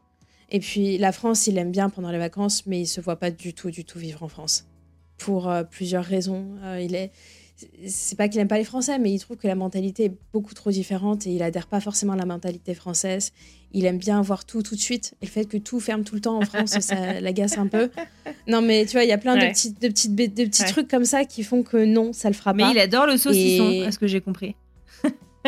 Et 0.51 0.59
puis 0.59 0.97
la 0.97 1.11
France, 1.11 1.47
il 1.47 1.57
aime 1.57 1.71
bien 1.71 1.89
pendant 1.89 2.11
les 2.11 2.17
vacances, 2.17 2.65
mais 2.65 2.81
il 2.81 2.87
se 2.87 3.01
voit 3.01 3.17
pas 3.17 3.31
du 3.31 3.53
tout, 3.53 3.69
du 3.69 3.85
tout 3.85 3.99
vivre 3.99 4.23
en 4.23 4.27
France. 4.27 4.65
Pour 5.17 5.49
euh, 5.49 5.63
plusieurs 5.63 6.03
raisons. 6.03 6.45
Euh, 6.63 6.81
il 6.81 6.95
est, 6.95 7.11
c'est 7.87 8.17
pas 8.17 8.27
qu'il 8.29 8.39
aime 8.39 8.47
pas 8.47 8.57
les 8.57 8.63
Français, 8.63 8.97
mais 8.99 9.11
il 9.11 9.19
trouve 9.19 9.37
que 9.37 9.47
la 9.47 9.55
mentalité 9.55 10.05
est 10.05 10.13
beaucoup 10.33 10.53
trop 10.53 10.71
différente 10.71 11.27
et 11.27 11.31
il 11.31 11.43
adhère 11.43 11.67
pas 11.67 11.79
forcément 11.79 12.13
à 12.13 12.15
la 12.15 12.25
mentalité 12.25 12.73
française. 12.73 13.31
Il 13.73 13.85
aime 13.85 13.97
bien 13.97 14.21
voir 14.21 14.45
tout 14.45 14.63
tout 14.63 14.75
de 14.75 14.79
suite. 14.79 15.13
Et 15.21 15.25
le 15.25 15.31
fait 15.31 15.45
que 15.45 15.57
tout 15.57 15.79
ferme 15.79 16.03
tout 16.03 16.15
le 16.15 16.21
temps 16.21 16.37
en 16.37 16.45
France, 16.45 16.79
ça 16.79 17.19
l'agace 17.21 17.57
un 17.57 17.67
peu. 17.67 17.89
Non, 18.47 18.61
mais 18.61 18.85
tu 18.85 18.93
vois, 18.93 19.03
il 19.03 19.09
y 19.09 19.13
a 19.13 19.17
plein 19.17 19.35
de 19.35 19.51
petits, 19.51 19.71
de 19.71 19.87
petites, 19.87 20.15
de 20.15 20.45
petits 20.45 20.65
trucs 20.65 20.87
comme 20.87 21.05
ça 21.05 21.25
qui 21.25 21.43
font 21.43 21.63
que 21.63 21.85
non, 21.85 22.13
ça 22.13 22.29
le 22.29 22.35
fera 22.35 22.53
pas. 22.53 22.65
Mais 22.65 22.71
il 22.71 22.79
adore 22.79 23.05
le 23.05 23.17
saucisson, 23.17 23.83
à 23.85 23.91
ce 23.91 23.99
que 23.99 24.07
j'ai 24.07 24.21
compris. 24.21 24.55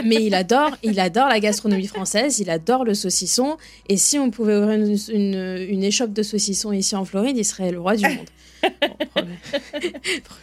Mais 0.04 0.24
il 0.24 0.34
adore, 0.36 0.72
il 0.84 1.00
adore 1.00 1.28
la 1.28 1.40
gastronomie 1.40 1.88
française, 1.88 2.40
il 2.40 2.50
adore 2.50 2.86
le 2.86 2.94
saucisson. 2.94 3.58
Et 3.90 3.98
si 3.98 4.18
on 4.18 4.32
pouvait 4.32 4.56
ouvrir 4.56 4.80
une, 5.10 5.84
échoppe 5.84 6.14
de 6.14 6.24
saucisson 6.24 6.72
ici 6.72 6.96
en 6.96 7.04
Floride, 7.04 7.38
il 7.38 7.44
serait 7.44 7.72
le 7.72 7.80
roi 7.80 7.96
du 7.96 8.06
monde. 8.08 8.30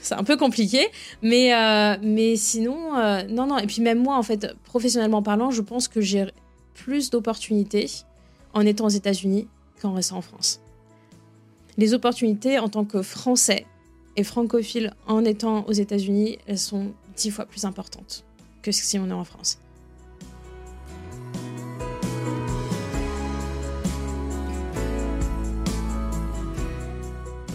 c'est 0.02 0.14
un 0.14 0.24
peu 0.24 0.36
compliqué, 0.36 0.88
mais, 1.22 1.54
euh, 1.54 1.96
mais 2.02 2.36
sinon, 2.36 2.96
euh, 2.98 3.22
non, 3.28 3.46
non. 3.46 3.58
Et 3.58 3.66
puis 3.66 3.80
même 3.80 4.02
moi, 4.02 4.18
en 4.18 4.22
fait, 4.22 4.54
professionnellement 4.64 5.22
parlant, 5.22 5.50
je 5.50 5.62
pense 5.62 5.88
que 5.88 6.00
j'ai 6.00 6.26
plus 6.74 7.10
d'opportunités 7.10 7.90
en 8.52 8.66
étant 8.66 8.86
aux 8.86 8.90
États-Unis 8.90 9.48
qu'en 9.80 9.94
restant 9.94 10.18
en 10.18 10.22
France. 10.22 10.60
Les 11.78 11.94
opportunités 11.94 12.58
en 12.58 12.68
tant 12.68 12.84
que 12.84 13.02
Français 13.02 13.64
et 14.16 14.24
francophile 14.24 14.92
en 15.06 15.24
étant 15.24 15.64
aux 15.66 15.72
États-Unis, 15.72 16.38
elles 16.46 16.58
sont 16.58 16.92
dix 17.16 17.30
fois 17.30 17.46
plus 17.46 17.64
importantes 17.64 18.24
si 18.72 18.98
on 18.98 19.08
est 19.08 19.12
en 19.12 19.24
France. 19.24 19.58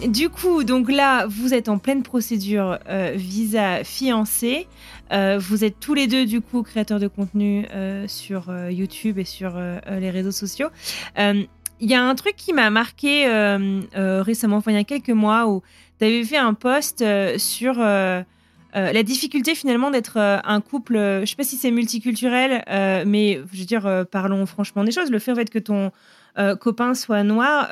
Du 0.06 0.28
coup, 0.28 0.64
donc 0.64 0.90
là, 0.90 1.26
vous 1.26 1.54
êtes 1.54 1.70
en 1.70 1.78
pleine 1.78 2.02
procédure 2.02 2.78
euh, 2.88 3.12
visa 3.14 3.84
fiancé. 3.84 4.66
Euh, 5.12 5.38
vous 5.40 5.64
êtes 5.64 5.80
tous 5.80 5.94
les 5.94 6.06
deux, 6.06 6.26
du 6.26 6.42
coup, 6.42 6.62
créateurs 6.62 7.00
de 7.00 7.08
contenu 7.08 7.66
euh, 7.72 8.06
sur 8.06 8.52
YouTube 8.68 9.18
et 9.18 9.24
sur 9.24 9.58
les 9.88 10.10
réseaux 10.10 10.32
sociaux. 10.32 10.68
Il 11.80 11.90
y 11.90 11.94
a 11.94 12.02
un 12.02 12.14
truc 12.14 12.36
qui 12.36 12.52
m'a 12.52 12.70
marqué 12.70 13.26
récemment, 13.94 14.62
il 14.66 14.74
y 14.74 14.76
a 14.76 14.84
quelques 14.84 15.10
mois, 15.10 15.48
où 15.48 15.62
tu 15.98 16.04
avais 16.04 16.24
fait 16.24 16.36
un 16.36 16.54
post 16.54 17.04
sur 17.38 17.74
la 18.74 19.02
difficulté 19.02 19.54
finalement 19.54 19.90
d'être 19.90 20.18
un 20.18 20.60
couple, 20.60 20.96
je 20.96 21.20
ne 21.20 21.26
sais 21.26 21.36
pas 21.36 21.44
si 21.44 21.56
c'est 21.56 21.70
multiculturel, 21.70 22.64
mais 23.06 23.40
je 23.52 23.58
veux 23.58 23.64
dire, 23.64 24.06
parlons 24.10 24.44
franchement 24.46 24.84
des 24.84 24.90
choses. 24.90 25.10
Le 25.10 25.18
fait 25.18 25.32
en 25.32 25.36
fait, 25.36 25.50
que 25.50 25.58
ton 25.58 25.92
copain 26.60 26.94
soit 26.94 27.22
noir, 27.22 27.68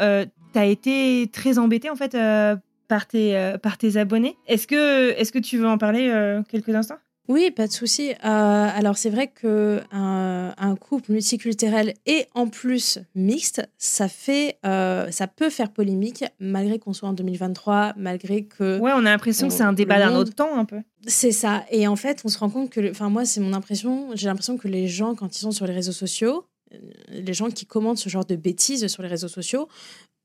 tu 0.52 0.58
as 0.58 0.66
été 0.66 1.28
très 1.32 1.58
embêté 1.58 1.90
en 1.90 1.96
fait 1.96 2.14
euh, 2.14 2.56
par, 2.88 3.06
tes, 3.06 3.36
euh, 3.36 3.58
par 3.58 3.78
tes 3.78 3.96
abonnés. 3.96 4.36
Est-ce 4.46 4.66
que, 4.66 5.10
est 5.10 5.30
que 5.30 5.38
tu 5.38 5.58
veux 5.58 5.66
en 5.66 5.78
parler 5.78 6.08
euh, 6.10 6.42
quelques 6.48 6.74
instants? 6.74 6.98
Oui, 7.28 7.50
pas 7.50 7.66
de 7.66 7.72
souci. 7.72 8.12
alors 8.20 8.96
c'est 8.96 9.10
vrai 9.10 9.28
que 9.28 9.80
un, 9.92 10.76
couple 10.80 11.12
multiculturel 11.12 11.94
et 12.06 12.26
en 12.34 12.48
plus 12.48 12.98
mixte, 13.14 13.62
ça 13.78 14.08
fait, 14.08 14.58
ça 14.62 15.26
peut 15.34 15.50
faire 15.50 15.70
polémique 15.70 16.24
malgré 16.40 16.78
qu'on 16.78 16.92
soit 16.92 17.08
en 17.08 17.12
2023, 17.12 17.94
malgré 17.96 18.44
que. 18.44 18.78
Ouais, 18.80 18.92
on 18.94 19.00
a 19.00 19.10
l'impression 19.10 19.48
que 19.48 19.54
c'est 19.54 19.62
un 19.62 19.72
débat 19.72 19.98
d'un 19.98 20.16
autre 20.16 20.34
temps 20.34 20.58
un 20.58 20.64
peu. 20.64 20.80
C'est 21.06 21.32
ça. 21.32 21.64
Et 21.70 21.86
en 21.88 21.96
fait, 21.96 22.22
on 22.24 22.28
se 22.28 22.38
rend 22.38 22.50
compte 22.50 22.70
que, 22.70 22.90
enfin 22.90 23.08
moi, 23.08 23.24
c'est 23.24 23.40
mon 23.40 23.52
impression. 23.52 24.10
J'ai 24.14 24.26
l'impression 24.26 24.56
que 24.56 24.68
les 24.68 24.88
gens, 24.88 25.14
quand 25.14 25.36
ils 25.36 25.40
sont 25.40 25.50
sur 25.50 25.66
les 25.66 25.74
réseaux 25.74 25.92
sociaux, 25.92 26.46
les 27.08 27.34
gens 27.34 27.50
qui 27.50 27.66
commentent 27.66 27.98
ce 27.98 28.08
genre 28.08 28.24
de 28.24 28.36
bêtises 28.36 28.86
sur 28.86 29.02
les 29.02 29.08
réseaux 29.08 29.28
sociaux 29.28 29.68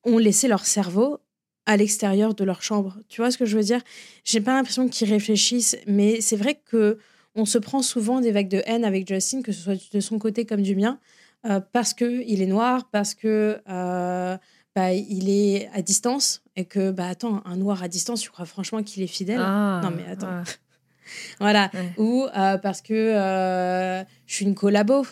ont 0.04 0.18
laissé 0.18 0.48
leur 0.48 0.66
cerveau 0.66 1.20
à 1.68 1.78
l'extérieur 1.78 2.34
de 2.34 2.44
leur 2.44 2.64
chambre. 2.64 2.98
Tu 3.10 3.22
vois 3.22 3.30
ce 3.30 3.38
que 3.38 3.46
je 3.46 3.56
veux 3.58 3.64
dire? 3.64 3.82
J'ai 4.24 4.42
pas 4.42 4.54
l'impression 4.56 4.88
qu'ils 4.88 5.12
réfléchissent, 5.12 5.78
mais 5.86 6.22
c'est 6.22 6.38
vrai 6.38 6.60
que 6.66 6.98
on 7.36 7.46
se 7.46 7.60
prend 7.60 7.84
souvent 7.84 8.20
des 8.20 8.32
vagues 8.32 8.48
de 8.48 8.64
haine 8.66 8.84
avec 8.84 9.08
Justin, 9.08 9.44
que 9.44 9.52
ce 9.52 9.62
soit 9.62 9.94
de 9.94 10.00
son 10.00 10.18
côté 10.18 10.46
comme 10.46 10.64
du 10.64 10.76
mien, 10.76 10.98
euh, 11.46 11.60
parce 11.60 11.94
que 11.94 12.24
il 12.26 12.42
est 12.42 12.48
noir, 12.48 12.90
parce 12.92 13.14
que 13.14 13.60
euh, 13.70 14.38
bah, 14.76 14.94
il 14.94 15.30
est 15.30 15.70
à 15.74 15.82
distance 15.82 16.42
et 16.56 16.66
que 16.66 16.90
bah 16.90 17.10
attends, 17.10 17.44
un 17.46 17.58
noir 17.58 17.84
à 17.84 17.90
distance, 17.90 18.22
tu 18.22 18.32
crois 18.32 18.46
franchement 18.46 18.82
qu'il 18.82 19.04
est 19.04 19.08
fidèle? 19.08 19.42
Ah, 19.42 19.82
Non 19.84 19.92
mais 19.92 20.06
attends. 20.10 20.44
voilà. 21.40 21.70
Ou 21.98 22.26
euh, 22.36 22.58
parce 22.58 22.82
que 22.82 24.06
je 24.26 24.34
suis 24.34 24.46
une 24.46 24.56
collabo, 24.56 25.06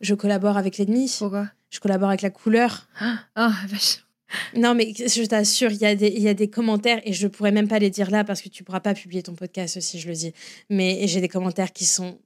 je 0.00 0.14
collabore 0.14 0.56
avec 0.56 0.78
l'ennemi. 0.78 1.14
Pourquoi? 1.18 1.48
Je 1.70 1.80
collabore 1.80 2.08
avec 2.08 2.22
la 2.22 2.30
couleur. 2.30 2.88
Ah, 2.98 3.18
oh, 3.36 3.66
vache. 3.68 4.07
Non, 4.54 4.74
mais 4.74 4.92
je 4.94 5.24
t'assure, 5.24 5.72
il 5.72 5.80
y, 5.80 5.86
a 5.86 5.94
des, 5.94 6.08
y 6.08 6.28
a 6.28 6.34
des 6.34 6.50
commentaires, 6.50 7.00
et 7.04 7.12
je 7.12 7.26
pourrais 7.28 7.52
même 7.52 7.68
pas 7.68 7.78
les 7.78 7.90
dire 7.90 8.10
là 8.10 8.24
parce 8.24 8.42
que 8.42 8.48
tu 8.48 8.64
pourras 8.64 8.80
pas 8.80 8.94
publier 8.94 9.22
ton 9.22 9.34
podcast 9.34 9.80
si 9.80 9.98
je 9.98 10.08
le 10.08 10.14
dis. 10.14 10.32
Mais 10.68 11.06
j'ai 11.06 11.20
des 11.20 11.28
commentaires 11.28 11.72
qui 11.72 11.84
sont 11.84 12.18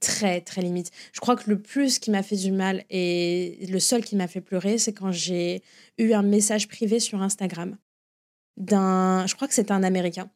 très, 0.00 0.40
très 0.40 0.62
limites. 0.62 0.90
Je 1.12 1.20
crois 1.20 1.36
que 1.36 1.48
le 1.48 1.60
plus 1.60 1.98
qui 1.98 2.10
m'a 2.10 2.22
fait 2.22 2.36
du 2.36 2.52
mal 2.52 2.84
et 2.90 3.66
le 3.68 3.78
seul 3.78 4.04
qui 4.04 4.16
m'a 4.16 4.28
fait 4.28 4.40
pleurer, 4.40 4.78
c'est 4.78 4.92
quand 4.92 5.12
j'ai 5.12 5.62
eu 5.98 6.12
un 6.12 6.22
message 6.22 6.68
privé 6.68 7.00
sur 7.00 7.22
Instagram 7.22 7.76
d'un, 8.56 9.26
je 9.26 9.34
crois 9.34 9.48
que 9.48 9.54
c'était 9.54 9.72
un 9.72 9.82
Américain, 9.82 10.30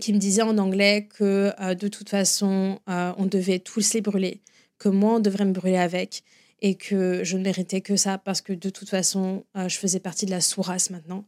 qui 0.00 0.12
me 0.12 0.18
disait 0.18 0.42
en 0.42 0.58
anglais 0.58 1.08
que 1.16 1.52
euh, 1.60 1.74
de 1.74 1.88
toute 1.88 2.08
façon, 2.08 2.80
euh, 2.88 3.12
on 3.16 3.26
devait 3.26 3.58
tous 3.58 3.94
les 3.94 4.00
brûler, 4.00 4.42
que 4.78 4.88
moi, 4.88 5.16
on 5.16 5.20
devrait 5.20 5.44
me 5.44 5.52
brûler 5.52 5.76
avec 5.76 6.22
et 6.62 6.74
que 6.74 7.24
je 7.24 7.36
ne 7.36 7.42
méritais 7.42 7.80
que 7.80 7.96
ça 7.96 8.18
parce 8.18 8.40
que 8.40 8.52
de 8.52 8.70
toute 8.70 8.88
façon, 8.88 9.44
euh, 9.56 9.68
je 9.68 9.78
faisais 9.78 10.00
partie 10.00 10.26
de 10.26 10.30
la 10.30 10.40
sous-race 10.40 10.90
maintenant. 10.90 11.24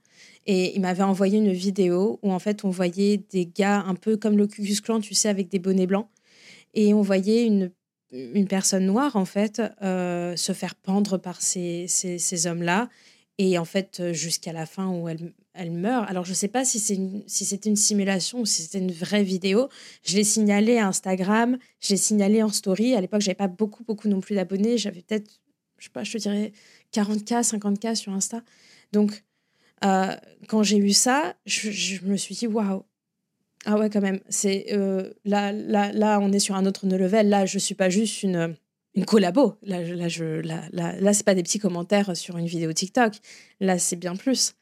Et 0.47 0.75
il 0.75 0.81
m'avait 0.81 1.03
envoyé 1.03 1.39
une 1.39 1.53
vidéo 1.53 2.19
où 2.23 2.33
en 2.33 2.39
fait 2.39 2.65
on 2.65 2.71
voyait 2.71 3.19
des 3.31 3.47
gars 3.47 3.81
un 3.81 3.95
peu 3.95 4.17
comme 4.17 4.37
le 4.37 4.47
Ku 4.47 4.63
Clan, 4.83 5.01
tu 5.01 5.15
sais, 5.15 5.29
avec 5.29 5.49
des 5.49 5.59
bonnets 5.59 5.87
blancs. 5.87 6.09
Et 6.75 6.95
on 6.95 7.03
voyait 7.03 7.47
une, 7.47 7.71
une 8.13 8.47
personne 8.47 8.87
noire 8.87 9.17
en 9.17 9.25
fait 9.25 9.63
euh, 9.83 10.37
se 10.37 10.53
faire 10.53 10.75
pendre 10.75 11.19
par 11.19 11.41
ces, 11.41 11.87
ces, 11.89 12.19
ces 12.19 12.47
hommes-là. 12.47 12.89
Et 13.39 13.59
en 13.59 13.65
fait, 13.65 14.13
jusqu'à 14.13 14.53
la 14.53 14.67
fin 14.67 14.89
où 14.89 15.09
elle, 15.09 15.33
elle 15.55 15.71
meurt. 15.71 16.09
Alors, 16.09 16.25
je 16.25 16.31
ne 16.31 16.35
sais 16.35 16.49
pas 16.49 16.65
si, 16.65 16.79
c'est 16.79 16.99
si 17.27 17.45
c'était 17.45 17.69
une 17.69 17.77
simulation 17.77 18.41
ou 18.41 18.47
si 18.47 18.63
c'était 18.63 18.79
une 18.79 18.93
vraie 18.93 19.23
vidéo. 19.23 19.69
Je 20.03 20.17
l'ai 20.17 20.25
signalé 20.25 20.79
à 20.79 20.89
Instagram, 20.89 21.59
je 21.81 21.91
l'ai 21.91 21.97
signalé 21.97 22.43
en 22.43 22.49
story. 22.49 22.95
À 22.95 23.01
l'époque, 23.01 23.21
j'avais 23.21 23.35
pas 23.35 23.49
beaucoup, 23.49 23.85
beaucoup 23.85 24.09
non 24.09 24.21
plus 24.21 24.35
d'abonnés. 24.35 24.79
J'avais 24.79 25.03
peut-être, 25.03 25.41
je 25.79 25.85
sais 25.85 25.91
pas, 25.91 26.05
je 26.05 26.13
te 26.13 26.19
dirais 26.19 26.53
40K, 26.93 27.43
50K 27.43 27.95
sur 27.95 28.13
Insta. 28.13 28.43
Donc, 28.93 29.25
euh, 29.85 30.15
quand 30.49 30.63
j'ai 30.63 30.79
eu 30.79 30.93
ça, 30.93 31.35
je, 31.47 32.05
me 32.05 32.17
suis 32.17 32.35
dit, 32.35 32.47
waouh. 32.47 32.85
Ah 33.65 33.79
ouais, 33.79 33.91
quand 33.91 34.01
même. 34.01 34.21
C'est 34.29 34.67
euh, 34.73 35.13
là, 35.25 35.53
là, 35.53 35.93
là, 35.93 36.19
on 36.21 36.33
est 36.33 36.41
sur 36.41 36.57
un 36.57 36.67
autre 36.67 36.87
level. 36.87 37.29
Là, 37.29 37.47
je 37.47 37.59
suis 37.59 37.75
pas 37.75 37.91
juste 37.91 38.23
une 38.23 38.57
une 38.95 39.05
collabo. 39.05 39.57
Là, 39.63 39.83
je, 40.09 40.25
là, 40.25 40.63
là, 40.73 41.01
là 41.01 41.13
pas 41.25 41.35
des 41.35 41.43
petits 41.43 41.59
commentaires 41.59 42.17
sur 42.17 42.37
une 42.37 42.47
vidéo 42.47 42.73
TikTok. 42.73 43.15
Là, 43.61 43.79
c'est 43.79 43.97
bien 43.97 44.17
plus. 44.17 44.55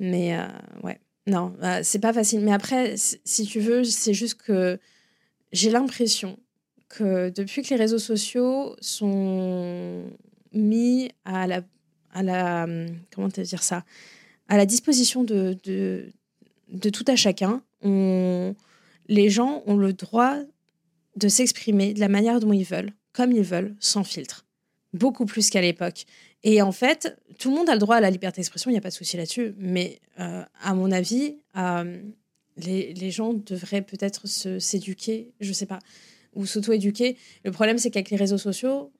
Mais 0.00 0.36
euh, 0.36 0.46
ouais, 0.82 1.00
non, 1.26 1.54
euh, 1.62 1.80
c'est 1.82 1.98
pas 1.98 2.12
facile. 2.12 2.40
Mais 2.40 2.52
après, 2.52 2.94
si 2.96 3.46
tu 3.46 3.60
veux, 3.60 3.84
c'est 3.84 4.14
juste 4.14 4.34
que 4.42 4.78
j'ai 5.52 5.70
l'impression 5.70 6.38
que 6.88 7.30
depuis 7.30 7.62
que 7.62 7.70
les 7.70 7.76
réseaux 7.76 7.98
sociaux 7.98 8.76
sont 8.80 10.04
mis 10.52 11.10
à 11.24 11.46
la, 11.46 11.62
à 12.12 12.22
la 12.22 12.66
comment 13.12 13.28
te 13.30 13.40
dire 13.40 13.62
ça, 13.62 13.84
à 14.48 14.56
la 14.56 14.66
disposition 14.66 15.24
de, 15.24 15.56
de, 15.64 16.12
de 16.68 16.90
tout 16.90 17.04
à 17.08 17.16
chacun, 17.16 17.62
on, 17.82 18.54
les 19.08 19.30
gens 19.30 19.62
ont 19.66 19.76
le 19.76 19.92
droit 19.92 20.36
de 21.16 21.28
s'exprimer 21.28 21.94
de 21.94 22.00
la 22.00 22.08
manière 22.08 22.40
dont 22.40 22.52
ils 22.52 22.64
veulent, 22.64 22.92
comme 23.12 23.32
ils 23.32 23.42
veulent, 23.42 23.74
sans 23.80 24.04
filtre. 24.04 24.44
Beaucoup 24.92 25.26
plus 25.26 25.50
qu'à 25.50 25.60
l'époque. 25.60 26.04
Et 26.44 26.60
en 26.60 26.72
fait, 26.72 27.16
tout 27.38 27.50
le 27.50 27.56
monde 27.56 27.70
a 27.70 27.72
le 27.72 27.78
droit 27.78 27.96
à 27.96 28.00
la 28.00 28.10
liberté 28.10 28.36
d'expression, 28.36 28.70
il 28.70 28.74
n'y 28.74 28.78
a 28.78 28.82
pas 28.82 28.90
de 28.90 28.94
souci 28.94 29.16
là-dessus. 29.16 29.54
Mais 29.58 29.98
euh, 30.20 30.42
à 30.62 30.74
mon 30.74 30.92
avis, 30.92 31.38
euh, 31.56 32.02
les, 32.58 33.10
gens 33.10 33.32
devraient 33.32 33.82
peut-être 33.82 34.28
s'éduquer, 34.28 35.32
je 35.40 35.48
ne 35.48 35.54
sais 35.54 35.66
pas, 35.66 35.78
ou 36.34 36.44
s'auto-éduquer. 36.44 37.16
Le 37.44 37.50
problème, 37.50 37.78
c'est 37.78 37.90
qu'avec 37.90 38.10
les 38.10 38.18
réseaux 38.18 38.38
sociaux, 38.38 38.92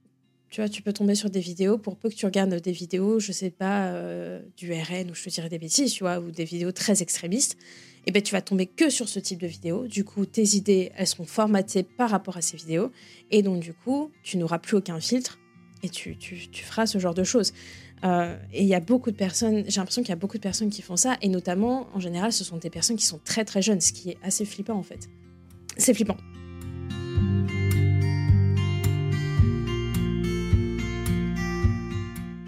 tu 0.49 0.63
vois, 0.63 0.71
tu 0.71 0.81
peux 0.81 0.95
tomber 0.95 1.15
sur 1.15 1.29
des 1.29 1.41
vidéos, 1.41 1.77
pour 1.77 1.97
peu 1.97 2.09
que 2.09 2.15
tu 2.15 2.25
regardes 2.25 2.55
des 2.55 2.73
vidéos, 2.73 3.21
je 3.21 3.29
ne 3.29 3.35
sais 3.35 3.51
pas, 3.51 3.89
euh, 3.89 4.41
du 4.57 4.73
RN, 4.73 5.11
ou 5.11 5.15
je 5.15 5.25
te 5.25 5.29
dirais 5.29 5.51
des 5.51 5.59
bêtises, 5.59 5.93
tu 5.93 6.03
vois, 6.05 6.21
ou 6.21 6.31
des 6.31 6.45
vidéos 6.45 6.73
très 6.73 7.03
extrémistes, 7.03 7.59
et 8.07 8.11
eh 8.11 8.13
ben 8.13 8.23
tu 8.23 8.33
vas 8.33 8.43
tomber 8.43 8.67
que 8.67 8.91
sur 8.91 9.09
ce 9.09 9.19
type 9.19 9.41
de 9.41 9.47
vidéos. 9.47 9.87
Du 9.87 10.05
coup, 10.05 10.27
tes 10.27 10.57
idées, 10.57 10.93
elles 10.95 11.07
seront 11.07 11.25
formatées 11.25 11.83
par 11.83 12.11
rapport 12.11 12.37
à 12.37 12.43
ces 12.43 12.57
vidéos, 12.57 12.91
et 13.31 13.43
donc 13.43 13.61
du 13.61 13.75
coup, 13.75 14.11
tu 14.23 14.37
n'auras 14.37 14.59
plus 14.59 14.77
aucun 14.77 15.01
filtre 15.01 15.39
et 15.85 15.91
tu, 15.91 16.17
tu, 16.17 16.49
tu 16.51 16.65
feras 16.65 16.87
ce 16.87 16.99
genre 16.99 17.15
de 17.15 17.25
choses. 17.25 17.53
Euh, 18.05 18.37
et 18.53 18.63
il 18.63 18.69
y 18.69 18.75
a 18.75 18.81
beaucoup 18.81 19.11
de 19.11 19.17
personnes, 19.17 19.65
j'ai 19.69 19.81
l'impression 19.81 20.03
qu'il 20.03 20.09
y 20.09 20.13
a 20.13 20.17
beaucoup 20.17 20.39
de 20.39 20.43
personnes 20.43 20.71
qui 20.71 20.83
font 20.83 20.97
ça, 20.97 21.17
et 21.23 21.29
notamment, 21.29 21.89
en 21.95 22.01
général, 22.01 22.33
ce 22.33 22.43
sont 22.43 22.57
des 22.57 22.71
personnes 22.71 22.97
qui 22.97 23.07
sont 23.07 23.21
très 23.23 23.45
très 23.45 23.63
jeunes, 23.63 23.81
ce 23.81 23.93
qui 23.93 24.11
est 24.11 24.19
assez 24.23 24.45
flippant 24.45 24.75
en 24.75 24.83
fait. 24.83 25.09
C'est 25.77 25.95
flippant. 25.95 26.17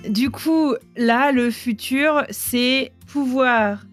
Du 0.09 0.31
coup, 0.31 0.75
là, 0.97 1.33
le 1.33 1.51
futur, 1.51 2.25
c'est 2.31 2.93
pouvoir 3.07 3.85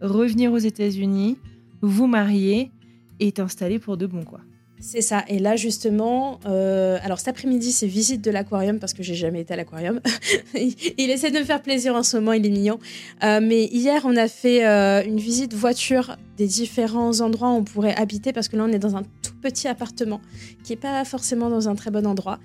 revenir 0.00 0.52
aux 0.52 0.58
États-Unis, 0.58 1.36
vous 1.82 2.06
marier 2.06 2.72
et 3.20 3.32
t'installer 3.32 3.78
pour 3.78 3.96
de 3.96 4.06
bon, 4.06 4.24
quoi. 4.24 4.40
C'est 4.80 5.00
ça. 5.00 5.24
Et 5.28 5.38
là, 5.38 5.56
justement, 5.56 6.38
euh, 6.46 6.98
alors 7.02 7.18
cet 7.18 7.28
après-midi, 7.28 7.72
c'est 7.72 7.86
visite 7.86 8.22
de 8.22 8.30
l'aquarium 8.30 8.78
parce 8.78 8.94
que 8.94 9.02
j'ai 9.02 9.14
jamais 9.14 9.40
été 9.40 9.54
à 9.54 9.56
l'aquarium. 9.56 10.00
il 10.54 11.10
essaie 11.10 11.30
de 11.30 11.38
me 11.38 11.44
faire 11.44 11.62
plaisir 11.62 11.94
en 11.94 12.02
ce 12.02 12.16
moment, 12.16 12.32
il 12.32 12.46
est 12.46 12.50
mignon. 12.50 12.78
Euh, 13.24 13.40
mais 13.42 13.64
hier, 13.64 14.02
on 14.04 14.16
a 14.16 14.28
fait 14.28 14.66
euh, 14.66 15.02
une 15.04 15.18
visite 15.18 15.52
voiture 15.52 16.16
des 16.36 16.46
différents 16.46 17.20
endroits 17.20 17.50
où 17.50 17.56
on 17.56 17.64
pourrait 17.64 17.96
habiter 17.96 18.32
parce 18.32 18.48
que 18.48 18.56
là, 18.56 18.64
on 18.68 18.72
est 18.72 18.78
dans 18.78 18.96
un 18.96 19.02
tout 19.02 19.34
petit 19.42 19.66
appartement 19.66 20.20
qui 20.62 20.74
est 20.74 20.76
pas 20.76 21.04
forcément 21.04 21.50
dans 21.50 21.68
un 21.68 21.74
très 21.74 21.90
bon 21.90 22.06
endroit. 22.06 22.38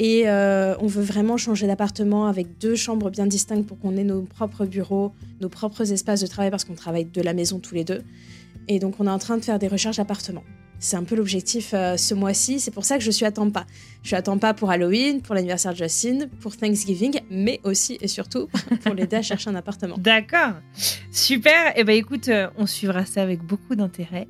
Et 0.00 0.28
on 0.28 0.86
veut 0.86 1.02
vraiment 1.02 1.36
changer 1.36 1.66
d'appartement 1.66 2.28
avec 2.28 2.58
deux 2.58 2.76
chambres 2.76 3.10
bien 3.10 3.26
distinctes 3.26 3.66
pour 3.66 3.80
qu'on 3.80 3.96
ait 3.96 4.04
nos 4.04 4.22
propres 4.22 4.64
bureaux, 4.64 5.10
nos 5.40 5.48
propres 5.48 5.90
espaces 5.90 6.20
de 6.20 6.28
travail 6.28 6.52
parce 6.52 6.64
qu'on 6.64 6.76
travaille 6.76 7.06
de 7.06 7.20
la 7.20 7.32
maison 7.32 7.58
tous 7.58 7.74
les 7.74 7.82
deux. 7.82 8.02
Et 8.68 8.78
donc 8.78 8.94
on 9.00 9.08
est 9.08 9.10
en 9.10 9.18
train 9.18 9.38
de 9.38 9.44
faire 9.44 9.58
des 9.58 9.66
recherches 9.66 9.96
d'appartements. 9.96 10.44
C'est 10.78 10.96
un 10.96 11.04
peu 11.04 11.16
l'objectif 11.16 11.72
euh, 11.74 11.96
ce 11.96 12.14
mois-ci. 12.14 12.60
C'est 12.60 12.70
pour 12.70 12.84
ça 12.84 12.98
que 12.98 13.04
je 13.04 13.10
suis 13.10 13.24
à 13.24 13.32
Tampa. 13.32 13.66
Je 14.02 14.08
suis 14.08 14.16
à 14.16 14.22
Tampa 14.22 14.54
pour 14.54 14.70
Halloween, 14.70 15.20
pour 15.20 15.34
l'anniversaire 15.34 15.72
de 15.72 15.78
Justin, 15.78 16.28
pour 16.40 16.56
Thanksgiving, 16.56 17.20
mais 17.30 17.60
aussi 17.64 17.98
et 18.00 18.08
surtout 18.08 18.48
pour 18.84 18.94
l'aider 18.94 19.16
à 19.16 19.22
chercher 19.22 19.50
un 19.50 19.56
appartement. 19.56 19.96
D'accord. 19.98 20.54
Super. 21.10 21.72
Eh 21.76 21.84
ben 21.84 21.96
écoute, 21.96 22.28
euh, 22.28 22.48
on 22.56 22.66
suivra 22.66 23.04
ça 23.04 23.22
avec 23.22 23.42
beaucoup 23.42 23.74
d'intérêt. 23.74 24.28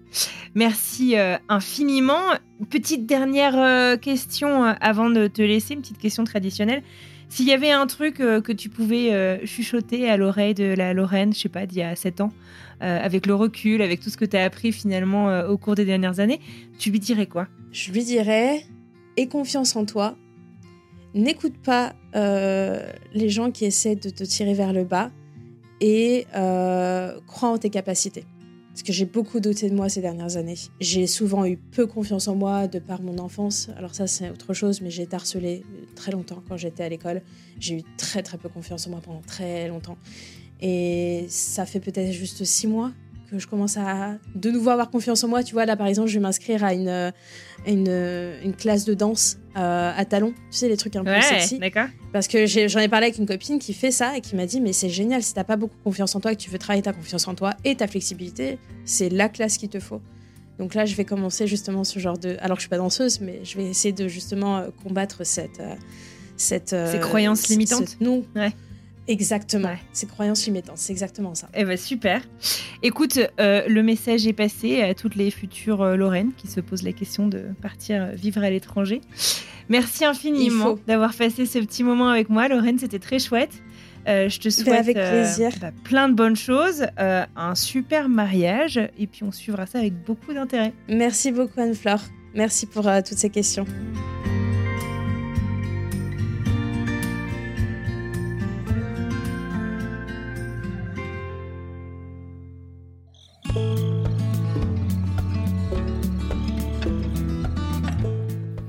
Merci 0.55 1.19
euh, 1.19 1.37
infiniment. 1.49 2.35
Petite 2.71 3.07
dernière 3.07 4.01
question 4.01 4.65
avant 4.65 5.11
de 5.11 5.29
te 5.29 5.41
laisser, 5.43 5.75
une 5.75 5.81
petite 5.81 5.99
question 5.99 6.25
traditionnelle. 6.25 6.83
S'il 7.29 7.47
y 7.47 7.53
avait 7.53 7.71
un 7.71 7.87
truc 7.87 8.17
que 8.17 8.53
tu 8.53 8.69
pouvais 8.71 9.41
chuchoter 9.45 10.09
à 10.09 10.17
l'oreille 10.17 10.55
de 10.55 10.75
la 10.75 10.95
Lorraine, 10.95 11.35
je 11.35 11.41
sais 11.41 11.49
pas, 11.49 11.67
d'il 11.67 11.79
y 11.79 11.83
a 11.83 11.95
7 11.95 12.23
ans, 12.23 12.33
euh, 12.81 12.99
avec 13.03 13.27
le 13.27 13.35
recul, 13.35 13.83
avec 13.83 13.99
tout 13.99 14.09
ce 14.09 14.17
que 14.17 14.25
tu 14.25 14.37
as 14.37 14.45
appris 14.45 14.71
finalement 14.71 15.31
euh, 15.31 15.49
au 15.49 15.59
cours 15.59 15.75
des 15.75 15.85
dernières 15.85 16.21
années, 16.21 16.39
tu 16.79 16.93
lui 16.93 17.01
dirais 17.01 17.27
quoi? 17.27 17.49
Je 17.73 17.91
lui 17.91 18.05
dirais 18.05 18.65
aie 19.17 19.27
confiance 19.27 19.75
en 19.75 19.85
toi. 19.85 20.17
N'écoute 21.13 21.57
pas 21.59 21.95
euh, 22.15 22.89
les 23.15 23.31
gens 23.31 23.51
qui 23.51 23.65
essaient 23.65 23.97
de 23.97 24.11
te 24.11 24.23
tirer 24.23 24.55
vers 24.55 24.73
le 24.73 24.85
bas 24.85 25.11
et 25.81 26.27
crois 27.27 27.49
en 27.49 27.59
tes 27.59 27.71
capacités. 27.71 28.25
Parce 28.79 28.87
que 28.87 28.93
j'ai 28.93 29.07
beaucoup 29.07 29.41
douté 29.41 29.69
de 29.69 29.75
moi 29.75 29.89
ces 29.89 30.01
dernières 30.01 30.37
années. 30.37 30.55
J'ai 30.79 31.09
souvent 31.09 31.45
eu 31.45 31.57
peu 31.57 31.89
confiance 31.89 32.29
en 32.29 32.37
moi 32.37 32.69
de 32.69 32.79
par 32.79 33.03
mon 33.03 33.19
enfance. 33.19 33.71
Alors 33.77 33.93
ça 33.93 34.07
c'est 34.07 34.31
autre 34.31 34.55
chose, 34.55 34.83
mais 34.83 34.89
j'ai 34.89 35.03
été 35.03 35.17
harcelée 35.17 35.65
très 35.97 36.13
longtemps 36.13 36.41
quand 36.49 36.57
j'étais 36.57 36.85
à 36.85 36.89
l'école. 36.89 37.23
J'ai 37.59 37.79
eu 37.79 37.83
très 37.97 38.23
très 38.23 38.39
peu 38.39 38.49
confiance 38.49 38.87
en 38.87 38.91
moi 38.91 39.01
pendant 39.05 39.21
très 39.23 39.67
longtemps. 39.67 39.99
Et 40.61 41.27
ça 41.29 41.67
fait 41.67 41.81
peut-être 41.81 42.13
juste 42.13 42.45
six 42.45 42.69
mois 42.69 42.93
que 43.31 43.39
je 43.39 43.47
commence 43.47 43.77
à 43.77 44.17
de 44.35 44.51
nouveau 44.51 44.71
avoir 44.71 44.91
confiance 44.91 45.23
en 45.25 45.29
moi. 45.29 45.43
Tu 45.43 45.53
vois, 45.53 45.67
là, 45.67 45.77
par 45.77 45.87
exemple, 45.87 46.09
je 46.09 46.15
vais 46.15 46.21
m'inscrire 46.21 46.65
à 46.65 46.75
une, 46.75 47.13
une, 47.67 47.89
une, 48.45 48.55
classe 48.55 48.85
de 48.85 48.95
danse 48.95 49.39
euh, 49.57 49.93
à 49.97 50.05
talons. 50.05 50.33
Tu 50.51 50.59
sais, 50.59 50.69
les 50.69 50.77
trucs 50.77 50.97
un 50.97 51.05
peu 51.05 51.11
ouais, 51.11 51.23
sexy. 51.23 51.59
D'accord. 51.59 51.87
Parce 52.13 52.29
que 52.29 52.47
j'en 52.47 52.81
ai, 52.81 52.89
parlé 52.89 53.07
avec 53.07 53.19
une 53.19 53.27
copine 53.27 53.59
qui 53.59 53.75
fait 53.75 53.91
ça 53.91 54.17
et 54.17 54.21
qui 54.21 54.37
m'a 54.37 54.47
dit 54.47 54.61
Mais 54.61 54.73
c'est 54.73 54.89
génial, 54.89 55.23
si 55.23 55.35
t'as 55.35 55.45
pas 55.45 55.57
beaucoup 55.57 55.77
confiance 55.85 56.15
en 56.15 56.21
toi 56.21 56.33
et 56.33 56.37
que 56.37 56.41
tu 56.41 56.51
veux 56.51 56.59
travailler 56.59 56.83
ta 56.83 56.93
confiance 56.93 57.29
en 57.29 57.35
toi 57.35 57.55
et 57.65 57.77
ta 57.77 57.87
flexibilité, 57.87 58.59
c'est 58.85 59.09
la 59.09 59.29
classe 59.29 59.59
qu'il 59.59 59.69
te 59.69 59.81
faut. 59.81 60.01
Donc 60.59 60.75
là, 60.75 60.85
je 60.85 60.95
vais 60.95 61.05
commencer 61.05 61.47
justement 61.47 61.85
ce 61.85 61.99
genre 61.99 62.19
de. 62.19 62.37
Alors 62.41 62.57
que 62.57 62.61
je 62.61 62.65
suis 62.65 62.71
pas 62.71 62.79
danseuse, 62.79 63.21
mais 63.21 63.41
je 63.45 63.57
vais 63.57 63.65
essayer 63.65 63.93
de 63.93 64.09
justement 64.09 64.59
euh, 64.59 64.69
combattre 64.83 65.25
cette. 65.25 65.61
Euh, 65.61 65.75
cette 66.37 66.69
Ces 66.69 67.01
croyances 67.01 67.49
limitantes 67.49 67.97
Non. 68.01 68.25
Ouais. 68.37 68.53
Exactement. 69.09 69.75
Ces 69.93 70.07
croyances 70.07 70.45
limitantes, 70.47 70.77
c'est 70.77 70.93
exactement 70.93 71.35
ça. 71.35 71.49
Eh 71.55 71.65
ben 71.65 71.79
super. 71.79 72.23
Écoute, 72.83 73.19
euh, 73.41 73.67
le 73.67 73.83
message 73.83 74.27
est 74.27 74.35
passé 74.35 74.83
à 74.83 74.95
toutes 74.95 75.17
les 75.17 75.31
futures 75.31 75.83
euh, 75.83 75.97
Lorraine 75.97 76.33
qui 76.37 76.47
se 76.47 76.61
posent 76.61 76.83
la 76.83 76.93
question 76.93 77.27
de 77.27 77.47
partir 77.63 78.03
euh, 78.03 78.13
vivre 78.13 78.45
à 78.45 78.51
l'étranger. 78.51 79.01
Merci 79.71 80.05
infiniment 80.05 80.79
d'avoir 80.87 81.15
passé 81.15 81.47
ce 81.47 81.59
petit 81.59 81.83
moment 81.83 82.11
avec 82.11 82.29
moi, 82.29 82.49
Lorraine. 82.49 82.79
C'était 82.79 82.99
très 82.99 83.19
chouette. 83.19 83.63
je 84.07 84.39
te 84.39 84.45
ben, 84.45 84.51
souhaite 84.51 84.79
avec 84.79 84.97
plaisir. 84.97 85.53
Bah, 85.61 85.73
plein 85.85 86.09
de 86.09 86.15
bonnes 86.15 86.37
choses, 86.37 86.87
un 86.97 87.55
super 87.55 88.09
mariage, 88.09 88.79
et 88.99 89.07
puis 89.07 89.25
on 89.25 89.33
suivra 89.33 89.67
ça 89.67 89.79
avec 89.79 89.95
beaucoup 90.05 90.33
d'intérêt. 90.33 90.73
Merci 90.89 91.33
beaucoup 91.33 91.61
Anne-Flore. 91.61 92.01
Merci 92.35 92.67
pour 92.67 92.85
toutes 92.85 93.19
ces 93.19 93.31
questions. 93.31 93.67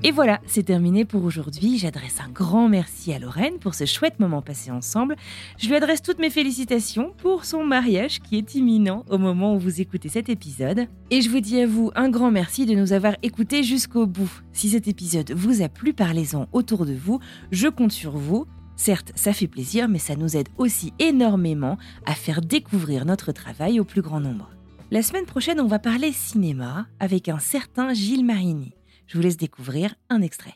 Et 0.09 0.11
voilà, 0.11 0.41
c'est 0.47 0.63
terminé 0.63 1.05
pour 1.05 1.23
aujourd'hui. 1.23 1.77
J'adresse 1.77 2.19
un 2.19 2.31
grand 2.31 2.67
merci 2.67 3.13
à 3.13 3.19
Lorraine 3.19 3.59
pour 3.59 3.75
ce 3.75 3.85
chouette 3.85 4.19
moment 4.19 4.41
passé 4.41 4.71
ensemble. 4.71 5.15
Je 5.59 5.67
lui 5.67 5.75
adresse 5.75 6.01
toutes 6.01 6.17
mes 6.17 6.31
félicitations 6.31 7.13
pour 7.19 7.45
son 7.45 7.63
mariage 7.63 8.19
qui 8.19 8.35
est 8.35 8.55
imminent 8.55 9.05
au 9.07 9.19
moment 9.19 9.53
où 9.53 9.59
vous 9.59 9.81
écoutez 9.81 10.09
cet 10.09 10.27
épisode. 10.27 10.87
Et 11.11 11.21
je 11.21 11.29
vous 11.29 11.41
dis 11.41 11.61
à 11.61 11.67
vous 11.67 11.91
un 11.93 12.09
grand 12.09 12.31
merci 12.31 12.65
de 12.65 12.73
nous 12.73 12.91
avoir 12.91 13.17
écoutés 13.21 13.61
jusqu'au 13.61 14.07
bout. 14.07 14.31
Si 14.51 14.69
cet 14.69 14.87
épisode 14.87 15.31
vous 15.33 15.61
a 15.61 15.69
plu, 15.69 15.93
parlez-en 15.93 16.47
autour 16.53 16.87
de 16.87 16.95
vous. 16.95 17.19
Je 17.51 17.67
compte 17.67 17.91
sur 17.91 18.17
vous. 18.17 18.47
Certes, 18.77 19.11
ça 19.13 19.31
fait 19.31 19.45
plaisir, 19.45 19.87
mais 19.87 19.99
ça 19.99 20.15
nous 20.15 20.35
aide 20.35 20.49
aussi 20.57 20.91
énormément 20.97 21.77
à 22.07 22.15
faire 22.15 22.41
découvrir 22.41 23.05
notre 23.05 23.31
travail 23.31 23.79
au 23.79 23.83
plus 23.83 24.01
grand 24.01 24.21
nombre. 24.21 24.49
La 24.89 25.03
semaine 25.03 25.27
prochaine, 25.27 25.61
on 25.61 25.67
va 25.67 25.77
parler 25.77 26.11
cinéma 26.11 26.87
avec 26.99 27.29
un 27.29 27.37
certain 27.37 27.93
Gilles 27.93 28.25
Marini. 28.25 28.73
Je 29.09 29.17
vous 29.17 29.23
laisse 29.23 29.37
découvrir 29.37 29.95
un 30.11 30.21
extrait. 30.21 30.53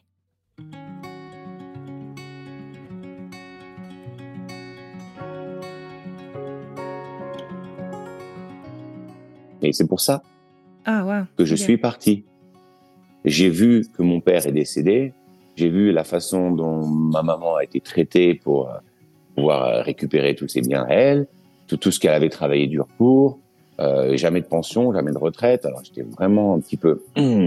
Et 9.64 9.74
c'est 9.74 9.88
pour 9.88 10.02
ça 10.02 10.22
ah, 10.86 11.26
que 11.36 11.46
je 11.46 11.56
suis 11.56 11.78
parti. 11.78 12.26
J'ai 13.26 13.50
vu 13.50 13.88
que 13.92 14.04
mon 14.04 14.22
père 14.22 14.46
est 14.46 14.52
décédé. 14.52 15.14
J'ai 15.56 15.70
vu 15.70 15.92
la 15.92 16.04
façon 16.04 16.52
dont 16.52 16.86
ma 16.86 17.24
maman 17.24 17.56
a 17.56 17.64
été 17.64 17.82
traitée 17.82 18.36
pour 18.36 18.70
euh, 18.70 18.78
pouvoir 19.34 19.64
euh, 19.64 19.82
récupérer 19.82 20.36
tous 20.36 20.48
ses 20.48 20.62
biens 20.62 20.84
à 20.84 20.94
elle, 20.94 21.28
tout, 21.66 21.78
tout 21.78 21.90
ce 21.90 22.00
qu'elle 22.00 22.14
avait 22.14 22.30
travaillé 22.30 22.68
dur 22.68 22.86
pour. 23.00 23.40
Euh, 23.80 24.16
jamais 24.18 24.42
de 24.42 24.46
pension, 24.46 24.94
jamais 24.94 25.12
de 25.12 25.18
retraite. 25.18 25.66
Alors 25.66 25.82
j'étais 25.84 26.04
vraiment 26.04 26.54
un 26.54 26.60
petit 26.60 26.78
peu, 26.78 27.02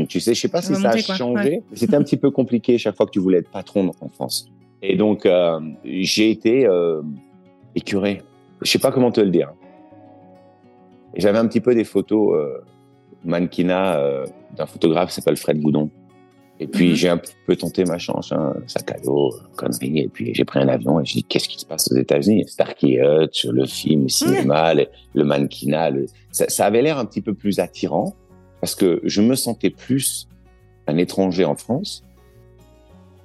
tu 0.08 0.20
sais, 0.20 0.34
je 0.34 0.40
sais 0.40 0.48
pas 0.48 0.60
si 0.60 0.74
ça 0.74 0.90
a 0.90 0.96
changé. 0.96 1.62
C'était 1.72 1.94
un 1.96 2.02
petit 2.02 2.16
peu 2.16 2.30
compliqué 2.30 2.78
chaque 2.78 2.96
fois 2.96 3.06
que 3.06 3.12
tu 3.12 3.20
voulais 3.20 3.38
être 3.38 3.50
patron 3.50 3.92
en 4.00 4.08
France. 4.08 4.48
Et 4.82 4.96
donc 4.96 5.24
euh, 5.24 5.60
j'ai 5.84 6.30
été 6.30 6.66
euh, 6.66 7.00
écuré. 7.74 8.22
Je 8.60 8.70
sais 8.70 8.78
pas 8.78 8.90
comment 8.90 9.12
te 9.12 9.20
le 9.20 9.30
dire. 9.30 9.52
J'avais 11.16 11.38
un 11.38 11.46
petit 11.46 11.60
peu 11.60 11.74
des 11.74 11.84
photos 11.84 12.34
euh, 12.34 12.58
mannequinat 13.24 13.98
euh, 13.98 14.26
d'un 14.56 14.66
photographe 14.66 15.10
qui 15.10 15.14
s'appelle 15.14 15.36
Fred 15.36 15.60
Boudon. 15.60 15.90
Et 16.58 16.66
puis, 16.66 16.90
mhm. 16.90 16.94
j'ai 16.94 17.08
un 17.10 17.20
peu 17.46 17.54
tenté 17.54 17.84
ma 17.84 17.98
chance, 17.98 18.32
hein, 18.32 18.54
sac 18.66 18.90
à 18.90 18.98
dos, 18.98 19.34
connerie. 19.56 20.00
Et 20.00 20.08
puis, 20.08 20.34
j'ai 20.34 20.44
pris 20.44 20.58
un 20.58 20.68
avion 20.68 21.00
et 21.00 21.04
j'ai 21.04 21.16
dit, 21.16 21.24
qu'est-ce 21.24 21.48
qui 21.48 21.58
se 21.58 21.66
passe 21.66 21.92
aux 21.92 21.96
États-Unis? 21.96 22.46
Starkey 22.48 22.98
Hutch, 23.02 23.44
le 23.44 23.66
film, 23.66 24.04
le 24.04 24.08
cinéma, 24.08 24.72
le, 24.74 25.24
mannequinat. 25.24 25.90
Ça, 26.32 26.48
ça, 26.48 26.66
avait 26.66 26.80
l'air 26.80 26.98
un 26.98 27.04
petit 27.04 27.20
peu 27.20 27.34
plus 27.34 27.58
attirant 27.58 28.14
parce 28.60 28.74
que 28.74 29.00
je 29.04 29.20
me 29.20 29.34
sentais 29.34 29.70
plus 29.70 30.28
un 30.86 30.96
étranger 30.96 31.44
en 31.44 31.56
France 31.56 32.02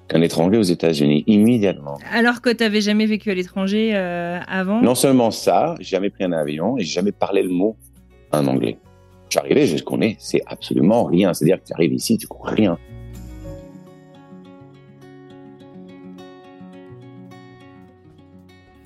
qu'un 0.10 0.22
étranger 0.22 0.58
aux 0.58 0.64
États-Unis, 0.64 1.24
immédiatement. 1.28 1.98
Alors 2.12 2.42
que 2.42 2.50
tu 2.50 2.64
n'avais 2.64 2.82
jamais 2.82 3.06
vécu 3.06 3.32
à 3.32 3.34
l'étranger 3.34 3.92
euh, 3.96 4.40
avant? 4.46 4.82
Non 4.82 4.96
seulement 4.96 5.32
ça, 5.32 5.76
j'ai 5.80 5.92
jamais 5.92 6.10
pris 6.10 6.26
un 6.26 6.34
avion 6.34 6.78
et 6.78 6.82
j'ai 6.82 6.92
jamais 6.92 7.14
parlé 7.14 7.44
le 7.44 7.50
mot 7.50 7.78
en 8.32 8.46
anglais. 8.48 8.78
Je 9.30 9.38
suis 9.38 9.40
arrivé, 9.40 9.66
je 9.66 9.82
connais, 9.82 10.18
c'est 10.20 10.42
absolument 10.46 11.06
rien. 11.06 11.34
C'est-à-dire 11.34 11.62
que 11.62 11.68
tu 11.68 11.74
arrives 11.74 11.94
ici, 11.94 12.18
tu 12.18 12.28
comprends 12.28 12.54
rien. 12.54 12.78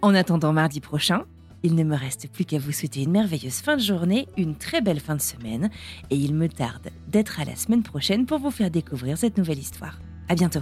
En 0.05 0.13
attendant 0.13 0.53
mardi 0.53 0.81
prochain, 0.81 1.23
il 1.63 1.73
ne 1.73 1.83
me 1.83 1.95
reste 1.95 2.29
plus 2.31 2.45
qu'à 2.45 2.59
vous 2.59 2.71
souhaiter 2.71 3.01
une 3.01 3.09
merveilleuse 3.09 3.55
fin 3.55 3.75
de 3.75 3.81
journée, 3.81 4.27
une 4.37 4.55
très 4.55 4.79
belle 4.79 4.99
fin 4.99 5.15
de 5.15 5.21
semaine, 5.21 5.71
et 6.11 6.15
il 6.15 6.35
me 6.35 6.47
tarde 6.47 6.89
d'être 7.07 7.39
à 7.39 7.43
la 7.43 7.55
semaine 7.55 7.81
prochaine 7.81 8.27
pour 8.27 8.37
vous 8.37 8.51
faire 8.51 8.69
découvrir 8.69 9.17
cette 9.17 9.39
nouvelle 9.39 9.57
histoire. 9.57 9.97
À 10.29 10.35
bientôt! 10.35 10.61